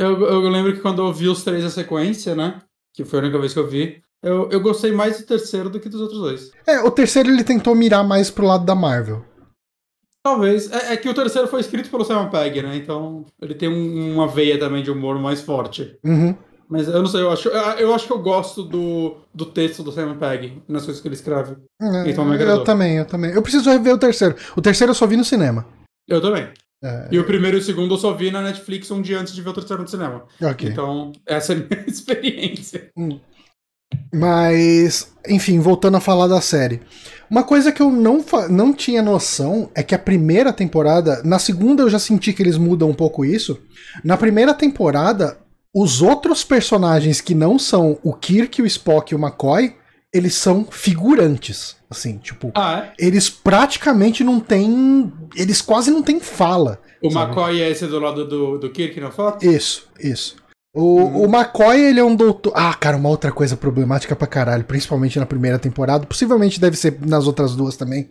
Eu, 0.00 0.18
eu 0.22 0.48
lembro 0.48 0.72
que 0.72 0.80
quando 0.80 1.02
eu 1.02 1.12
vi 1.12 1.28
os 1.28 1.44
três 1.44 1.62
a 1.62 1.68
sequência, 1.68 2.34
né? 2.34 2.62
Que 2.94 3.04
foi 3.04 3.18
a 3.18 3.22
única 3.22 3.38
vez 3.38 3.52
que 3.52 3.58
eu 3.58 3.68
vi. 3.68 4.02
Eu, 4.22 4.48
eu 4.50 4.58
gostei 4.60 4.92
mais 4.92 5.18
do 5.18 5.26
terceiro 5.26 5.68
do 5.68 5.78
que 5.78 5.90
dos 5.90 6.00
outros 6.00 6.20
dois. 6.20 6.50
É, 6.66 6.80
o 6.80 6.90
terceiro 6.90 7.28
ele 7.28 7.44
tentou 7.44 7.74
mirar 7.74 8.02
mais 8.02 8.30
pro 8.30 8.46
lado 8.46 8.64
da 8.64 8.74
Marvel. 8.74 9.22
Talvez. 10.22 10.72
É, 10.72 10.94
é 10.94 10.96
que 10.96 11.08
o 11.08 11.14
terceiro 11.14 11.48
foi 11.48 11.60
escrito 11.60 11.90
pelo 11.90 12.04
Simon 12.04 12.30
Pegg, 12.30 12.62
né? 12.62 12.76
Então 12.76 13.26
ele 13.42 13.54
tem 13.54 13.68
um, 13.68 14.14
uma 14.14 14.26
veia 14.26 14.58
também 14.58 14.82
de 14.82 14.90
humor 14.90 15.18
mais 15.18 15.42
forte. 15.42 15.98
Uhum. 16.02 16.34
Mas 16.66 16.88
eu 16.88 17.02
não 17.02 17.06
sei, 17.06 17.20
eu 17.20 17.30
acho, 17.30 17.48
eu 17.48 17.92
acho 17.92 18.06
que 18.06 18.12
eu 18.12 18.22
gosto 18.22 18.62
do, 18.62 19.16
do 19.34 19.44
texto 19.44 19.82
do 19.82 19.92
Simon 19.92 20.16
Pegg, 20.16 20.62
nas 20.68 20.84
coisas 20.84 21.02
que 21.02 21.08
ele 21.08 21.16
escreve. 21.16 21.56
É, 21.82 22.08
então 22.08 22.32
eu 22.32 22.64
também, 22.64 22.96
eu 22.96 23.04
também. 23.04 23.32
Eu 23.32 23.42
preciso 23.42 23.68
rever 23.68 23.94
o 23.94 23.98
terceiro. 23.98 24.36
O 24.56 24.62
terceiro 24.62 24.92
eu 24.92 24.94
só 24.94 25.06
vi 25.06 25.16
no 25.16 25.24
cinema. 25.24 25.66
Eu 26.08 26.20
também. 26.22 26.48
É, 26.82 27.08
e 27.10 27.18
o 27.18 27.24
primeiro 27.24 27.58
e 27.58 27.60
o 27.60 27.62
segundo 27.62 27.94
eu 27.94 27.98
só 27.98 28.14
vi 28.14 28.30
na 28.30 28.40
Netflix 28.40 28.90
um 28.90 29.02
dia 29.02 29.20
antes 29.20 29.34
de 29.34 29.42
ver 29.42 29.50
o 29.50 29.54
terceiro 29.54 29.82
no 29.82 29.88
cinema. 29.88 30.24
Okay. 30.40 30.70
Então, 30.70 31.12
essa 31.26 31.52
é 31.52 31.56
a 31.56 31.58
minha 31.58 31.84
experiência. 31.86 32.90
Hum. 32.96 33.20
Mas, 34.12 35.12
enfim, 35.28 35.58
voltando 35.58 35.96
a 35.96 36.00
falar 36.00 36.26
da 36.26 36.40
série. 36.40 36.80
Uma 37.30 37.44
coisa 37.44 37.70
que 37.70 37.82
eu 37.82 37.90
não, 37.90 38.24
não 38.48 38.72
tinha 38.72 39.02
noção 39.02 39.70
é 39.74 39.82
que 39.82 39.94
a 39.94 39.98
primeira 39.98 40.52
temporada, 40.52 41.22
na 41.24 41.38
segunda 41.38 41.82
eu 41.82 41.90
já 41.90 41.98
senti 41.98 42.32
que 42.32 42.42
eles 42.42 42.56
mudam 42.56 42.88
um 42.88 42.94
pouco 42.94 43.24
isso. 43.24 43.60
Na 44.02 44.16
primeira 44.16 44.54
temporada, 44.54 45.38
os 45.74 46.02
outros 46.02 46.42
personagens 46.42 47.20
que 47.20 47.34
não 47.34 47.58
são 47.58 47.98
o 48.02 48.12
Kirk, 48.12 48.60
o 48.60 48.66
Spock 48.66 49.12
e 49.12 49.16
o 49.16 49.18
McCoy, 49.18 49.76
eles 50.12 50.34
são 50.34 50.66
figurantes. 50.70 51.76
Assim, 51.88 52.18
tipo, 52.18 52.52
ah, 52.54 52.84
é? 52.84 52.92
eles 53.04 53.28
praticamente 53.28 54.22
não 54.22 54.38
têm. 54.38 55.12
Eles 55.34 55.60
quase 55.60 55.90
não 55.90 56.02
têm 56.02 56.20
fala. 56.20 56.80
O 57.02 57.10
sabe? 57.10 57.32
McCoy 57.32 57.60
é 57.62 57.70
esse 57.70 57.86
do 57.86 57.98
lado 57.98 58.26
do, 58.26 58.58
do 58.58 58.70
Kirk 58.70 59.00
na 59.00 59.10
foto? 59.10 59.44
Isso, 59.44 59.88
isso. 59.98 60.36
O, 60.72 61.00
hum. 61.00 61.22
o 61.22 61.24
McCoy, 61.24 61.80
ele 61.80 61.98
é 61.98 62.04
um 62.04 62.14
doutor. 62.14 62.52
Ah, 62.54 62.72
cara, 62.74 62.96
uma 62.96 63.08
outra 63.08 63.32
coisa 63.32 63.56
problemática 63.56 64.14
pra 64.14 64.26
caralho, 64.26 64.64
principalmente 64.64 65.18
na 65.18 65.26
primeira 65.26 65.58
temporada, 65.58 66.06
possivelmente 66.06 66.60
deve 66.60 66.76
ser 66.76 66.98
nas 67.04 67.26
outras 67.26 67.56
duas 67.56 67.76
também. 67.76 68.08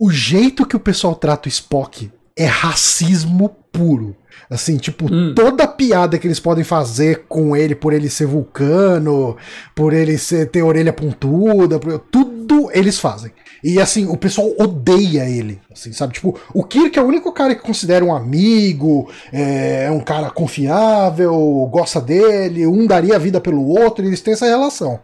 O 0.00 0.10
jeito 0.10 0.66
que 0.66 0.76
o 0.76 0.80
pessoal 0.80 1.14
trata 1.14 1.48
o 1.48 1.50
Spock 1.50 2.10
é 2.36 2.46
racismo 2.46 3.56
puro. 3.70 4.16
Assim, 4.48 4.76
tipo, 4.76 5.06
hum. 5.12 5.34
toda 5.34 5.66
piada 5.66 6.18
que 6.18 6.26
eles 6.26 6.40
podem 6.40 6.64
fazer 6.64 7.24
com 7.28 7.56
ele 7.56 7.74
por 7.74 7.92
ele 7.92 8.10
ser 8.10 8.26
vulcano, 8.26 9.36
por 9.74 9.92
ele 9.92 10.18
ser, 10.18 10.50
ter 10.50 10.62
orelha 10.62 10.92
pontuda, 10.92 11.78
tudo 12.10 12.70
eles 12.72 12.98
fazem. 12.98 13.32
E 13.62 13.80
assim, 13.80 14.06
o 14.06 14.16
pessoal 14.16 14.52
odeia 14.58 15.28
ele, 15.28 15.60
assim, 15.72 15.92
sabe? 15.92 16.14
Tipo, 16.14 16.38
o 16.52 16.64
Kirk 16.64 16.98
é 16.98 17.02
o 17.02 17.06
único 17.06 17.30
cara 17.32 17.54
que 17.54 17.62
considera 17.62 18.04
um 18.04 18.14
amigo, 18.14 19.08
é, 19.32 19.84
é 19.84 19.90
um 19.90 20.00
cara 20.00 20.30
confiável, 20.30 21.32
gosta 21.70 22.00
dele, 22.00 22.66
um 22.66 22.86
daria 22.86 23.14
a 23.14 23.20
vida 23.20 23.40
pelo 23.40 23.64
outro, 23.66 24.04
eles 24.04 24.20
têm 24.20 24.34
essa 24.34 24.46
relação. 24.46 24.98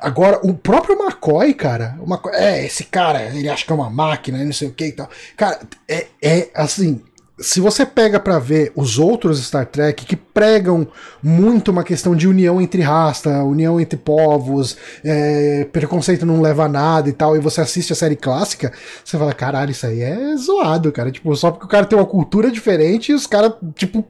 Agora, 0.00 0.40
o 0.44 0.54
próprio 0.54 0.96
McCoy, 1.00 1.52
cara, 1.54 1.96
o 2.00 2.04
McCoy, 2.04 2.32
é, 2.34 2.64
esse 2.64 2.84
cara, 2.84 3.24
ele 3.24 3.48
acha 3.48 3.64
que 3.64 3.72
é 3.72 3.74
uma 3.74 3.90
máquina, 3.90 4.44
não 4.44 4.52
sei 4.52 4.68
o 4.68 4.72
que 4.72 4.86
e 4.86 4.92
tal. 4.92 5.08
Cara, 5.36 5.60
é, 5.88 6.06
é 6.22 6.50
assim, 6.54 7.00
se 7.38 7.60
você 7.60 7.84
pega 7.84 8.18
para 8.18 8.38
ver 8.38 8.72
os 8.74 8.98
outros 8.98 9.44
Star 9.44 9.66
Trek 9.66 10.06
que 10.06 10.16
pregam 10.16 10.86
muito 11.22 11.70
uma 11.70 11.84
questão 11.84 12.16
de 12.16 12.26
união 12.26 12.60
entre 12.60 12.80
raça, 12.80 13.42
união 13.44 13.78
entre 13.78 13.98
povos, 13.98 14.76
é, 15.04 15.66
preconceito 15.70 16.24
não 16.24 16.40
leva 16.40 16.64
a 16.64 16.68
nada 16.68 17.08
e 17.08 17.12
tal, 17.12 17.36
e 17.36 17.40
você 17.40 17.60
assiste 17.60 17.92
a 17.92 17.96
série 17.96 18.16
clássica, 18.16 18.72
você 19.04 19.18
fala, 19.18 19.34
caralho, 19.34 19.70
isso 19.70 19.86
aí 19.86 20.00
é 20.00 20.36
zoado, 20.36 20.90
cara. 20.90 21.10
Tipo, 21.10 21.34
só 21.36 21.50
porque 21.50 21.66
o 21.66 21.68
cara 21.68 21.84
tem 21.84 21.98
uma 21.98 22.06
cultura 22.06 22.50
diferente 22.50 23.12
e 23.12 23.14
os 23.14 23.26
caras, 23.26 23.52
tipo. 23.74 24.04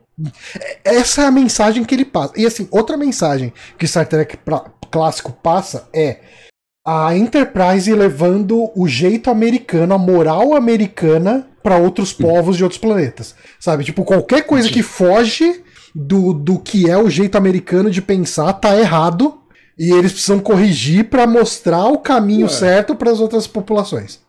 Essa 0.82 1.22
é 1.22 1.26
a 1.26 1.30
mensagem 1.30 1.84
que 1.84 1.94
ele 1.94 2.04
passa. 2.04 2.32
E 2.36 2.46
assim, 2.46 2.66
outra 2.70 2.96
mensagem 2.96 3.52
que 3.76 3.86
Star 3.86 4.06
Trek 4.06 4.38
clássico 4.90 5.30
passa 5.30 5.88
é 5.92 6.20
a 6.86 7.16
Enterprise 7.16 7.92
levando 7.92 8.70
o 8.76 8.86
jeito 8.86 9.28
americano, 9.28 9.94
a 9.94 9.98
moral 9.98 10.54
americana 10.54 11.48
para 11.60 11.76
outros 11.76 12.12
povos 12.12 12.56
de 12.56 12.62
outros 12.62 12.80
planetas. 12.80 13.34
Sabe? 13.58 13.82
Tipo, 13.82 14.04
qualquer 14.04 14.46
coisa 14.46 14.68
que 14.68 14.84
foge 14.84 15.64
do, 15.92 16.32
do 16.32 16.60
que 16.60 16.88
é 16.88 16.96
o 16.96 17.10
jeito 17.10 17.36
americano 17.36 17.90
de 17.90 18.00
pensar 18.00 18.52
tá 18.52 18.78
errado 18.78 19.36
e 19.76 19.90
eles 19.90 20.12
precisam 20.12 20.38
corrigir 20.38 21.10
para 21.10 21.26
mostrar 21.26 21.86
o 21.86 21.98
caminho 21.98 22.46
é. 22.46 22.50
certo 22.50 22.94
para 22.94 23.10
as 23.10 23.18
outras 23.18 23.48
populações. 23.48 24.20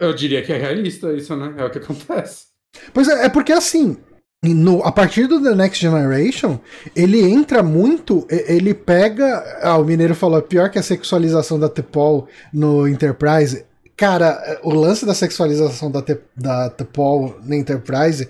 Eu 0.00 0.14
diria 0.14 0.40
que 0.40 0.52
é 0.52 0.56
realista 0.56 1.12
isso, 1.12 1.36
né? 1.36 1.54
É 1.58 1.64
o 1.64 1.70
que 1.70 1.78
acontece. 1.78 2.46
Pois 2.94 3.06
é, 3.08 3.26
é 3.26 3.28
porque 3.28 3.52
assim, 3.52 3.98
no, 4.42 4.82
a 4.84 4.92
partir 4.92 5.26
do 5.26 5.42
The 5.42 5.54
Next 5.54 5.80
Generation, 5.80 6.60
ele 6.94 7.20
entra 7.22 7.62
muito, 7.62 8.26
ele 8.30 8.72
pega. 8.72 9.42
Ah, 9.62 9.78
o 9.78 9.84
Mineiro 9.84 10.14
falou, 10.14 10.40
pior 10.42 10.70
que 10.70 10.78
a 10.78 10.82
sexualização 10.82 11.58
da 11.58 11.68
T'Pol 11.68 12.28
no 12.52 12.86
Enterprise, 12.86 13.64
Cara, 13.98 14.60
o 14.62 14.72
lance 14.72 15.04
da 15.04 15.12
sexualização 15.12 15.90
da, 15.90 16.00
Te, 16.00 16.16
da 16.36 16.70
T'Pol 16.70 17.34
na 17.44 17.56
Enterprise 17.56 18.28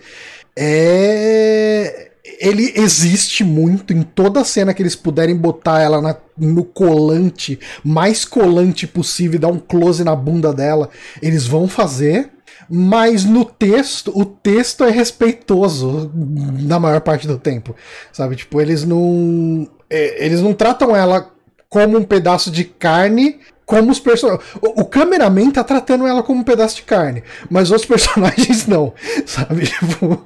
é. 0.59 2.07
Ele 2.41 2.73
existe 2.77 3.43
muito 3.43 3.93
em 3.93 4.03
toda 4.03 4.45
cena 4.45 4.73
que 4.73 4.83
eles 4.83 4.95
puderem 4.97 5.37
botar 5.37 5.81
ela 5.81 6.01
na, 6.01 6.17
no 6.37 6.63
colante, 6.63 7.59
mais 7.83 8.25
colante 8.25 8.87
possível, 8.87 9.41
dar 9.41 9.49
um 9.49 9.59
close 9.59 10.05
na 10.05 10.15
bunda 10.15 10.53
dela, 10.53 10.91
eles 11.23 11.47
vão 11.47 11.69
fazer. 11.69 12.31
Mas 12.69 13.25
no 13.25 13.45
texto, 13.45 14.13
o 14.15 14.25
texto 14.25 14.85
é 14.85 14.91
respeitoso 14.91 16.11
na 16.15 16.79
maior 16.79 17.01
parte 17.01 17.27
do 17.27 17.39
tempo. 17.39 17.75
Sabe? 18.13 18.37
Tipo, 18.37 18.61
eles 18.61 18.85
não. 18.85 19.69
É, 19.89 20.25
eles 20.25 20.41
não 20.41 20.53
tratam 20.53 20.95
ela 20.95 21.31
como 21.69 21.99
um 21.99 22.05
pedaço 22.05 22.51
de 22.51 22.65
carne 22.65 23.39
como 23.69 23.93
os 23.93 24.01
personagens. 24.01 24.43
O, 24.63 24.81
o 24.81 24.85
cameraman 24.87 25.51
tá 25.51 25.63
tratando 25.63 26.07
ela 26.07 26.23
como 26.23 26.41
um 26.41 26.43
pedaço 26.43 26.77
de 26.77 26.83
carne, 26.85 27.23
mas 27.51 27.71
os 27.71 27.85
personagens 27.87 28.67
não, 28.67 28.95
sabe? 29.27 29.67
Tipo, 29.67 30.25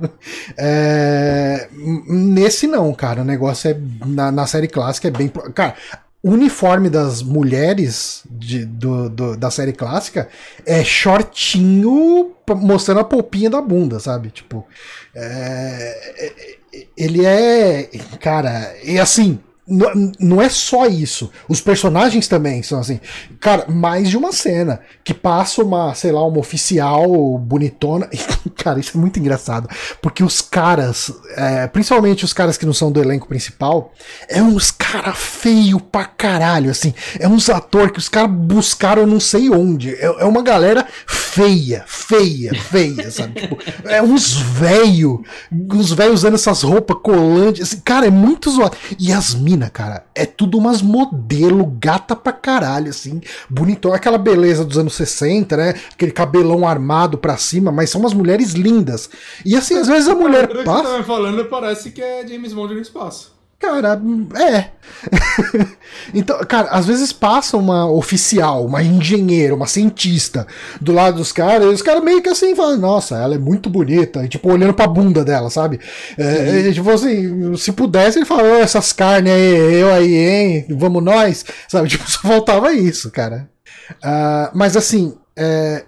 é... 0.56 1.68
Nesse 2.06 2.68
não, 2.68 2.94
cara. 2.94 3.22
O 3.22 3.24
negócio 3.24 3.72
é. 3.72 3.76
Na, 4.06 4.30
na 4.30 4.46
série 4.46 4.68
clássica 4.68 5.08
é 5.08 5.10
bem. 5.10 5.28
Cara, 5.54 5.74
uniforme 6.22 6.88
das 6.88 7.22
mulheres 7.22 8.22
de, 8.30 8.64
do, 8.64 9.08
do, 9.10 9.36
da 9.36 9.50
série 9.50 9.72
clássica 9.72 10.28
é 10.64 10.84
shortinho 10.84 12.32
mostrando 12.48 13.00
a 13.00 13.04
polpinha 13.04 13.50
da 13.50 13.60
bunda, 13.60 13.98
sabe? 13.98 14.30
Tipo. 14.30 14.66
É, 15.14 16.26
é 16.26 16.52
ele 16.96 17.24
é. 17.24 17.90
Cara, 18.20 18.74
e 18.82 18.98
assim 18.98 19.38
não 19.66 20.42
é 20.42 20.48
só 20.48 20.86
isso. 20.86 21.30
Os 21.48 21.60
personagens 21.60 22.26
também 22.26 22.62
são 22.62 22.80
assim. 22.80 23.00
Cara, 23.38 23.66
mais 23.68 24.10
de 24.10 24.16
uma 24.16 24.32
cena 24.32 24.80
que 25.04 25.14
passa 25.14 25.62
uma, 25.62 25.94
sei 25.94 26.10
lá, 26.10 26.26
uma 26.26 26.38
oficial 26.38 27.38
bonitona. 27.38 28.08
cara, 28.56 28.80
isso 28.80 28.96
é 28.96 29.00
muito 29.00 29.20
engraçado. 29.20 29.68
Porque 30.00 30.24
os 30.24 30.40
caras, 30.40 31.12
é, 31.36 31.66
principalmente 31.68 32.24
os 32.24 32.32
caras 32.32 32.56
que 32.56 32.66
não 32.66 32.72
são 32.72 32.90
do 32.90 33.00
elenco 33.00 33.28
principal, 33.28 33.92
é 34.28 34.42
uns 34.42 34.70
cara 34.70 35.12
feio 35.14 35.78
pra 35.78 36.04
caralho, 36.04 36.70
assim. 36.70 36.92
É 37.18 37.28
uns 37.28 37.48
atores 37.48 37.92
que 37.92 37.98
os 37.98 38.08
caras 38.08 38.30
buscaram 38.30 39.06
não 39.06 39.20
sei 39.20 39.48
onde. 39.48 39.94
É, 39.94 40.04
é 40.04 40.24
uma 40.24 40.42
galera 40.42 40.86
feia, 41.06 41.84
feia, 41.86 42.52
feia, 42.54 43.10
sabe? 43.10 43.40
tipo, 43.40 43.58
é 43.84 44.02
uns 44.02 44.34
velho, 44.34 45.22
uns 45.50 45.92
velhos 45.92 46.20
usando 46.20 46.34
essas 46.34 46.62
roupas 46.62 46.98
colantes. 47.02 47.62
Assim, 47.62 47.80
cara, 47.84 48.06
é 48.06 48.10
muito 48.10 48.50
zoado. 48.50 48.76
E 48.98 49.12
as 49.12 49.34
mina, 49.62 49.70
cara, 49.70 50.04
é 50.14 50.26
tudo 50.26 50.58
umas 50.58 50.82
modelo 50.82 51.64
gata 51.78 52.16
pra 52.16 52.32
caralho, 52.32 52.90
assim, 52.90 53.20
bonitão, 53.48 53.92
aquela 53.92 54.18
beleza 54.18 54.64
dos 54.64 54.76
anos 54.76 54.94
60, 54.94 55.56
né? 55.56 55.74
Aquele 55.92 56.10
cabelão 56.10 56.66
armado 56.66 57.16
pra 57.16 57.36
cima, 57.36 57.70
mas 57.70 57.90
são 57.90 58.00
umas 58.00 58.14
mulheres 58.14 58.52
lindas. 58.52 59.08
E 59.44 59.56
assim, 59.56 59.78
às 59.78 59.86
vezes 59.86 60.08
a 60.08 60.14
mulher 60.14 60.48
passa. 60.64 60.90
Que 60.90 60.98
tá 60.98 61.04
falando 61.04 61.44
parece 61.46 61.90
que 61.90 62.02
é 62.02 62.26
James 62.26 62.52
Bond 62.52 62.74
no 62.74 62.80
espaço. 62.80 63.32
Cara, 63.62 63.96
é. 64.40 64.70
então, 66.12 66.36
cara, 66.40 66.70
às 66.70 66.84
vezes 66.84 67.12
passa 67.12 67.56
uma 67.56 67.88
oficial, 67.88 68.66
uma 68.66 68.82
engenheira, 68.82 69.54
uma 69.54 69.68
cientista 69.68 70.48
do 70.80 70.90
lado 70.90 71.18
dos 71.18 71.30
caras, 71.30 71.70
e 71.70 71.74
os 71.74 71.80
caras 71.80 72.02
meio 72.02 72.20
que 72.20 72.28
assim 72.28 72.56
falam, 72.56 72.76
nossa, 72.76 73.16
ela 73.16 73.36
é 73.36 73.38
muito 73.38 73.70
bonita, 73.70 74.24
e 74.24 74.28
tipo, 74.28 74.50
olhando 74.50 74.74
pra 74.74 74.88
bunda 74.88 75.24
dela, 75.24 75.48
sabe? 75.48 75.78
É, 76.18 76.68
é, 76.68 76.72
tipo 76.72 76.90
assim, 76.90 77.54
se 77.56 77.70
pudesse, 77.70 78.18
ele 78.18 78.26
falou, 78.26 78.56
essas 78.56 78.92
carnes 78.92 79.32
aí, 79.32 79.74
eu 79.80 79.92
aí, 79.92 80.12
hein? 80.12 80.66
Vamos 80.70 81.04
nós, 81.04 81.44
sabe? 81.68 81.86
Tipo, 81.92 82.10
só 82.10 82.20
faltava 82.22 82.72
isso, 82.72 83.12
cara. 83.12 83.48
Uh, 83.92 84.50
mas 84.54 84.76
assim, 84.76 85.14
é, 85.36 85.84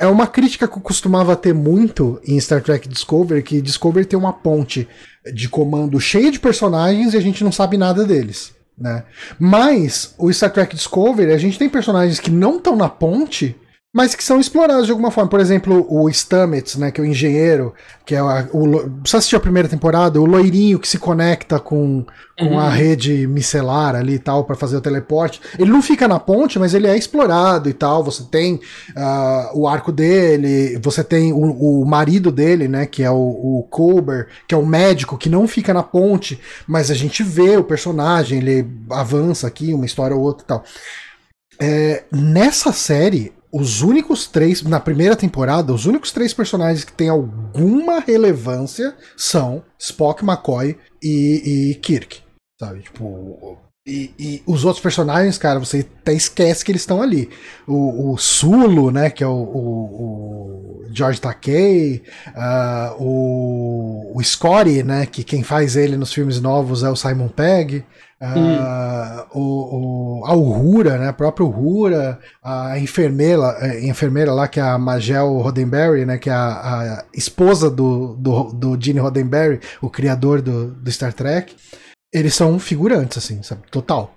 é 0.00 0.06
uma 0.06 0.26
crítica 0.26 0.66
que 0.66 0.78
eu 0.78 0.80
costumava 0.80 1.36
ter 1.36 1.52
muito 1.52 2.18
em 2.24 2.40
Star 2.40 2.62
Trek 2.62 2.88
Discovery, 2.88 3.42
que 3.42 3.60
Discovery 3.60 4.06
tem 4.06 4.18
uma 4.18 4.32
ponte 4.32 4.88
de 5.32 5.48
comando 5.48 6.00
cheia 6.00 6.30
de 6.30 6.38
personagens 6.38 7.14
e 7.14 7.16
a 7.16 7.20
gente 7.20 7.42
não 7.44 7.52
sabe 7.52 7.76
nada 7.76 8.04
deles. 8.04 8.52
Né? 8.76 9.04
Mas 9.38 10.14
o 10.16 10.32
Star 10.32 10.52
Trek 10.52 10.74
Discovery, 10.74 11.32
a 11.32 11.38
gente 11.38 11.58
tem 11.58 11.68
personagens 11.68 12.20
que 12.20 12.30
não 12.30 12.58
estão 12.58 12.76
na 12.76 12.88
ponte 12.88 13.56
mas 13.98 14.14
que 14.14 14.22
são 14.22 14.38
explorados 14.38 14.86
de 14.86 14.92
alguma 14.92 15.10
forma. 15.10 15.28
Por 15.28 15.40
exemplo, 15.40 15.84
o 15.90 16.08
Stamets, 16.08 16.76
né, 16.76 16.92
que 16.92 17.00
é 17.00 17.02
o 17.02 17.04
engenheiro, 17.04 17.74
que 18.06 18.14
é 18.14 18.22
o, 18.22 18.88
você 19.04 19.16
assistiu 19.16 19.38
a 19.38 19.42
primeira 19.42 19.68
temporada, 19.68 20.20
o 20.20 20.24
loirinho 20.24 20.78
que 20.78 20.86
se 20.86 20.98
conecta 20.98 21.58
com, 21.58 22.06
com 22.38 22.44
uhum. 22.44 22.60
a 22.60 22.70
rede 22.70 23.26
micelar 23.26 23.96
ali 23.96 24.14
e 24.14 24.18
tal 24.20 24.44
para 24.44 24.54
fazer 24.54 24.76
o 24.76 24.80
teleporte. 24.80 25.40
Ele 25.58 25.72
não 25.72 25.82
fica 25.82 26.06
na 26.06 26.20
ponte, 26.20 26.60
mas 26.60 26.74
ele 26.74 26.86
é 26.86 26.96
explorado 26.96 27.68
e 27.68 27.72
tal. 27.72 28.04
Você 28.04 28.22
tem 28.22 28.54
uh, 28.54 29.58
o 29.58 29.66
arco 29.66 29.90
dele, 29.90 30.78
você 30.80 31.02
tem 31.02 31.32
o, 31.32 31.80
o, 31.80 31.84
marido 31.84 32.30
dele, 32.30 32.68
né, 32.68 32.86
que 32.86 33.02
é 33.02 33.10
o, 33.10 33.16
o 33.16 33.66
Colber, 33.68 34.28
que 34.46 34.54
é 34.54 34.58
o 34.58 34.64
médico 34.64 35.18
que 35.18 35.28
não 35.28 35.48
fica 35.48 35.74
na 35.74 35.82
ponte, 35.82 36.40
mas 36.68 36.88
a 36.88 36.94
gente 36.94 37.24
vê 37.24 37.56
o 37.56 37.64
personagem, 37.64 38.38
ele 38.38 38.64
avança 38.90 39.48
aqui, 39.48 39.74
uma 39.74 39.86
história 39.86 40.14
ou 40.14 40.22
outra 40.22 40.44
e 40.44 40.46
tal. 40.46 40.64
É, 41.60 42.04
nessa 42.12 42.72
série, 42.72 43.32
os 43.52 43.82
únicos 43.82 44.26
três, 44.26 44.62
na 44.62 44.80
primeira 44.80 45.16
temporada, 45.16 45.72
os 45.72 45.86
únicos 45.86 46.12
três 46.12 46.34
personagens 46.34 46.84
que 46.84 46.92
têm 46.92 47.08
alguma 47.08 48.00
relevância 48.00 48.96
são 49.16 49.64
Spock, 49.78 50.22
McCoy 50.22 50.78
e, 51.02 51.70
e 51.70 51.74
Kirk. 51.76 52.20
Sabe? 52.60 52.82
Tipo. 52.82 53.58
E, 53.88 54.14
e, 54.18 54.42
os 54.46 54.66
outros 54.66 54.82
personagens, 54.82 55.38
cara, 55.38 55.58
você 55.58 55.86
até 56.02 56.12
esquece 56.12 56.62
que 56.62 56.70
eles 56.70 56.82
estão 56.82 57.00
ali. 57.00 57.30
O, 57.66 58.12
o, 58.12 58.18
Sulo, 58.18 58.90
né, 58.90 59.08
que 59.08 59.24
é 59.24 59.26
o, 59.26 59.30
o, 59.30 60.84
o 60.84 60.84
George 60.92 61.18
Takei, 61.18 62.02
uh, 62.28 63.02
o, 63.02 64.12
o 64.14 64.22
Scotty, 64.22 64.82
né, 64.82 65.06
que 65.06 65.24
quem 65.24 65.42
faz 65.42 65.74
ele 65.74 65.96
nos 65.96 66.12
filmes 66.12 66.38
novos 66.38 66.82
é 66.82 66.90
o 66.90 66.96
Simon 66.96 67.28
Pegg. 67.28 67.82
Uh, 68.20 69.38
o, 69.38 70.20
o, 70.20 70.26
a 70.26 70.34
Uhura, 70.34 70.98
né, 70.98 71.08
a 71.08 71.12
própria 71.14 71.46
Uhura, 71.46 72.18
a 72.44 72.78
enfermeira, 72.78 73.56
a 73.58 73.80
enfermeira 73.80 74.34
lá, 74.34 74.48
que 74.48 74.60
é 74.60 74.62
a 74.64 74.76
Magel 74.76 75.38
Roddenberry, 75.38 76.04
né, 76.04 76.18
que 76.18 76.28
é 76.28 76.32
a, 76.34 76.36
a 76.42 77.04
esposa 77.14 77.70
do, 77.70 78.16
do, 78.16 78.52
do 78.52 78.78
Gene 78.78 78.98
Roddenberry, 78.98 79.60
o 79.80 79.88
criador 79.88 80.42
do, 80.42 80.72
do 80.72 80.90
Star 80.90 81.14
Trek, 81.14 81.54
eles 82.12 82.34
são 82.34 82.58
figurantes, 82.58 83.18
assim, 83.18 83.42
sabe, 83.42 83.62
total. 83.70 84.14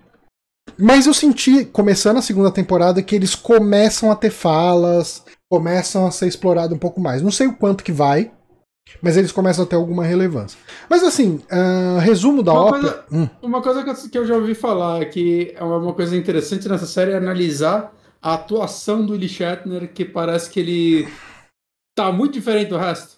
Mas 0.77 1.07
eu 1.07 1.13
senti, 1.13 1.65
começando 1.65 2.17
a 2.17 2.21
segunda 2.21 2.51
temporada, 2.51 3.01
que 3.01 3.15
eles 3.15 3.35
começam 3.35 4.11
a 4.11 4.15
ter 4.15 4.29
falas, 4.29 5.23
começam 5.49 6.05
a 6.05 6.11
ser 6.11 6.27
explorado 6.27 6.73
um 6.73 6.77
pouco 6.77 6.99
mais. 7.01 7.21
Não 7.21 7.31
sei 7.31 7.47
o 7.47 7.55
quanto 7.55 7.83
que 7.83 7.91
vai, 7.91 8.31
mas 9.01 9.17
eles 9.17 9.31
começam 9.31 9.63
a 9.63 9.67
ter 9.67 9.75
alguma 9.75 10.03
relevância. 10.03 10.57
Mas 10.89 11.03
assim, 11.03 11.41
uh, 11.51 11.99
resumo 11.99 12.41
da 12.41 12.53
uma 12.53 12.61
ópera. 12.61 12.81
Coisa, 12.81 13.05
hum. 13.11 13.29
Uma 13.41 13.61
coisa 13.61 13.83
que 14.09 14.17
eu, 14.17 14.25
já 14.25 14.35
ouvi 14.35 14.55
falar 14.55 15.05
que 15.05 15.53
é 15.55 15.63
uma 15.63 15.93
coisa 15.93 16.15
interessante 16.15 16.67
nessa 16.67 16.85
série 16.85 17.11
é 17.11 17.17
analisar 17.17 17.93
a 18.21 18.35
atuação 18.35 19.05
do 19.05 19.13
Willie 19.13 19.29
Shatner, 19.29 19.91
que 19.91 20.05
parece 20.05 20.49
que 20.49 20.59
ele 20.59 21.07
tá 21.95 22.11
muito 22.11 22.33
diferente 22.33 22.69
do 22.69 22.77
resto. 22.77 23.17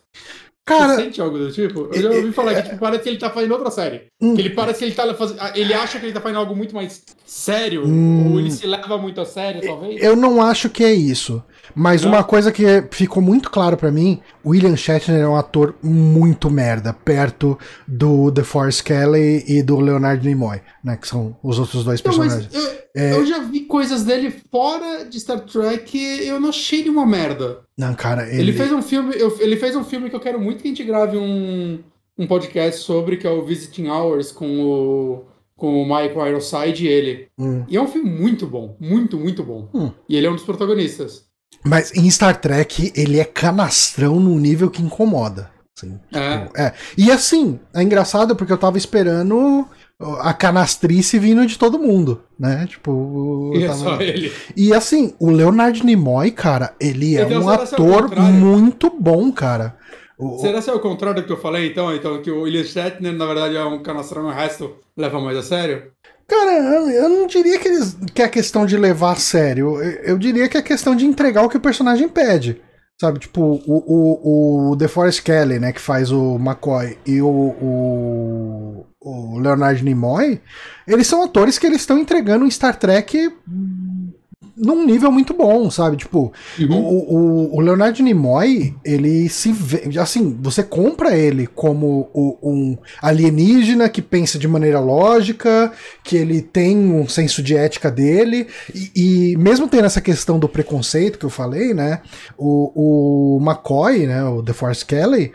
Cara, 0.65 0.95
Você 0.95 1.03
sente 1.03 1.21
algo 1.21 1.37
do 1.37 1.51
tipo? 1.51 1.89
Eu 1.93 2.01
já 2.01 2.09
ouvi 2.09 2.31
falar 2.31 2.55
que 2.55 2.69
tipo, 2.69 2.77
parece 2.79 3.03
que 3.03 3.09
ele 3.09 3.17
tá 3.17 3.29
fazendo 3.29 3.51
outra 3.51 3.69
série. 3.69 4.07
Hum. 4.21 4.33
Ele 4.37 4.49
parece 4.49 4.79
que 4.79 4.85
ele 4.85 4.95
tá 4.95 5.13
fazendo. 5.13 5.39
Ele 5.55 5.73
acha 5.73 5.99
que 5.99 6.05
ele 6.05 6.13
tá 6.13 6.21
fazendo 6.21 6.39
algo 6.39 6.55
muito 6.55 6.73
mais 6.73 7.03
sério. 7.25 7.85
Hum. 7.85 8.31
Ou 8.31 8.39
ele 8.39 8.49
se 8.49 8.65
leva 8.65 8.97
muito 8.97 9.19
a 9.19 9.25
sério, 9.25 9.61
talvez. 9.61 10.01
Eu 10.01 10.15
não 10.15 10.41
acho 10.41 10.69
que 10.69 10.83
é 10.83 10.93
isso. 10.93 11.43
Mas 11.75 12.03
uma 12.03 12.23
coisa 12.23 12.51
que 12.51 12.63
ficou 12.91 13.21
muito 13.21 13.49
claro 13.49 13.77
para 13.77 13.91
mim, 13.91 14.21
William 14.45 14.75
Shatner 14.75 15.21
é 15.21 15.27
um 15.27 15.35
ator 15.35 15.75
muito 15.81 16.49
merda, 16.49 16.93
perto 16.93 17.57
do 17.87 18.31
The 18.31 18.43
Force 18.43 18.83
Kelly 18.83 19.43
e 19.47 19.63
do 19.63 19.79
Leonard 19.79 20.25
Nimoy, 20.25 20.61
né, 20.83 20.97
que 20.97 21.07
são 21.07 21.35
os 21.41 21.59
outros 21.59 21.83
dois 21.83 22.01
personagens. 22.01 22.49
Não, 22.51 22.61
eu, 22.61 22.69
é... 22.95 23.13
eu, 23.13 23.25
já 23.25 23.39
vi 23.39 23.61
coisas 23.61 24.03
dele 24.03 24.33
fora 24.51 25.05
de 25.05 25.19
Star 25.19 25.39
Trek 25.41 25.97
e 25.97 26.27
eu 26.27 26.39
não 26.39 26.49
achei 26.49 26.81
ele 26.81 26.89
uma 26.89 27.05
merda. 27.05 27.61
Não, 27.77 27.93
cara, 27.95 28.27
ele... 28.29 28.41
ele 28.41 28.53
fez 28.53 28.71
um 28.71 28.81
filme, 28.81 29.15
eu, 29.17 29.35
ele 29.39 29.55
fez 29.55 29.75
um 29.75 29.83
filme 29.83 30.09
que 30.09 30.15
eu 30.15 30.19
quero 30.19 30.39
muito 30.39 30.61
que 30.61 30.67
a 30.67 30.71
gente 30.71 30.83
grave 30.83 31.17
um, 31.17 31.79
um 32.17 32.27
podcast 32.27 32.81
sobre, 32.81 33.17
que 33.17 33.25
é 33.25 33.31
o 33.31 33.45
Visiting 33.45 33.87
Hours 33.87 34.31
com 34.31 34.63
o 34.63 35.33
com 35.55 35.81
o 35.81 35.85
Michael 35.85 36.27
Ironside 36.27 36.85
e 36.85 36.87
ele. 36.89 37.27
Hum. 37.39 37.63
E 37.69 37.77
é 37.77 37.81
um 37.81 37.87
filme 37.87 38.09
muito 38.09 38.45
bom, 38.45 38.75
muito, 38.81 39.17
muito 39.17 39.43
bom. 39.43 39.69
Hum. 39.73 39.91
E 40.09 40.17
ele 40.17 40.27
é 40.27 40.29
um 40.29 40.35
dos 40.35 40.43
protagonistas. 40.43 41.25
Mas 41.63 41.93
em 41.93 42.09
Star 42.09 42.39
Trek, 42.39 42.91
ele 42.95 43.19
é 43.19 43.25
canastrão 43.25 44.19
num 44.19 44.37
nível 44.37 44.69
que 44.69 44.81
incomoda. 44.81 45.51
Assim, 45.75 45.99
é. 46.13 46.37
Tipo, 46.37 46.57
é. 46.57 46.73
E 46.97 47.11
assim, 47.11 47.59
é 47.73 47.81
engraçado 47.81 48.35
porque 48.35 48.53
eu 48.53 48.57
tava 48.57 48.77
esperando 48.77 49.67
a 50.19 50.33
canastrice 50.33 51.17
vindo 51.17 51.45
de 51.45 51.57
todo 51.57 51.79
mundo, 51.79 52.21
né? 52.39 52.65
Tipo. 52.67 53.51
E 53.55 53.65
tava... 53.65 53.73
é 53.73 53.75
só 53.75 54.01
ele. 54.01 54.31
E 54.55 54.73
assim, 54.73 55.13
o 55.19 55.29
Leonard 55.29 55.85
Nimoy, 55.85 56.31
cara, 56.31 56.73
ele 56.79 57.15
é 57.15 57.25
um 57.25 57.49
ator 57.49 58.09
muito 58.15 58.89
bom, 58.89 59.31
cara. 59.31 59.75
O, 60.17 60.37
Será 60.39 60.61
que 60.61 60.69
é 60.69 60.73
o 60.73 60.79
contrário 60.79 61.21
do 61.21 61.25
que 61.25 61.33
eu 61.33 61.37
falei, 61.37 61.69
então? 61.69 61.93
Então, 61.93 62.21
que 62.21 62.29
o 62.29 62.43
William 62.43 62.63
Shatner, 62.63 63.13
na 63.13 63.25
verdade, 63.25 63.55
é 63.55 63.65
um 63.65 63.81
canastrão 63.81 64.29
e 64.29 64.31
o 64.31 64.35
resto 64.35 64.75
leva 64.95 65.19
mais 65.19 65.37
a 65.37 65.43
sério? 65.43 65.91
Cara, 66.27 66.51
eu 66.91 67.09
não 67.09 67.27
diria 67.27 67.59
que, 67.59 67.67
eles, 67.67 67.97
que 68.13 68.21
é 68.21 68.27
questão 68.27 68.65
de 68.65 68.77
levar 68.77 69.11
a 69.11 69.15
sério. 69.15 69.81
Eu, 69.81 69.91
eu 70.03 70.17
diria 70.17 70.47
que 70.47 70.57
é 70.57 70.61
questão 70.61 70.95
de 70.95 71.05
entregar 71.05 71.43
o 71.43 71.49
que 71.49 71.57
o 71.57 71.61
personagem 71.61 72.07
pede. 72.07 72.61
Sabe, 72.99 73.19
tipo, 73.19 73.41
o, 73.41 73.61
o, 73.67 74.71
o 74.71 74.75
DeForest 74.75 75.23
Kelly, 75.23 75.59
né, 75.59 75.73
que 75.73 75.81
faz 75.81 76.11
o 76.11 76.35
McCoy, 76.35 76.97
e 77.05 77.21
o, 77.21 77.27
o, 77.27 78.85
o 79.01 79.39
Leonard 79.39 79.83
Nimoy, 79.83 80.39
eles 80.87 81.07
são 81.07 81.23
atores 81.23 81.57
que 81.57 81.65
eles 81.65 81.81
estão 81.81 81.97
entregando 81.97 82.45
um 82.45 82.51
Star 82.51 82.77
Trek 82.77 83.33
num 84.55 84.85
nível 84.85 85.11
muito 85.11 85.33
bom, 85.33 85.69
sabe? 85.71 85.97
Tipo, 85.97 86.31
Uhum. 86.59 86.79
o, 86.79 87.15
o, 87.15 87.55
o 87.57 87.61
Leonardo 87.61 88.03
Nimoy, 88.03 88.73
ele 88.85 89.27
se 89.29 89.51
vê. 89.51 89.83
Assim, 89.99 90.37
você 90.41 90.61
compra 90.63 91.15
ele 91.17 91.47
como 91.47 92.09
o- 92.13 92.37
um 92.43 92.77
alienígena 93.01 93.89
que 93.89 94.01
pensa 94.01 94.37
de 94.37 94.47
maneira 94.47 94.79
lógica, 94.79 95.71
que 96.03 96.15
ele 96.15 96.41
tem 96.41 96.77
um 96.77 97.07
senso 97.07 97.41
de 97.41 97.55
ética 97.55 97.89
dele, 97.91 98.47
e, 98.73 99.31
e 99.33 99.37
mesmo 99.37 99.67
tendo 99.67 99.85
essa 99.85 100.01
questão 100.01 100.37
do 100.37 100.47
preconceito 100.49 101.17
que 101.19 101.25
eu 101.25 101.29
falei, 101.29 101.73
né? 101.73 102.01
O, 102.37 103.37
o 103.37 103.41
McCoy, 103.41 104.05
né? 104.07 104.23
O 104.23 104.41
DeForest 104.41 104.85
Kelly. 104.85 105.31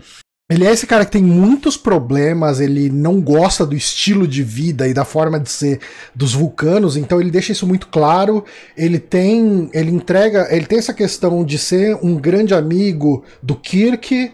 Ele 0.51 0.67
é 0.67 0.73
esse 0.73 0.87
cara 0.87 1.05
que 1.05 1.13
tem 1.13 1.23
muitos 1.23 1.77
problemas, 1.77 2.59
ele 2.59 2.89
não 2.89 3.21
gosta 3.21 3.67
do 3.67 3.77
estilo 3.77 4.27
de 4.27 4.43
vida 4.43 4.89
e 4.89 4.95
da 4.95 5.05
forma 5.05 5.39
de 5.39 5.51
ser 5.51 5.79
dos 6.15 6.33
vulcanos, 6.33 6.97
então 6.97 7.21
ele 7.21 7.31
deixa 7.31 7.53
isso 7.53 7.67
muito 7.67 7.89
claro. 7.89 8.43
Ele 8.75 8.99
tem, 8.99 9.69
ele 9.75 9.91
entrega, 9.91 10.49
ele 10.51 10.65
tem 10.65 10.79
essa 10.79 10.95
questão 10.95 11.45
de 11.45 11.59
ser 11.59 11.95
um 12.03 12.17
grande 12.17 12.55
amigo 12.55 13.23
do 13.43 13.55
Kirk, 13.55 14.33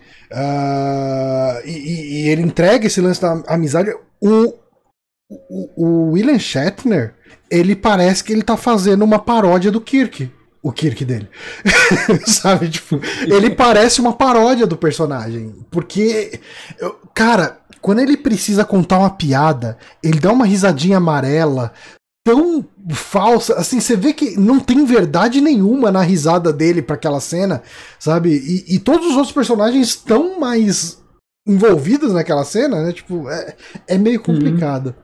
e, 1.65 1.71
e- 1.71 2.23
e 2.25 2.29
ele 2.29 2.43
entrega 2.43 2.87
esse 2.87 3.01
lance 3.01 3.21
da 3.21 3.43
amizade. 3.49 3.91
O, 4.21 4.55
o, 5.29 5.71
o 5.77 6.11
William 6.13 6.39
Shatner, 6.39 7.15
ele 7.51 7.75
parece 7.75 8.23
que 8.23 8.33
ele 8.33 8.43
tá 8.43 8.57
fazendo 8.57 9.05
uma 9.05 9.19
paródia 9.19 9.71
do 9.71 9.81
Kirk. 9.81 10.31
O 10.65 10.73
Kirk 10.73 11.05
dele. 11.05 11.29
Sabe? 12.27 12.71
Tipo, 12.71 12.99
ele 13.21 13.51
parece 13.51 14.01
uma 14.01 14.15
paródia 14.15 14.67
do 14.67 14.79
personagem. 14.79 15.55
Porque, 15.71 16.41
cara, 17.13 17.59
quando 17.83 17.99
ele 17.99 18.17
precisa 18.17 18.65
contar 18.65 18.99
uma 18.99 19.11
piada, 19.11 19.77
ele 20.03 20.19
dá 20.19 20.33
uma 20.33 20.47
risadinha 20.47 20.97
amarela 20.97 21.71
tão 22.25 22.65
falsa, 22.89 23.57
assim, 23.57 23.79
você 23.79 23.95
vê 23.95 24.15
que 24.15 24.41
não 24.41 24.59
tem 24.59 24.87
verdade 24.87 25.43
nenhuma 25.43 25.93
na 25.93 26.01
risada 26.01 26.51
dele 26.51 26.81
pra 26.81 26.97
aquela 26.97 27.21
cena, 27.21 27.63
sabe? 27.99 28.31
E, 28.31 28.77
e 28.77 28.79
todos 28.79 29.09
os 29.09 29.17
outros 29.17 29.33
personagens 29.33 29.89
estão 29.89 30.41
mais 30.41 31.04
envolvidos 31.47 32.13
naquela 32.13 32.45
cena, 32.45 32.83
né? 32.83 32.93
Tipo, 32.93 33.29
é, 33.29 33.55
é 33.87 33.99
meio 33.99 34.21
complicado. 34.21 34.95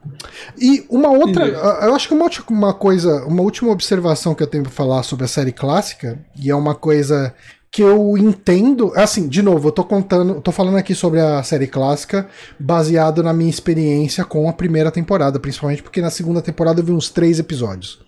E 0.59 0.85
uma 0.89 1.09
outra, 1.09 1.45
eu 1.85 1.93
acho 1.95 2.07
que 2.07 2.13
uma, 2.13 2.23
última- 2.23 2.45
uma 2.49 2.73
coisa, 2.73 3.25
uma 3.25 3.43
última 3.43 3.71
observação 3.71 4.33
que 4.33 4.41
eu 4.41 4.47
tenho 4.47 4.63
pra 4.63 4.71
falar 4.71 5.03
sobre 5.03 5.25
a 5.25 5.27
série 5.27 5.51
clássica, 5.51 6.19
e 6.35 6.49
é 6.49 6.55
uma 6.55 6.73
coisa 6.73 7.33
que 7.73 7.81
eu 7.81 8.17
entendo, 8.17 8.91
assim, 8.97 9.29
de 9.29 9.41
novo, 9.41 9.69
eu 9.69 9.71
tô 9.71 9.85
contando, 9.85 10.33
eu 10.33 10.41
tô 10.41 10.51
falando 10.51 10.75
aqui 10.75 10.93
sobre 10.93 11.21
a 11.21 11.41
série 11.41 11.67
clássica 11.67 12.27
baseado 12.59 13.23
na 13.23 13.31
minha 13.31 13.49
experiência 13.49 14.25
com 14.25 14.49
a 14.49 14.53
primeira 14.53 14.91
temporada, 14.91 15.39
principalmente 15.39 15.81
porque 15.81 16.01
na 16.01 16.09
segunda 16.09 16.41
temporada 16.41 16.81
eu 16.81 16.85
vi 16.85 16.91
uns 16.91 17.09
três 17.09 17.39
episódios. 17.39 17.99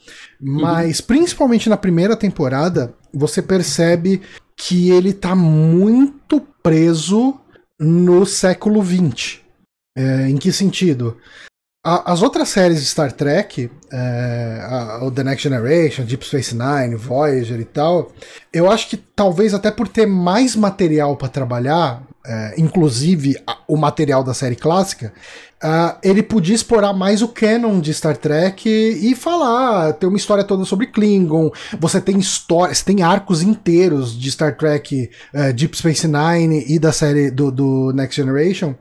Mas 0.41 0.99
principalmente 0.99 1.69
na 1.69 1.77
primeira 1.77 2.17
temporada, 2.17 2.93
você 3.13 3.41
percebe 3.41 4.21
que 4.57 4.91
ele 4.91 5.13
tá 5.13 5.33
muito 5.33 6.41
preso 6.61 7.39
no 7.79 8.25
século 8.25 8.83
XX. 8.83 9.39
É, 9.97 10.27
em 10.29 10.37
que 10.37 10.51
sentido? 10.51 11.17
A- 11.85 12.13
as 12.13 12.21
outras 12.21 12.49
séries 12.49 12.79
de 12.79 12.85
Star 12.85 13.11
Trek, 13.11 13.69
é, 13.91 14.59
a- 14.63 14.99
o 15.03 15.11
The 15.11 15.23
Next 15.23 15.43
Generation, 15.43 16.05
Deep 16.05 16.25
Space 16.25 16.55
Nine, 16.55 16.95
Voyager 16.95 17.59
e 17.59 17.65
tal, 17.65 18.11
eu 18.51 18.71
acho 18.71 18.89
que 18.89 18.97
talvez 18.97 19.53
até 19.53 19.69
por 19.69 19.87
ter 19.87 20.05
mais 20.07 20.55
material 20.55 21.15
para 21.17 21.27
trabalhar, 21.27 22.01
é, 22.25 22.53
inclusive 22.57 23.37
a- 23.45 23.57
o 23.67 23.75
material 23.77 24.23
da 24.23 24.33
série 24.33 24.55
clássica, 24.55 25.13
ah, 25.63 25.97
ele 26.03 26.21
podia 26.21 26.53
explorar 26.55 26.93
mais 26.93 27.21
o 27.21 27.27
canon 27.27 27.79
de 27.79 27.93
Star 27.93 28.17
Trek 28.17 28.67
e 28.69 29.15
falar, 29.15 29.93
ter 29.93 30.05
uma 30.07 30.17
história 30.17 30.43
toda 30.43 30.65
sobre 30.65 30.87
Klingon. 30.87 31.49
Você 31.79 32.01
tem 32.01 32.19
histórias, 32.19 32.81
tem 32.81 33.01
arcos 33.01 33.41
inteiros 33.41 34.17
de 34.19 34.29
Star 34.31 34.57
Trek, 34.57 35.09
eh, 35.33 35.53
Deep 35.53 35.77
Space 35.77 36.07
Nine 36.07 36.65
e 36.67 36.77
da 36.77 36.91
série 36.91 37.31
do, 37.31 37.49
do 37.51 37.91
Next 37.93 38.15
Generation 38.19 38.75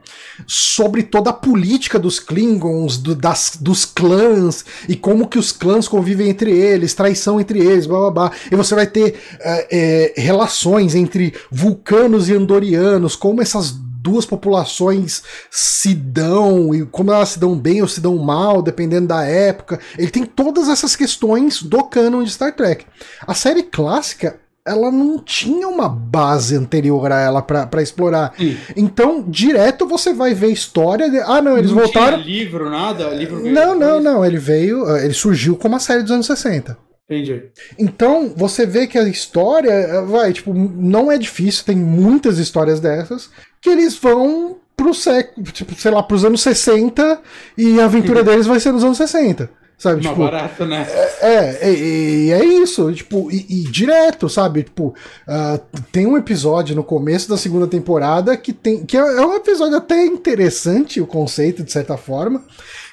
sobre 0.47 1.03
toda 1.03 1.31
a 1.31 1.33
política 1.33 1.99
dos 1.99 2.19
Klingons, 2.19 2.99
do- 2.99 3.15
das, 3.15 3.57
dos 3.61 3.85
clãs 3.85 4.65
e 4.89 4.97
como 4.97 5.29
que 5.29 5.39
os 5.39 5.53
clãs 5.53 5.87
convivem 5.87 6.29
entre 6.29 6.51
eles, 6.51 6.95
traição 6.95 7.41
entre 7.41 7.59
eles, 7.61 7.87
blá 7.87 7.99
blá 7.99 8.11
blá. 8.11 8.33
E 8.51 8.57
você 8.57 8.75
vai 8.75 8.87
ter 8.87 9.15
eh, 9.41 9.69
eh, 9.71 10.21
relações 10.21 10.95
entre 10.95 11.33
vulcanos 11.51 12.29
e 12.29 12.35
andorianos, 12.35 13.15
como 13.15 13.41
essas 13.41 13.75
duas 14.03 14.27
populações 14.27 15.23
se 15.51 15.95
dão 15.95 16.75
e 16.75 16.85
como 16.87 17.13
elas 17.13 17.31
se 17.31 17.39
dão 17.39 17.57
bem 17.57 17.81
ou 17.83 17.89
se 17.89 18.01
dão 18.01 18.17
mal, 18.19 18.61
dependendo 18.63 19.07
da 19.09 19.25
época. 19.25 19.79
Ele 19.97 20.11
tem 20.11 20.25
todas 20.25 20.69
essas 20.69 20.97
questões 20.97 21.63
do 21.63 21.85
canon 21.85 22.23
de 22.25 22.31
Star 22.31 22.55
Trek. 22.55 22.85
A 23.27 23.35
série 23.35 23.63
clássica, 23.63 24.41
ela 24.67 24.91
não 24.93 25.19
tinha 25.19 25.67
uma 25.69 25.89
base 25.89 26.55
anterior 26.57 27.11
a 27.11 27.21
ela 27.21 27.43
pra 27.43 27.83
explorar. 27.83 28.33
Sim. 28.39 28.57
Então, 28.77 29.25
direto 29.29 29.87
você 29.87 30.13
vai 30.13 30.35
ver 30.35 30.49
história 30.53 31.11
de, 31.11 31.19
ah, 31.19 31.41
não, 31.43 31.59
eles 31.59 31.71
Não 31.71 31.79
voltaram. 31.83 32.23
tinha 32.23 32.39
livro, 32.39 32.71
nada? 32.71 33.09
Livro 33.11 33.43
Não, 33.51 33.75
não, 33.77 34.01
não, 34.01 34.25
ele 34.25 34.39
veio, 34.39 34.89
eh, 34.97 35.05
ele 35.05 35.15
surgiu 35.15 35.57
como 35.57 35.77
a 35.77 35.81
série 35.81 36.03
dos 36.03 36.13
anos 36.13 36.27
60. 36.27 36.77
Entendi. 37.11 37.43
Então, 37.79 38.33
você 38.37 38.65
vê 38.65 38.87
que 38.87 38.97
a 38.97 39.03
história, 39.03 39.71
eh, 39.71 40.03
vai, 40.03 40.33
tipo, 40.33 40.55
não 40.55 41.11
é 41.11 41.19
difícil, 41.19 41.65
tem 41.65 41.77
muitas 41.77 42.39
histórias 42.39 42.79
dessas, 42.81 43.29
que 43.63 43.71
eles 43.71 43.97
vão 43.97 44.57
pro 44.77 44.93
século, 44.93 45.47
tipo, 45.47 45.75
sei 45.77 45.93
lá, 45.93 46.03
pros 46.03 46.25
anos 46.25 46.43
60, 46.43 47.21
e 47.57 47.81
a 47.81 47.85
aventura 47.85 48.23
deles 48.25 48.47
vai 48.47 48.59
ser 48.59 48.73
nos 48.73 48.83
anos 48.85 48.99
60. 48.99 49.49
Sabe, 49.79 50.01
Uma 50.01 50.11
tipo, 50.11 50.23
barata, 50.23 50.65
né? 50.65 50.87
é, 51.21 51.73
e, 51.73 52.27
e 52.27 52.31
é 52.31 52.45
isso, 52.45 52.93
tipo, 52.93 53.29
e, 53.33 53.47
e 53.49 53.63
direto, 53.65 54.29
sabe? 54.29 54.63
Tipo, 54.63 54.95
ah, 55.27 55.59
tem 55.91 56.07
um 56.07 56.17
episódio 56.17 56.77
no 56.77 56.85
começo 56.85 57.29
da 57.29 57.37
segunda 57.37 57.67
temporada 57.67 58.37
que 58.37 58.53
tem. 58.53 58.85
que 58.85 58.97
é, 58.97 59.01
é 59.01 59.27
um 59.27 59.35
episódio 59.35 59.77
até 59.77 60.07
interessante, 60.07 61.01
o 61.01 61.07
conceito, 61.07 61.65
de 61.65 61.73
certa 61.73 61.97
forma, 61.97 62.45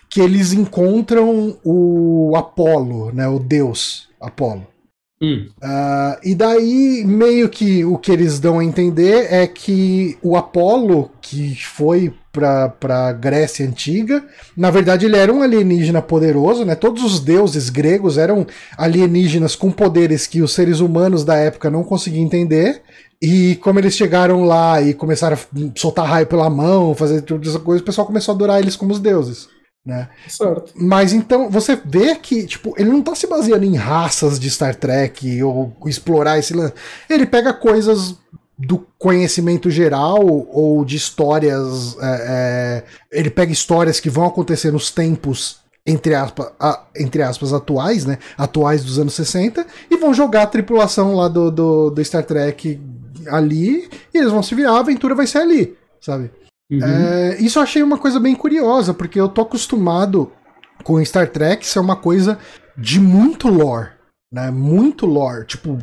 que 0.10 0.20
eles 0.20 0.52
encontram 0.52 1.60
o 1.64 2.34
Apolo, 2.36 3.12
né? 3.12 3.28
O 3.28 3.38
deus 3.38 4.10
Apolo. 4.20 4.66
Hum. 5.22 5.48
Ah, 5.62 6.18
e 6.24 6.34
daí, 6.34 7.04
meio 7.06 7.50
que 7.50 7.84
o 7.84 7.98
que 7.98 8.12
eles 8.12 8.40
dão 8.40 8.60
a 8.60 8.64
entender 8.64 9.28
é 9.30 9.46
que 9.46 10.18
o 10.22 10.38
Apolo, 10.38 11.12
que 11.22 11.56
foi 11.56 12.14
pra, 12.32 12.70
pra 12.70 13.12
Grécia 13.12 13.68
Antiga, 13.68 14.24
na 14.56 14.72
verdade 14.72 15.06
ele 15.06 15.18
era 15.18 15.34
um 15.34 15.42
alienígena 15.42 16.02
poderoso, 16.02 16.64
né? 16.64 16.74
Todos 16.74 17.04
os 17.04 17.20
deuses 17.20 17.70
gregos 17.70 18.18
eram 18.18 18.48
alienígenas 18.78 19.56
com 19.58 19.72
poderes 19.72 20.26
que 20.26 20.42
os 20.42 20.54
seres 20.54 20.80
humanos 20.80 21.26
da 21.26 21.36
época 21.36 21.70
não 21.70 21.84
conseguiam 21.84 22.24
entender. 22.24 22.82
E 23.22 23.58
como 23.58 23.78
eles 23.80 23.98
chegaram 23.98 24.46
lá 24.46 24.82
e 24.82 24.94
começaram 24.94 25.36
a 25.36 25.60
soltar 25.78 26.08
raio 26.08 26.28
pela 26.28 26.50
mão, 26.50 26.96
fazer 26.96 27.22
tudo 27.24 27.50
essa 27.50 27.60
coisa, 27.60 27.82
o 27.82 27.86
pessoal 27.86 28.08
começou 28.08 28.32
a 28.32 28.36
adorar 28.36 28.60
eles 28.62 28.78
como 28.78 28.94
os 28.94 29.00
deuses. 29.00 29.50
Né? 29.90 30.08
Certo. 30.28 30.72
Mas 30.76 31.14
então 31.14 31.50
você 31.50 31.76
vê 31.84 32.16
que, 32.16 32.46
tipo, 32.46 32.76
ele 32.78 32.90
não 32.92 33.02
tá 33.02 33.16
se 33.16 33.26
baseando 33.26 33.66
em 33.66 33.76
raças 33.76 34.40
de 34.40 34.50
Star 34.50 34.76
Trek 34.76 35.42
ou 35.44 35.74
explorar 35.88 36.38
esse 36.38 36.54
lance. 36.54 36.74
Ele 37.10 37.26
pega 37.26 37.52
coisas 37.54 38.16
do 38.58 38.86
conhecimento 39.00 39.70
geral 39.72 40.20
ou 40.52 40.86
de 40.86 40.96
histórias. 40.96 41.98
é, 42.02 42.84
é, 43.12 43.20
ele 43.20 43.30
pega 43.30 43.52
histórias 43.52 44.00
que 44.00 44.10
vão 44.10 44.26
acontecer 44.26 44.72
nos 44.72 44.92
tempos. 44.92 45.58
Entre 45.88 46.14
aspas, 46.14 46.48
a- 46.60 46.84
entre 46.96 47.24
aspas, 47.24 47.52
atuais, 47.52 48.06
né? 48.06 48.20
Atuais 48.38 48.84
dos 48.84 49.00
anos 49.00 49.14
60, 49.16 49.66
e 49.90 49.98
vão 49.98 50.14
jogar 50.14 50.44
a 50.44 50.48
tripulação 50.48 51.16
lá 51.16 51.28
do, 51.28 51.50
do, 51.50 51.90
do 51.90 52.06
Star 52.06 52.24
Trek 52.24 52.80
ali, 53.28 53.90
e 54.14 54.18
eles 54.20 54.32
vão 54.32 54.44
se 54.44 54.54
virar, 54.54 54.74
a 54.74 54.80
aventura 54.82 55.16
vai 55.16 55.26
ser 55.26 55.40
ali, 55.40 55.76
sabe? 56.00 56.30
Uhum. 56.70 56.80
É, 56.84 57.38
isso 57.42 57.58
eu 57.58 57.64
achei 57.64 57.82
uma 57.82 57.98
coisa 57.98 58.20
bem 58.20 58.36
curiosa, 58.36 58.94
porque 58.94 59.20
eu 59.20 59.28
tô 59.28 59.42
acostumado 59.42 60.32
com 60.84 61.04
Star 61.04 61.30
Trek 61.30 61.66
ser 61.66 61.80
uma 61.80 61.96
coisa 61.96 62.38
de 62.78 63.00
muito 63.00 63.48
lore. 63.48 63.99
Né, 64.32 64.52
muito 64.52 65.08
lore, 65.08 65.44
tipo, 65.48 65.76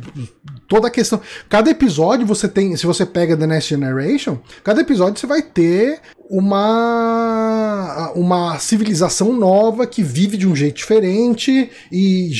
toda 0.69 0.87
a 0.87 0.91
questão. 0.91 1.19
Cada 1.49 1.69
episódio 1.69 2.25
você 2.25 2.47
tem, 2.47 2.77
se 2.77 2.85
você 2.85 3.05
pega 3.05 3.35
The 3.35 3.45
Next 3.45 3.69
Generation, 3.69 4.37
cada 4.63 4.79
episódio 4.79 5.19
você 5.19 5.27
vai 5.27 5.41
ter 5.41 5.99
uma 6.29 8.13
uma 8.15 8.57
civilização 8.57 9.33
nova 9.33 9.85
que 9.85 10.01
vive 10.01 10.37
de 10.37 10.47
um 10.47 10.55
jeito 10.55 10.77
diferente 10.77 11.69
e 11.91 12.31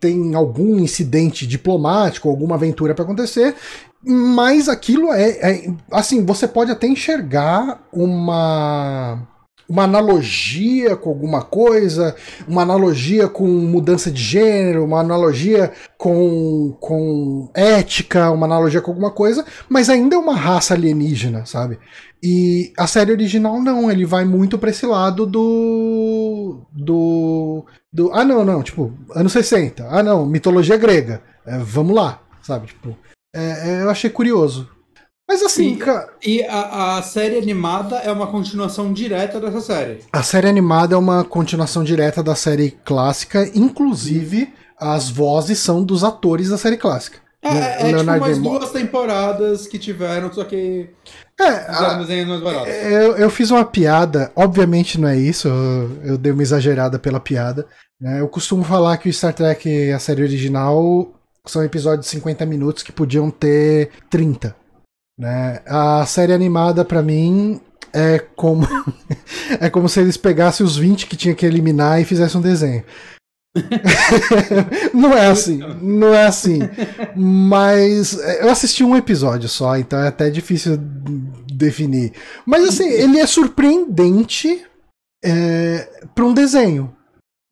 tem 0.00 0.34
algum 0.34 0.80
incidente 0.80 1.46
diplomático, 1.46 2.28
alguma 2.28 2.56
aventura 2.56 2.92
para 2.92 3.04
acontecer, 3.04 3.54
mas 4.04 4.68
aquilo 4.68 5.12
é, 5.12 5.30
é- 5.30 5.74
assim, 5.92 6.26
você 6.26 6.48
pode 6.48 6.72
até 6.72 6.88
enxergar 6.88 7.86
uma 7.92 9.28
uma 9.68 9.84
analogia 9.84 10.96
com 10.96 11.10
alguma 11.10 11.42
coisa, 11.42 12.14
uma 12.46 12.62
analogia 12.62 13.28
com 13.28 13.46
mudança 13.46 14.10
de 14.10 14.22
gênero, 14.22 14.84
uma 14.84 15.00
analogia 15.00 15.72
com, 15.96 16.76
com 16.80 17.50
ética, 17.54 18.30
uma 18.30 18.46
analogia 18.46 18.80
com 18.80 18.90
alguma 18.90 19.10
coisa, 19.10 19.44
mas 19.68 19.88
ainda 19.88 20.16
é 20.16 20.18
uma 20.18 20.36
raça 20.36 20.74
alienígena, 20.74 21.46
sabe? 21.46 21.78
E 22.22 22.72
a 22.78 22.86
série 22.86 23.10
original 23.10 23.60
não, 23.60 23.90
ele 23.90 24.04
vai 24.04 24.24
muito 24.24 24.56
pra 24.56 24.70
esse 24.70 24.86
lado 24.86 25.26
do. 25.26 26.60
do. 26.72 27.64
do 27.92 28.12
ah, 28.12 28.24
não, 28.24 28.44
não, 28.44 28.62
tipo, 28.62 28.92
anos 29.12 29.32
60. 29.32 29.88
Ah, 29.88 30.04
não, 30.04 30.24
mitologia 30.24 30.76
grega. 30.76 31.20
É, 31.44 31.58
vamos 31.58 31.96
lá, 31.96 32.20
sabe? 32.40 32.68
Tipo, 32.68 32.96
é, 33.34 33.70
é, 33.70 33.82
eu 33.82 33.90
achei 33.90 34.08
curioso. 34.08 34.68
Mas 35.28 35.42
assim, 35.42 35.74
e, 35.74 35.76
cara. 35.76 36.10
E 36.24 36.42
a, 36.42 36.98
a, 36.98 37.02
série 37.02 37.38
animada 37.38 37.96
é 37.96 38.10
uma 38.12 38.26
continuação 38.26 38.92
direta 38.92 39.40
dessa 39.40 39.60
série. 39.60 40.00
A 40.12 40.22
série 40.22 40.48
animada 40.48 40.94
é 40.94 40.98
uma 40.98 41.24
continuação 41.24 41.82
direta 41.84 42.22
da 42.22 42.34
série 42.34 42.72
clássica, 42.84 43.50
inclusive 43.54 44.52
as 44.78 45.08
vozes 45.08 45.58
são 45.58 45.82
dos 45.82 46.02
atores 46.02 46.48
da 46.48 46.58
série 46.58 46.76
clássica. 46.76 47.18
É, 47.42 47.48
é, 47.48 47.90
é 47.90 47.96
tipo 47.96 48.10
umas 48.12 48.38
duas 48.38 48.70
temporadas 48.70 49.66
que 49.66 49.78
tiveram, 49.78 50.32
só 50.32 50.44
que. 50.44 50.90
É, 51.40 51.44
a, 51.44 52.04
eu, 52.88 53.16
eu 53.16 53.30
fiz 53.30 53.50
uma 53.50 53.64
piada, 53.64 54.30
obviamente 54.36 55.00
não 55.00 55.08
é 55.08 55.16
isso, 55.16 55.48
eu, 55.48 55.98
eu 56.04 56.18
dei 56.18 56.30
uma 56.30 56.42
exagerada 56.42 57.00
pela 57.00 57.18
piada. 57.18 57.66
Né? 58.00 58.20
Eu 58.20 58.28
costumo 58.28 58.62
falar 58.62 58.96
que 58.96 59.08
o 59.08 59.12
Star 59.12 59.32
Trek, 59.34 59.90
a 59.90 59.98
série 59.98 60.22
original, 60.22 61.12
são 61.44 61.64
episódios 61.64 62.06
de 62.06 62.12
50 62.12 62.46
minutos 62.46 62.82
que 62.82 62.92
podiam 62.92 63.28
ter 63.28 63.90
30. 64.08 64.54
Né? 65.18 65.60
A 65.66 66.04
série 66.06 66.32
animada, 66.32 66.84
para 66.84 67.02
mim, 67.02 67.60
é 67.92 68.18
como 68.18 68.66
é 69.60 69.68
como 69.68 69.88
se 69.88 70.00
eles 70.00 70.16
pegassem 70.16 70.64
os 70.64 70.76
20 70.76 71.06
que 71.06 71.16
tinha 71.16 71.34
que 71.34 71.46
eliminar 71.46 72.00
e 72.00 72.04
fizessem 72.04 72.40
um 72.40 72.42
desenho. 72.42 72.84
não 74.94 75.12
é 75.12 75.26
assim, 75.26 75.58
não 75.80 76.14
é 76.14 76.24
assim. 76.24 76.60
Mas 77.14 78.18
é, 78.18 78.44
eu 78.44 78.50
assisti 78.50 78.82
um 78.82 78.96
episódio 78.96 79.48
só, 79.48 79.76
então 79.76 79.98
é 79.98 80.08
até 80.08 80.30
difícil 80.30 80.78
definir. 81.52 82.12
Mas 82.46 82.64
assim, 82.64 82.88
ele 82.88 83.18
é 83.18 83.26
surpreendente 83.26 84.64
é, 85.22 85.88
para 86.14 86.24
um 86.24 86.32
desenho. 86.32 86.94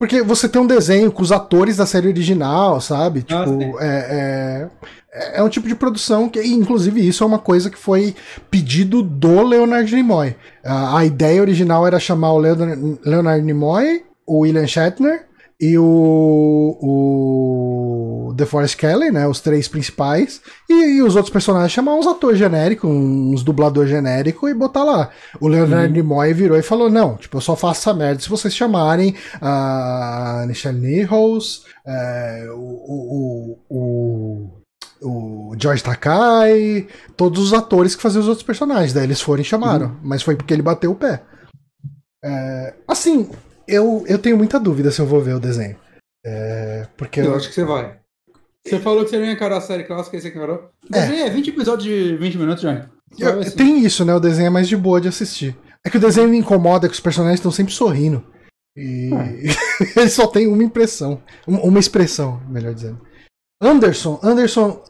Porque 0.01 0.22
você 0.22 0.48
tem 0.48 0.62
um 0.62 0.66
desenho 0.66 1.12
com 1.12 1.20
os 1.22 1.31
atores 1.31 1.77
da 1.77 1.85
série 1.85 2.09
original, 2.09 2.81
sabe? 2.81 3.22
Ah, 3.28 3.44
tipo, 3.44 3.78
ah, 3.78 3.85
é, 3.85 4.70
é, 5.12 5.39
é, 5.39 5.43
um 5.43 5.48
tipo 5.51 5.68
de 5.68 5.74
produção 5.74 6.27
que, 6.27 6.40
inclusive, 6.40 7.06
isso 7.06 7.22
é 7.22 7.27
uma 7.27 7.39
coisa 7.39 7.68
que 7.68 7.77
foi 7.77 8.16
pedido 8.51 9.02
do 9.02 9.43
Leonard 9.43 9.94
Nimoy. 9.94 10.35
A, 10.64 11.01
a 11.01 11.05
ideia 11.05 11.43
original 11.43 11.86
era 11.86 12.01
chamar 12.01 12.32
o 12.32 12.39
Leonard, 12.39 12.98
Leonard 13.05 13.44
Nimoy, 13.44 14.02
o 14.27 14.39
William 14.39 14.66
Shatner 14.66 15.27
e 15.61 15.77
o, 15.77 16.78
o 16.81 18.35
The 18.35 18.47
Forest 18.47 18.78
Kelly, 18.78 19.11
né, 19.11 19.28
os 19.28 19.41
três 19.41 19.69
principais, 19.69 20.41
e, 20.69 20.97
e, 20.97 21.03
os 21.03 21.15
outros 21.16 21.31
personagens 21.31 21.70
chamar 21.70 21.95
uns 21.95 22.07
atores 22.07 22.39
genéricos, 22.39 22.89
uns 22.89 23.43
dublador 23.43 23.87
genérico 23.87 24.49
e 24.49 24.55
botar 24.55 24.85
lá. 24.85 25.11
O 25.39 25.47
Leonard 25.47 25.89
uhum. 25.89 25.93
Nimoy 25.93 26.32
virou 26.32 26.57
e 26.57 26.62
falou: 26.62 26.89
Não, 26.89 27.16
tipo, 27.16 27.37
eu 27.37 27.43
só 27.43 27.55
faço 27.55 27.81
essa 27.81 27.93
merda 27.93 28.23
se 28.23 28.28
vocês 28.31 28.55
chamarem 28.55 29.15
a 29.41 30.45
Michelle 30.49 30.81
Nichols, 30.81 31.65
é, 31.87 32.47
o, 32.51 33.59
o, 33.59 33.59
o, 33.69 34.51
o 35.03 35.55
George 35.61 35.82
Takai, 35.82 36.87
todos 37.19 37.39
os 37.43 37.53
atores 37.53 37.95
que 37.95 38.03
faziam 38.03 38.23
os 38.23 38.28
outros 38.28 38.47
personagens. 38.47 38.95
Daí 38.95 39.05
eles 39.05 39.20
foram 39.20 39.43
e 39.43 39.45
chamaram, 39.45 39.89
uhum. 39.89 39.97
mas 40.03 40.23
foi 40.23 40.37
porque 40.37 40.55
ele 40.55 40.62
bateu 40.62 40.93
o 40.93 40.97
pé. 40.97 41.23
É, 42.24 42.74
assim, 42.89 43.28
eu, 43.70 44.05
eu 44.06 44.18
tenho 44.18 44.36
muita 44.36 44.59
dúvida 44.59 44.90
se 44.90 45.01
eu 45.01 45.06
vou 45.06 45.20
ver 45.20 45.34
o 45.34 45.40
desenho. 45.40 45.76
É, 46.24 46.86
porque 46.97 47.20
eu, 47.20 47.26
eu 47.26 47.34
acho 47.36 47.48
que 47.48 47.55
você 47.55 47.64
vai. 47.64 47.98
Você 48.66 48.78
falou 48.78 49.05
que 49.05 49.10
você 49.10 49.18
não 49.18 49.24
ia 49.24 49.32
encarar 49.32 49.56
a 49.56 49.60
série 49.60 49.84
clássica 49.84 50.16
e 50.16 50.20
você 50.20 50.28
encarou. 50.28 50.70
O 50.90 50.97
é. 50.97 51.01
desenho 51.01 51.26
é 51.26 51.30
20 51.30 51.48
episódios 51.48 51.84
de 51.84 52.16
20 52.16 52.38
minutos, 52.38 52.62
já. 52.62 52.90
assim. 53.40 53.56
Tem 53.56 53.84
isso, 53.84 54.05
né? 54.05 54.14
O 54.14 54.20
desenho 54.20 54.48
é 54.48 54.51
mais 54.51 54.68
de 54.68 54.76
boa 54.76 55.01
de 55.01 55.09
assistir. 55.09 55.56
É 55.84 55.88
que 55.88 55.97
o 55.97 56.01
desenho 56.01 56.28
me 56.28 56.36
incomoda 56.36 56.88
que 56.88 56.94
os 56.94 57.01
personagens 57.01 57.38
estão 57.38 57.51
sempre 57.51 57.72
sorrindo. 57.72 58.22
E 58.76 59.10
ah. 59.14 60.01
ele 60.01 60.10
só 60.10 60.26
tem 60.26 60.47
uma 60.47 60.62
impressão. 60.62 61.22
Uma 61.47 61.80
expressão, 61.80 62.42
melhor 62.48 62.74
dizendo. 62.74 63.01
Anderson, 63.62 64.18
Anderson 64.22 64.82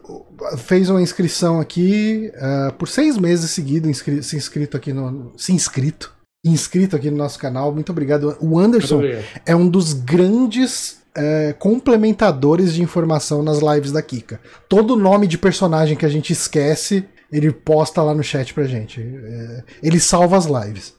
fez 0.58 0.88
uma 0.90 1.02
inscrição 1.02 1.60
aqui 1.60 2.30
uh, 2.36 2.72
por 2.74 2.86
seis 2.86 3.18
meses 3.18 3.50
seguidos, 3.50 3.90
inscri 3.90 4.22
se 4.22 4.36
inscrito 4.36 4.76
aqui 4.76 4.92
no. 4.92 5.32
Se 5.36 5.52
inscrito 5.52 6.14
inscrito 6.44 6.96
aqui 6.96 7.10
no 7.10 7.16
nosso 7.16 7.38
canal. 7.38 7.72
Muito 7.72 7.92
obrigado. 7.92 8.36
O 8.40 8.58
Anderson 8.58 9.02
é 9.44 9.54
um 9.54 9.68
dos 9.68 9.92
grandes 9.92 11.00
é, 11.14 11.52
complementadores 11.52 12.74
de 12.74 12.82
informação 12.82 13.42
nas 13.42 13.58
lives 13.58 13.92
da 13.92 14.02
Kika. 14.02 14.40
Todo 14.68 14.96
nome 14.96 15.26
de 15.26 15.38
personagem 15.38 15.96
que 15.96 16.06
a 16.06 16.08
gente 16.08 16.32
esquece, 16.32 17.04
ele 17.30 17.52
posta 17.52 18.02
lá 18.02 18.14
no 18.14 18.22
chat 18.22 18.54
pra 18.54 18.64
gente. 18.64 19.00
É, 19.00 19.64
ele 19.82 20.00
salva 20.00 20.36
as 20.36 20.46
lives. 20.46 20.94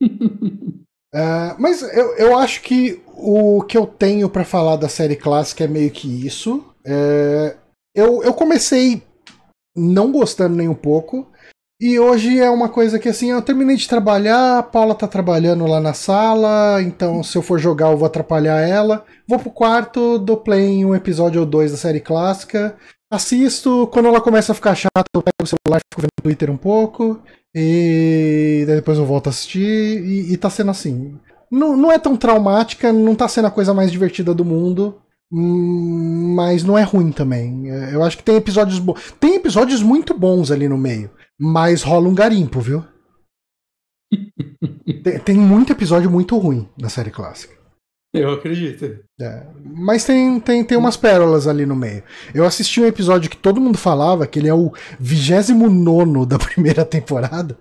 é, 1.14 1.54
mas 1.58 1.82
eu, 1.82 2.16
eu 2.16 2.38
acho 2.38 2.62
que 2.62 3.02
o 3.16 3.62
que 3.62 3.76
eu 3.76 3.86
tenho 3.86 4.28
para 4.28 4.44
falar 4.44 4.76
da 4.76 4.88
série 4.88 5.16
clássica 5.16 5.64
é 5.64 5.68
meio 5.68 5.90
que 5.90 6.26
isso. 6.26 6.64
É, 6.84 7.56
eu, 7.94 8.22
eu 8.22 8.32
comecei 8.32 9.02
não 9.76 10.10
gostando 10.12 10.56
nem 10.56 10.68
um 10.68 10.74
pouco. 10.74 11.26
E 11.80 11.98
hoje 11.98 12.38
é 12.38 12.50
uma 12.50 12.68
coisa 12.68 12.98
que 12.98 13.08
assim, 13.08 13.30
eu 13.30 13.40
terminei 13.40 13.74
de 13.74 13.88
trabalhar, 13.88 14.58
a 14.58 14.62
Paula 14.62 14.94
tá 14.94 15.08
trabalhando 15.08 15.66
lá 15.66 15.80
na 15.80 15.94
sala, 15.94 16.82
então 16.82 17.22
se 17.22 17.38
eu 17.38 17.42
for 17.42 17.58
jogar 17.58 17.90
eu 17.90 17.96
vou 17.96 18.04
atrapalhar 18.06 18.60
ela. 18.60 19.02
Vou 19.26 19.38
pro 19.38 19.50
quarto, 19.50 20.18
dou 20.18 20.36
play 20.36 20.66
em 20.66 20.84
um 20.84 20.94
episódio 20.94 21.40
ou 21.40 21.46
dois 21.46 21.70
da 21.70 21.78
série 21.78 22.00
clássica, 22.00 22.76
assisto, 23.10 23.88
quando 23.90 24.06
ela 24.08 24.20
começa 24.20 24.52
a 24.52 24.54
ficar 24.54 24.74
chata, 24.74 25.08
eu 25.14 25.22
pego 25.22 25.42
o 25.42 25.46
celular, 25.46 25.80
fico 25.90 26.02
vendo 26.02 26.10
o 26.18 26.22
Twitter 26.22 26.50
um 26.50 26.56
pouco, 26.58 27.18
e 27.54 28.64
depois 28.66 28.98
eu 28.98 29.06
volto 29.06 29.28
a 29.28 29.30
assistir, 29.30 30.04
e, 30.04 30.34
e 30.34 30.36
tá 30.36 30.50
sendo 30.50 30.70
assim. 30.70 31.18
Não, 31.50 31.76
não 31.76 31.90
é 31.90 31.98
tão 31.98 32.14
traumática, 32.14 32.92
não 32.92 33.14
tá 33.14 33.26
sendo 33.26 33.46
a 33.46 33.50
coisa 33.50 33.72
mais 33.72 33.90
divertida 33.90 34.34
do 34.34 34.44
mundo, 34.44 35.00
hum, 35.32 36.34
mas 36.36 36.62
não 36.62 36.76
é 36.76 36.82
ruim 36.82 37.10
também. 37.10 37.68
Eu 37.68 38.02
acho 38.04 38.18
que 38.18 38.22
tem 38.22 38.36
episódios 38.36 38.78
bons. 38.78 39.14
Tem 39.18 39.34
episódios 39.34 39.82
muito 39.82 40.12
bons 40.12 40.50
ali 40.50 40.68
no 40.68 40.78
meio. 40.78 41.10
Mas 41.40 41.82
rola 41.82 42.06
um 42.06 42.14
garimpo, 42.14 42.60
viu? 42.60 42.84
tem, 45.02 45.18
tem, 45.20 45.36
muito 45.36 45.72
episódio 45.72 46.10
muito 46.10 46.36
ruim 46.36 46.68
na 46.78 46.90
série 46.90 47.10
clássica. 47.10 47.58
Eu 48.12 48.32
acredito. 48.32 48.98
É, 49.20 49.46
mas 49.64 50.04
tem, 50.04 50.40
tem, 50.40 50.64
tem 50.64 50.76
umas 50.76 50.96
pérolas 50.96 51.46
ali 51.46 51.64
no 51.64 51.76
meio. 51.76 52.02
Eu 52.34 52.44
assisti 52.44 52.80
um 52.80 52.86
episódio 52.86 53.30
que 53.30 53.36
todo 53.36 53.60
mundo 53.60 53.78
falava, 53.78 54.26
que 54.26 54.38
ele 54.38 54.48
é 54.48 54.54
o 54.54 54.72
29 54.98 56.26
da 56.26 56.36
primeira 56.36 56.84
temporada, 56.84 57.56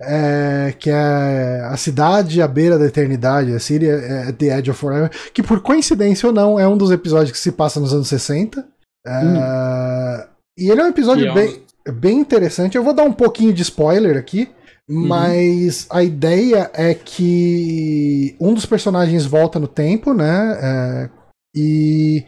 é, 0.00 0.74
que 0.76 0.88
é 0.90 1.60
A 1.70 1.76
Cidade 1.76 2.40
à 2.40 2.48
Beira 2.48 2.78
da 2.78 2.86
Eternidade, 2.86 3.54
a 3.54 3.60
City 3.60 3.90
at 3.90 4.34
the 4.36 4.58
Edge 4.58 4.70
of 4.70 4.80
Forever, 4.80 5.10
que 5.34 5.42
por 5.42 5.60
coincidência 5.60 6.26
ou 6.26 6.32
não, 6.32 6.58
é 6.58 6.66
um 6.66 6.78
dos 6.78 6.90
episódios 6.90 7.30
que 7.30 7.38
se 7.38 7.52
passa 7.52 7.78
nos 7.78 7.92
anos 7.92 8.08
60. 8.08 8.66
É, 9.06 9.24
hum. 9.24 10.30
E 10.58 10.70
ele 10.70 10.80
é 10.80 10.84
um 10.84 10.88
episódio 10.88 11.28
é 11.28 11.34
bem 11.34 11.62
bem 11.88 12.18
interessante. 12.18 12.76
Eu 12.76 12.84
vou 12.84 12.94
dar 12.94 13.04
um 13.04 13.12
pouquinho 13.12 13.52
de 13.52 13.62
spoiler 13.62 14.16
aqui, 14.16 14.48
uhum. 14.88 15.06
mas 15.08 15.86
a 15.90 16.02
ideia 16.02 16.70
é 16.74 16.94
que 16.94 18.36
um 18.40 18.54
dos 18.54 18.66
personagens 18.66 19.24
volta 19.24 19.58
no 19.58 19.68
tempo, 19.68 20.12
né? 20.12 20.58
É, 20.62 21.10
e 21.54 22.24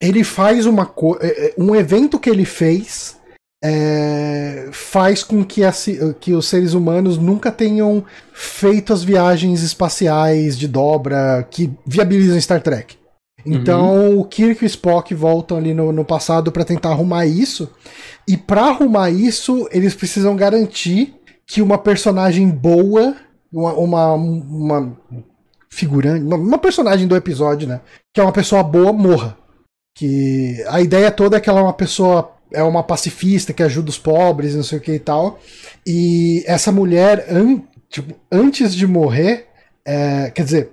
ele 0.00 0.24
faz 0.24 0.66
uma 0.66 0.86
coisa. 0.86 1.24
É, 1.24 1.46
é, 1.46 1.54
um 1.58 1.74
evento 1.74 2.18
que 2.18 2.30
ele 2.30 2.44
fez 2.44 3.18
é, 3.62 4.70
faz 4.72 5.22
com 5.22 5.44
que, 5.44 5.62
a, 5.62 5.72
que 6.18 6.32
os 6.32 6.48
seres 6.48 6.72
humanos 6.72 7.18
nunca 7.18 7.52
tenham 7.52 8.02
feito 8.32 8.92
as 8.92 9.04
viagens 9.04 9.62
espaciais 9.62 10.58
de 10.58 10.66
dobra 10.66 11.46
que 11.50 11.70
viabilizam 11.86 12.40
Star 12.40 12.62
Trek. 12.62 12.98
Então 13.44 13.94
uhum. 13.94 14.20
o 14.20 14.24
Kirk 14.24 14.62
e 14.62 14.66
o 14.66 14.68
Spock 14.68 15.14
voltam 15.14 15.56
ali 15.56 15.72
no, 15.72 15.92
no 15.92 16.04
passado 16.04 16.52
para 16.52 16.64
tentar 16.64 16.90
arrumar 16.90 17.26
isso. 17.26 17.70
E 18.30 18.36
para 18.36 18.66
arrumar 18.66 19.10
isso, 19.10 19.68
eles 19.72 19.92
precisam 19.92 20.36
garantir 20.36 21.16
que 21.44 21.60
uma 21.60 21.76
personagem 21.76 22.48
boa, 22.48 23.16
uma, 23.52 23.72
uma, 23.72 24.14
uma 24.14 24.96
figurante, 25.68 26.24
uma, 26.24 26.56
personagem 26.56 27.08
do 27.08 27.16
episódio, 27.16 27.66
né? 27.66 27.80
Que 28.14 28.20
é 28.20 28.22
uma 28.22 28.30
pessoa 28.30 28.62
boa, 28.62 28.92
morra. 28.92 29.36
Que 29.96 30.64
a 30.68 30.80
ideia 30.80 31.10
toda 31.10 31.38
é 31.38 31.40
que 31.40 31.50
ela 31.50 31.58
é 31.58 31.62
uma 31.64 31.72
pessoa 31.72 32.36
é 32.52 32.62
uma 32.62 32.84
pacifista 32.84 33.52
que 33.52 33.64
ajuda 33.64 33.90
os 33.90 33.98
pobres, 33.98 34.54
não 34.54 34.62
sei 34.62 34.78
o 34.78 34.80
que 34.80 34.92
e 34.92 35.00
tal. 35.00 35.40
E 35.84 36.44
essa 36.46 36.70
mulher, 36.70 37.26
an, 37.28 37.62
tipo, 37.88 38.14
antes 38.30 38.72
de 38.72 38.86
morrer, 38.86 39.48
é, 39.84 40.30
quer 40.30 40.44
dizer, 40.44 40.70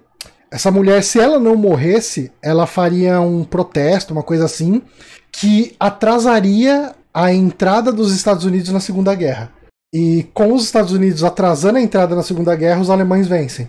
essa 0.52 0.70
mulher, 0.70 1.02
se 1.02 1.20
ela 1.20 1.40
não 1.40 1.56
morresse, 1.56 2.32
ela 2.40 2.68
faria 2.68 3.20
um 3.20 3.44
protesto, 3.44 4.14
uma 4.14 4.22
coisa 4.22 4.46
assim, 4.46 4.84
que 5.32 5.76
atrasaria 5.80 6.94
a 7.18 7.34
entrada 7.34 7.92
dos 7.92 8.14
Estados 8.14 8.46
Unidos 8.46 8.70
na 8.70 8.80
Segunda 8.80 9.16
Guerra. 9.16 9.52
E 9.92 10.28
com 10.36 10.54
os 10.54 10.66
Estados 10.66 10.92
Unidos 10.92 11.24
atrasando 11.24 11.80
a 11.80 11.82
entrada 11.82 12.16
na 12.16 12.22
Segunda 12.22 12.56
Guerra, 12.56 12.80
os 12.80 12.92
alemães 12.92 13.28
vencem. 13.28 13.68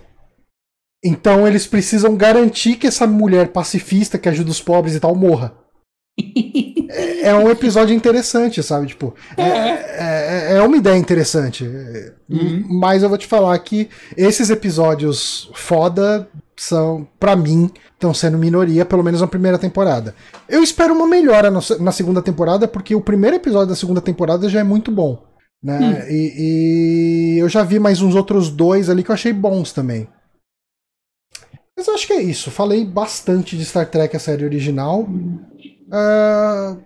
Então 1.02 1.48
eles 1.48 1.66
precisam 1.66 2.14
garantir 2.14 2.76
que 2.76 2.86
essa 2.86 3.06
mulher 3.06 3.48
pacifista 3.48 4.18
que 4.18 4.28
ajuda 4.28 4.50
os 4.50 4.60
pobres 4.60 4.94
e 4.94 5.00
tal 5.00 5.14
morra. 5.14 5.54
é, 6.90 7.28
é 7.28 7.34
um 7.34 7.48
episódio 7.48 7.96
interessante, 7.96 8.62
sabe? 8.62 8.88
Tipo, 8.88 9.14
é, 9.34 9.48
é, 9.48 10.56
é 10.58 10.62
uma 10.62 10.76
ideia 10.76 10.98
interessante. 10.98 11.64
Uhum. 12.28 12.66
Mas 12.68 13.02
eu 13.02 13.08
vou 13.08 13.16
te 13.16 13.26
falar 13.26 13.58
que 13.60 13.88
esses 14.14 14.50
episódios 14.50 15.50
foda 15.54 16.28
são, 16.58 17.06
para 17.18 17.36
mim, 17.36 17.70
estão 17.94 18.12
sendo 18.12 18.36
minoria, 18.36 18.84
pelo 18.84 19.02
menos 19.02 19.20
na 19.20 19.26
primeira 19.26 19.58
temporada. 19.58 20.14
Eu 20.48 20.62
espero 20.62 20.92
uma 20.92 21.06
melhora 21.06 21.50
na 21.50 21.92
segunda 21.92 22.20
temporada, 22.20 22.66
porque 22.66 22.94
o 22.94 23.00
primeiro 23.00 23.36
episódio 23.36 23.68
da 23.68 23.76
segunda 23.76 24.00
temporada 24.00 24.48
já 24.48 24.60
é 24.60 24.64
muito 24.64 24.90
bom. 24.90 25.24
Né? 25.62 25.78
Hum. 25.78 26.10
E, 26.10 27.34
e, 27.36 27.38
eu 27.38 27.48
já 27.48 27.62
vi 27.62 27.78
mais 27.78 28.00
uns 28.00 28.14
outros 28.14 28.50
dois 28.50 28.90
ali 28.90 29.02
que 29.02 29.10
eu 29.10 29.14
achei 29.14 29.32
bons 29.32 29.72
também. 29.72 30.08
Mas 31.76 31.86
eu 31.86 31.94
acho 31.94 32.06
que 32.06 32.12
é 32.12 32.22
isso. 32.22 32.50
Falei 32.50 32.84
bastante 32.84 33.56
de 33.56 33.64
Star 33.64 33.88
Trek, 33.88 34.16
a 34.16 34.20
série 34.20 34.44
original. 34.44 35.02
Uh, 35.02 36.82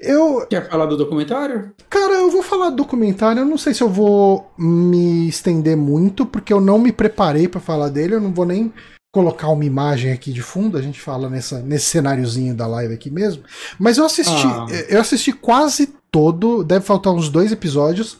eu. 0.00 0.44
Quer 0.48 0.68
falar 0.68 0.86
do 0.86 0.96
documentário? 0.96 1.72
Cara, 1.88 2.14
eu 2.14 2.28
vou 2.28 2.42
falar 2.42 2.70
do 2.70 2.76
documentário. 2.76 3.40
Eu 3.40 3.46
não 3.46 3.56
sei 3.56 3.72
se 3.72 3.82
eu 3.82 3.88
vou 3.88 4.50
me 4.58 5.28
estender 5.28 5.76
muito, 5.76 6.26
porque 6.26 6.52
eu 6.52 6.60
não 6.60 6.76
me 6.76 6.90
preparei 6.90 7.46
para 7.46 7.60
falar 7.60 7.88
dele. 7.88 8.16
Eu 8.16 8.20
não 8.20 8.32
vou 8.32 8.44
nem 8.44 8.72
colocar 9.12 9.48
uma 9.48 9.64
imagem 9.64 10.10
aqui 10.10 10.32
de 10.32 10.42
fundo, 10.42 10.78
a 10.78 10.82
gente 10.82 10.98
fala 10.98 11.28
nessa, 11.28 11.60
nesse 11.60 11.84
cenáriozinho 11.84 12.54
da 12.54 12.66
live 12.66 12.94
aqui 12.94 13.10
mesmo. 13.10 13.44
Mas 13.78 13.98
eu 13.98 14.06
assisti, 14.06 14.46
ah. 14.46 14.66
eu 14.88 15.00
assisti 15.00 15.32
quase 15.32 15.94
todo, 16.10 16.64
deve 16.64 16.84
faltar 16.84 17.12
uns 17.12 17.28
dois 17.28 17.52
episódios, 17.52 18.18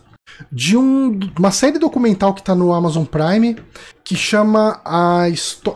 de 0.51 0.77
um, 0.77 1.19
uma 1.39 1.51
série 1.51 1.78
documental 1.78 2.35
que 2.35 2.43
tá 2.43 2.55
no 2.55 2.73
Amazon 2.73 3.05
Prime, 3.05 3.56
que 4.05 4.14
chama 4.14 4.81
a 4.85 5.24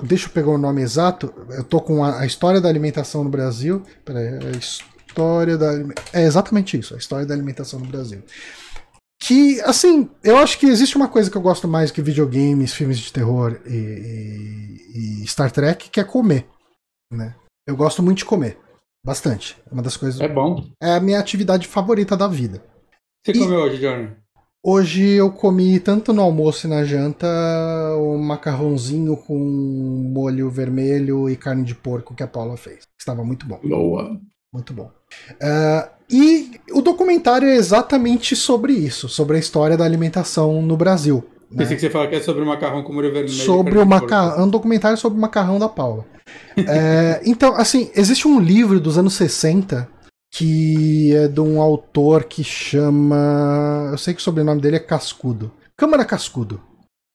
Deixa 0.02 0.26
eu 0.26 0.32
pegar 0.32 0.50
o 0.50 0.58
nome 0.58 0.82
exato. 0.82 1.32
Eu 1.50 1.64
tô 1.64 1.80
com 1.80 2.04
a, 2.04 2.20
a 2.20 2.26
história 2.26 2.60
da 2.60 2.68
alimentação 2.68 3.24
no 3.24 3.30
Brasil. 3.30 3.82
Peraí, 4.04 4.28
a 4.28 4.56
história 4.56 5.56
da. 5.58 5.72
É 6.12 6.22
exatamente 6.24 6.78
isso, 6.78 6.94
a 6.94 6.98
história 6.98 7.26
da 7.26 7.34
alimentação 7.34 7.80
no 7.80 7.86
Brasil. 7.86 8.22
Que, 9.18 9.60
assim, 9.62 10.10
eu 10.22 10.36
acho 10.36 10.58
que 10.58 10.66
existe 10.66 10.96
uma 10.96 11.08
coisa 11.08 11.30
que 11.30 11.36
eu 11.36 11.42
gosto 11.42 11.66
mais 11.66 11.90
que 11.90 12.02
videogames, 12.02 12.74
filmes 12.74 12.98
de 12.98 13.12
terror 13.12 13.60
e, 13.66 13.74
e, 14.94 15.22
e 15.22 15.26
Star 15.26 15.50
Trek, 15.50 15.90
que 15.90 16.00
é 16.00 16.04
comer. 16.04 16.46
Né? 17.10 17.34
Eu 17.66 17.76
gosto 17.76 18.02
muito 18.02 18.18
de 18.18 18.24
comer. 18.24 18.58
Bastante. 19.04 19.56
É 19.70 19.72
uma 19.72 19.82
das 19.82 19.96
coisas. 19.96 20.20
É 20.20 20.28
bom. 20.28 20.64
É 20.82 20.94
a 20.94 21.00
minha 21.00 21.18
atividade 21.18 21.66
favorita 21.66 22.16
da 22.16 22.28
vida. 22.28 22.62
Você 23.24 23.32
e 23.32 23.38
comeu 23.38 23.60
hoje, 23.60 23.78
Johnny? 23.78 24.10
Hoje 24.68 25.04
eu 25.04 25.30
comi 25.30 25.78
tanto 25.78 26.12
no 26.12 26.22
almoço 26.22 26.66
e 26.66 26.70
na 26.70 26.82
janta 26.82 27.26
um 27.98 28.18
macarrãozinho 28.18 29.16
com 29.16 29.38
molho 29.38 30.50
vermelho 30.50 31.30
e 31.30 31.36
carne 31.36 31.62
de 31.62 31.74
porco 31.74 32.14
que 32.16 32.22
a 32.24 32.26
Paula 32.26 32.56
fez. 32.56 32.82
Estava 32.98 33.22
muito 33.22 33.46
bom. 33.46 33.60
Boa. 33.62 34.20
Muito 34.52 34.72
bom. 34.72 34.90
Uh, 35.34 35.95
e 36.10 36.60
o 36.72 36.80
documentário 36.80 37.48
é 37.48 37.56
exatamente 37.56 38.36
sobre 38.36 38.72
isso, 38.72 39.08
sobre 39.08 39.36
a 39.36 39.40
história 39.40 39.76
da 39.76 39.84
alimentação 39.84 40.62
no 40.62 40.76
Brasil. 40.76 41.24
Né? 41.50 41.58
Pensei 41.58 41.76
que 41.76 41.80
você 41.80 41.90
falava 41.90 42.10
que 42.10 42.16
é 42.16 42.20
sobre 42.20 42.42
o 42.42 42.46
macarrão 42.46 42.82
com 42.82 42.92
molho 42.92 43.12
vermelho. 43.12 43.28
Sobre 43.28 43.78
o 43.78 43.86
macarrão, 43.86 44.40
é 44.40 44.44
um 44.44 44.48
documentário 44.48 44.96
sobre 44.96 45.18
o 45.18 45.20
macarrão 45.20 45.58
da 45.58 45.68
Paula. 45.68 46.04
é, 46.56 47.20
então, 47.24 47.54
assim, 47.56 47.90
existe 47.94 48.26
um 48.26 48.40
livro 48.40 48.80
dos 48.80 48.98
anos 48.98 49.14
60 49.14 49.88
que 50.32 51.14
é 51.14 51.28
de 51.28 51.40
um 51.40 51.60
autor 51.60 52.24
que 52.24 52.44
chama. 52.44 53.88
Eu 53.92 53.98
sei 53.98 54.12
que 54.12 54.20
o 54.20 54.22
sobrenome 54.22 54.60
dele 54.60 54.76
é 54.76 54.80
Cascudo. 54.80 55.50
Câmara 55.76 56.04
Cascudo 56.04 56.60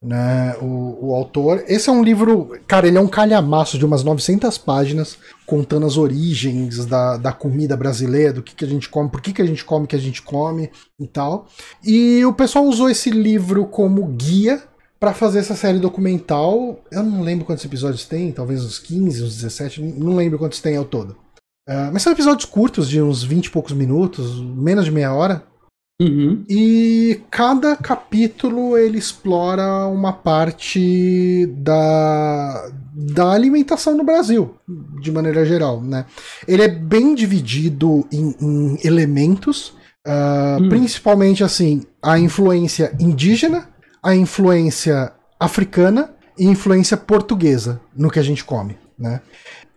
né, 0.02 0.56
o, 0.60 1.10
o 1.10 1.16
autor. 1.16 1.64
Esse 1.68 1.90
é 1.90 1.94
um 1.94 2.04
livro, 2.04 2.58
cara, 2.68 2.88
ele 2.88 2.98
é 2.98 3.02
um 3.02 3.08
calhamaço 3.08 3.78
de 3.78 3.86
umas 3.86 4.04
900 4.04 4.58
páginas 4.58 5.18
contando 5.46 5.86
as 5.86 5.98
origens 5.98 6.86
da, 6.86 7.18
da 7.18 7.32
comida 7.32 7.78
brasileira, 7.78 8.34
do 8.34 8.42
que, 8.42 8.56
que 8.56 8.66
a 8.66 8.68
gente 8.68 8.90
come, 8.90 9.10
por 9.10 9.22
que, 9.22 9.34
que 9.34 9.42
a 9.42 9.46
gente 9.46 9.64
come 9.64 9.86
o 9.86 9.88
que 9.88 9.96
a 9.96 10.00
gente 10.00 10.22
come 10.22 10.72
e 11.00 11.08
tal. 11.08 11.48
E 11.84 12.26
o 12.26 12.34
pessoal 12.34 12.66
usou 12.66 12.90
esse 12.90 13.12
livro 13.12 13.66
como 13.66 14.08
guia 14.08 14.64
para 15.00 15.14
fazer 15.14 15.40
essa 15.40 15.56
série 15.56 15.80
documental. 15.80 16.80
Eu 16.92 17.04
não 17.04 17.22
lembro 17.22 17.46
quantos 17.46 17.66
episódios 17.66 18.06
tem, 18.06 18.32
talvez 18.32 18.64
uns 18.64 18.80
15, 18.80 19.24
uns 19.24 19.36
17, 19.36 19.82
não 19.82 20.16
lembro 20.16 20.40
quantos 20.40 20.62
tem 20.62 20.78
ao 20.78 20.86
todo. 20.86 21.12
Uh, 21.70 21.94
mas 21.94 22.02
são 22.02 22.12
episódios 22.12 22.46
curtos, 22.46 22.90
de 22.90 23.02
uns 23.02 23.24
20 23.24 23.46
e 23.46 23.50
poucos 23.52 23.74
minutos, 23.74 24.42
menos 24.42 24.86
de 24.86 24.92
meia 24.92 25.14
hora. 25.14 25.44
Uhum. 26.02 26.44
E 26.50 27.22
cada 27.30 27.76
capítulo 27.76 28.76
ele 28.76 28.98
explora 28.98 29.86
uma 29.86 30.12
parte 30.12 31.46
da, 31.58 32.72
da 32.92 33.32
alimentação 33.32 33.96
no 33.96 34.04
Brasil, 34.04 34.56
de 35.00 35.12
maneira 35.12 35.46
geral. 35.46 35.80
Né? 35.80 36.06
Ele 36.48 36.64
é 36.64 36.68
bem 36.68 37.14
dividido 37.14 38.08
em, 38.12 38.36
em 38.42 38.80
elementos, 38.84 39.76
uh, 40.08 40.68
principalmente 40.70 41.44
assim 41.44 41.84
a 42.02 42.18
influência 42.18 42.96
indígena, 43.00 43.70
a 44.02 44.16
influência 44.16 45.14
africana 45.40 46.16
e 46.36 46.48
influência 46.48 46.98
portuguesa 46.98 47.80
no 47.96 48.10
que 48.10 48.18
a 48.18 48.24
gente 48.24 48.44
come. 48.44 48.76
Né? 48.98 49.22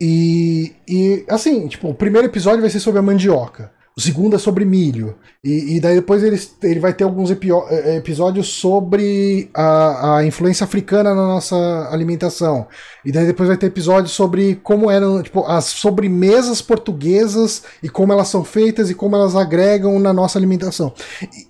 E, 0.01 0.73
e 0.89 1.25
assim, 1.29 1.69
tipo, 1.69 1.89
o 1.89 1.95
primeiro 1.95 2.27
episódio 2.27 2.63
vai 2.63 2.71
ser 2.71 2.81
sobre 2.81 2.99
a 2.99 3.03
mandioca. 3.03 3.74
O 3.97 4.01
segundo 4.01 4.35
é 4.35 4.39
sobre 4.41 4.65
milho. 4.65 5.16
E, 5.43 5.77
e 5.77 5.81
daí 5.81 5.95
depois 5.95 6.21
ele, 6.23 6.41
ele 6.65 6.81
vai 6.81 6.93
ter 6.93 7.05
alguns 7.05 7.31
epi 7.31 7.51
eh, 7.53 7.97
episódios 7.97 8.49
sobre 8.49 9.49
a, 9.55 10.16
a 10.16 10.27
influência 10.27 10.65
africana 10.65 11.15
na 11.15 11.27
nossa 11.27 11.89
alimentação. 11.93 12.66
E 13.05 13.12
daí 13.12 13.25
depois 13.25 13.49
vai 13.49 13.57
ter 13.57 13.66
episódios 13.66 14.11
sobre 14.11 14.57
como 14.57 14.91
eram 14.91 15.23
tipo, 15.23 15.45
as 15.45 15.66
sobremesas 15.66 16.61
portuguesas 16.61 17.62
e 17.85 17.89
como 17.89 18.12
elas 18.12 18.27
são 18.27 18.43
feitas 18.43 18.91
e 18.91 18.95
como 18.95 19.15
elas 19.15 19.37
agregam 19.37 20.01
na 20.01 20.12
nossa 20.12 20.39
alimentação. 20.41 20.93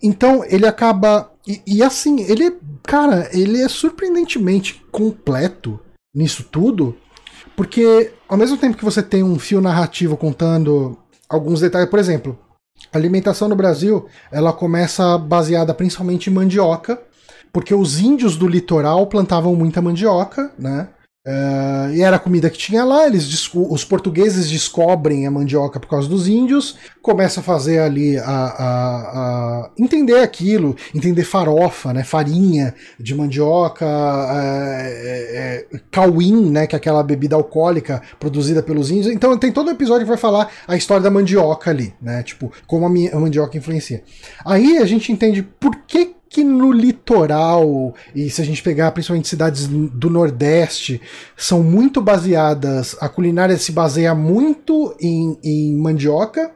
Então 0.02 0.44
ele 0.44 0.66
acaba. 0.66 1.30
E, 1.48 1.62
e 1.66 1.82
assim, 1.82 2.20
ele, 2.28 2.58
cara, 2.82 3.30
ele 3.32 3.62
é 3.62 3.68
surpreendentemente 3.68 4.84
completo 4.92 5.80
nisso 6.14 6.44
tudo. 6.44 6.94
Porque 7.56 8.12
ao 8.28 8.36
mesmo 8.36 8.58
tempo 8.58 8.76
que 8.76 8.84
você 8.84 9.02
tem 9.02 9.22
um 9.22 9.38
fio 9.38 9.60
narrativo 9.60 10.16
contando 10.16 10.98
alguns 11.28 11.60
detalhes. 11.60 11.90
Por 11.90 11.98
exemplo, 11.98 12.38
a 12.92 12.96
alimentação 12.96 13.48
no 13.48 13.56
Brasil 13.56 14.06
ela 14.30 14.52
começa 14.52 15.16
baseada 15.18 15.74
principalmente 15.74 16.28
em 16.28 16.32
mandioca, 16.32 17.00
porque 17.52 17.74
os 17.74 18.00
índios 18.00 18.36
do 18.36 18.48
litoral 18.48 19.06
plantavam 19.06 19.54
muita 19.54 19.80
mandioca, 19.80 20.52
né? 20.58 20.88
Uh, 21.26 21.90
e 21.94 22.02
era 22.02 22.16
a 22.16 22.18
comida 22.18 22.50
que 22.50 22.58
tinha 22.58 22.84
lá, 22.84 23.06
eles 23.06 23.50
os 23.54 23.82
portugueses 23.82 24.50
descobrem 24.50 25.26
a 25.26 25.30
mandioca 25.30 25.80
por 25.80 25.88
causa 25.88 26.06
dos 26.06 26.28
índios, 26.28 26.76
começa 27.00 27.40
a 27.40 27.42
fazer 27.42 27.78
ali 27.78 28.18
a, 28.18 28.24
a, 28.24 28.66
a 28.66 29.70
entender 29.78 30.18
aquilo, 30.18 30.76
entender 30.94 31.24
farofa, 31.24 31.94
né, 31.94 32.04
farinha 32.04 32.74
de 33.00 33.14
mandioca, 33.14 33.86
é, 33.86 35.66
é, 35.72 35.78
cauim, 35.90 36.50
né, 36.50 36.66
que 36.66 36.76
é 36.76 36.78
aquela 36.78 37.02
bebida 37.02 37.34
alcoólica 37.34 38.02
produzida 38.20 38.62
pelos 38.62 38.90
índios. 38.90 39.06
Então 39.06 39.38
tem 39.38 39.50
todo 39.50 39.68
um 39.68 39.72
episódio 39.72 40.02
que 40.02 40.10
vai 40.10 40.18
falar 40.18 40.50
a 40.68 40.76
história 40.76 41.02
da 41.02 41.10
mandioca 41.10 41.70
ali, 41.70 41.94
né, 42.02 42.22
tipo 42.22 42.52
como 42.66 42.84
a, 42.84 43.16
a 43.16 43.18
mandioca 43.18 43.56
influencia. 43.56 44.04
Aí 44.44 44.76
a 44.76 44.84
gente 44.84 45.10
entende 45.10 45.42
por 45.42 45.74
que 45.86 46.16
que 46.34 46.42
no 46.42 46.72
litoral, 46.72 47.94
e 48.12 48.28
se 48.28 48.42
a 48.42 48.44
gente 48.44 48.60
pegar 48.60 48.90
principalmente 48.90 49.28
cidades 49.28 49.68
do 49.68 50.10
Nordeste, 50.10 51.00
são 51.36 51.62
muito 51.62 52.02
baseadas, 52.02 52.96
a 53.00 53.08
culinária 53.08 53.56
se 53.56 53.70
baseia 53.70 54.16
muito 54.16 54.96
em, 55.00 55.38
em 55.44 55.76
mandioca, 55.76 56.50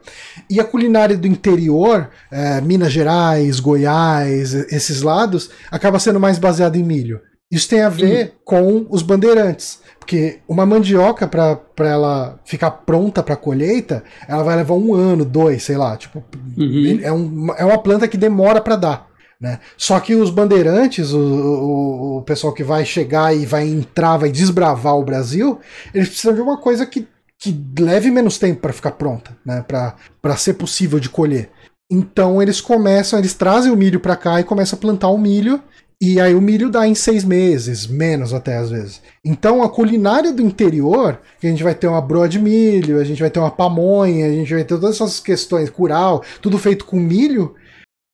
e 0.49 0.59
a 0.59 0.65
culinária 0.65 1.17
do 1.17 1.25
interior, 1.25 2.09
é, 2.29 2.59
Minas 2.59 2.91
Gerais, 2.91 3.61
Goiás, 3.61 4.53
esses 4.53 5.01
lados, 5.01 5.49
acaba 5.71 5.97
sendo 5.97 6.19
mais 6.19 6.37
baseada 6.37 6.77
em 6.77 6.83
milho. 6.83 7.21
Isso 7.49 7.69
tem 7.69 7.81
a 7.81 7.89
ver 7.89 8.25
uhum. 8.25 8.31
com 8.43 8.85
os 8.89 9.01
bandeirantes. 9.01 9.79
Porque 9.97 10.39
uma 10.47 10.65
mandioca, 10.65 11.25
para 11.25 11.87
ela 11.87 12.37
ficar 12.43 12.69
pronta 12.71 13.23
para 13.23 13.37
colheita, 13.37 14.03
ela 14.27 14.43
vai 14.43 14.57
levar 14.57 14.73
um 14.73 14.93
ano, 14.93 15.23
dois, 15.23 15.63
sei 15.63 15.77
lá. 15.77 15.95
Tipo, 15.95 16.21
uhum. 16.57 16.99
é, 17.01 17.11
um, 17.13 17.53
é 17.57 17.63
uma 17.63 17.81
planta 17.81 18.09
que 18.09 18.17
demora 18.17 18.59
para 18.59 18.75
dar. 18.75 19.08
Né? 19.41 19.59
Só 19.77 19.99
que 19.99 20.15
os 20.15 20.29
bandeirantes, 20.29 21.13
o, 21.13 21.19
o, 21.19 22.17
o, 22.17 22.21
pessoal 22.23 22.53
que 22.53 22.63
vai 22.63 22.83
chegar 22.83 23.33
e 23.33 23.45
vai 23.45 23.65
entrar, 23.65 24.17
vai 24.17 24.29
desbravar 24.29 24.97
o 24.97 25.03
Brasil, 25.03 25.59
eles 25.93 26.09
precisam 26.09 26.35
de 26.35 26.41
uma 26.41 26.57
coisa 26.57 26.85
que, 26.85 27.07
que 27.37 27.57
leve 27.79 28.11
menos 28.11 28.37
tempo 28.37 28.59
para 28.59 28.73
ficar 28.73 28.91
pronta, 28.91 29.37
né? 29.45 29.63
para 29.63 30.37
ser 30.37 30.55
possível 30.55 30.99
de 30.99 31.09
colher. 31.09 31.49
Então 31.89 32.41
eles 32.41 32.59
começam, 32.59 33.17
eles 33.17 33.33
trazem 33.33 33.71
o 33.71 33.77
milho 33.77 33.99
para 33.99 34.15
cá 34.15 34.39
e 34.41 34.43
começam 34.43 34.77
a 34.77 34.81
plantar 34.81 35.07
o 35.07 35.17
milho. 35.17 35.61
E 36.01 36.19
aí 36.19 36.33
o 36.33 36.41
milho 36.41 36.69
dá 36.69 36.87
em 36.87 36.95
seis 36.95 37.25
meses, 37.25 37.85
menos 37.85 38.33
até 38.33 38.57
às 38.57 38.69
vezes. 38.69 39.01
Então 39.23 39.63
a 39.63 39.69
culinária 39.69 40.31
do 40.31 40.41
interior, 40.41 41.19
que 41.41 41.47
a 41.47 41.49
gente 41.49 41.63
vai 41.63 41.75
ter 41.75 41.87
uma 41.87 42.01
broa 42.01 42.29
de 42.29 42.39
milho, 42.39 42.99
a 42.99 43.03
gente 43.03 43.19
vai 43.19 43.29
ter 43.29 43.39
uma 43.39 43.51
pamonha, 43.51 44.27
a 44.27 44.31
gente 44.31 44.53
vai 44.53 44.63
ter 44.63 44.77
todas 44.79 44.95
essas 44.95 45.19
questões, 45.19 45.69
curau, 45.69 46.23
tudo 46.41 46.57
feito 46.57 46.85
com 46.85 46.97
milho, 46.97 47.55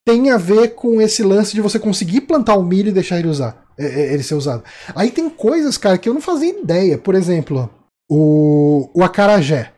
tem 0.05 0.29
a 0.29 0.37
ver 0.37 0.75
com 0.75 1.01
esse 1.01 1.23
lance 1.23 1.53
de 1.53 1.61
você 1.61 1.79
conseguir 1.79 2.21
plantar 2.21 2.55
o 2.55 2.63
milho 2.63 2.89
e 2.89 2.93
deixar 2.93 3.19
ele 3.19 3.27
usar. 3.27 3.65
É, 3.77 3.85
é, 3.85 4.13
ele 4.13 4.23
ser 4.23 4.35
usado. 4.35 4.63
Aí 4.95 5.11
tem 5.11 5.29
coisas, 5.29 5.77
cara, 5.77 5.97
que 5.97 6.07
eu 6.07 6.13
não 6.13 6.21
fazia 6.21 6.59
ideia. 6.59 6.97
Por 6.97 7.15
exemplo, 7.15 7.69
o, 8.09 8.89
o 8.93 9.03
acarajé. 9.03 9.73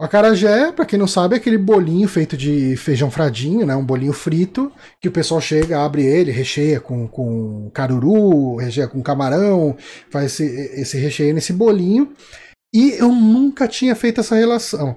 O 0.00 0.04
acarajé, 0.04 0.72
pra 0.72 0.86
quem 0.86 0.98
não 0.98 1.06
sabe, 1.06 1.34
é 1.34 1.38
aquele 1.38 1.58
bolinho 1.58 2.08
feito 2.08 2.36
de 2.36 2.74
feijão 2.76 3.10
fradinho, 3.10 3.66
né? 3.66 3.76
Um 3.76 3.84
bolinho 3.84 4.14
frito, 4.14 4.72
que 5.00 5.08
o 5.08 5.12
pessoal 5.12 5.40
chega, 5.40 5.84
abre 5.84 6.06
ele, 6.06 6.30
recheia 6.30 6.80
com, 6.80 7.06
com 7.06 7.70
caruru, 7.74 8.56
recheia 8.56 8.88
com 8.88 9.02
camarão, 9.02 9.76
faz 10.10 10.26
esse, 10.26 10.44
esse 10.80 10.98
recheio 10.98 11.34
nesse 11.34 11.52
bolinho. 11.52 12.12
E 12.74 12.92
eu 12.92 13.08
nunca 13.12 13.68
tinha 13.68 13.94
feito 13.94 14.20
essa 14.20 14.36
relação. 14.36 14.96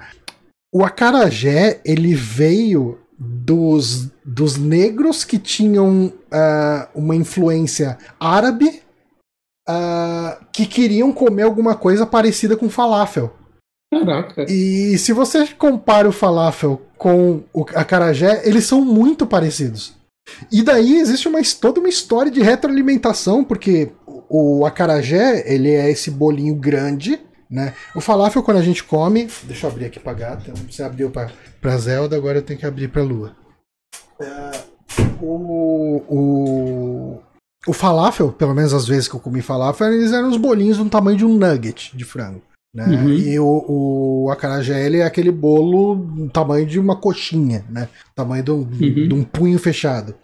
O 0.74 0.86
acarajé, 0.86 1.82
ele 1.84 2.16
veio 2.16 3.03
dos, 3.46 4.10
dos 4.26 4.58
negros 4.58 5.24
que 5.24 5.38
tinham 5.38 6.08
uh, 6.08 6.88
uma 6.94 7.16
influência 7.16 7.98
árabe 8.20 8.82
uh, 9.70 10.46
que 10.52 10.66
queriam 10.66 11.12
comer 11.12 11.44
alguma 11.44 11.76
coisa 11.76 12.06
parecida 12.06 12.58
com 12.58 12.70
falafel. 12.70 13.34
Caraca. 13.92 14.46
E 14.50 14.98
se 14.98 15.14
você 15.14 15.48
compara 15.48 16.10
o 16.10 16.12
falafel 16.12 16.82
com 16.98 17.44
o 17.54 17.66
acarajé, 17.76 18.42
eles 18.48 18.66
são 18.66 18.82
muito 18.82 19.26
parecidos. 19.26 19.94
E 20.52 20.64
daí 20.64 20.98
existe 20.98 21.28
uma, 21.28 21.40
toda 21.60 21.80
uma 21.80 21.90
história 21.90 22.32
de 22.32 22.42
retroalimentação, 22.42 23.44
porque 23.44 23.92
o 24.30 24.66
acarajé, 24.66 25.44
ele 25.46 25.72
é 25.72 25.92
esse 25.92 26.10
bolinho 26.10 26.56
grande, 26.56 27.20
né? 27.50 27.74
O 27.96 28.02
falafel, 28.02 28.44
quando 28.44 28.58
a 28.58 28.64
gente 28.64 28.84
come. 28.84 29.28
Deixa 29.44 29.68
eu 29.68 29.72
abrir 29.72 29.86
aqui 29.86 30.00
pra 30.00 30.14
gata. 30.14 30.54
Você 30.70 30.84
abriu 30.84 31.10
pra, 31.10 31.30
pra 31.62 31.78
Zelda, 31.78 32.16
agora 32.16 32.40
eu 32.40 32.44
tenho 32.44 32.60
que 32.60 32.66
abrir 32.66 32.88
pra 32.88 33.04
Lua. 33.04 33.36
Uh, 34.20 34.74
o, 35.22 36.04
o, 36.10 37.24
o 37.68 37.74
falafel, 37.74 38.32
pelo 38.32 38.54
menos 38.54 38.74
as 38.74 38.88
vezes 38.88 39.08
que 39.08 39.16
eu 39.16 39.20
comi 39.20 39.42
falafel, 39.42 39.94
eles 39.94 40.12
eram 40.12 40.30
os 40.30 40.38
bolinhos 40.38 40.78
do 40.78 40.90
tamanho 40.90 41.18
de 41.18 41.26
um 41.26 41.38
nugget 41.38 41.96
de 41.96 42.04
frango. 42.04 42.42
Né? 42.74 42.86
Uhum. 42.88 43.10
E 43.10 43.40
o, 43.40 43.66
o 44.26 44.32
acarajé 44.32 44.92
é 44.92 45.04
aquele 45.04 45.32
bolo 45.32 45.96
do 45.96 46.30
tamanho 46.30 46.66
de 46.66 46.80
uma 46.80 46.96
coxinha, 46.96 47.64
né? 47.70 47.88
Tamanho 48.16 48.44
de 48.44 48.52
um, 48.52 48.56
uhum. 48.56 48.68
de 49.08 49.14
um 49.14 49.24
punho 49.24 49.60
fechado. 49.60 50.16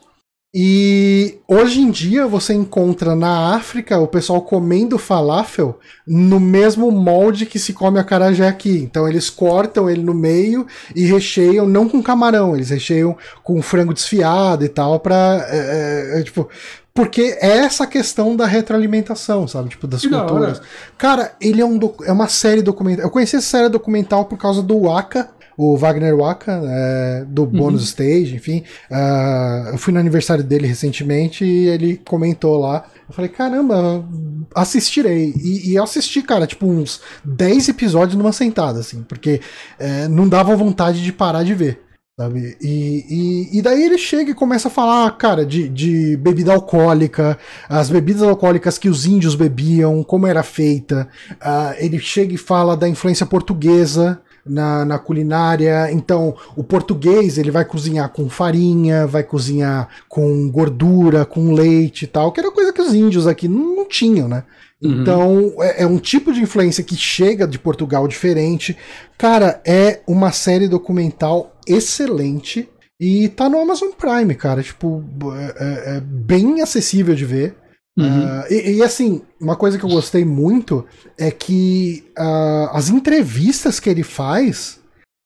E 0.51 1.37
hoje 1.47 1.79
em 1.79 1.91
dia 1.91 2.25
você 2.25 2.55
encontra 2.55 3.15
na 3.15 3.53
África 3.55 3.99
o 3.99 4.07
pessoal 4.07 4.41
comendo 4.41 4.97
falafel 4.97 5.77
no 6.07 6.39
mesmo 6.39 6.89
molde 6.89 7.45
que 7.45 7.59
se 7.59 7.71
come 7.71 7.99
a 7.99 8.03
carajé 8.03 8.47
aqui. 8.47 8.79
Então 8.79 9.07
eles 9.07 9.29
cortam 9.29 9.87
ele 9.87 10.01
no 10.01 10.13
meio 10.13 10.65
e 10.95 11.05
recheiam 11.05 11.67
não 11.67 11.87
com 11.87 12.01
camarão, 12.01 12.55
eles 12.55 12.71
recheiam 12.71 13.15
com 13.43 13.61
frango 13.61 13.93
desfiado 13.93 14.65
e 14.65 14.69
tal 14.69 14.99
para 14.99 15.45
é, 15.49 16.15
é, 16.15 16.19
é, 16.19 16.23
tipo 16.23 16.49
porque 16.95 17.37
é 17.39 17.59
essa 17.59 17.87
questão 17.87 18.35
da 18.35 18.45
retroalimentação, 18.45 19.47
sabe? 19.47 19.69
Tipo, 19.69 19.87
das 19.87 20.05
culturas. 20.05 20.61
Cara, 20.97 21.31
ele 21.39 21.61
é, 21.61 21.65
um 21.65 21.79
é 22.03 22.11
uma 22.11 22.27
série 22.27 22.61
documental. 22.61 23.05
Eu 23.05 23.09
conheci 23.09 23.37
essa 23.37 23.47
série 23.47 23.69
documental 23.69 24.25
por 24.25 24.37
causa 24.37 24.61
do 24.61 24.81
Waka, 24.81 25.29
o 25.61 25.75
Wagner 25.75 26.15
Waka, 26.15 26.61
é, 26.63 27.25
do 27.27 27.43
uhum. 27.43 27.49
Bonus 27.49 27.83
Stage, 27.83 28.33
enfim. 28.33 28.63
Uh, 28.89 29.71
eu 29.73 29.77
fui 29.77 29.91
no 29.91 29.99
aniversário 29.99 30.41
dele 30.41 30.65
recentemente 30.65 31.43
e 31.43 31.67
ele 31.67 31.97
comentou 31.97 32.57
lá. 32.57 32.85
Eu 33.09 33.13
falei, 33.13 33.29
caramba, 33.29 34.07
assistirei. 34.55 35.33
E, 35.35 35.71
e 35.71 35.75
eu 35.75 35.83
assisti, 35.83 36.21
cara, 36.21 36.47
tipo, 36.47 36.65
uns 36.65 37.01
10 37.25 37.67
episódios 37.67 38.15
numa 38.17 38.31
sentada, 38.31 38.79
assim, 38.79 39.03
porque 39.03 39.41
é, 39.77 40.07
não 40.07 40.29
dava 40.29 40.55
vontade 40.55 41.03
de 41.03 41.11
parar 41.11 41.43
de 41.43 41.53
ver. 41.53 41.81
Sabe? 42.17 42.57
E, 42.61 43.49
e, 43.51 43.59
e, 43.59 43.61
daí 43.61 43.83
ele 43.83 43.97
chega 43.97 44.31
e 44.31 44.35
começa 44.35 44.69
a 44.69 44.71
falar, 44.71 45.11
cara, 45.17 45.45
de, 45.45 45.67
de 45.67 46.15
bebida 46.15 46.53
alcoólica, 46.53 47.37
as 47.67 47.89
bebidas 47.89 48.23
alcoólicas 48.23 48.77
que 48.77 48.87
os 48.87 49.05
índios 49.05 49.35
bebiam, 49.35 50.03
como 50.05 50.25
era 50.25 50.41
feita. 50.41 51.09
Uh, 51.31 51.75
ele 51.79 51.99
chega 51.99 52.33
e 52.33 52.37
fala 52.37 52.77
da 52.77 52.87
influência 52.87 53.25
portuguesa 53.25 54.21
na, 54.49 54.83
na 54.83 54.99
culinária. 54.99 55.91
Então, 55.91 56.35
o 56.55 56.63
português 56.63 57.37
ele 57.37 57.51
vai 57.51 57.63
cozinhar 57.63 58.09
com 58.09 58.29
farinha, 58.29 59.05
vai 59.07 59.23
cozinhar 59.23 59.87
com 60.07 60.49
gordura, 60.49 61.25
com 61.25 61.53
leite 61.53 62.03
e 62.03 62.07
tal, 62.07 62.31
que 62.31 62.39
era 62.39 62.51
coisa 62.51 62.73
que 62.73 62.81
os 62.81 62.93
índios 62.93 63.27
aqui 63.27 63.47
não, 63.47 63.75
não 63.75 63.87
tinham, 63.87 64.27
né? 64.27 64.43
Uhum. 64.81 65.01
Então, 65.01 65.53
é, 65.59 65.83
é, 65.83 65.85
um 65.85 65.97
tipo 65.97 66.31
de 66.31 66.41
influência 66.41 66.83
que 66.83 66.95
chega 66.95 67.47
de 67.47 67.59
Portugal 67.59 68.07
diferente. 68.07 68.77
Cara, 69.17 69.61
é 69.65 70.01
uma 70.07 70.31
série 70.31 70.67
documental 70.67 71.55
excelente 71.67 72.69
e 72.99 73.27
tá 73.29 73.49
no 73.49 73.59
Amazon 73.59 73.89
Prime, 73.91 74.33
cara. 74.35 74.63
Tipo, 74.63 75.03
é, 75.35 75.55
é, 75.59 75.97
é 75.97 76.01
bem 76.01 76.61
acessível 76.61 77.13
de 77.13 77.25
ver. 77.25 77.55
Uhum. 77.99 78.39
Uh, 78.39 78.43
e, 78.49 78.77
e, 78.77 78.83
assim, 78.83 79.21
uma 79.39 79.55
coisa 79.55 79.77
que 79.77 79.83
eu 79.83 79.89
gostei 79.89 80.23
muito 80.23 80.85
é 81.17 81.29
que 81.29 82.05
uh, 82.17 82.69
as 82.71 82.89
entrevistas 82.89 83.79
que 83.79 83.89
ele 83.89 84.03
faz, 84.03 84.79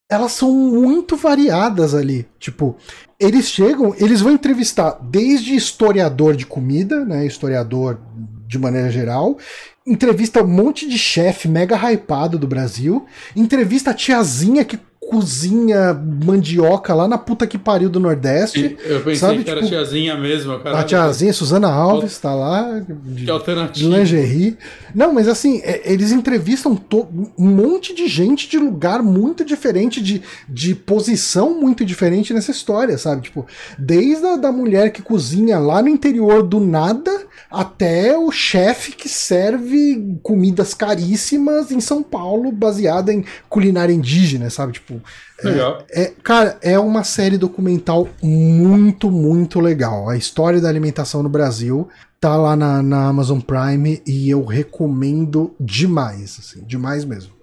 elas 0.09 0.31
são 0.31 0.51
muito 0.51 1.15
variadas 1.15 1.93
ali. 1.93 2.25
Tipo, 2.39 2.75
eles 3.19 3.47
chegam, 3.49 3.95
eles 3.97 4.21
vão 4.21 4.31
entrevistar 4.31 4.99
desde 5.01 5.55
historiador 5.55 6.35
de 6.35 6.45
comida, 6.45 7.05
né, 7.05 7.25
historiador 7.25 7.99
de 8.47 8.59
maneira 8.59 8.91
geral, 8.91 9.37
entrevista 9.85 10.43
um 10.43 10.47
monte 10.47 10.87
de 10.87 10.97
chefe 10.97 11.47
mega 11.47 11.75
hypado 11.75 12.37
do 12.37 12.47
Brasil, 12.47 13.05
entrevista 13.35 13.91
a 13.91 13.93
tiazinha 13.93 14.63
que 14.63 14.79
cozinha 15.13 15.93
mandioca 15.93 16.91
lá 16.95 17.07
na 17.07 17.19
puta 17.19 17.45
que 17.45 17.55
pariu 17.55 17.87
do 17.87 17.99
Nordeste. 17.99 18.75
Eu 18.83 19.01
pensei 19.01 19.15
sabe? 19.15 19.43
que 19.43 19.49
era 19.49 19.59
tipo, 19.59 19.71
tiazinha 19.71 20.17
mesmo, 20.17 20.59
cara. 20.59 20.79
A 20.79 20.83
tiazinha, 20.83 21.31
Suzana 21.31 21.69
Alves, 21.71 22.17
tá 22.17 22.33
lá. 22.33 22.79
De, 22.79 23.25
que 23.25 23.29
alternativa. 23.29 23.91
De 23.91 23.95
lingerie. 23.95 24.57
Não, 24.95 25.13
mas 25.13 25.27
assim, 25.27 25.61
é, 25.63 25.83
eles 25.85 26.11
entrevistam 26.11 26.79
um 27.37 27.47
monte 27.47 27.93
de 27.93 28.07
gente 28.07 28.49
de 28.49 28.57
lugar 28.57 29.03
muito 29.03 29.45
diferente, 29.45 30.01
de, 30.01 30.23
de 30.49 30.73
posição 30.73 31.59
muito 31.59 31.85
diferente 31.85 32.33
nessa 32.33 32.49
história, 32.49 32.97
sabe? 32.97 33.21
Tipo, 33.21 33.45
desde 33.77 34.25
a 34.25 34.35
da 34.35 34.51
mulher 34.51 34.91
que 34.91 35.03
cozinha 35.03 35.59
lá 35.59 35.79
no 35.79 35.89
interior 35.89 36.41
do 36.41 36.59
nada 36.59 37.11
até 37.51 38.17
o 38.17 38.31
chefe 38.31 38.93
que 38.93 39.07
serve 39.07 40.17
comidas 40.23 40.73
caríssimas 40.73 41.71
em 41.71 41.79
São 41.79 42.01
Paulo, 42.01 42.51
baseada 42.51 43.13
em 43.13 43.23
culinária 43.47 43.93
indígena, 43.93 44.49
sabe? 44.49 44.73
Tipo, 44.73 44.99
legal. 45.43 45.85
É, 45.89 46.03
é, 46.03 46.13
cara, 46.23 46.57
é 46.61 46.79
uma 46.79 47.03
série 47.03 47.37
documental 47.37 48.07
muito, 48.21 49.09
muito 49.11 49.59
legal. 49.59 50.09
A 50.09 50.17
história 50.17 50.61
da 50.61 50.69
alimentação 50.69 51.23
no 51.23 51.29
Brasil 51.29 51.87
tá 52.19 52.35
lá 52.37 52.55
na, 52.55 52.81
na 52.81 53.07
Amazon 53.07 53.39
Prime 53.39 54.01
e 54.07 54.29
eu 54.29 54.45
recomendo 54.45 55.53
demais, 55.59 56.37
assim, 56.39 56.63
demais 56.65 57.03
mesmo. 57.03 57.33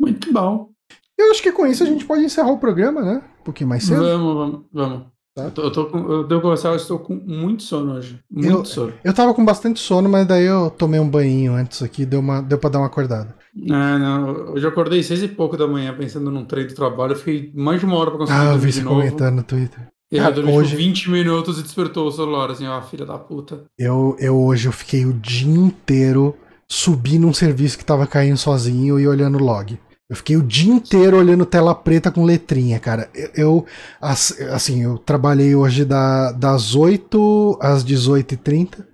Muito 0.00 0.32
bom. 0.32 0.68
Eu 1.16 1.30
acho 1.30 1.42
que 1.42 1.52
com 1.52 1.66
isso 1.66 1.82
a 1.82 1.86
gente 1.86 2.04
pode 2.04 2.22
encerrar 2.22 2.50
o 2.50 2.58
programa, 2.58 3.00
né? 3.00 3.22
Um 3.40 3.44
pouquinho 3.44 3.70
mais 3.70 3.84
cedo. 3.84 4.02
Vamos, 4.02 4.34
vamos, 4.34 4.64
vamos. 4.72 5.14
Tá? 5.34 5.44
Eu, 5.44 5.50
tô, 5.50 5.62
eu, 5.62 5.72
tô 5.72 5.86
com, 5.86 5.98
eu 6.12 6.24
devo 6.24 6.48
eu 6.48 6.76
estou 6.76 6.98
com 6.98 7.14
muito 7.14 7.62
sono 7.62 7.94
hoje. 7.94 8.20
Muito 8.30 8.48
eu, 8.48 8.64
sono. 8.64 8.92
Eu 9.02 9.12
tava 9.12 9.34
com 9.34 9.44
bastante 9.44 9.80
sono, 9.80 10.08
mas 10.08 10.26
daí 10.26 10.44
eu 10.44 10.70
tomei 10.70 11.00
um 11.00 11.08
banho 11.08 11.54
antes 11.54 11.82
aqui, 11.82 12.06
deu, 12.06 12.20
uma, 12.20 12.40
deu 12.40 12.56
pra 12.56 12.70
dar 12.70 12.78
uma 12.78 12.86
acordada. 12.86 13.34
É, 13.56 13.98
não, 13.98 14.52
hoje 14.52 14.66
eu 14.66 14.70
acordei 14.70 15.02
seis 15.02 15.22
e 15.22 15.28
pouco 15.28 15.56
da 15.56 15.66
manhã 15.66 15.94
pensando 15.96 16.30
num 16.30 16.44
treino 16.44 16.70
do 16.70 16.74
trabalho, 16.74 17.12
eu 17.12 17.16
fiquei 17.16 17.52
mais 17.54 17.78
de 17.80 17.86
uma 17.86 17.96
hora 17.96 18.10
pra 18.10 18.18
conseguir 18.20 18.38
Ah, 18.38 18.52
eu 18.52 18.58
vi 18.58 18.72
você 18.72 18.82
comentando 18.82 19.36
no 19.36 19.42
Twitter. 19.44 19.88
E 20.10 20.18
aí, 20.18 20.32
dormi 20.32 20.52
hoje... 20.52 20.76
20 20.76 21.10
minutos 21.10 21.58
e 21.58 21.62
despertou 21.62 22.06
o 22.06 22.12
celular, 22.12 22.50
assim, 22.50 22.66
ó, 22.66 22.80
filha 22.82 23.06
da 23.06 23.18
puta. 23.18 23.64
Eu, 23.78 24.16
eu 24.18 24.36
hoje 24.36 24.66
eu 24.68 24.72
fiquei 24.72 25.04
o 25.04 25.12
dia 25.12 25.52
inteiro 25.52 26.36
subindo 26.68 27.26
um 27.26 27.32
serviço 27.32 27.78
que 27.78 27.84
tava 27.84 28.06
caindo 28.06 28.36
sozinho 28.36 28.98
e 28.98 29.06
olhando 29.06 29.38
o 29.38 29.42
log. 29.42 29.78
Eu 30.08 30.16
fiquei 30.16 30.36
o 30.36 30.42
dia 30.42 30.72
inteiro 30.72 31.16
olhando 31.16 31.46
tela 31.46 31.74
preta 31.74 32.10
com 32.10 32.24
letrinha, 32.24 32.78
cara. 32.78 33.08
Eu, 33.34 33.64
assim, 34.00 34.82
eu 34.82 34.98
trabalhei 34.98 35.54
hoje 35.54 35.84
da, 35.84 36.30
das 36.32 36.74
8 36.74 37.58
às 37.60 37.84
18h30 37.84 38.84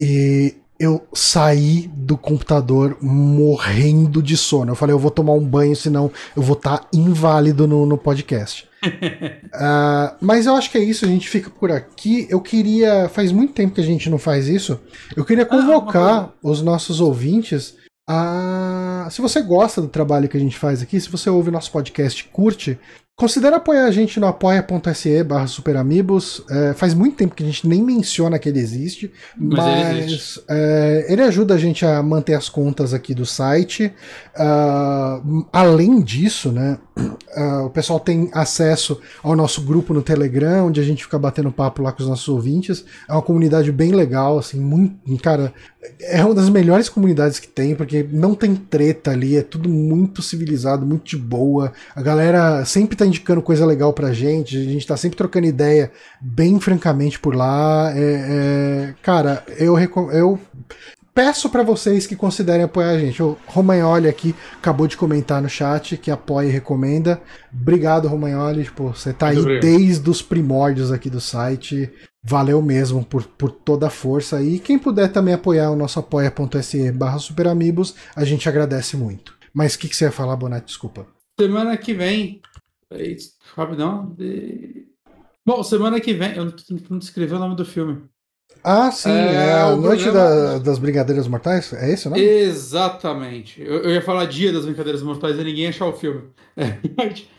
e 0.00 0.54
eu 0.82 1.06
saí 1.14 1.88
do 1.94 2.16
computador 2.16 2.96
morrendo 3.00 4.20
de 4.20 4.36
sono. 4.36 4.72
Eu 4.72 4.74
falei, 4.74 4.92
eu 4.92 4.98
vou 4.98 5.12
tomar 5.12 5.32
um 5.32 5.46
banho, 5.46 5.76
senão 5.76 6.10
eu 6.36 6.42
vou 6.42 6.56
estar 6.56 6.78
tá 6.78 6.88
inválido 6.92 7.68
no, 7.68 7.86
no 7.86 7.96
podcast. 7.96 8.68
uh, 8.84 10.16
mas 10.20 10.46
eu 10.46 10.56
acho 10.56 10.72
que 10.72 10.78
é 10.78 10.82
isso, 10.82 11.04
a 11.04 11.08
gente 11.08 11.28
fica 11.28 11.48
por 11.48 11.70
aqui. 11.70 12.26
Eu 12.28 12.40
queria. 12.40 13.08
Faz 13.08 13.30
muito 13.30 13.52
tempo 13.52 13.76
que 13.76 13.80
a 13.80 13.84
gente 13.84 14.10
não 14.10 14.18
faz 14.18 14.48
isso. 14.48 14.80
Eu 15.16 15.24
queria 15.24 15.44
ah, 15.44 15.46
convocar 15.46 16.14
ah, 16.14 16.28
os 16.42 16.60
nossos 16.60 17.00
ouvintes 17.00 17.76
a. 18.08 19.06
Se 19.08 19.22
você 19.22 19.40
gosta 19.40 19.80
do 19.80 19.86
trabalho 19.86 20.28
que 20.28 20.36
a 20.36 20.40
gente 20.40 20.58
faz 20.58 20.82
aqui, 20.82 21.00
se 21.00 21.08
você 21.08 21.30
ouve 21.30 21.52
nosso 21.52 21.70
podcast 21.70 22.24
curte, 22.32 22.76
Considera 23.14 23.56
apoiar 23.56 23.84
a 23.84 23.90
gente 23.90 24.18
no 24.18 24.26
apoia.se 24.26 25.22
barra 25.22 25.46
superamigos. 25.46 26.42
É, 26.50 26.72
faz 26.72 26.94
muito 26.94 27.16
tempo 27.16 27.34
que 27.34 27.42
a 27.42 27.46
gente 27.46 27.68
nem 27.68 27.82
menciona 27.82 28.38
que 28.38 28.48
ele 28.48 28.58
existe, 28.58 29.12
mas, 29.36 29.58
mas 29.58 29.90
ele, 29.90 30.00
existe. 30.00 30.42
É, 30.48 31.06
ele, 31.08 31.22
ajuda 31.22 31.54
a 31.54 31.58
gente 31.58 31.84
a 31.84 32.02
manter 32.02 32.34
as 32.34 32.48
contas 32.48 32.94
aqui 32.94 33.14
do 33.14 33.26
site. 33.26 33.92
Uh, 34.34 35.46
além 35.52 36.00
disso, 36.00 36.50
né, 36.50 36.78
uh, 36.96 37.66
o 37.66 37.70
pessoal 37.70 38.00
tem 38.00 38.30
acesso 38.32 38.98
ao 39.22 39.36
nosso 39.36 39.60
grupo 39.60 39.92
no 39.92 40.02
Telegram, 40.02 40.66
onde 40.66 40.80
a 40.80 40.84
gente 40.84 41.04
fica 41.04 41.18
batendo 41.18 41.52
papo 41.52 41.82
lá 41.82 41.92
com 41.92 42.02
os 42.02 42.08
nossos 42.08 42.28
ouvintes. 42.28 42.82
É 43.08 43.12
uma 43.12 43.22
comunidade 43.22 43.70
bem 43.70 43.92
legal, 43.92 44.38
assim, 44.38 44.58
muito, 44.58 45.22
cara, 45.22 45.52
é 46.00 46.24
uma 46.24 46.34
das 46.34 46.48
melhores 46.48 46.88
comunidades 46.88 47.38
que 47.38 47.48
tem, 47.48 47.74
porque 47.74 48.06
não 48.10 48.34
tem 48.34 48.54
treta 48.54 49.10
ali, 49.10 49.36
é 49.36 49.42
tudo 49.42 49.68
muito 49.68 50.22
civilizado, 50.22 50.86
muito 50.86 51.04
de 51.04 51.16
boa. 51.16 51.72
A 51.94 52.00
galera 52.00 52.64
sempre 52.64 52.96
tá 53.02 53.06
indicando 53.06 53.42
coisa 53.42 53.66
legal 53.66 53.92
pra 53.92 54.12
gente, 54.12 54.56
a 54.56 54.64
gente 54.64 54.86
tá 54.86 54.96
sempre 54.96 55.16
trocando 55.16 55.46
ideia 55.46 55.90
bem 56.20 56.58
francamente 56.60 57.18
por 57.18 57.34
lá. 57.34 57.92
É, 57.94 58.00
é, 58.00 58.94
cara, 59.02 59.44
eu, 59.58 59.76
eu 60.12 60.38
peço 61.14 61.50
para 61.50 61.62
vocês 61.62 62.06
que 62.06 62.16
considerem 62.16 62.64
apoiar 62.64 62.90
a 62.90 62.98
gente. 62.98 63.22
O 63.22 63.36
Romagnoli 63.46 64.08
aqui 64.08 64.34
acabou 64.56 64.86
de 64.86 64.96
comentar 64.96 65.42
no 65.42 65.48
chat 65.48 65.96
que 65.96 66.10
apoia 66.10 66.46
e 66.48 66.52
recomenda. 66.52 67.20
Obrigado, 67.52 68.08
Romagnoli. 68.08 68.64
Tipo, 68.64 68.88
você 68.88 69.12
tá 69.12 69.26
Muito 69.26 69.38
aí 69.38 69.42
obrigado. 69.42 69.62
desde 69.62 70.10
os 70.10 70.22
primórdios 70.22 70.92
aqui 70.92 71.10
do 71.10 71.20
site. 71.20 71.90
Valeu 72.24 72.62
mesmo 72.62 73.04
por, 73.04 73.24
por 73.24 73.50
toda 73.50 73.88
a 73.88 73.90
força. 73.90 74.40
E 74.40 74.58
quem 74.60 74.78
puder 74.78 75.10
também 75.10 75.34
apoiar 75.34 75.70
o 75.70 75.76
nosso 75.76 75.98
apoia.se 75.98 76.92
barra 76.92 77.18
superamigos, 77.18 77.96
a 78.14 78.24
gente 78.24 78.48
agradece 78.48 78.96
muito. 78.96 79.34
Mas 79.52 79.74
o 79.74 79.78
que, 79.80 79.88
que, 79.88 79.96
você 79.96 80.04
ia 80.04 80.12
falar, 80.12 80.36
Bonatti? 80.36 80.66
Desculpa. 80.66 81.06
Semana 81.38 81.76
que 81.76 81.92
vem. 81.92 82.40
Rapidão. 83.54 84.16
Bom, 85.44 85.62
semana 85.62 86.00
que 86.00 86.12
vem. 86.14 86.36
Eu 86.36 86.52
não 86.88 86.98
escrever 86.98 87.34
o 87.34 87.38
nome 87.38 87.56
do 87.56 87.64
filme. 87.64 88.02
Ah, 88.64 88.92
sim, 88.92 89.10
é, 89.10 89.34
é 89.34 89.52
a 89.54 89.74
Noite 89.74 90.10
da, 90.10 90.58
das 90.58 90.78
Brincadeiras 90.78 91.26
Mortais? 91.26 91.72
É 91.72 91.90
esse, 91.90 92.08
não? 92.08 92.16
Exatamente. 92.16 93.60
Eu, 93.60 93.82
eu, 93.82 93.90
ia 93.90 94.02
falar 94.02 94.26
Dia 94.26 94.52
das 94.52 94.64
Brincadeiras 94.64 95.02
Mortais 95.02 95.36
e 95.36 95.44
ninguém 95.44 95.66
achar 95.66 95.86
o 95.86 95.92
filme. 95.92 96.22
É, 96.56 96.78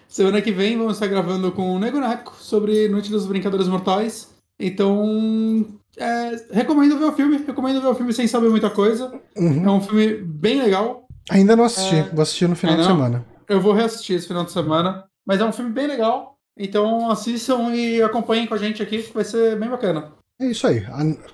semana 0.08 0.42
que 0.42 0.52
vem 0.52 0.78
vamos 0.78 0.94
estar 0.94 1.08
gravando 1.08 1.52
com 1.52 1.76
o 1.76 1.80
Nego 1.80 2.00
Neco 2.00 2.36
sobre 2.40 2.90
Noite 2.90 3.12
das 3.12 3.26
Brincadeiras 3.26 3.68
Mortais. 3.70 4.30
Então, 4.60 5.66
é, 5.98 6.46
recomendo 6.52 6.98
ver 6.98 7.06
o 7.06 7.14
filme. 7.14 7.38
Recomendo 7.46 7.82
ver 7.82 7.88
o 7.88 7.96
filme 7.96 8.12
sem 8.12 8.28
saber 8.28 8.50
muita 8.50 8.70
coisa. 8.70 9.14
Uhum. 9.38 9.66
É 9.66 9.72
um 9.72 9.82
filme 9.82 10.16
bem 10.16 10.62
legal. 10.62 11.08
Ainda 11.30 11.56
não 11.56 11.64
assisti. 11.64 11.96
É... 11.96 12.10
Vou 12.12 12.22
assistir 12.22 12.50
no 12.50 12.56
final 12.56 12.76
de 12.76 12.86
semana. 12.86 13.26
Eu 13.48 13.62
vou 13.62 13.74
reassistir 13.74 14.18
esse 14.18 14.28
final 14.28 14.44
de 14.44 14.52
semana. 14.52 15.06
Mas 15.26 15.40
é 15.40 15.46
um 15.46 15.54
filme 15.54 15.72
bem 15.72 15.88
legal. 15.88 16.38
Então 16.58 17.10
assistam 17.10 17.74
e 17.74 18.02
acompanhem 18.02 18.46
com 18.46 18.54
a 18.54 18.58
gente 18.58 18.82
aqui, 18.82 19.04
que 19.04 19.14
vai 19.14 19.24
ser 19.24 19.58
bem 19.58 19.70
bacana. 19.70 20.12
É 20.40 20.46
isso 20.48 20.68
aí. 20.68 20.84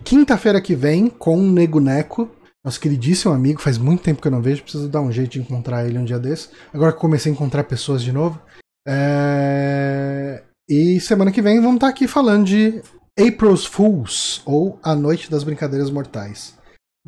Quinta-feira 0.04 0.62
que 0.62 0.76
vem, 0.76 1.10
com 1.10 1.38
o 1.38 1.52
Nego 1.52 1.80
Neco, 1.80 2.30
nosso 2.64 2.80
queridíssimo 2.80 3.34
amigo, 3.34 3.62
faz 3.62 3.78
muito 3.78 4.04
tempo 4.04 4.22
que 4.22 4.28
eu 4.28 4.32
não 4.32 4.42
vejo, 4.42 4.62
preciso 4.62 4.90
dar 4.90 5.02
um 5.02 5.12
jeito 5.12 5.32
de 5.32 5.40
encontrar 5.40 5.86
ele 5.86 5.98
um 5.98 6.06
dia 6.06 6.20
desse. 6.20 6.50
Agora 6.74 6.92
que 6.92 7.00
comecei 7.00 7.32
a 7.32 7.36
encontrar 7.36 7.64
pessoas 7.64 8.04
de 8.04 8.12
novo. 8.12 8.40
É... 8.88 10.44
E 10.70 11.00
semana 11.00 11.32
que 11.32 11.42
vem 11.42 11.60
vamos 11.60 11.76
estar 11.76 11.88
aqui 11.88 12.08
falando 12.08 12.46
de 12.46 12.82
April's 13.20 13.66
Fools, 13.66 14.42
ou 14.46 14.80
A 14.84 14.96
Noite 14.96 15.32
das 15.32 15.44
Brincadeiras 15.44 15.90
Mortais. 15.90 16.59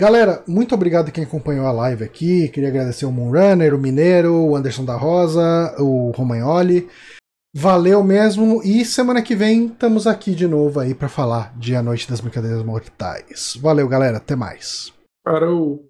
Galera, 0.01 0.43
muito 0.47 0.73
obrigado 0.73 1.11
quem 1.11 1.25
acompanhou 1.25 1.67
a 1.67 1.71
live 1.71 2.03
aqui. 2.03 2.47
Queria 2.47 2.69
agradecer 2.69 3.05
o 3.05 3.11
Moonrunner, 3.11 3.75
o 3.75 3.77
Mineiro, 3.77 4.33
o 4.33 4.55
Anderson 4.55 4.83
da 4.83 4.95
Rosa, 4.95 5.75
o 5.77 6.09
Romagnoli. 6.09 6.89
Valeu 7.55 8.03
mesmo 8.03 8.63
e 8.63 8.83
semana 8.83 9.21
que 9.21 9.35
vem 9.35 9.67
estamos 9.67 10.07
aqui 10.07 10.33
de 10.33 10.47
novo 10.47 10.79
aí 10.79 10.95
para 10.95 11.07
falar 11.07 11.55
de 11.55 11.75
A 11.75 11.83
Noite 11.83 12.09
das 12.09 12.19
Brincadeiras 12.19 12.63
Mortais. 12.63 13.55
Valeu, 13.61 13.87
galera, 13.87 14.17
até 14.17 14.35
mais. 14.35 14.91
Parou. 15.23 15.87